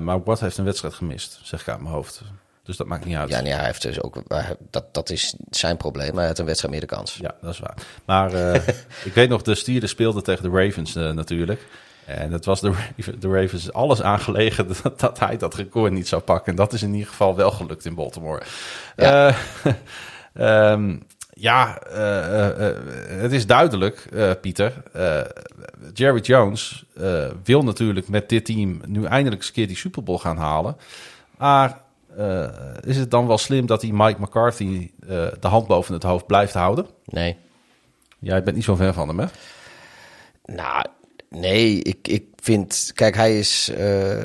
Maar 0.00 0.22
Watt 0.22 0.40
heeft 0.40 0.58
een 0.58 0.64
wedstrijd 0.64 0.94
gemist, 0.94 1.40
zeg 1.42 1.60
ik 1.60 1.68
uit 1.68 1.80
mijn 1.80 1.94
hoofd. 1.94 2.22
Dus 2.62 2.76
dat 2.76 2.86
maakt 2.86 3.04
niet 3.04 3.16
uit. 3.16 3.28
Ja, 3.28 3.40
nee, 3.40 3.52
hij 3.52 3.64
heeft 3.64 3.82
dus 3.82 4.02
ook, 4.02 4.22
dat, 4.70 4.94
dat 4.94 5.10
is 5.10 5.34
zijn 5.50 5.76
probleem. 5.76 6.16
Hij 6.16 6.26
had 6.26 6.38
een 6.38 6.44
wedstrijd 6.44 6.72
meer 6.72 6.82
de 6.82 6.94
kans. 6.94 7.16
Ja, 7.20 7.34
dat 7.40 7.52
is 7.52 7.58
waar. 7.58 7.74
Maar 8.04 8.32
eh, 8.32 8.68
ik 9.04 9.12
weet 9.14 9.28
nog, 9.28 9.42
de 9.42 9.54
Steelers 9.54 9.90
speelden 9.90 10.22
tegen 10.22 10.50
de 10.50 10.64
Ravens 10.64 10.96
eh, 10.96 11.10
natuurlijk. 11.10 11.66
En 12.06 12.32
het 12.32 12.44
was 12.44 12.60
de, 12.60 12.72
de 13.18 13.28
Ravens 13.28 13.72
alles 13.72 14.02
aangelegen 14.02 14.66
dat, 14.82 15.00
dat 15.00 15.18
hij 15.18 15.36
dat 15.36 15.54
record 15.54 15.92
niet 15.92 16.08
zou 16.08 16.22
pakken. 16.22 16.50
En 16.50 16.56
dat 16.56 16.72
is 16.72 16.82
in 16.82 16.92
ieder 16.92 17.08
geval 17.08 17.36
wel 17.36 17.50
gelukt 17.50 17.84
in 17.84 17.94
Baltimore. 17.94 18.42
Ja. 18.96 19.28
Ja, 19.28 19.34
ehm, 20.72 20.96
ja 21.30 21.78
eh, 21.82 22.18
eh, 22.18 22.68
eh, 22.68 22.76
het 23.20 23.32
is 23.32 23.46
duidelijk, 23.46 24.06
eh, 24.12 24.30
Pieter. 24.40 24.72
eh, 24.92 25.20
Jerry 25.94 26.20
Jones 26.20 26.84
eh, 26.96 27.24
wil 27.44 27.62
natuurlijk 27.62 28.08
met 28.08 28.28
dit 28.28 28.44
team 28.44 28.80
nu 28.86 29.04
eindelijk 29.04 29.36
eens 29.40 29.46
een 29.48 29.54
keer 29.54 29.66
die 29.66 29.76
Super 29.76 30.02
Bowl 30.02 30.18
gaan 30.18 30.36
halen. 30.36 30.76
Maar 31.38 31.80
eh, 32.16 32.48
is 32.80 32.96
het 32.96 33.10
dan 33.10 33.26
wel 33.26 33.38
slim 33.38 33.66
dat 33.66 33.82
hij 33.82 33.90
Mike 33.92 34.20
McCarthy 34.20 34.90
eh, 35.00 35.08
de 35.40 35.48
hand 35.48 35.66
boven 35.66 35.94
het 35.94 36.02
hoofd 36.02 36.26
blijft 36.26 36.54
houden? 36.54 36.86
Nee. 37.04 37.36
Jij 38.18 38.42
bent 38.42 38.56
niet 38.56 38.64
zo 38.64 38.74
ver 38.74 38.92
van 38.92 39.08
hem, 39.08 39.18
hè? 39.18 39.26
Nou, 40.44 40.86
nee, 41.28 41.82
ik, 41.82 42.08
ik 42.08 42.24
vind... 42.36 42.90
Kijk, 42.94 43.14
hij 43.14 43.38
is... 43.38 43.68
eh, 43.68 44.24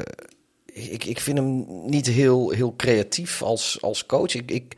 ik, 0.65 1.05
ik 1.05 1.19
vind 1.19 1.37
hem 1.37 1.65
niet 1.85 2.07
heel, 2.07 2.49
heel 2.49 2.73
creatief 2.75 3.41
als, 3.41 3.77
als 3.81 4.05
coach. 4.05 4.35
Ik, 4.35 4.51
ik, 4.51 4.75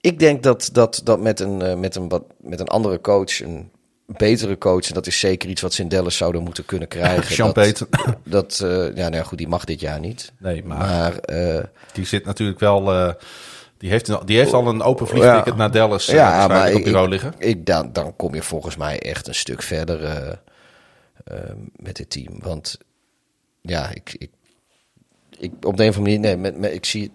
ik 0.00 0.18
denk 0.18 0.42
dat, 0.42 0.68
dat, 0.72 1.00
dat 1.04 1.20
met, 1.20 1.40
een, 1.40 1.80
met, 1.80 1.96
een, 1.96 2.10
met 2.36 2.60
een 2.60 2.68
andere 2.68 3.00
coach, 3.00 3.40
een 3.40 3.70
betere 4.16 4.58
coach... 4.58 4.88
en 4.88 4.94
dat 4.94 5.06
is 5.06 5.18
zeker 5.20 5.48
iets 5.48 5.60
wat 5.60 5.72
ze 5.74 5.82
in 5.82 5.88
Dallas 5.88 6.16
zouden 6.16 6.42
moeten 6.42 6.64
kunnen 6.64 6.88
krijgen. 6.88 7.36
Dat, 7.36 7.52
Payton. 7.54 7.88
Dat, 8.24 8.60
eh, 8.64 8.70
ja, 8.70 9.02
nou 9.08 9.14
ja, 9.14 9.22
goed, 9.22 9.38
die 9.38 9.48
mag 9.48 9.64
dit 9.64 9.80
jaar 9.80 10.00
niet. 10.00 10.32
Nee, 10.38 10.64
maar, 10.64 10.78
Maar 10.78 11.18
eh, 11.18 11.64
die 11.92 12.04
zit 12.06 12.24
natuurlijk 12.24 12.60
wel... 12.60 12.92
eh, 12.92 13.12
die, 13.78 13.90
heeft 13.90 14.08
een, 14.08 14.18
die 14.24 14.38
heeft 14.38 14.52
al 14.52 14.66
een 14.68 14.82
open 14.82 15.06
vliegticket 15.06 15.46
Ja. 15.46 15.54
naar 15.54 15.70
Dallas 15.70 16.06
ja, 16.06 16.46
maar 16.48 16.70
op 16.70 16.76
ik, 16.78 16.84
bureau 16.84 17.04
ik- 17.04 17.10
liggen. 17.10 17.34
ik, 17.38 17.66
dan, 17.66 17.92
dan 17.92 18.16
kom 18.16 18.34
je 18.34 18.42
volgens 18.42 18.76
mij 18.76 19.00
echt 19.00 19.28
een 19.28 19.34
stuk 19.34 19.62
verder 19.62 20.38
met 21.76 21.96
dit 21.96 22.10
team. 22.10 22.38
Want 22.42 22.78
ja, 23.60 23.90
ik, 23.94 24.14
ik, 24.18 24.30
ik 25.38 25.52
op 25.62 25.76
de 25.76 25.82
een 25.82 25.88
of 25.88 25.96
andere 25.96 26.00
manier, 26.00 26.18
nee, 26.20 26.36
met, 26.36 26.58
met, 26.58 26.72
ik 26.74 26.84
zie 26.84 27.12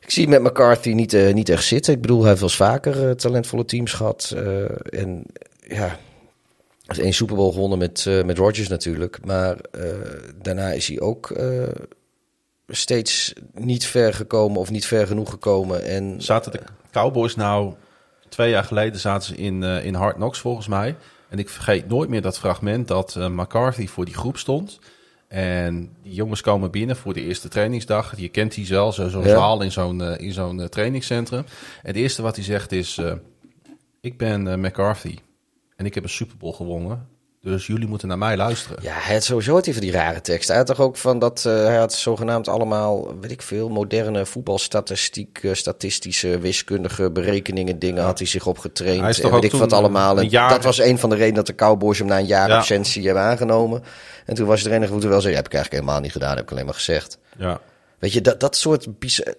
ik 0.00 0.10
zie 0.10 0.28
met 0.28 0.42
McCarthy 0.42 0.92
niet, 0.92 1.32
niet 1.34 1.48
echt 1.48 1.64
zitten. 1.64 1.94
Ik 1.94 2.00
bedoel, 2.00 2.18
hij 2.20 2.28
heeft 2.28 2.40
wel 2.40 2.48
eens 2.48 2.58
vaker 2.58 3.16
talentvolle 3.16 3.64
teams 3.64 3.92
gehad. 3.92 4.32
eh, 4.36 5.00
en 5.00 5.24
ja, 5.68 5.98
heeft 6.86 7.00
één 7.00 7.12
Super 7.12 7.36
Bowl 7.36 7.52
gewonnen 7.52 7.78
met, 7.78 8.04
eh, 8.06 8.24
met 8.24 8.38
Rodgers 8.38 8.68
natuurlijk. 8.68 9.24
Maar 9.24 9.56
eh, 9.56 9.82
daarna 10.42 10.70
is 10.72 10.88
hij 10.88 11.00
ook 11.00 11.30
eh, 11.30 11.62
steeds 12.68 13.32
niet 13.54 13.86
ver 13.86 14.14
gekomen 14.14 14.60
of 14.60 14.70
niet 14.70 14.86
ver 14.86 15.06
genoeg 15.06 15.30
gekomen. 15.30 15.84
En 15.84 16.22
Zaten 16.22 16.52
de 16.52 16.60
Cowboys 16.90 17.34
nou... 17.36 17.74
Twee 18.28 18.50
jaar 18.50 18.64
geleden 18.64 19.00
zaten 19.00 19.28
ze 19.28 19.34
in, 19.42 19.62
in 19.62 19.94
Hard 19.94 20.14
Knocks 20.14 20.38
volgens 20.38 20.66
mij. 20.68 20.96
En 21.28 21.38
ik 21.38 21.48
vergeet 21.48 21.88
nooit 21.88 22.08
meer 22.08 22.22
dat 22.22 22.38
fragment 22.38 22.88
dat 22.88 23.14
McCarthy 23.14 23.86
voor 23.86 24.04
die 24.04 24.14
groep 24.14 24.38
stond. 24.38 24.78
En 25.28 25.96
die 26.02 26.14
jongens 26.14 26.40
komen 26.40 26.70
binnen 26.70 26.96
voor 26.96 27.12
de 27.14 27.20
eerste 27.22 27.48
trainingsdag. 27.48 28.16
Je 28.16 28.28
kent 28.28 28.54
die 28.54 28.66
zo- 28.66 28.90
zo'n 28.90 29.08
Ja. 29.22 29.28
zaal 29.28 29.62
in 29.62 29.72
zo'n 29.72 30.02
in 30.02 30.32
zo'n 30.32 30.68
trainingscentrum. 30.68 31.38
En 31.82 31.86
het 31.86 31.96
eerste 31.96 32.22
wat 32.22 32.36
hij 32.36 32.44
zegt 32.44 32.72
is... 32.72 33.00
ik 34.00 34.18
ben 34.18 34.60
McCarthy 34.60 35.18
en 35.78 35.86
ik 35.86 35.94
heb 35.94 36.02
een 36.02 36.08
Super 36.10 36.36
Bowl 36.36 36.52
gewonnen. 36.52 37.08
Dus 37.42 37.66
jullie 37.66 37.86
moeten 37.88 38.08
naar 38.08 38.18
mij 38.18 38.36
luisteren. 38.36 38.82
Ja, 38.82 38.92
had 38.98 39.24
sowieso 39.24 39.54
had 39.54 39.64
hij 39.64 39.74
van 39.74 39.82
die 39.82 39.92
rare 39.92 40.20
tekst. 40.20 40.48
Hij 40.48 40.56
had 40.56 40.66
toch 40.66 40.80
ook 40.80 40.96
van 40.96 41.18
dat 41.18 41.44
eh, 41.46 41.52
hij 41.64 41.76
had 41.76 41.92
zogenaamd 41.92 42.48
allemaal, 42.48 43.18
weet 43.20 43.30
ik 43.30 43.42
veel, 43.42 43.68
moderne 43.68 44.26
voetbalstatistiek, 44.26 45.38
eh, 45.42 45.54
statistische, 45.54 46.38
wiskundige 46.38 47.10
berekeningen, 47.10 47.78
dingen 47.78 48.02
had 48.04 48.18
hij 48.18 48.26
zich 48.26 48.46
opgetraind. 48.46 49.00
Hij 49.00 49.10
is 49.10 49.16
en 49.16 49.22
toch 49.22 49.30
weet 49.30 49.44
ook 49.44 49.52
ik 49.52 49.58
wat 49.60 49.72
allemaal. 49.72 50.16
En 50.16 50.22
een 50.24 50.28
jaar- 50.30 50.48
Dat 50.50 50.64
was 50.64 50.78
een 50.78 50.98
van 50.98 51.10
de 51.10 51.16
redenen 51.16 51.34
dat 51.34 51.46
de 51.46 51.54
Cowboys 51.54 51.98
hem 51.98 52.06
na 52.06 52.18
een 52.18 52.26
jaar 52.26 52.48
Ja. 52.48 52.56
absentie 52.56 53.04
hebben 53.04 53.22
aangenomen. 53.22 53.82
En 54.26 54.34
toen 54.34 54.46
was 54.46 54.64
er 54.64 54.72
enige 54.72 54.92
moeten 54.92 55.10
wel 55.10 55.20
zeggen, 55.20 55.36
heb 55.38 55.46
ik 55.46 55.54
eigenlijk 55.54 55.82
helemaal 55.84 56.02
niet 56.04 56.12
gedaan, 56.12 56.36
heb 56.36 56.44
ik 56.44 56.50
alleen 56.50 56.64
maar 56.64 56.74
gezegd. 56.74 57.18
Ja. 57.38 57.60
Weet 57.98 58.12
je, 58.12 58.20
dat, 58.20 58.40
dat 58.40 58.56
soort 58.56 58.98
bizar... 58.98 59.34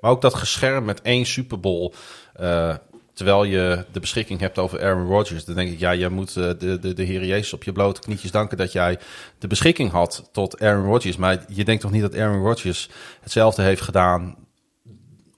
Maar 0.00 0.10
ook 0.10 0.20
dat 0.22 0.34
gescherm 0.34 0.84
met 0.84 1.02
één 1.02 1.26
Super 1.26 1.60
Bowl. 1.60 1.92
eh, 2.34 2.74
terwijl 3.14 3.44
je 3.44 3.84
de 3.92 4.00
beschikking 4.00 4.40
hebt 4.40 4.58
over 4.58 4.82
Aaron 4.84 5.06
Rodgers. 5.06 5.44
Dan 5.44 5.54
denk 5.54 5.70
ik, 5.70 5.78
ja, 5.78 5.94
jij 5.94 6.08
moet 6.08 6.36
eh, 6.36 6.50
de, 6.58 6.78
de, 6.78 6.92
de 6.94 7.02
Heer 7.02 7.24
Jezus 7.24 7.52
op 7.52 7.64
je 7.64 7.72
blote 7.72 8.00
knietjes 8.00 8.30
danken 8.30 8.56
dat 8.56 8.72
jij 8.72 8.98
de 9.38 9.46
beschikking 9.46 9.90
had 9.90 10.28
tot 10.32 10.60
Aaron 10.60 10.84
Rodgers. 10.86 11.16
Maar 11.16 11.44
je 11.48 11.64
denkt 11.64 11.82
toch 11.82 11.90
niet 11.90 12.02
dat 12.02 12.16
Aaron 12.16 12.42
Rodgers 12.42 12.90
hetzelfde 13.20 13.62
heeft 13.62 13.82
gedaan 13.82 14.36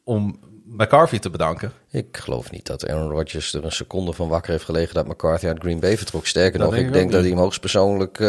om 0.05 0.39
McCarthy 0.69 1.19
te 1.19 1.31
bedanken? 1.31 1.73
Ik 1.91 2.17
geloof 2.17 2.51
niet 2.51 2.67
dat 2.67 2.89
Aaron 2.89 3.11
Rodgers 3.11 3.55
er 3.55 3.65
een 3.65 3.73
seconde 3.73 4.13
van 4.13 4.29
wakker 4.29 4.51
heeft 4.51 4.65
gelegen 4.65 4.95
dat 4.95 5.07
McCarthy 5.07 5.47
uit 5.47 5.59
Green 5.59 5.81
Bay 5.81 5.97
vertrok. 5.97 6.27
Sterker 6.27 6.59
Dat 6.59 6.67
nog, 6.67 6.77
denk 6.77 6.87
ik 6.87 6.93
denk 6.93 7.05
dat 7.05 7.15
niet. 7.15 7.23
hij 7.23 7.31
hem 7.31 7.43
hoogstpersoonlijk 7.43 8.21
eh, 8.21 8.27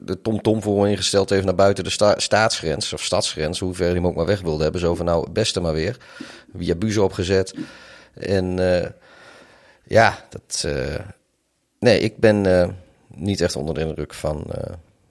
de 0.00 0.18
tom-tom 0.22 0.62
voor 0.62 0.88
ingesteld 0.88 1.30
heeft 1.30 1.44
naar 1.44 1.54
buiten 1.54 1.84
de 1.84 1.90
sta- 1.90 2.18
staatsgrens 2.18 2.92
of 2.92 3.02
stadsgrens. 3.02 3.58
Hoe 3.58 3.74
ver 3.74 3.84
hij 3.86 3.94
hem 3.94 4.06
ook 4.06 4.14
maar 4.14 4.26
weg 4.26 4.40
wilde 4.40 4.62
hebben. 4.62 4.80
Zo 4.80 4.94
van 4.94 5.06
nou, 5.06 5.30
beste 5.30 5.60
maar 5.60 5.72
weer. 5.72 5.96
Via 6.56 6.74
buzen 6.74 7.02
opgezet. 7.04 7.54
En 8.16 8.74
eh, 8.82 8.90
ja, 9.82 10.18
dat... 10.28 10.64
eh, 10.66 11.04
nee, 11.78 12.00
ik 12.00 12.16
ben 12.16 12.60
eh, 12.60 12.68
niet 13.08 13.40
echt 13.40 13.56
onder 13.56 13.74
de 13.74 13.80
indruk 13.80 14.14
van, 14.14 14.44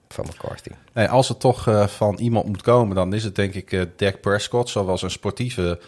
van 0.08 0.26
McCarthy. 0.26 0.70
Nee, 0.92 1.08
als 1.08 1.28
het 1.28 1.40
toch 1.40 1.88
van 1.90 2.18
iemand 2.18 2.46
moet 2.46 2.62
komen, 2.62 2.96
dan 2.96 3.12
is 3.12 3.24
het 3.24 3.34
denk 3.34 3.54
ik 3.54 3.86
Dak 3.96 4.20
Prescott. 4.20 4.68
Zowel 4.68 4.98
zijn 4.98 5.10
sportieve 5.10 5.80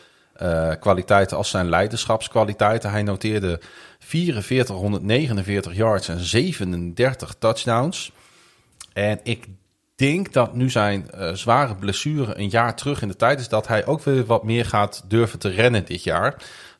kwaliteiten 0.81 1.36
als 1.36 1.51
zijn 1.51 1.69
leiderschapskwaliteiten. 1.69 2.90
Hij 2.90 3.03
noteerde 3.03 3.61
4449 3.99 5.74
yards 5.74 6.09
en 6.09 6.19
37 6.19 7.35
touchdowns. 7.39 8.12
En 8.93 9.20
ik 9.23 9.47
denk 9.95 10.32
dat 10.32 10.55
nu 10.55 10.70
zijn 10.70 11.11
zware 11.32 11.74
blessure 11.74 12.39
een 12.39 12.49
jaar 12.49 12.77
terug 12.77 13.03
in 13.03 13.09
de 13.09 13.16
tijd 13.16 13.40
is... 13.40 13.49
dat 13.49 13.69
hij 13.69 13.86
ook 13.86 14.03
weer 14.03 14.24
wat 14.24 14.45
meer 14.45 14.65
gaat 14.65 15.05
durven 15.09 15.39
te 15.39 15.49
rennen 15.49 15.85
dit 15.85 16.03
jaar. 16.03 16.36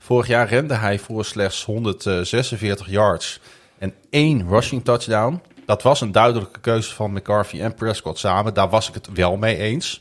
Vorig 0.09 0.27
jaar 0.27 0.49
rende 0.49 0.75
hij 0.75 0.99
voor 0.99 1.25
slechts 1.25 1.65
146 1.65 2.89
yards 2.89 3.41
en 3.79 3.95
één 4.11 4.49
rushing 4.49 4.85
touchdown. 4.85 5.43
Dat 5.67 5.83
was 5.83 6.01
een 6.01 6.13
duidelijke 6.13 6.61
keuze 6.61 6.95
van 6.95 7.13
McCarthy 7.13 7.61
en 7.61 7.75
Prescott 7.75 8.19
samen. 8.19 8.55
Daar 8.55 8.69
was 8.69 8.89
ik 8.89 8.95
het 8.95 9.13
wel 9.13 9.37
mee 9.37 9.57
eens. 9.57 10.01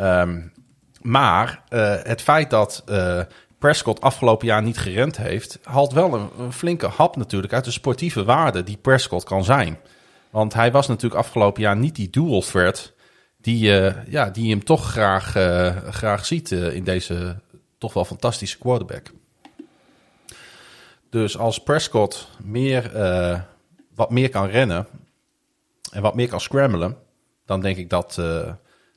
Um, 0.00 0.52
maar 1.00 1.62
uh, 1.70 1.94
het 2.02 2.22
feit 2.22 2.50
dat 2.50 2.84
uh, 2.88 3.20
Prescott 3.58 4.00
afgelopen 4.00 4.46
jaar 4.46 4.62
niet 4.62 4.78
gerend 4.78 5.16
heeft, 5.16 5.58
haalt 5.62 5.92
wel 5.92 6.14
een, 6.14 6.28
een, 6.38 6.52
flinke 6.52 6.86
hap 6.86 7.16
natuurlijk 7.16 7.52
uit 7.52 7.64
de 7.64 7.70
sportieve 7.70 8.24
waarde 8.24 8.62
die 8.62 8.76
Prescott 8.76 9.24
kan 9.24 9.44
zijn. 9.44 9.78
Want 10.30 10.54
hij 10.54 10.72
was 10.72 10.86
natuurlijk 10.86 11.20
afgelopen 11.20 11.62
jaar 11.62 11.76
niet 11.76 11.96
die 11.96 12.10
dual 12.10 12.40
threat 12.40 12.92
die, 13.40 13.80
uh, 13.80 13.94
ja, 14.06 14.30
die 14.30 14.50
hem 14.50 14.64
toch 14.64 14.90
graag, 14.90 15.30
graag 15.90 16.26
ziet 16.26 16.50
in 16.50 16.84
deze 16.84 17.36
toch 17.78 17.92
wel 17.92 18.04
fantastische 18.04 18.58
quarterback. 18.58 19.10
Dus 21.10 21.38
als 21.38 21.62
Prescott 21.62 22.28
meer, 22.42 22.96
uh, 22.96 23.40
wat 23.94 24.10
meer 24.10 24.28
kan 24.28 24.46
rennen 24.46 24.86
en 25.92 26.02
wat 26.02 26.14
meer 26.14 26.28
kan 26.28 26.40
scramblen, 26.40 26.96
dan 27.46 27.60
denk 27.60 27.76
ik 27.76 27.90
dat, 27.90 28.16
uh, 28.20 28.52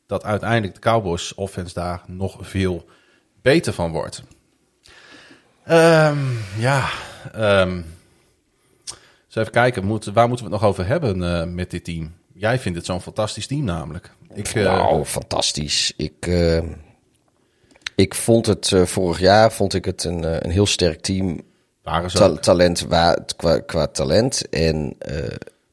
dat 0.08 0.24
uiteindelijk 0.24 0.74
de 0.74 0.80
Cowboys 0.80 1.36
offense 1.36 1.74
daar 1.74 2.02
nog 2.08 2.38
veel 2.42 2.86
beter 3.42 3.74
van 3.74 3.92
wordt. 3.92 4.24
Um, 5.70 6.40
ja, 6.58 6.90
um, 7.36 7.86
even 9.30 9.52
kijken, 9.52 9.88
waar 10.14 10.28
moeten 10.28 10.46
we 10.46 10.52
het 10.52 10.62
nog 10.62 10.64
over 10.64 10.88
hebben 10.88 11.22
uh, 11.22 11.44
met 11.44 11.72
dit 11.72 11.84
team? 11.84 12.14
Jij 12.34 12.60
vindt 12.60 12.78
het 12.78 12.88
zo'n 12.88 13.02
fantastisch 13.02 13.48
team 13.48 13.64
namelijk. 13.64 14.12
Ik, 14.34 14.54
nou, 14.54 15.06
fantastisch. 15.06 15.94
Ik, 15.98 16.30
ik 17.96 18.16
vond 18.16 18.46
het 18.46 18.74
vorig 18.84 19.20
jaar 19.20 19.52
vond 19.52 19.74
ik 19.74 19.86
het 19.86 20.04
een, 20.04 20.46
een 20.46 20.52
heel 20.52 20.66
sterk 20.66 21.02
team 21.02 21.42
Ta 21.84 22.36
talent 22.36 22.88
qua, 23.36 23.60
qua 23.60 23.88
talent. 23.88 24.50
En 24.50 24.96
uh, 25.10 25.16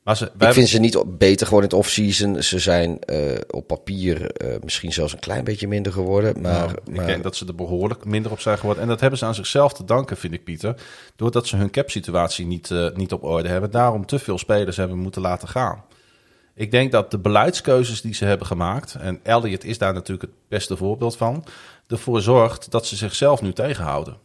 maar 0.02 0.16
ze, 0.16 0.30
ik 0.38 0.52
vind 0.52 0.68
ze 0.68 0.78
niet 0.78 1.18
beter 1.18 1.46
geworden 1.46 1.70
in 1.70 1.76
het 1.76 1.86
off-season. 1.86 2.42
Ze 2.42 2.58
zijn 2.58 2.98
uh, 3.06 3.38
op 3.50 3.66
papier 3.66 4.42
uh, 4.44 4.54
misschien 4.62 4.92
zelfs 4.92 5.12
een 5.12 5.18
klein 5.18 5.44
beetje 5.44 5.68
minder 5.68 5.92
geworden. 5.92 6.40
Maar, 6.40 6.66
nou, 6.84 7.00
ik 7.00 7.06
denk 7.06 7.22
dat 7.22 7.36
ze 7.36 7.46
er 7.46 7.54
behoorlijk 7.54 8.04
minder 8.04 8.30
op 8.30 8.40
zijn 8.40 8.58
geworden. 8.58 8.82
En 8.82 8.88
dat 8.88 9.00
hebben 9.00 9.18
ze 9.18 9.24
aan 9.24 9.34
zichzelf 9.34 9.72
te 9.72 9.84
danken, 9.84 10.16
vind 10.16 10.32
ik, 10.32 10.44
Pieter. 10.44 10.74
Doordat 11.16 11.46
ze 11.46 11.56
hun 11.56 11.70
cap-situatie 11.70 12.46
niet, 12.46 12.70
niet 12.94 13.12
op 13.12 13.24
orde 13.24 13.48
hebben. 13.48 13.70
Daarom 13.70 14.06
te 14.06 14.18
veel 14.18 14.38
spelers 14.38 14.76
hebben 14.76 14.98
moeten 14.98 15.22
laten 15.22 15.48
gaan. 15.48 15.84
Ik 16.54 16.70
denk 16.70 16.92
dat 16.92 17.10
de 17.10 17.18
beleidskeuzes 17.18 18.00
die 18.00 18.14
ze 18.14 18.24
hebben 18.24 18.46
gemaakt... 18.46 18.94
en 18.94 19.20
Elliot 19.22 19.64
is 19.64 19.78
daar 19.78 19.92
natuurlijk 19.92 20.22
het 20.22 20.48
beste 20.48 20.76
voorbeeld 20.76 21.16
van... 21.16 21.44
ervoor 21.86 22.22
zorgt 22.22 22.70
dat 22.70 22.86
ze 22.86 22.96
zichzelf 22.96 23.42
nu 23.42 23.52
tegenhouden. 23.52 24.16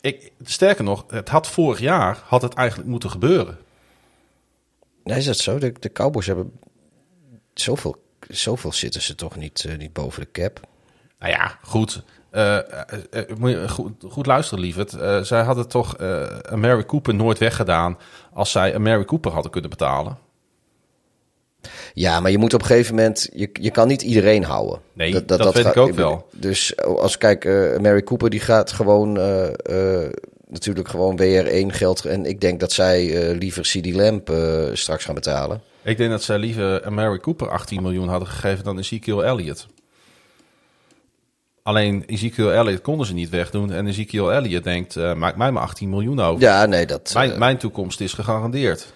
Ik, 0.00 0.32
sterker 0.44 0.84
nog, 0.84 1.04
het 1.08 1.28
had 1.28 1.48
vorig 1.48 1.78
jaar 1.78 2.22
had 2.24 2.42
het 2.42 2.54
eigenlijk 2.54 2.88
moeten 2.88 3.10
gebeuren. 3.10 3.58
Nee, 5.04 5.18
is 5.18 5.24
dat 5.24 5.36
zo? 5.36 5.58
De, 5.58 5.72
de 5.80 5.92
Cowboys 5.92 6.26
hebben 6.26 6.52
zoveel, 7.54 8.02
zoveel 8.28 8.72
zitten 8.72 9.02
ze 9.02 9.14
toch 9.14 9.36
niet, 9.36 9.64
uh, 9.64 9.76
niet 9.78 9.92
boven 9.92 10.20
de 10.20 10.30
cap. 10.30 10.60
Nou 11.18 11.32
ja, 11.32 11.58
goed. 11.62 12.02
Uh, 12.32 12.58
uh, 13.40 13.68
goed, 13.68 14.04
goed 14.08 14.26
luisteren, 14.26 14.64
lieverd. 14.64 14.90
zij 15.26 15.42
hadden 15.42 15.68
toch 15.68 15.98
Mary 16.54 16.84
Cooper 16.84 17.14
nooit 17.14 17.38
weggedaan 17.38 17.98
als 18.32 18.50
zij 18.50 18.78
Mary 18.78 19.04
Cooper 19.04 19.32
hadden 19.32 19.50
kunnen 19.50 19.70
betalen. 19.70 20.18
Ja, 21.94 22.20
maar 22.20 22.30
je 22.30 22.38
moet 22.38 22.54
op 22.54 22.60
een 22.60 22.66
gegeven 22.66 22.94
moment, 22.94 23.28
je, 23.32 23.48
je 23.52 23.70
kan 23.70 23.88
niet 23.88 24.02
iedereen 24.02 24.44
houden. 24.44 24.80
Nee, 24.92 25.12
dat, 25.12 25.28
dat, 25.28 25.38
dat 25.38 25.54
weet 25.54 25.66
ik 25.66 25.76
ook 25.76 25.92
wel. 25.92 26.26
Dus 26.32 26.76
als 26.76 27.18
kijk, 27.18 27.44
uh, 27.44 27.78
Mary 27.78 28.02
Cooper 28.02 28.30
die 28.30 28.40
gaat 28.40 28.72
gewoon 28.72 29.18
uh, 29.18 29.48
uh, 29.70 30.08
natuurlijk 30.48 30.88
gewoon 30.88 31.20
WR1 31.20 31.66
geld. 31.66 32.04
En 32.04 32.26
ik 32.26 32.40
denk 32.40 32.60
dat 32.60 32.72
zij 32.72 33.34
liever 33.34 33.62
CD 33.62 33.94
Lamp 33.94 34.32
straks 34.72 35.04
gaan 35.04 35.14
betalen. 35.14 35.62
Ik 35.82 35.96
denk 35.96 36.10
dat 36.10 36.22
zij 36.22 36.38
liever 36.38 36.92
Mary 36.92 37.18
Cooper 37.18 37.48
18 37.48 37.82
miljoen 37.82 38.08
hadden 38.08 38.28
gegeven 38.28 38.64
dan 38.64 38.78
Ezekiel 38.78 39.24
Elliott. 39.24 39.66
Alleen 41.62 42.04
Ezekiel 42.06 42.52
Elliott 42.52 42.82
konden 42.82 43.06
ze 43.06 43.14
niet 43.14 43.30
wegdoen. 43.30 43.72
En 43.72 43.86
Ezekiel 43.86 44.32
Elliott 44.32 44.64
denkt, 44.64 44.96
maak 44.96 45.36
mij 45.36 45.52
maar 45.52 45.62
18 45.62 45.88
miljoen 45.88 46.20
over. 46.20 46.42
Ja, 46.42 46.66
nee, 46.66 46.86
dat... 46.86 47.10
Mijn, 47.14 47.38
mijn 47.38 47.58
toekomst 47.58 48.00
is 48.00 48.12
gegarandeerd. 48.12 48.92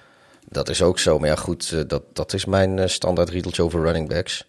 Dat 0.49 0.69
is 0.69 0.83
ook 0.83 0.99
zo. 0.99 1.19
Maar 1.19 1.29
ja, 1.29 1.37
goed, 1.37 1.73
eh, 1.73 1.81
dat, 1.87 2.03
dat 2.13 2.33
is 2.33 2.45
mijn 2.45 2.79
eh, 2.79 2.89
standaard 2.89 3.29
riedeltje 3.29 3.63
over 3.63 3.83
running 3.83 4.09
backs. 4.09 4.45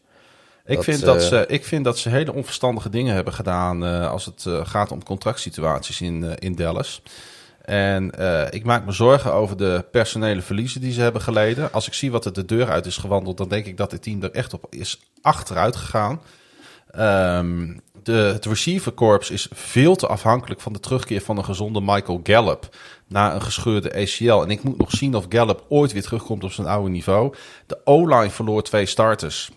Ik, 0.65 0.83
vind 0.83 1.01
dat 1.01 1.21
eh, 1.21 1.27
ze, 1.27 1.45
ik 1.47 1.65
vind 1.65 1.83
dat 1.83 1.97
ze 1.97 2.09
hele 2.09 2.33
onverstandige 2.33 2.89
dingen 2.89 3.15
hebben 3.15 3.33
gedaan 3.33 3.83
als 4.09 4.25
het 4.25 4.45
gaat 4.63 4.91
om 4.91 5.03
contractsituaties 5.03 6.01
in, 6.01 6.37
in 6.39 6.55
Dallas. 6.55 7.01
En 7.61 8.11
ik 8.49 8.63
maak 8.63 8.85
me 8.85 8.91
zorgen 8.91 9.33
over 9.33 9.57
de 9.57 9.85
personele 9.91 10.41
verliezen 10.41 10.81
die 10.81 10.91
ze 10.91 11.01
hebben 11.01 11.21
geleden. 11.21 11.71
Als 11.71 11.87
ik 11.87 11.93
zie 11.93 12.11
wat 12.11 12.25
er 12.25 12.33
de 12.33 12.45
deur 12.45 12.69
uit 12.69 12.85
is 12.85 12.97
gewandeld, 12.97 13.37
dan 13.37 13.49
denk 13.49 13.65
ik 13.65 13.77
dat 13.77 13.91
het 13.91 14.01
team 14.01 14.23
er 14.23 14.31
echt 14.31 14.53
op 14.53 14.65
is 14.69 14.99
achteruit 15.21 15.75
gegaan. 15.75 16.21
Um, 16.95 17.81
de, 18.03 18.13
het 18.13 18.45
receiverkorps 18.45 19.29
is 19.29 19.47
veel 19.53 19.95
te 19.95 20.07
afhankelijk 20.07 20.61
van 20.61 20.73
de 20.73 20.79
terugkeer 20.79 21.21
van 21.21 21.37
een 21.37 21.45
gezonde 21.45 21.81
Michael 21.81 22.19
Gallup 22.23 22.75
na 23.07 23.33
een 23.33 23.41
gescheurde 23.41 23.95
ACL. 23.95 24.41
En 24.41 24.49
ik 24.49 24.63
moet 24.63 24.77
nog 24.77 24.91
zien 24.91 25.15
of 25.15 25.25
Gallup 25.29 25.65
ooit 25.69 25.91
weer 25.91 26.01
terugkomt 26.01 26.43
op 26.43 26.51
zijn 26.51 26.67
oude 26.67 26.89
niveau. 26.89 27.33
De 27.65 27.79
O-line 27.83 28.29
verloor 28.29 28.63
twee 28.63 28.85
starters. 28.85 29.51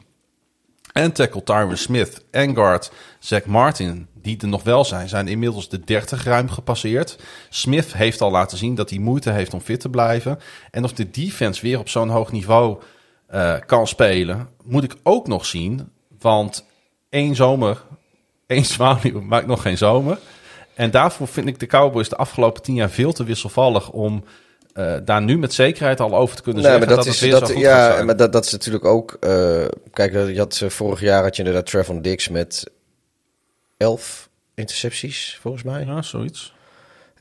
En 0.92 1.12
tackle 1.12 1.42
Tyron 1.42 1.76
Smith 1.76 2.24
en 2.30 2.54
guard 2.54 2.92
Zach 3.18 3.44
Martin, 3.44 4.06
die 4.14 4.40
er 4.40 4.48
nog 4.48 4.62
wel 4.62 4.84
zijn, 4.84 5.08
zijn 5.08 5.28
inmiddels 5.28 5.68
de 5.68 5.80
30 5.80 6.24
ruim 6.24 6.48
gepasseerd. 6.48 7.18
Smith 7.48 7.92
heeft 7.92 8.20
al 8.20 8.30
laten 8.30 8.58
zien 8.58 8.74
dat 8.74 8.90
hij 8.90 8.98
moeite 8.98 9.30
heeft 9.30 9.54
om 9.54 9.60
fit 9.60 9.80
te 9.80 9.88
blijven. 9.88 10.38
En 10.70 10.84
of 10.84 10.92
de 10.92 11.10
defense 11.10 11.62
weer 11.62 11.78
op 11.78 11.88
zo'n 11.88 12.08
hoog 12.08 12.32
niveau 12.32 12.82
uh, 13.34 13.54
kan 13.66 13.86
spelen, 13.86 14.48
moet 14.64 14.84
ik 14.84 14.96
ook 15.02 15.26
nog 15.26 15.46
zien. 15.46 15.92
Want 16.18 16.64
één 17.08 17.34
zomer, 17.34 17.82
één 18.46 18.64
zwaluw 18.74 19.20
maakt 19.20 19.46
nog 19.46 19.62
geen 19.62 19.78
zomer. 19.78 20.18
En 20.74 20.90
daarvoor 20.90 21.28
vind 21.28 21.46
ik 21.46 21.58
de 21.58 21.66
Cowboys 21.66 22.08
de 22.08 22.16
afgelopen 22.16 22.62
tien 22.62 22.74
jaar 22.74 22.90
veel 22.90 23.12
te 23.12 23.24
wisselvallig 23.24 23.90
om 23.90 24.24
uh, 24.74 24.96
daar 25.04 25.22
nu 25.22 25.38
met 25.38 25.52
zekerheid 25.52 26.00
al 26.00 26.14
over 26.14 26.36
te 26.36 26.42
kunnen 26.42 26.62
nee, 26.62 26.70
zeggen 26.70 26.88
dat, 26.88 26.96
dat, 26.96 27.06
is, 27.06 27.20
het 27.20 27.30
weer 27.30 27.40
dat, 27.40 27.48
zo 27.48 27.54
goed 27.54 27.62
Ja, 27.62 28.02
maar 28.02 28.16
dat, 28.16 28.32
dat 28.32 28.44
is 28.44 28.52
natuurlijk 28.52 28.84
ook... 28.84 29.16
Uh, 29.20 29.64
kijk, 29.92 30.12
je 30.12 30.38
had, 30.38 30.60
uh, 30.62 30.70
vorig 30.70 31.00
jaar 31.00 31.22
had 31.22 31.36
je 31.36 31.42
inderdaad 31.42 31.66
Trevor 31.66 32.02
Dix 32.02 32.28
met 32.28 32.70
elf 33.76 34.28
intercepties, 34.54 35.38
volgens 35.40 35.62
mij. 35.62 35.84
Ja, 35.84 36.02
zoiets. 36.02 36.54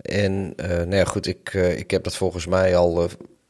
En 0.01 0.53
nou 0.55 0.95
ja, 0.95 1.03
goed, 1.03 1.27
ik, 1.27 1.53
ik 1.53 1.91
heb 1.91 2.03
dat 2.03 2.15
volgens 2.15 2.45
mij 2.45 2.75
al 2.75 3.09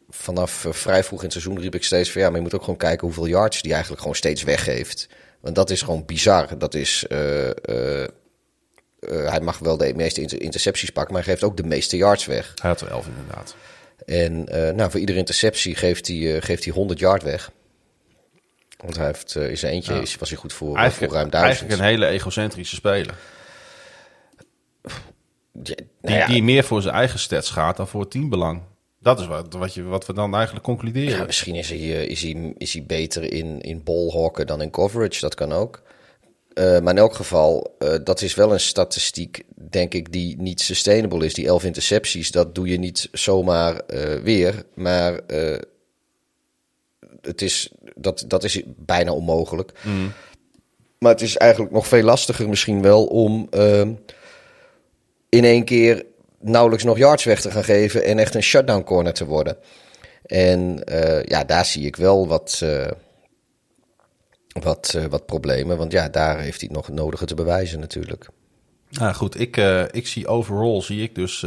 vanaf 0.10 0.66
vrij 0.70 1.04
vroeg 1.04 1.20
in 1.20 1.30
het 1.30 1.34
seizoen 1.34 1.60
riep 1.60 1.76
ik 1.76 1.84
steeds 1.84 2.12
van... 2.12 2.22
ja, 2.22 2.28
maar 2.28 2.38
je 2.38 2.44
moet 2.44 2.56
ook 2.56 2.64
gewoon 2.64 2.78
kijken 2.78 3.06
hoeveel 3.06 3.28
yards 3.28 3.62
die 3.62 3.72
eigenlijk 3.72 4.02
gewoon 4.02 4.18
steeds 4.18 4.44
weggeeft. 4.44 5.10
Want 5.40 5.56
dat 5.56 5.70
is 5.70 5.82
gewoon 5.82 6.06
bizar. 6.06 6.58
Dat 6.58 6.74
is 6.74 7.06
uh, 9.00 9.30
hij 9.30 9.42
mag 9.42 9.60
wel 9.60 9.78
de 9.78 9.94
meeste 9.96 10.22
inter 10.22 10.42
intercepties 10.42 10.90
pakken, 10.90 11.14
maar 11.14 11.24
hij 11.24 11.32
geeft 11.34 11.44
ook 11.44 11.58
de 11.58 11.64
meeste 11.64 11.98
yards 11.98 12.26
weg. 12.26 12.54
Hij 12.62 12.70
had 12.70 12.82
er 12.82 12.88
11 12.88 13.08
inderdaad. 13.08 13.56
En 14.06 14.56
uh, 14.56 14.76
nou, 14.76 14.92
voor 14.92 15.00
iedere 15.00 15.18
interceptie 15.18 15.76
geeft 15.76 16.08
hij, 16.08 16.16
uh, 16.16 16.42
geeft 16.42 16.64
hij 16.64 16.74
100 16.74 17.00
yard 17.00 17.24
weg. 17.24 17.52
Want 18.78 18.96
hij 18.96 19.06
heeft 19.06 19.36
in 19.36 19.58
zijn 19.58 19.74
eentje 19.74 19.94
ja. 19.94 20.02
is, 20.02 20.16
was 20.16 20.30
hij 20.30 20.38
goed 20.38 20.54
voor, 20.54 20.92
voor 20.92 21.12
ruim 21.12 21.30
duizend. 21.30 21.34
Eigenlijk 21.34 21.74
een 21.74 21.88
hele 21.88 22.08
egocentrische 22.08 22.76
speler. 22.76 23.16
Ja, 24.84 24.92
nou 25.62 25.76
die, 26.02 26.16
ja. 26.16 26.28
die 26.28 26.44
meer 26.44 26.64
voor 26.64 26.82
zijn 26.82 26.96
eigen 26.96 27.20
stats 27.20 27.50
gaat 27.50 27.78
dan 27.78 27.88
voor 27.88 28.02
het 28.02 28.12
teambelang. 28.12 28.62
Dat 29.00 29.20
is 29.20 29.28
wat, 29.28 29.54
wat, 29.54 29.74
je, 29.74 29.84
wat 29.84 30.06
we 30.06 30.14
dan 30.14 30.36
eigenlijk 30.36 30.66
concluderen. 30.66 31.18
Ja, 31.18 31.26
misschien 31.26 31.56
is 31.56 31.70
hij, 31.70 32.06
is 32.06 32.22
hij, 32.22 32.54
is 32.58 32.74
hij 32.74 32.84
beter 32.84 33.34
in, 33.34 33.62
in 33.62 33.84
ballhokken 33.84 34.48
dan 34.48 34.62
in 34.62 34.70
coverage. 34.70 35.20
Dat 35.20 35.36
kan 35.36 35.52
ook. 35.52 35.82
Uh, 36.60 36.80
maar 36.80 36.94
in 36.94 37.00
elk 37.00 37.14
geval, 37.14 37.76
uh, 37.80 37.96
dat 38.04 38.22
is 38.22 38.36
wel 38.36 38.54
een 38.54 38.60
statistiek, 38.60 39.44
denk 39.56 39.94
ik, 39.94 40.12
die 40.12 40.38
niet 40.38 40.62
sustainable 40.62 41.26
is. 41.26 41.34
Die 41.34 41.48
11 41.48 41.64
intercepties, 41.64 42.32
dat 42.32 42.56
doe 42.56 42.68
je 42.68 42.78
niet 42.78 43.10
zomaar 43.12 43.82
uh, 43.88 44.14
weer. 44.16 44.64
Maar 44.74 45.20
het 47.22 47.42
is, 47.42 47.72
dat, 47.96 48.24
dat 48.28 48.44
is 48.44 48.62
bijna 48.66 49.12
onmogelijk. 49.12 49.72
Mm. 49.84 50.12
Maar 50.98 51.12
het 51.12 51.22
is 51.22 51.38
eigenlijk 51.38 51.72
nog 51.72 51.88
veel 51.88 52.04
lastiger 52.04 52.50
misschien 52.50 52.82
wel 52.82 53.06
om 53.06 53.50
in 55.30 55.44
één 55.44 55.64
keer 55.64 56.06
nauwelijks 56.40 56.84
nog 56.84 56.98
yards 56.98 57.24
weg 57.24 57.42
te 57.42 57.52
gaan 57.52 57.64
geven 57.64 58.04
en 58.04 58.20
echt 58.20 58.36
een 58.36 58.44
shutdown 58.44 58.84
corner 58.84 59.14
te 59.14 59.26
worden. 59.26 59.58
En 60.26 60.82
ja, 61.26 61.44
daar 61.44 61.66
zie 61.66 61.86
ik 61.86 61.96
wel 61.96 62.28
wat, 62.28 62.64
wat, 64.64 64.94
uh, 64.96 65.06
wat 65.06 65.26
problemen. 65.26 65.78
Want 65.78 65.92
ja, 65.92 66.10
daar 66.10 66.40
heeft 66.40 66.62
hij 66.62 66.70
het 66.72 66.78
nog 66.88 66.90
nodige 66.98 67.26
te 67.26 67.36
bewijzen 67.36 67.80
natuurlijk. 67.80 68.30
Nou 68.90 69.14
goed, 69.14 69.40
ik, 69.40 69.58
ik 69.92 70.08
zie 70.08 70.28
overall 70.28 70.82
zie 70.82 71.04
ik 71.04 71.16
dus 71.16 71.40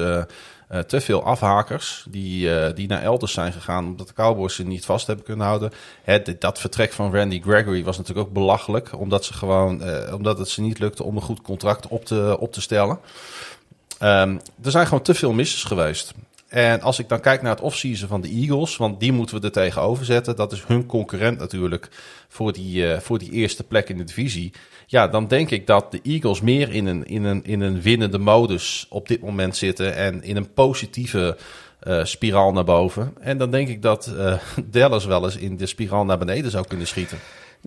te 0.86 1.00
veel 1.00 1.22
afhakers 1.24 2.06
die, 2.08 2.72
die 2.72 2.88
naar 2.88 3.02
elders 3.02 3.32
zijn 3.32 3.52
gegaan 3.52 3.86
omdat 3.86 4.08
de 4.08 4.14
Cowboys 4.14 4.54
ze 4.54 4.64
niet 4.64 4.84
vast 4.84 5.06
hebben 5.06 5.24
kunnen 5.24 5.46
houden. 5.46 5.70
Het, 6.02 6.40
dat 6.40 6.58
vertrek 6.58 6.92
van 6.92 7.14
Randy 7.14 7.40
Gregory 7.40 7.84
was 7.84 7.96
natuurlijk 7.96 8.26
ook 8.26 8.34
belachelijk, 8.34 8.98
omdat, 8.98 9.24
ze 9.24 9.32
gewoon, 9.32 9.82
omdat 10.12 10.38
het 10.38 10.48
ze 10.48 10.60
niet 10.60 10.78
lukte 10.78 11.02
om 11.02 11.16
een 11.16 11.22
goed 11.22 11.42
contract 11.42 11.86
op 11.86 12.04
te, 12.04 12.36
op 12.38 12.52
te 12.52 12.60
stellen. 12.60 12.98
Um, 14.02 14.40
er 14.62 14.70
zijn 14.70 14.86
gewoon 14.86 15.02
te 15.02 15.14
veel 15.14 15.32
misses 15.32 15.64
geweest. 15.64 16.14
En 16.52 16.80
als 16.80 16.98
ik 16.98 17.08
dan 17.08 17.20
kijk 17.20 17.42
naar 17.42 17.50
het 17.50 17.60
offseason 17.60 18.08
van 18.08 18.20
de 18.20 18.28
Eagles, 18.28 18.76
want 18.76 19.00
die 19.00 19.12
moeten 19.12 19.40
we 19.40 19.46
er 19.46 19.52
tegenover 19.52 20.04
zetten. 20.04 20.36
Dat 20.36 20.52
is 20.52 20.64
hun 20.66 20.86
concurrent 20.86 21.38
natuurlijk 21.38 21.88
voor 22.28 22.52
die, 22.52 22.86
uh, 22.86 22.98
voor 22.98 23.18
die 23.18 23.30
eerste 23.30 23.64
plek 23.64 23.88
in 23.88 23.96
de 23.96 24.04
divisie. 24.04 24.52
Ja, 24.86 25.08
dan 25.08 25.28
denk 25.28 25.50
ik 25.50 25.66
dat 25.66 25.90
de 25.90 26.00
Eagles 26.02 26.40
meer 26.40 26.72
in 26.72 26.86
een, 26.86 27.04
in 27.04 27.24
een, 27.24 27.44
in 27.44 27.60
een 27.60 27.80
winnende 27.80 28.18
modus 28.18 28.86
op 28.88 29.08
dit 29.08 29.20
moment 29.20 29.56
zitten. 29.56 29.94
En 29.94 30.22
in 30.22 30.36
een 30.36 30.52
positieve 30.52 31.36
uh, 31.82 32.04
spiraal 32.04 32.52
naar 32.52 32.64
boven. 32.64 33.14
En 33.20 33.38
dan 33.38 33.50
denk 33.50 33.68
ik 33.68 33.82
dat 33.82 34.12
uh, 34.16 34.34
Dallas 34.64 35.04
wel 35.04 35.24
eens 35.24 35.36
in 35.36 35.56
de 35.56 35.66
spiraal 35.66 36.04
naar 36.04 36.18
beneden 36.18 36.50
zou 36.50 36.66
kunnen 36.66 36.86
schieten. 36.86 37.18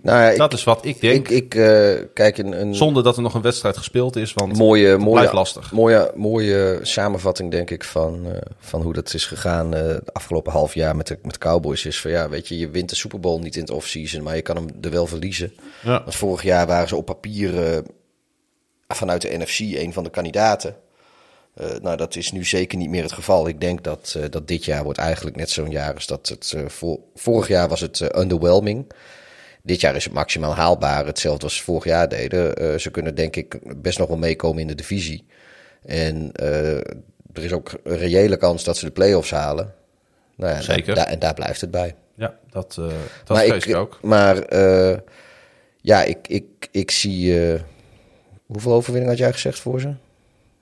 Nou 0.02 0.30
ja, 0.30 0.36
dat 0.36 0.52
is 0.52 0.64
wat 0.64 0.84
ik 0.84 1.00
denk. 1.00 1.28
Ik, 1.28 1.44
ik 1.44 1.54
uh, 1.54 1.94
kijk 2.14 2.38
een, 2.38 2.60
een, 2.60 2.74
Zonder 2.74 3.02
dat 3.02 3.16
er 3.16 3.22
nog 3.22 3.34
een 3.34 3.42
wedstrijd 3.42 3.76
gespeeld 3.76 4.16
is, 4.16 4.32
want 4.32 4.58
mooie, 4.58 4.88
het 4.88 5.00
mooie, 5.00 5.32
lastig. 5.32 5.72
Mooie, 5.72 6.12
mooie 6.14 6.78
samenvatting, 6.82 7.50
denk 7.50 7.70
ik, 7.70 7.84
van, 7.84 8.26
uh, 8.26 8.32
van 8.58 8.82
hoe 8.82 8.92
dat 8.92 9.14
is 9.14 9.26
gegaan 9.26 9.74
uh, 9.74 9.80
het 9.80 10.12
afgelopen 10.14 10.52
half 10.52 10.74
jaar 10.74 10.96
met 10.96 11.06
de 11.06 11.18
met 11.22 11.38
Cowboys. 11.38 11.84
Is 11.84 12.00
van 12.00 12.10
ja, 12.10 12.28
weet 12.28 12.48
je, 12.48 12.58
je 12.58 12.70
wint 12.70 12.88
de 12.88 12.96
Super 12.96 13.20
Bowl 13.20 13.40
niet 13.40 13.54
in 13.54 13.60
het 13.60 13.70
offseason, 13.70 14.22
maar 14.22 14.36
je 14.36 14.42
kan 14.42 14.56
hem 14.56 14.66
er 14.80 14.90
wel 14.90 15.06
verliezen. 15.06 15.52
Ja. 15.82 16.02
Want 16.02 16.14
vorig 16.14 16.42
jaar 16.42 16.66
waren 16.66 16.88
ze 16.88 16.96
op 16.96 17.06
papier 17.06 17.82
vanuit 18.88 19.22
de 19.22 19.38
NFC 19.38 19.58
een 19.58 19.92
van 19.92 20.04
de 20.04 20.10
kandidaten. 20.10 20.76
Uh, 21.60 21.66
nou, 21.82 21.96
dat 21.96 22.16
is 22.16 22.32
nu 22.32 22.44
zeker 22.44 22.78
niet 22.78 22.90
meer 22.90 23.02
het 23.02 23.12
geval. 23.12 23.48
Ik 23.48 23.60
denk 23.60 23.84
dat, 23.84 24.14
uh, 24.16 24.24
dat 24.30 24.48
dit 24.48 24.64
jaar 24.64 24.84
wordt 24.84 24.98
eigenlijk 24.98 25.36
net 25.36 25.50
zo'n 25.50 25.70
jaar 25.70 25.94
als 25.94 26.06
dat 26.06 26.28
het. 26.28 26.52
Uh, 26.56 26.94
vorig 27.14 27.48
jaar 27.48 27.68
was 27.68 27.80
het 27.80 28.16
underwhelming. 28.16 28.86
Dit 29.66 29.80
jaar 29.80 29.96
is 29.96 30.04
het 30.04 30.12
maximaal 30.12 30.54
haalbaar. 30.54 31.06
Hetzelfde 31.06 31.44
als 31.44 31.56
ze 31.56 31.62
vorig 31.62 31.84
jaar 31.84 32.08
deden. 32.08 32.62
Uh, 32.62 32.78
ze 32.78 32.90
kunnen 32.90 33.14
denk 33.14 33.36
ik 33.36 33.58
best 33.82 33.98
nog 33.98 34.08
wel 34.08 34.16
meekomen 34.16 34.60
in 34.60 34.66
de 34.66 34.74
divisie. 34.74 35.26
En 35.82 36.30
uh, 36.40 36.76
er 37.32 37.44
is 37.44 37.52
ook 37.52 37.72
een 37.84 37.96
reële 37.96 38.36
kans 38.36 38.64
dat 38.64 38.76
ze 38.76 38.84
de 38.84 38.90
play-offs 38.90 39.30
halen. 39.30 39.74
Nou 40.36 40.54
ja, 40.54 40.60
Zeker. 40.60 40.94
Da 40.94 41.06
en 41.06 41.18
daar 41.18 41.34
blijft 41.34 41.60
het 41.60 41.70
bij. 41.70 41.94
Ja, 42.14 42.38
dat, 42.50 42.76
uh, 42.80 42.86
dat 43.24 43.38
vrees 43.38 43.66
ik, 43.66 43.74
ook. 43.74 43.98
Maar 44.02 44.56
ja, 45.80 46.02
ik, 46.02 46.28
ik, 46.28 46.68
ik 46.70 46.90
zie... 46.90 47.40
hoeveel 48.46 48.72
overwinning 48.72 49.10
had 49.10 49.20
jij 49.20 49.32
gezegd 49.32 49.58
voor 49.58 49.80
ze? 49.80 49.88
Of 49.88 49.94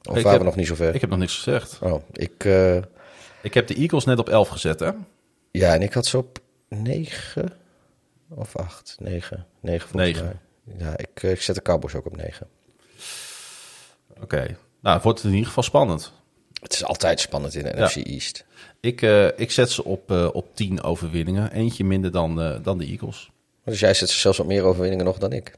ik 0.02 0.22
waren 0.22 0.31
heb, 0.31 0.39
we 0.39 0.44
nog 0.44 0.56
niet 0.56 0.66
zo 0.66 0.74
ver? 0.74 0.94
Ik 0.94 1.01
heb 1.01 1.10
nog 1.10 1.18
niks 1.18 1.35
gezegd. 1.35 1.78
Oh, 1.82 2.02
ik... 2.12 2.44
ik 3.43 3.55
heb 3.55 3.66
de 3.66 3.74
Eagles 3.74 4.05
net 4.05 4.18
op 4.18 4.28
11 4.28 4.48
gezet, 4.48 4.81
hè? 4.81 4.90
Ja, 5.51 5.74
en 5.74 5.82
ik 5.82 5.93
had 5.93 6.06
ze 6.06 6.18
op 6.18 6.39
9 6.68 7.62
of 8.28 8.56
acht, 8.56 8.96
negen. 8.98 9.46
Negen 9.60 9.88
volgens 9.88 10.12
negen. 10.12 10.40
mij. 10.64 10.78
Ja, 10.78 10.96
ik, 10.96 11.22
ik 11.22 11.42
zet 11.42 11.55
de 11.55 11.62
Cowboys 11.62 11.94
ook 11.94 12.06
op 12.06 12.16
negen. 12.16 12.48
Oké. 14.10 14.22
Okay. 14.22 14.56
Nou, 14.80 14.94
het 14.94 15.05
wordt 15.05 15.24
in 15.24 15.30
ieder 15.30 15.46
geval 15.46 15.62
spannend. 15.62 16.12
Het 16.60 16.72
is 16.72 16.84
altijd 16.84 17.20
spannend 17.20 17.55
in 17.55 17.62
de 17.62 17.72
ja. 17.76 17.84
NFC 17.84 17.96
East. 17.96 18.44
Ik, 18.80 19.02
uh, 19.02 19.26
ik 19.36 19.51
zet 19.51 19.70
ze 19.70 19.84
op, 19.84 20.10
uh, 20.10 20.28
op 20.32 20.56
tien 20.56 20.82
overwinningen. 20.82 21.52
Eentje 21.52 21.84
minder 21.84 22.10
dan, 22.10 22.40
uh, 22.40 22.56
dan 22.62 22.78
de 22.78 22.86
Eagles. 22.86 23.30
Dus 23.64 23.80
jij 23.80 23.94
zet 23.94 24.09
ze 24.10 24.18
zelfs 24.18 24.40
op 24.40 24.46
meer 24.46 24.62
overwinningen 24.62 25.05
nog 25.05 25.18
dan 25.18 25.32
ik? 25.32 25.55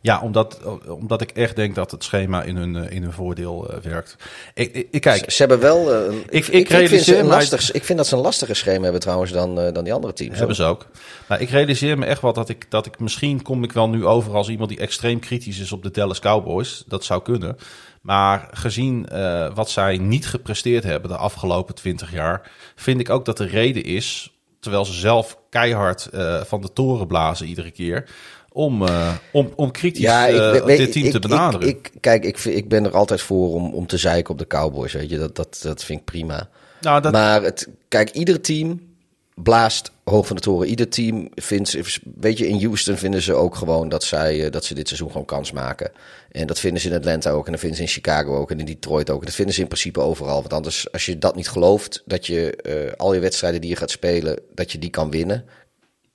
Ja. 0.00 0.20
Omdat, 0.20 0.60
omdat 0.88 1.20
ik 1.20 1.30
echt 1.30 1.56
denk 1.56 1.74
dat 1.74 1.90
het 1.90 2.04
schema 2.04 2.42
in 2.42 2.56
hun, 2.56 2.90
in 2.90 3.02
hun 3.02 3.12
voordeel 3.12 3.70
uh, 3.70 3.76
werkt. 3.76 4.16
Ik, 4.54 4.74
ik, 4.74 4.88
ik, 4.90 5.00
kijk, 5.00 5.30
ze, 5.30 5.36
hebben 5.38 5.60
wel. 5.60 6.10
Uh, 6.10 6.16
ik, 6.28 6.46
ik, 6.46 6.68
ik, 6.68 6.88
vind 6.88 7.06
een 7.06 7.26
lastig, 7.26 7.72
ik 7.72 7.84
vind 7.84 7.98
dat 7.98 8.06
ze 8.06 8.16
een 8.16 8.22
lastiger 8.22 8.56
schema 8.56 8.82
hebben 8.82 9.00
trouwens 9.00 9.32
dan, 9.32 9.58
uh, 9.58 9.72
dan 9.72 9.84
die 9.84 9.92
andere 9.92 10.12
teams. 10.12 10.38
Hebben 10.38 10.56
ze 10.56 10.64
ook. 10.64 10.86
Maar 11.26 11.40
ik 11.40 11.50
realiseer 11.50 11.98
me 11.98 12.06
echt 12.06 12.22
wel 12.22 12.32
dat 12.32 12.48
ik, 12.48 12.70
dat 12.70 12.86
ik 12.86 12.98
misschien 12.98 13.42
kom 13.42 13.64
ik 13.64 13.72
wel 13.72 13.88
nu 13.88 14.06
over 14.06 14.34
als 14.34 14.48
iemand 14.48 14.68
die 14.68 14.78
extreem 14.78 15.18
kritisch 15.18 15.58
is 15.58 15.72
op 15.72 15.82
de 15.82 15.90
Dallas 15.90 16.20
Cowboys. 16.20 16.84
Dat 16.86 17.04
zou 17.04 17.22
kunnen. 17.22 17.56
Maar 18.00 18.48
gezien 18.52 19.08
wat 19.54 19.70
zij 19.70 19.96
niet 19.98 20.26
gepresteerd 20.26 20.84
hebben 20.84 21.10
de 21.10 21.16
afgelopen 21.16 21.74
twintig 21.74 22.12
jaar, 22.12 22.50
vind 22.74 23.00
ik 23.00 23.10
ook 23.10 23.24
dat 23.24 23.36
de 23.36 23.46
reden 23.46 23.84
is, 23.84 24.32
terwijl 24.60 24.84
ze 24.84 24.92
zelf 24.92 25.38
keihard 25.50 26.08
van 26.46 26.60
de 26.60 26.72
toren 26.72 27.06
blazen 27.06 27.46
iedere 27.46 27.70
keer 27.70 28.08
om, 28.52 28.82
uh, 28.82 29.14
om, 29.32 29.52
om 29.56 29.70
kritisch 29.70 30.02
ja, 30.02 30.26
ik, 30.26 30.60
uh, 30.60 30.66
dit 30.66 30.92
team 30.92 31.06
ik, 31.06 31.12
te 31.12 31.18
benaderen. 31.18 31.68
Ik, 31.68 31.90
kijk, 32.00 32.24
ik, 32.24 32.38
ik 32.38 32.68
ben 32.68 32.84
er 32.84 32.94
altijd 32.94 33.20
voor 33.20 33.54
om, 33.54 33.74
om 33.74 33.86
te 33.86 33.96
zeiken 33.96 34.30
op 34.30 34.38
de 34.38 34.46
Cowboys. 34.46 34.92
Weet 34.92 35.10
je, 35.10 35.18
dat, 35.18 35.36
dat, 35.36 35.58
dat 35.62 35.84
vind 35.84 35.98
ik 35.98 36.04
prima. 36.04 36.48
Nou, 36.80 37.00
dat... 37.00 37.12
Maar 37.12 37.42
het, 37.42 37.68
kijk, 37.88 38.10
ieder 38.10 38.40
team 38.40 38.86
blaast 39.34 39.90
hoog 40.04 40.26
van 40.26 40.36
de 40.36 40.42
toren. 40.42 40.68
Ieder 40.68 40.88
team 40.88 41.28
vindt, 41.34 42.00
weet 42.20 42.38
je, 42.38 42.48
in 42.48 42.64
Houston 42.64 42.96
vinden 42.96 43.22
ze 43.22 43.34
ook 43.34 43.54
gewoon 43.54 43.88
dat, 43.88 44.04
zij, 44.04 44.44
uh, 44.44 44.50
dat 44.50 44.64
ze 44.64 44.74
dit 44.74 44.86
seizoen 44.86 45.10
gewoon 45.10 45.26
kans 45.26 45.52
maken. 45.52 45.90
En 46.30 46.46
dat 46.46 46.58
vinden 46.58 46.80
ze 46.80 46.88
in 46.88 46.94
Atlanta 46.94 47.30
ook 47.30 47.46
en 47.46 47.50
dat 47.50 47.60
vinden 47.60 47.78
ze 47.78 47.84
in 47.84 47.90
Chicago 47.90 48.36
ook 48.36 48.50
en 48.50 48.58
in 48.58 48.64
Detroit 48.64 49.10
ook. 49.10 49.24
Dat 49.24 49.34
vinden 49.34 49.54
ze 49.54 49.60
in 49.60 49.66
principe 49.66 50.00
overal. 50.00 50.40
Want 50.40 50.52
anders, 50.52 50.92
als 50.92 51.06
je 51.06 51.18
dat 51.18 51.36
niet 51.36 51.48
gelooft, 51.48 52.02
dat 52.06 52.26
je 52.26 52.58
uh, 52.66 52.92
al 52.96 53.14
je 53.14 53.20
wedstrijden 53.20 53.60
die 53.60 53.70
je 53.70 53.76
gaat 53.76 53.90
spelen, 53.90 54.38
dat 54.54 54.72
je 54.72 54.78
die 54.78 54.90
kan 54.90 55.10
winnen, 55.10 55.44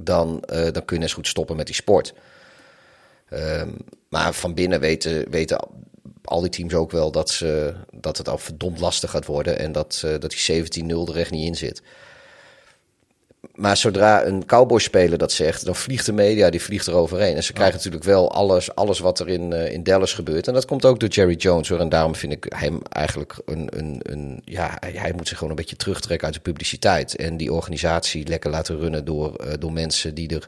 dan, 0.03 0.43
uh, 0.53 0.71
dan 0.71 0.85
kun 0.85 0.95
je 0.95 1.01
goed 1.13 1.27
stoppen 1.27 1.55
met 1.55 1.65
die 1.65 1.75
sport. 1.75 2.13
Um, 3.30 3.77
maar 4.09 4.34
van 4.34 4.53
binnen 4.53 4.80
weten, 4.80 5.30
weten 5.30 5.67
al 6.23 6.41
die 6.41 6.49
teams 6.49 6.73
ook 6.73 6.91
wel 6.91 7.11
dat, 7.11 7.30
ze, 7.30 7.73
dat 7.91 8.17
het 8.17 8.30
al 8.30 8.38
verdomd 8.38 8.80
lastig 8.80 9.09
gaat 9.09 9.25
worden. 9.25 9.59
En 9.59 9.71
dat, 9.71 10.01
uh, 10.05 10.11
dat 10.19 10.31
die 10.31 10.84
17-0 10.85 11.09
er 11.09 11.17
echt 11.17 11.31
niet 11.31 11.47
in 11.47 11.55
zit. 11.55 11.81
Maar 13.53 13.77
zodra 13.77 14.25
een 14.25 14.45
Cowboy-speler 14.45 15.17
dat 15.17 15.31
zegt, 15.31 15.65
dan 15.65 15.75
vliegt 15.75 16.05
de 16.05 16.11
media 16.13 16.49
die 16.49 16.61
vliegt 16.61 16.88
er 16.88 16.93
overheen. 16.93 17.35
En 17.35 17.43
ze 17.43 17.53
krijgen 17.53 17.75
natuurlijk 17.75 18.03
wel 18.03 18.31
alles, 18.31 18.75
alles 18.75 18.99
wat 18.99 19.19
er 19.19 19.30
in, 19.30 19.51
uh, 19.51 19.71
in 19.71 19.84
Dallas 19.84 20.13
gebeurt. 20.13 20.47
En 20.47 20.53
dat 20.53 20.65
komt 20.65 20.85
ook 20.85 20.99
door 20.99 21.09
Jerry 21.09 21.35
Jones 21.35 21.69
hoor. 21.69 21.80
En 21.80 21.89
daarom 21.89 22.15
vind 22.15 22.34
ik 22.34 22.45
hem 22.55 22.81
eigenlijk 22.89 23.35
een. 23.45 23.67
een, 23.77 23.99
een 24.01 24.41
ja, 24.45 24.77
hij 24.80 25.13
moet 25.15 25.27
zich 25.27 25.38
gewoon 25.38 25.49
een 25.49 25.59
beetje 25.59 25.75
terugtrekken 25.75 26.25
uit 26.25 26.35
de 26.35 26.41
publiciteit. 26.41 27.15
En 27.15 27.38
die 27.38 27.53
organisatie 27.53 28.27
lekker 28.27 28.49
laten 28.49 28.77
runnen 28.77 29.05
door, 29.05 29.45
uh, 29.45 29.53
door 29.59 29.73
mensen 29.73 30.15
die 30.15 30.30
er 30.30 30.47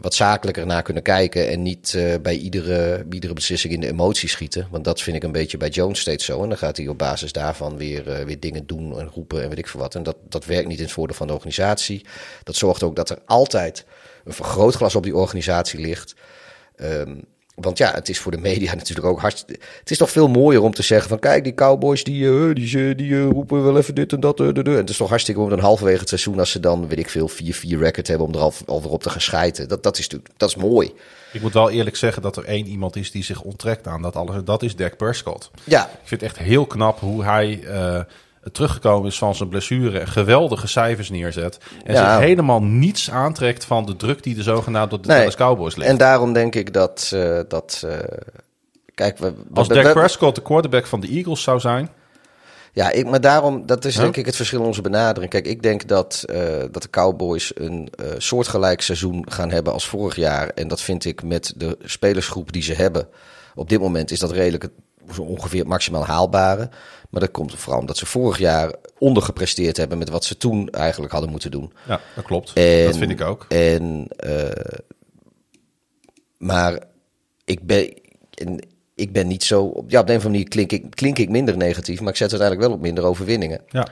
wat 0.00 0.14
zakelijker 0.14 0.66
naar 0.66 0.82
kunnen 0.82 1.02
kijken. 1.02 1.48
En 1.48 1.62
niet 1.62 1.92
uh, 1.96 2.14
bij 2.22 2.36
iedere, 2.36 3.04
iedere 3.10 3.32
beslissing 3.32 3.72
in 3.72 3.80
de 3.80 3.88
emotie 3.88 4.28
schieten. 4.28 4.66
Want 4.70 4.84
dat 4.84 5.00
vind 5.00 5.16
ik 5.16 5.22
een 5.22 5.32
beetje 5.32 5.56
bij 5.56 5.68
Jones 5.68 6.00
steeds 6.00 6.24
zo. 6.24 6.42
En 6.42 6.48
dan 6.48 6.58
gaat 6.58 6.76
hij 6.76 6.88
op 6.88 6.98
basis 6.98 7.32
daarvan 7.32 7.76
weer, 7.76 8.08
uh, 8.08 8.24
weer 8.24 8.40
dingen 8.40 8.66
doen 8.66 8.98
en 8.98 9.10
roepen 9.14 9.42
en 9.42 9.48
weet 9.48 9.58
ik 9.58 9.68
veel 9.68 9.80
wat. 9.80 9.94
En 9.94 10.02
dat, 10.02 10.16
dat 10.28 10.44
werkt 10.44 10.68
niet 10.68 10.78
in 10.78 10.84
het 10.84 10.92
voordeel 10.92 11.16
van 11.16 11.26
de 11.26 11.32
organisatie. 11.32 12.06
Dat 12.44 12.56
zorgt 12.56 12.82
ook 12.82 12.96
dat 12.96 13.10
er 13.10 13.18
altijd 13.26 13.84
een 14.24 14.32
vergrootglas 14.32 14.94
op 14.94 15.02
die 15.02 15.16
organisatie 15.16 15.80
ligt. 15.80 16.14
Um, 16.76 17.24
want 17.54 17.78
ja, 17.78 17.92
het 17.94 18.08
is 18.08 18.18
voor 18.18 18.32
de 18.32 18.38
media 18.38 18.74
natuurlijk 18.82 19.06
ook 19.06 19.20
hartstikke... 19.20 19.64
Het 19.78 19.90
is 19.90 19.98
toch 19.98 20.10
veel 20.10 20.28
mooier 20.28 20.62
om 20.62 20.74
te 20.74 20.82
zeggen 20.82 21.08
van... 21.08 21.18
Kijk, 21.18 21.44
die 21.44 21.54
Cowboys, 21.54 22.04
die, 22.04 22.22
uh, 22.22 22.54
die, 22.54 22.94
die 22.94 23.10
uh, 23.10 23.30
roepen 23.30 23.64
wel 23.64 23.76
even 23.76 23.94
dit 23.94 24.12
en 24.12 24.20
dat. 24.20 24.40
Uh, 24.40 24.56
en 24.56 24.70
het 24.70 24.90
is 24.90 24.96
toch 24.96 25.08
hartstikke 25.08 25.40
om 25.40 25.48
dan 25.48 25.58
halverwege 25.58 25.98
het 26.00 26.08
seizoen... 26.08 26.38
als 26.38 26.50
ze 26.50 26.60
dan, 26.60 26.88
weet 26.88 26.98
ik 26.98 27.08
veel, 27.08 27.30
4-4 27.30 27.34
record 27.68 28.06
hebben... 28.06 28.26
om 28.26 28.34
er 28.34 28.40
al, 28.40 28.52
al 28.66 28.82
weer 28.82 28.90
op 28.90 29.02
te 29.02 29.10
gaan 29.10 29.20
schijten. 29.20 29.68
Dat, 29.68 29.82
dat, 29.82 29.98
is, 29.98 30.08
dat 30.36 30.48
is 30.48 30.56
mooi. 30.56 30.92
Ik 31.32 31.42
moet 31.42 31.52
wel 31.52 31.70
eerlijk 31.70 31.96
zeggen 31.96 32.22
dat 32.22 32.36
er 32.36 32.44
één 32.44 32.66
iemand 32.66 32.96
is... 32.96 33.10
die 33.10 33.24
zich 33.24 33.42
onttrekt 33.42 33.86
aan 33.86 34.02
dat 34.02 34.16
alles. 34.16 34.44
Dat 34.44 34.62
is 34.62 34.76
Dak 34.76 34.96
Prescott. 34.96 35.50
Ja. 35.64 35.84
Ik 35.84 36.08
vind 36.08 36.20
het 36.20 36.30
echt 36.30 36.38
heel 36.38 36.66
knap 36.66 37.00
hoe 37.00 37.24
hij 37.24 37.60
teruggekomen 38.52 39.08
is 39.08 39.18
van 39.18 39.34
zijn 39.34 39.48
blessure, 39.48 40.06
geweldige 40.06 40.66
cijfers 40.66 41.10
neerzet. 41.10 41.58
En 41.84 41.94
ja. 41.94 42.14
zich 42.14 42.24
helemaal 42.24 42.62
niets 42.62 43.10
aantrekt 43.10 43.64
van 43.64 43.86
de 43.86 43.96
druk 43.96 44.22
die 44.22 44.34
de 44.34 44.42
zogenaamd 44.42 44.90
door 44.90 45.02
de 45.02 45.08
nee. 45.08 45.18
Dallas 45.18 45.36
Cowboys 45.36 45.76
ligt. 45.76 45.90
En 45.90 45.96
daarom 45.96 46.32
denk 46.32 46.54
ik 46.54 46.72
dat... 46.72 47.10
Uh, 47.14 47.40
dat 47.48 47.82
uh, 47.84 47.92
kijk, 48.94 49.18
we, 49.18 49.32
Als 49.54 49.66
we, 49.66 49.74
Dak 49.74 49.84
we, 49.84 49.92
Prescott 49.92 50.34
de 50.34 50.42
quarterback 50.42 50.86
van 50.86 51.00
de 51.00 51.08
Eagles 51.08 51.42
zou 51.42 51.60
zijn... 51.60 51.90
Ja, 52.74 52.90
ik, 52.90 53.06
maar 53.06 53.20
daarom, 53.20 53.66
dat 53.66 53.84
is 53.84 53.94
huh? 53.94 54.02
denk 54.02 54.16
ik 54.16 54.26
het 54.26 54.36
verschil 54.36 54.60
in 54.60 54.66
onze 54.66 54.82
benadering. 54.82 55.30
Kijk, 55.30 55.46
ik 55.46 55.62
denk 55.62 55.88
dat, 55.88 56.24
uh, 56.30 56.36
dat 56.70 56.82
de 56.82 56.90
Cowboys 56.90 57.52
een 57.54 57.92
soortgelijk 58.18 58.80
seizoen 58.80 59.26
gaan 59.28 59.50
hebben 59.50 59.72
als 59.72 59.88
vorig 59.88 60.16
jaar. 60.16 60.48
En 60.48 60.68
dat 60.68 60.80
vind 60.80 61.04
ik 61.04 61.22
met 61.22 61.52
de 61.56 61.78
spelersgroep 61.84 62.52
die 62.52 62.62
ze 62.62 62.74
hebben. 62.74 63.08
Op 63.54 63.68
dit 63.68 63.80
moment 63.80 64.10
is 64.10 64.18
dat 64.18 64.30
redelijk 64.30 64.68
zo 65.14 65.22
ongeveer 65.22 65.58
het 65.58 65.68
maximaal 65.68 66.06
haalbare. 66.06 66.68
Maar 67.10 67.20
dat 67.20 67.30
komt 67.30 67.54
vooral 67.54 67.80
omdat 67.80 67.96
ze 67.96 68.06
vorig 68.06 68.38
jaar 68.38 68.74
ondergepresteerd 68.98 69.76
hebben 69.76 69.98
met 69.98 70.08
wat 70.08 70.24
ze 70.24 70.36
toen 70.36 70.70
eigenlijk 70.70 71.12
hadden 71.12 71.30
moeten 71.30 71.50
doen. 71.50 71.72
Ja, 71.86 72.00
dat 72.14 72.24
klopt. 72.24 72.52
En, 72.52 72.84
dat 72.84 72.96
vind 72.96 73.10
ik 73.10 73.20
ook. 73.20 73.46
En, 73.48 74.08
uh, 74.26 74.48
maar 76.38 76.78
ik 77.44 77.66
ben, 77.66 77.94
ik 78.94 79.12
ben 79.12 79.26
niet 79.26 79.44
zo. 79.44 79.72
Ja, 79.86 80.00
op 80.00 80.08
een 80.08 80.16
of 80.16 80.24
andere 80.24 80.28
manier 80.28 80.48
klink 80.48 80.72
ik, 80.72 80.90
klink 80.90 81.18
ik 81.18 81.28
minder 81.28 81.56
negatief, 81.56 82.00
maar 82.00 82.10
ik 82.10 82.16
zet 82.16 82.30
uiteindelijk 82.30 82.68
wel 82.68 82.78
op 82.78 82.84
minder 82.84 83.04
overwinningen. 83.04 83.60
Ja. 83.68 83.86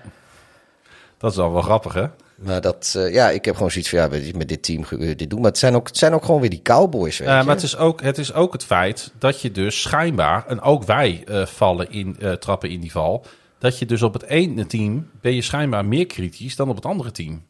Dat 1.19 1.33
is 1.33 1.39
al 1.39 1.53
wel 1.53 1.63
grappig, 1.63 1.93
hè? 1.93 2.07
Maar 2.41 2.61
dat, 2.61 2.95
eh, 2.97 3.13
ja, 3.13 3.31
ik 3.31 3.45
heb 3.45 3.55
gewoon 3.55 3.71
zoiets 3.71 3.91
van, 3.91 3.99
ja, 3.99 4.09
met, 4.09 4.37
met 4.37 4.49
dit 4.49 4.63
team 4.63 4.85
dit 5.17 5.31
doen. 5.31 5.41
Maar 5.41 5.51
het 5.51 5.59
zijn 5.59 5.75
ook, 5.75 5.87
het 5.87 5.97
zijn 5.97 6.13
ook 6.13 6.25
gewoon 6.25 6.41
weer 6.41 6.51
die 6.51 6.63
Cowboys, 6.63 7.19
weet 7.19 7.29
Uh, 7.29 7.39
je. 7.39 7.45
maar 7.45 7.55
het 7.55 7.65
is, 7.65 7.77
ook, 7.77 8.03
het 8.03 8.19
is 8.19 8.33
ook 8.33 8.53
het 8.53 8.65
feit 8.65 9.13
dat 9.19 9.41
je 9.41 9.51
dus 9.51 9.83
schijnbaar, 9.83 10.47
en 10.47 10.61
ook 10.61 10.85
wij 10.85 11.23
eh, 11.27 11.47
vallen 11.47 11.91
in, 11.91 12.17
trappen 12.39 12.71
in 12.71 12.81
die 12.81 12.91
val, 12.91 13.25
dat 13.59 13.79
je 13.79 13.87
dus 13.87 14.03
op 14.03 14.13
het 14.13 14.23
ene 14.23 14.67
team 14.67 15.11
ben 15.21 15.35
je 15.35 15.43
schijnbaar 15.43 15.85
meer 15.85 16.07
kritisch 16.07 16.57
dan 16.57 16.69
op 16.69 16.77
het 16.77 16.87
andere 16.87 17.11
team. 17.11 17.47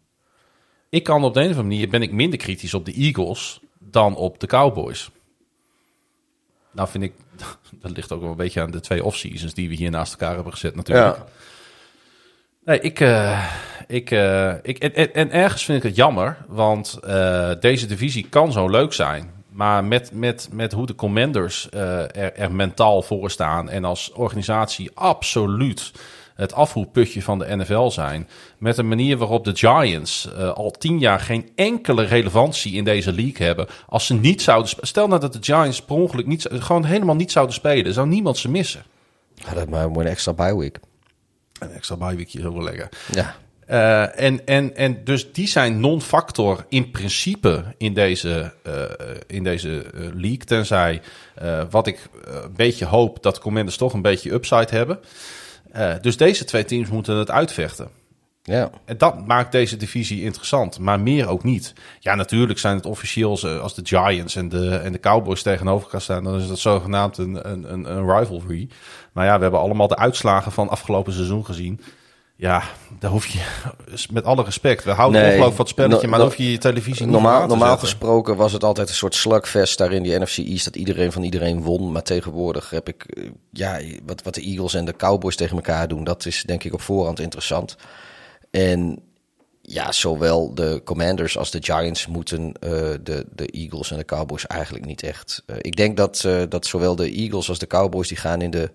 Ik 0.89 1.05
kan 1.05 1.25
op 1.25 1.35
de 1.35 1.41
een 1.41 1.51
of 1.51 1.57
andere 1.57 1.69
manier 1.69 1.89
ben 1.89 2.03
ik 2.03 2.13
minder 2.13 2.39
kritisch 2.39 2.75
op 2.75 2.85
de 2.85 2.93
Eagles 2.93 3.61
dan 3.79 4.17
op 4.17 4.41
de 4.41 4.47
Cowboys. 4.47 5.11
Nou 6.73 6.89
vind 6.89 7.05
ik, 7.05 7.13
dat 7.83 7.91
ligt 7.91 8.13
ook 8.13 8.21
wel 8.21 8.31
een 8.31 8.37
beetje 8.37 8.61
aan 8.61 8.71
de 8.71 8.81
twee 8.81 9.05
off-seasons 9.05 9.55
die 9.55 9.69
we 9.69 9.75
hier 9.75 9.91
naast 9.91 10.13
elkaar 10.13 10.35
hebben 10.35 10.53
gezet 10.53 10.77
natuurlijk. 10.77 11.17
Ja. 11.17 11.27
Nee, 12.65 12.81
ik, 12.81 13.01
ik, 13.91 14.11
eh, 14.11 14.53
ik 14.63 14.79
en, 14.79 14.95
en, 14.95 15.15
en 15.15 15.31
ergens 15.31 15.65
vind 15.65 15.79
ik 15.79 15.85
het 15.85 15.97
jammer, 15.97 16.37
want 16.49 16.99
eh, 17.03 17.51
deze 17.61 17.87
divisie 17.87 18.27
kan 18.29 18.53
zo 18.53 18.69
leuk 18.69 18.93
zijn. 18.93 19.31
Maar 19.51 19.85
met, 19.85 20.13
met, 20.13 20.49
met 20.53 20.73
hoe 20.73 20.87
de 20.87 20.95
Commanders 20.95 21.69
eh, 21.69 21.99
er, 21.99 22.35
er 22.35 22.53
mentaal 22.53 23.03
voor 23.03 23.31
staan 23.31 23.69
en 23.71 23.85
als 23.85 24.13
organisatie 24.13 24.91
absoluut 24.95 25.93
het 26.35 26.55
afvoerputje 26.55 27.23
van 27.23 27.39
de 27.39 27.57
NFL 27.57 27.89
zijn. 27.89 28.29
Met 28.59 28.79
een 28.79 28.89
manier 28.89 29.17
waarop 29.17 29.45
de 29.45 29.57
Giants 29.57 30.33
eh, 30.33 30.53
al 30.53 30.71
tien 30.71 30.99
jaar 30.99 31.21
geen 31.21 31.51
enkele 31.55 32.03
relevantie 32.03 32.73
in 32.73 32.85
deze 32.85 33.13
league 33.13 33.47
hebben. 33.47 33.67
Als 33.87 34.07
ze 34.07 34.15
niet 34.15 34.43
zouden 34.43 34.73
Stel 34.81 35.09
nou 35.09 35.21
dat 35.21 35.33
de 35.33 35.39
Giants 35.41 35.83
per 35.83 35.97
ongeluk 35.97 36.27
niet, 36.27 36.47
gewoon 36.51 36.85
helemaal 36.85 37.15
niet 37.15 37.33
zouden 37.33 37.55
spelen, 37.55 37.93
zou 37.93 38.09
niemand 38.09 38.39
ze 38.39 38.51
missen. 38.51 38.83
Ja, 39.35 39.55
dat 39.55 39.69
maar 39.69 39.85
een 39.85 40.07
extra 40.07 40.33
bye 40.33 40.57
week. 40.57 40.81
Een 41.59 41.71
extra 41.71 41.97
bijweekje 41.97 42.41
heel 42.41 42.53
wel 42.53 42.63
lekker. 42.63 42.89
Ja. 43.13 43.35
Eh, 43.71 44.21
en, 44.21 44.47
en, 44.47 44.77
en 44.77 45.05
dus 45.05 45.33
die 45.33 45.49
zijn 45.49 45.81
non-factor 45.81 46.65
in 46.69 46.91
principe 46.91 47.65
in 47.79 47.95
deze, 47.95 48.53
eh, 48.63 48.73
in 49.27 49.45
deze 49.45 49.83
eh, 49.83 50.01
league. 50.01 50.37
Tenzij, 50.37 51.03
wat 51.71 51.87
ik 51.87 52.09
een 52.25 52.53
beetje 52.57 52.85
hoop, 52.85 53.23
dat 53.23 53.39
Commanders 53.39 53.77
toch 53.77 53.93
een 53.93 54.03
beetje 54.03 54.33
upside 54.33 54.67
hebben. 54.71 54.99
Dus 56.01 56.17
deze 56.17 56.45
twee 56.45 56.65
teams 56.65 56.89
moeten 56.89 57.17
het 57.17 57.31
uitvechten. 57.31 57.89
Ja. 58.43 58.71
En 58.85 58.99
dat 58.99 59.27
maakt 59.27 59.53
deze 59.53 59.77
divisie 59.77 60.23
interessant, 60.23 60.79
maar 60.79 61.01
meer 61.01 61.29
ook 61.29 61.45
niet. 61.45 61.73
Ja, 61.99 62.15
natuurlijk 62.15 62.59
zijn 62.59 62.77
het 62.77 62.87
officieel 62.87 63.61
als 63.61 63.75
de 63.75 63.83
Giants 63.85 64.37
en 64.37 64.49
de, 64.49 64.77
en 64.77 64.93
de 64.93 65.01
Cowboys 65.01 65.43
tegenover 65.43 65.85
elkaar 65.85 66.01
staan, 66.01 66.25
dan 66.25 66.41
is 66.41 66.49
dat 66.49 66.59
zogenaamd 66.59 67.19
een, 67.19 67.51
een, 67.51 67.73
een, 67.73 67.97
een 67.97 68.19
rivalry. 68.19 68.69
Maar 69.13 69.27
ja, 69.27 69.37
we 69.37 69.43
hebben 69.43 69.61
allemaal 69.61 69.89
de 69.89 69.97
uitslagen 69.97 70.53
van 70.53 70.69
afgelopen 70.69 71.13
seizoen 71.13 71.45
gezien. 71.45 71.81
Ja, 72.41 72.63
daar 72.99 73.11
hoef 73.11 73.27
je, 73.27 73.39
met 74.13 74.25
alle 74.25 74.43
respect, 74.45 74.85
we 74.85 74.91
houden 74.91 75.21
Nee, 75.21 75.31
ongelooflijk 75.31 75.57
van 75.57 75.65
het 75.65 75.75
spelletje, 75.75 76.05
no- 76.07 76.11
maar 76.11 76.19
no- 76.19 76.25
dan 76.25 76.35
hoef 76.35 76.45
je 76.47 76.51
je 76.53 76.59
televisie 76.59 77.03
niet 77.05 77.13
Normaal, 77.13 77.47
normaal 77.47 77.79
gesproken 77.79 78.37
was 78.37 78.53
het 78.53 78.65
altijd 78.65 78.89
een 78.89 78.95
soort 78.95 79.15
slugfest 79.15 79.79
daar 79.79 79.93
in 79.93 80.03
die 80.03 80.19
NFC 80.19 80.37
East. 80.39 80.65
Dat 80.65 80.77
iedereen 80.77 81.13
van 81.13 81.23
iedereen 81.23 81.63
won. 81.63 81.93
Maar 81.93 82.03
tegenwoordig 82.03 82.71
heb 82.71 82.89
ik... 82.89 83.05
eh, 83.05 83.25
Ja, 83.51 83.81
wat, 84.07 84.23
wat 84.23 84.35
de 84.35 84.41
Eagles 84.43 84.75
en 84.75 84.85
de 84.85 84.97
Cowboys 84.97 85.37
tegen 85.37 85.57
elkaar 85.57 85.89
doen... 85.89 86.05
dat 86.05 86.27
is 86.27 86.43
denk 86.43 86.65
ik 86.65 86.73
op 86.75 86.81
voorhand 86.81 87.21
interessant. 87.21 87.77
En 88.51 88.99
ja, 89.63 89.93
zowel 89.93 90.55
de 90.55 90.81
Commanders 90.85 91.39
als 91.39 91.51
de 91.51 91.63
Giants 91.63 92.07
moeten 92.07 92.53
eh, 92.61 92.71
de, 93.03 93.27
de 93.35 93.47
Eagles 93.47 93.91
en 93.91 93.97
de 93.99 94.05
Cowboys 94.05 94.47
eigenlijk 94.47 94.85
niet 94.85 95.03
echt. 95.03 95.43
Eh, 95.47 95.57
ik 95.61 95.77
denk 95.77 95.97
dat, 95.97 96.29
dat 96.49 96.67
zowel 96.67 96.97
de 96.97 97.11
Eagles 97.11 97.49
als 97.49 97.59
de 97.59 97.67
Cowboys... 97.67 98.09
die 98.09 98.17
gaan 98.17 98.41
in 98.43 98.51
de 98.51 98.71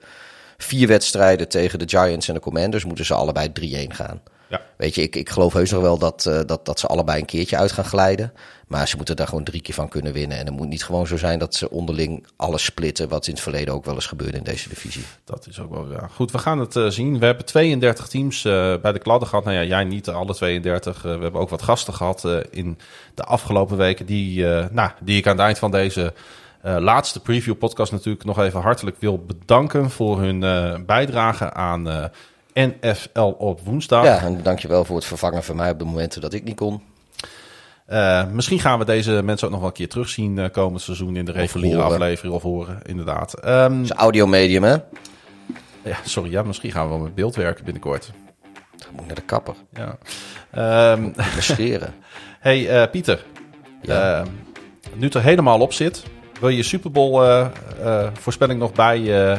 vier 0.57 0.87
wedstrijden 0.87 1.49
tegen 1.49 1.79
de 1.79 1.97
Giants 1.97 2.27
en 2.27 2.33
de 2.33 2.39
Commanders... 2.39 2.85
moeten 2.85 3.05
ze 3.05 3.13
allebei 3.13 3.51
3-1 3.89 3.95
gaan. 3.95 4.21
Ja. 4.49 4.61
Weet 4.77 4.95
je, 4.95 5.01
ik, 5.01 5.15
ik 5.15 5.29
geloof 5.29 5.53
heus 5.53 5.71
nog 5.71 5.81
wel 5.81 5.97
dat, 5.97 6.25
eh, 6.25 6.39
dat, 6.45 6.65
dat 6.65 6.79
ze 6.79 6.87
allebei 6.87 7.19
een 7.19 7.25
keertje 7.25 7.57
uit 7.57 7.71
gaan 7.71 7.85
glijden. 7.85 8.33
Maar 8.67 8.87
ze 8.87 8.95
moeten 8.95 9.15
daar 9.15 9.27
gewoon 9.27 9.43
drie 9.43 9.61
keer 9.61 9.73
van 9.73 9.89
kunnen 9.89 10.13
winnen. 10.13 10.37
En 10.37 10.45
het 10.45 10.55
moet 10.55 10.67
niet 10.67 10.83
gewoon 10.83 11.07
zo 11.07 11.17
zijn 11.17 11.39
dat 11.39 11.55
ze 11.55 11.69
onderling 11.69 12.27
alles 12.35 12.63
splitten. 12.63 13.09
Wat 13.09 13.27
in 13.27 13.33
het 13.33 13.41
verleden 13.41 13.73
ook 13.73 13.85
wel 13.85 13.93
eens 13.93 14.05
gebeurde 14.05 14.37
in 14.37 14.43
deze 14.43 14.69
divisie. 14.69 15.03
Dat 15.23 15.47
is 15.49 15.59
ook 15.59 15.73
wel 15.73 15.91
ja. 15.91 16.07
Goed, 16.07 16.31
we 16.31 16.37
gaan 16.37 16.59
het 16.59 16.75
eh, 16.75 16.87
zien. 16.87 17.19
We 17.19 17.25
hebben 17.25 17.45
32 17.45 18.07
teams 18.07 18.45
eh, 18.45 18.75
bij 18.81 18.91
de 18.91 18.99
kladden 18.99 19.27
gehad. 19.27 19.45
Nou 19.45 19.57
ja, 19.57 19.63
jij 19.63 19.83
niet 19.83 20.09
alle 20.09 20.33
32. 20.33 20.97
Eh, 20.97 21.01
we 21.01 21.09
hebben 21.09 21.41
ook 21.41 21.49
wat 21.49 21.61
gasten 21.61 21.93
gehad 21.93 22.25
eh, 22.25 22.37
in 22.49 22.77
de 23.13 23.23
afgelopen 23.23 23.77
weken. 23.77 24.05
Die, 24.05 24.45
nou, 24.71 24.91
die 25.01 25.17
ik 25.17 25.27
aan 25.27 25.35
het 25.35 25.45
eind 25.45 25.57
van 25.57 25.71
deze 25.71 26.13
eh, 26.65 26.77
laatste 26.79 27.19
preview 27.19 27.57
podcast 27.57 27.91
natuurlijk 27.91 28.23
nog 28.23 28.39
even 28.39 28.61
hartelijk 28.61 28.97
wil 28.99 29.23
bedanken 29.25 29.89
voor 29.91 30.19
hun 30.19 30.43
eh, 30.43 30.75
bijdrage 30.85 31.53
aan 31.53 31.89
eh, 31.89 32.05
NFL 32.53 33.35
op 33.37 33.59
woensdag. 33.63 34.03
Ja, 34.03 34.19
en 34.19 34.43
dankjewel 34.43 34.85
voor 34.85 34.95
het 34.95 35.05
vervangen 35.05 35.43
van 35.43 35.55
mij 35.55 35.71
op 35.71 35.79
de 35.79 35.85
momenten 35.85 36.21
dat 36.21 36.33
ik 36.33 36.43
niet 36.43 36.55
kon. 36.55 36.81
Misschien 38.31 38.59
gaan 38.59 38.79
we 38.79 38.85
deze 38.85 39.21
mensen 39.23 39.47
ook 39.47 39.53
nog 39.53 39.61
wel 39.61 39.69
een 39.69 39.75
keer 39.75 39.89
terugzien 39.89 40.51
komend 40.51 40.81
seizoen 40.81 41.15
in 41.15 41.25
de 41.25 41.31
reguliere 41.31 41.81
aflevering 41.81 42.33
of 42.33 42.41
horen, 42.41 42.79
inderdaad. 42.83 43.31
Het 43.41 43.71
is 43.81 43.91
audiomedium, 43.91 44.63
hè? 44.63 44.75
ja, 45.83 45.97
sorry, 46.03 46.31
ja, 46.31 46.43
misschien 46.43 46.71
gaan 46.71 46.83
we 46.83 46.89
wel 46.89 47.03
met 47.03 47.15
beeld 47.15 47.35
werken 47.35 47.63
binnenkort. 47.63 48.11
Dan 48.77 48.87
moet 48.91 49.01
ik 49.01 49.07
naar 49.07 49.15
de 49.15 49.21
kapper. 49.21 49.55
Ja. 49.73 49.97
Ehm, 50.51 51.11
Maskeren. 51.15 51.93
hey 52.39 52.89
Pieter, 52.89 53.25
Ja. 53.81 54.19
Ehm, 54.19 54.27
nu 54.93 55.05
het 55.05 55.13
er 55.13 55.21
helemaal 55.21 55.59
op 55.59 55.73
zit, 55.73 56.03
wil 56.39 56.49
je 56.49 56.57
je 56.57 56.63
Super 56.63 56.91
Bowl 56.91 57.23
eh, 57.23 57.45
eh, 57.83 58.07
voorspelling 58.19 58.59
nog 58.59 58.71
bij? 58.73 58.97
eh, 59.31 59.37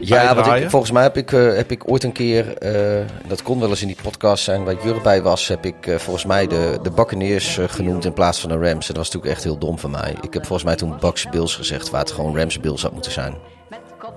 Ja, 0.00 0.54
ik, 0.56 0.70
volgens 0.70 0.90
mij 0.92 1.02
heb 1.02 1.16
ik, 1.16 1.30
heb 1.30 1.70
ik 1.70 1.90
ooit 1.90 2.04
een 2.04 2.12
keer, 2.12 2.56
eh, 2.58 3.04
dat 3.26 3.42
kon 3.42 3.60
wel 3.60 3.68
eens 3.68 3.80
in 3.82 3.86
die 3.86 3.96
podcast 4.02 4.44
zijn 4.44 4.64
waar 4.64 4.84
Jur 4.84 5.00
bij 5.02 5.22
was, 5.22 5.48
heb 5.48 5.64
ik 5.64 5.76
volgens 5.96 6.24
mij 6.24 6.46
de, 6.46 6.78
de 6.82 6.90
Buccaneers 6.90 7.58
genoemd 7.66 8.04
in 8.04 8.12
plaats 8.12 8.40
van 8.40 8.48
de 8.50 8.54
Rams. 8.56 8.88
En 8.88 8.94
dat 8.94 8.96
was 8.96 9.06
natuurlijk 9.06 9.32
echt 9.32 9.44
heel 9.44 9.58
dom 9.58 9.78
van 9.78 9.90
mij. 9.90 10.14
Ik 10.20 10.32
heb 10.34 10.46
volgens 10.46 10.64
mij 10.64 10.76
toen 10.76 10.96
Bucks 11.00 11.28
Bills 11.28 11.56
gezegd, 11.56 11.90
waar 11.90 12.00
het 12.00 12.10
gewoon 12.10 12.36
Rams 12.38 12.60
Bills 12.60 12.82
had 12.82 12.92
moeten 12.92 13.12
zijn. 13.12 13.34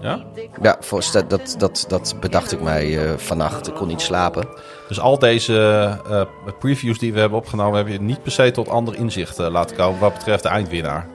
ja? 0.01 0.25
Ja, 0.61 0.77
voor, 0.79 1.03
dat, 1.11 1.29
dat, 1.29 1.55
dat, 1.57 1.85
dat 1.87 2.15
bedacht 2.19 2.51
ik 2.51 2.61
mij 2.61 2.97
eh, 3.03 3.11
vannacht. 3.17 3.67
Ik 3.67 3.73
kon 3.73 3.87
niet 3.87 4.01
slapen. 4.01 4.47
Dus 4.87 4.99
al 4.99 5.19
deze 5.19 5.55
eh, 6.09 6.21
previews 6.59 6.99
die 6.99 7.13
we 7.13 7.19
hebben 7.19 7.37
opgenomen, 7.37 7.75
hebben 7.75 7.93
je 7.93 8.01
niet 8.01 8.23
per 8.23 8.31
se 8.31 8.51
tot 8.51 8.69
ander 8.69 8.95
inzicht 8.95 9.39
eh, 9.39 9.49
laten 9.49 9.75
komen 9.75 9.99
wat 9.99 10.13
betreft 10.13 10.43
de 10.43 10.49
eindwinnaar. 10.49 11.07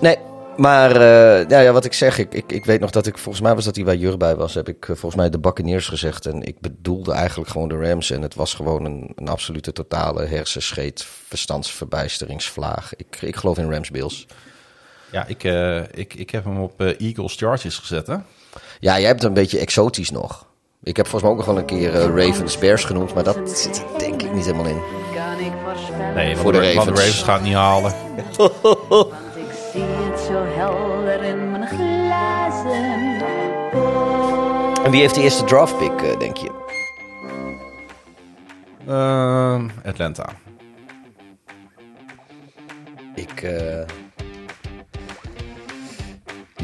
Nee, 0.00 0.18
maar 0.56 0.90
eh, 0.90 1.48
ja, 1.48 1.60
ja, 1.60 1.72
wat 1.72 1.84
ik 1.84 1.92
zeg, 1.92 2.18
ik, 2.18 2.34
ik, 2.34 2.52
ik 2.52 2.64
weet 2.64 2.80
nog 2.80 2.90
dat 2.90 3.06
ik, 3.06 3.18
volgens 3.18 3.44
mij 3.44 3.54
was 3.54 3.64
dat 3.64 3.76
hij 3.76 3.84
waar 3.84 3.96
Jur 3.96 4.16
bij 4.16 4.36
was, 4.36 4.54
heb 4.54 4.68
ik 4.68 4.82
eh, 4.82 4.86
volgens 4.86 5.14
mij 5.14 5.30
de 5.30 5.38
Buccaneers 5.38 5.88
gezegd. 5.88 6.26
En 6.26 6.42
ik 6.42 6.60
bedoelde 6.60 7.12
eigenlijk 7.12 7.50
gewoon 7.50 7.68
de 7.68 7.78
Rams. 7.88 8.10
En 8.10 8.22
het 8.22 8.34
was 8.34 8.54
gewoon 8.54 8.84
een, 8.84 9.12
een 9.14 9.28
absolute 9.28 9.72
totale 9.72 10.24
hersenscheet, 10.24 11.06
verstandsverbijsteringsvlaag. 11.28 12.96
Ik, 12.96 13.18
ik 13.20 13.36
geloof 13.36 13.58
in 13.58 13.70
Rams 13.70 13.90
Bills. 13.90 14.26
Ja, 15.10 15.26
ik, 15.26 15.44
eh, 15.44 15.78
ik, 15.78 16.14
ik 16.14 16.30
heb 16.30 16.44
hem 16.44 16.60
op 16.60 16.80
Eagles 16.80 17.34
Chargers 17.34 17.78
gezet, 17.78 18.06
hè? 18.06 18.16
Ja, 18.80 18.98
jij 18.98 19.02
hebt 19.02 19.20
het 19.20 19.28
een 19.28 19.34
beetje 19.34 19.58
exotisch 19.58 20.10
nog. 20.10 20.46
Ik 20.82 20.96
heb 20.96 21.06
volgens 21.06 21.22
mij 21.22 21.30
ook 21.30 21.36
nog 21.36 21.46
wel 21.46 21.58
een 21.58 21.64
keer 21.64 21.92
Ravens 21.92 22.58
Bears 22.58 22.84
genoemd, 22.84 23.14
maar 23.14 23.24
dat 23.24 23.58
zit 23.58 23.76
er 23.76 23.98
denk 23.98 24.22
ik 24.22 24.32
niet 24.32 24.44
helemaal 24.44 24.66
in. 24.66 24.80
Nee, 26.14 26.36
Voor 26.36 26.52
de 26.52 26.58
want 26.58 26.74
Ravens. 26.74 26.98
Ravens 26.98 27.22
gaat 27.22 27.36
het 27.36 27.44
niet 27.44 27.54
halen. 27.54 27.94
helder 30.56 31.22
in 31.22 31.50
mijn 31.50 31.66
glazen. 31.66 32.94
En 34.84 34.90
wie 34.90 35.00
heeft 35.00 35.14
de 35.14 35.20
eerste 35.22 35.44
draft 35.44 35.78
pick, 35.78 36.02
eh, 36.02 36.18
denk 36.18 36.36
je? 36.36 36.50
Ehm, 38.86 39.68
Atlanta. 39.84 40.28
Ik. 43.14 43.42
eh, 43.42 43.80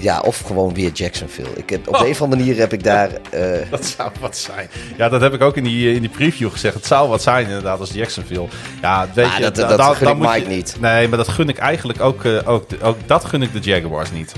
Ja, 0.00 0.20
of 0.20 0.40
gewoon 0.40 0.74
weer 0.74 0.90
Jacksonville. 0.92 1.48
Ik 1.56 1.70
heb, 1.70 1.88
op 1.88 1.96
de 1.98 2.04
een 2.04 2.10
of 2.10 2.22
andere 2.22 2.40
manier 2.42 2.58
heb 2.60 2.72
ik 2.72 2.82
daar. 2.84 3.08
eh, 3.30 3.70
Dat 3.70 3.84
zou 3.86 4.10
wat 4.20 4.36
zijn. 4.36 4.68
Ja, 4.96 5.08
dat 5.08 5.20
heb 5.20 5.34
ik 5.34 5.42
ook 5.42 5.56
in 5.56 5.64
die, 5.64 5.94
in 5.94 6.00
die 6.00 6.10
preview 6.10 6.50
gezegd. 6.50 6.74
Het 6.74 6.86
zou 6.86 7.08
wat 7.08 7.22
zijn 7.22 7.46
inderdaad 7.46 7.80
als 7.80 7.90
Jacksonville. 7.92 8.46
Ja, 8.82 9.08
weet 9.14 9.34
je, 9.36 9.42
dat- 9.42 9.54
da- 9.54 9.66
dat 9.68 9.78
da- 9.78 9.94
gun 9.94 10.08
ik 10.08 10.16
moet 10.16 10.26
Mike 10.28 10.40
je- 10.50 10.56
niet. 10.56 10.76
Nee, 10.80 11.08
maar 11.08 11.18
dat 11.18 11.28
gun 11.28 11.48
ik 11.48 11.58
eigenlijk 11.58 12.00
ook, 12.00 12.24
eh, 12.24 12.38
ook, 12.48 12.64
ook 12.82 12.96
dat 13.06 13.24
gun 13.24 13.42
ik 13.42 13.52
de 13.52 13.60
Jaguars 13.70 14.10
niet. 14.12 14.32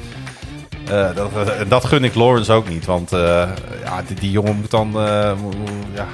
Eh, 0.88 1.14
dat, 1.14 1.30
eh, 1.36 1.50
dat 1.68 1.84
gun 1.84 2.04
ik 2.04 2.14
Lawrence 2.14 2.52
ook 2.52 2.68
niet. 2.68 2.84
Want 2.84 3.12
eh, 3.12 3.20
ja, 3.84 4.02
die, 4.06 4.16
die 4.20 4.30
jongen 4.30 4.56
moet 4.56 4.70
dan... 4.70 4.88
eh, 4.96 5.32
ja, 5.94 6.06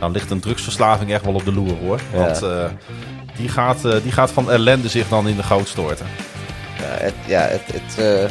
dan 0.00 0.10
ligt 0.12 0.30
een 0.30 0.40
drugsverslaving 0.40 1.12
echt 1.12 1.24
wel 1.24 1.34
op 1.34 1.44
de 1.44 1.52
loer 1.52 1.76
hoor. 1.82 2.00
Want 2.14 2.42
eh, 2.42 2.64
die, 3.36 3.48
gaat, 3.48 3.84
eh, 3.84 3.94
die 4.02 4.12
gaat 4.12 4.30
van 4.30 4.50
ellende 4.50 4.88
zich 4.88 5.08
dan 5.08 5.28
in 5.28 5.36
de 5.36 5.42
goot 5.42 5.68
storten. 5.68 6.06
ja, 6.78 7.04
het, 7.04 7.14
ja, 7.26 7.40
het. 7.40 7.62
het 7.72 7.98
eh, 7.98 8.30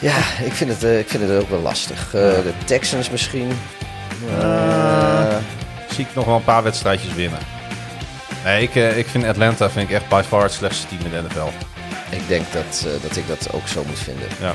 Ja, 0.00 0.16
ik 0.44 0.52
vind, 0.52 0.70
het, 0.70 0.84
eh, 0.84 0.98
ik 0.98 1.08
vind 1.08 1.22
het 1.28 1.42
ook 1.42 1.50
wel 1.50 1.60
lastig. 1.60 2.04
Eh, 2.06 2.20
De 2.20 2.52
Texans 2.64 3.10
misschien. 3.10 3.50
Eh, 4.40 5.36
zie 5.90 6.04
ik 6.04 6.14
nog 6.14 6.24
wel 6.24 6.36
een 6.36 6.44
paar 6.44 6.62
wedstrijdjes 6.62 7.14
winnen. 7.14 7.38
Nee, 8.44 8.62
ik, 8.62 8.74
eh, 8.76 8.98
ik 8.98 9.06
vind 9.06 9.24
Atlanta 9.24 9.70
vind 9.70 9.88
ik 9.88 9.94
echt 9.94 10.08
by 10.08 10.22
far 10.28 10.42
het 10.42 10.52
slechtste 10.52 10.86
team 10.86 11.00
in 11.04 11.10
de 11.10 11.28
NFL. 11.28 11.48
ik 12.10 12.28
denk 12.28 12.44
dat, 12.52 12.84
eh, 12.86 13.02
dat 13.02 13.16
ik 13.16 13.28
dat 13.28 13.48
ook 13.52 13.68
zo 13.68 13.84
moet 13.86 13.98
vinden. 13.98 14.28
Ja. 14.40 14.54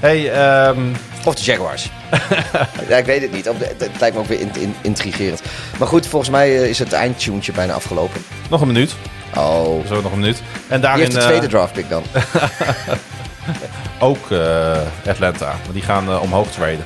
Hey, 0.00 0.32
ehm, 0.32 0.80
Of 1.24 1.34
de 1.34 1.42
Jaguars. 1.42 1.90
ja, 2.88 2.96
ik 2.96 3.04
weet 3.04 3.22
het 3.22 3.32
niet. 3.32 3.44
De- 3.44 3.52
Het 3.78 4.00
lijkt 4.00 4.14
me 4.16 4.22
ook 4.22 4.28
weer 4.28 4.40
in- 4.40 4.50
in- 4.58 4.74
intrigerend. 4.80 5.42
Maar 5.78 5.88
goed, 5.88 6.06
volgens 6.06 6.30
mij 6.30 6.54
is 6.68 6.78
het 6.78 6.92
eindtuntje 6.92 7.52
bijna 7.52 7.72
afgelopen. 7.72 8.24
nog 8.50 8.60
een 8.60 8.66
minuut. 8.66 8.94
Oh, 9.36 9.86
Zo 9.86 10.00
nog 10.02 10.12
een 10.12 10.18
minuut. 10.18 10.38
En 10.38 10.42
wie 10.68 10.78
daarin 10.80 11.00
heeft 11.00 11.12
de 11.12 11.18
eh, 11.20 11.26
tweede 11.26 11.46
draftpick 11.46 11.88
dan? 11.88 12.02
ook 14.00 14.30
eh, 14.30 14.76
Atlanta. 15.08 15.54
Want 15.62 15.72
die 15.72 15.82
gaan 15.82 16.08
eh, 16.08 16.22
omhoog 16.22 16.50
traden. 16.50 16.82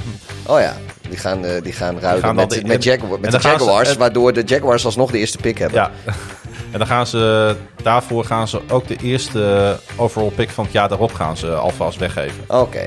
Oh 0.47 0.61
ja, 0.61 0.73
die 1.09 1.19
gaan, 1.19 1.45
eh, 1.45 1.63
die 1.63 1.73
gaan 1.73 1.99
ruilen 1.99 2.23
gaan 2.25 2.37
dan 2.37 2.47
met, 2.49 2.51
de- 2.51 2.67
met, 2.67 2.87
en 2.87 3.01
met 3.21 3.23
dan 3.23 3.31
de 3.31 3.31
gaan 3.49 3.59
ze- 3.59 3.65
Jaguars. 3.65 3.97
waardoor 3.97 4.33
de 4.33 4.43
Jaguars 4.47 4.85
alsnog 4.85 5.11
de 5.11 5.19
eerste 5.19 5.39
pick 5.39 5.59
hebben. 5.59 5.79
Ja. 5.81 5.91
En 6.73 6.79
dan 6.79 6.87
gaan 6.91 7.07
ze, 7.07 7.57
daarvoor 7.83 8.25
gaan 8.25 8.49
ze 8.49 8.61
ook 8.69 8.87
de 8.89 8.97
eerste 8.97 9.77
overall 9.97 10.31
pick 10.31 10.51
van 10.51 10.65
het 10.65 10.73
jaar 10.73 10.89
daarop 10.89 11.15
gaan 11.15 11.37
ze 11.37 11.55
alvast 11.55 11.99
weggeven. 11.99 12.45
Oké, 12.47 12.87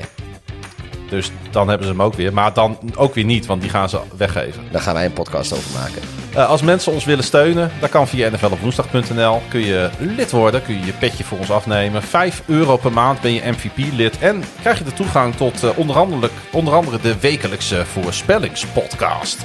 Dus 1.10 1.30
dan 1.50 1.68
hebben 1.68 1.86
ze 1.86 1.92
hem 1.92 2.02
ook 2.02 2.14
weer. 2.14 2.32
Maar 2.32 2.52
dan 2.52 2.78
ook 2.96 3.14
weer 3.14 3.24
niet, 3.24 3.46
want 3.46 3.60
die 3.60 3.70
gaan 3.70 3.88
ze 3.88 4.00
weggeven. 4.16 4.62
daar 4.70 4.80
gaan 4.82 4.94
wij 4.94 5.04
een 5.04 5.12
podcast 5.12 5.52
over 5.52 5.70
maken. 5.80 6.02
Eh, 6.34 6.48
als 6.48 6.62
mensen 6.62 6.92
ons 6.92 7.04
willen 7.04 7.24
steunen, 7.24 7.70
dat 7.80 7.90
kan 7.90 8.08
via 8.08 8.28
nflopwoensdag.nl. 8.30 9.42
Kun 9.48 9.60
je 9.64 9.90
lid 9.98 10.30
worden, 10.30 10.62
kun 10.62 10.74
je 10.78 10.84
je 10.86 10.92
petje 10.92 11.24
voor 11.24 11.38
ons 11.38 11.50
afnemen. 11.50 12.02
5 12.02 12.42
euro 12.46 12.76
per 12.76 12.92
maand 12.92 13.20
ben 13.20 13.32
je 13.34 13.42
MVP-lid. 13.44 14.18
En 14.18 14.44
krijg 14.60 14.78
je 14.78 14.84
de 14.84 14.92
toegang 14.92 15.36
tot 15.36 15.62
eh, 15.62 15.70
onder, 15.78 15.96
andere, 15.96 16.30
onder 16.52 16.74
andere 16.74 16.98
de 17.00 17.18
wekelijkse 17.20 17.84
voorspellingspodcast. 17.92 19.38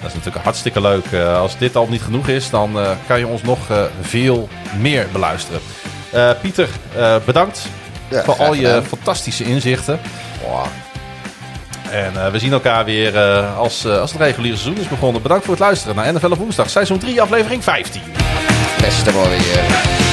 Dat 0.00 0.10
is 0.10 0.16
natuurlijk 0.16 0.44
hartstikke 0.44 0.80
leuk. 0.80 1.04
Eh, 1.12 1.38
als 1.38 1.58
dit 1.58 1.76
al 1.76 1.86
niet 1.88 2.02
genoeg 2.02 2.28
is, 2.28 2.50
dan 2.50 2.76
kan 3.06 3.18
je 3.18 3.26
ons 3.26 3.42
nog 3.42 3.58
veel 4.00 4.48
meer 4.80 5.06
beluisteren. 5.12 5.60
Pieter, 6.40 6.68
bedankt 7.24 7.66
Ja, 8.08 8.22
voor 8.24 8.34
al 8.36 8.54
je 8.54 8.66
gedaan. 8.66 8.84
fantastische 8.84 9.44
inzichten. 9.44 10.00
Wow. 10.46 10.66
En 11.92 12.24
eh, 12.24 12.30
we 12.30 12.38
zien 12.38 12.52
elkaar 12.52 12.84
weer 12.84 13.16
eh, 13.16 13.56
als, 13.58 13.84
eh, 13.84 13.98
als 13.98 14.12
het 14.12 14.20
reguliere 14.20 14.56
seizoen 14.56 14.82
is 14.82 14.88
begonnen. 14.88 15.22
Bedankt 15.22 15.44
voor 15.44 15.54
het 15.54 15.62
luisteren 15.62 15.96
naar 15.96 16.12
NFL 16.12 16.30
op 16.30 16.38
woensdag, 16.38 16.70
seizoen 16.70 16.98
3, 16.98 17.22
aflevering 17.22 17.64
15. 17.64 18.02
Beste 18.80 19.12
mooi 19.12 19.28
weer. 19.28 20.11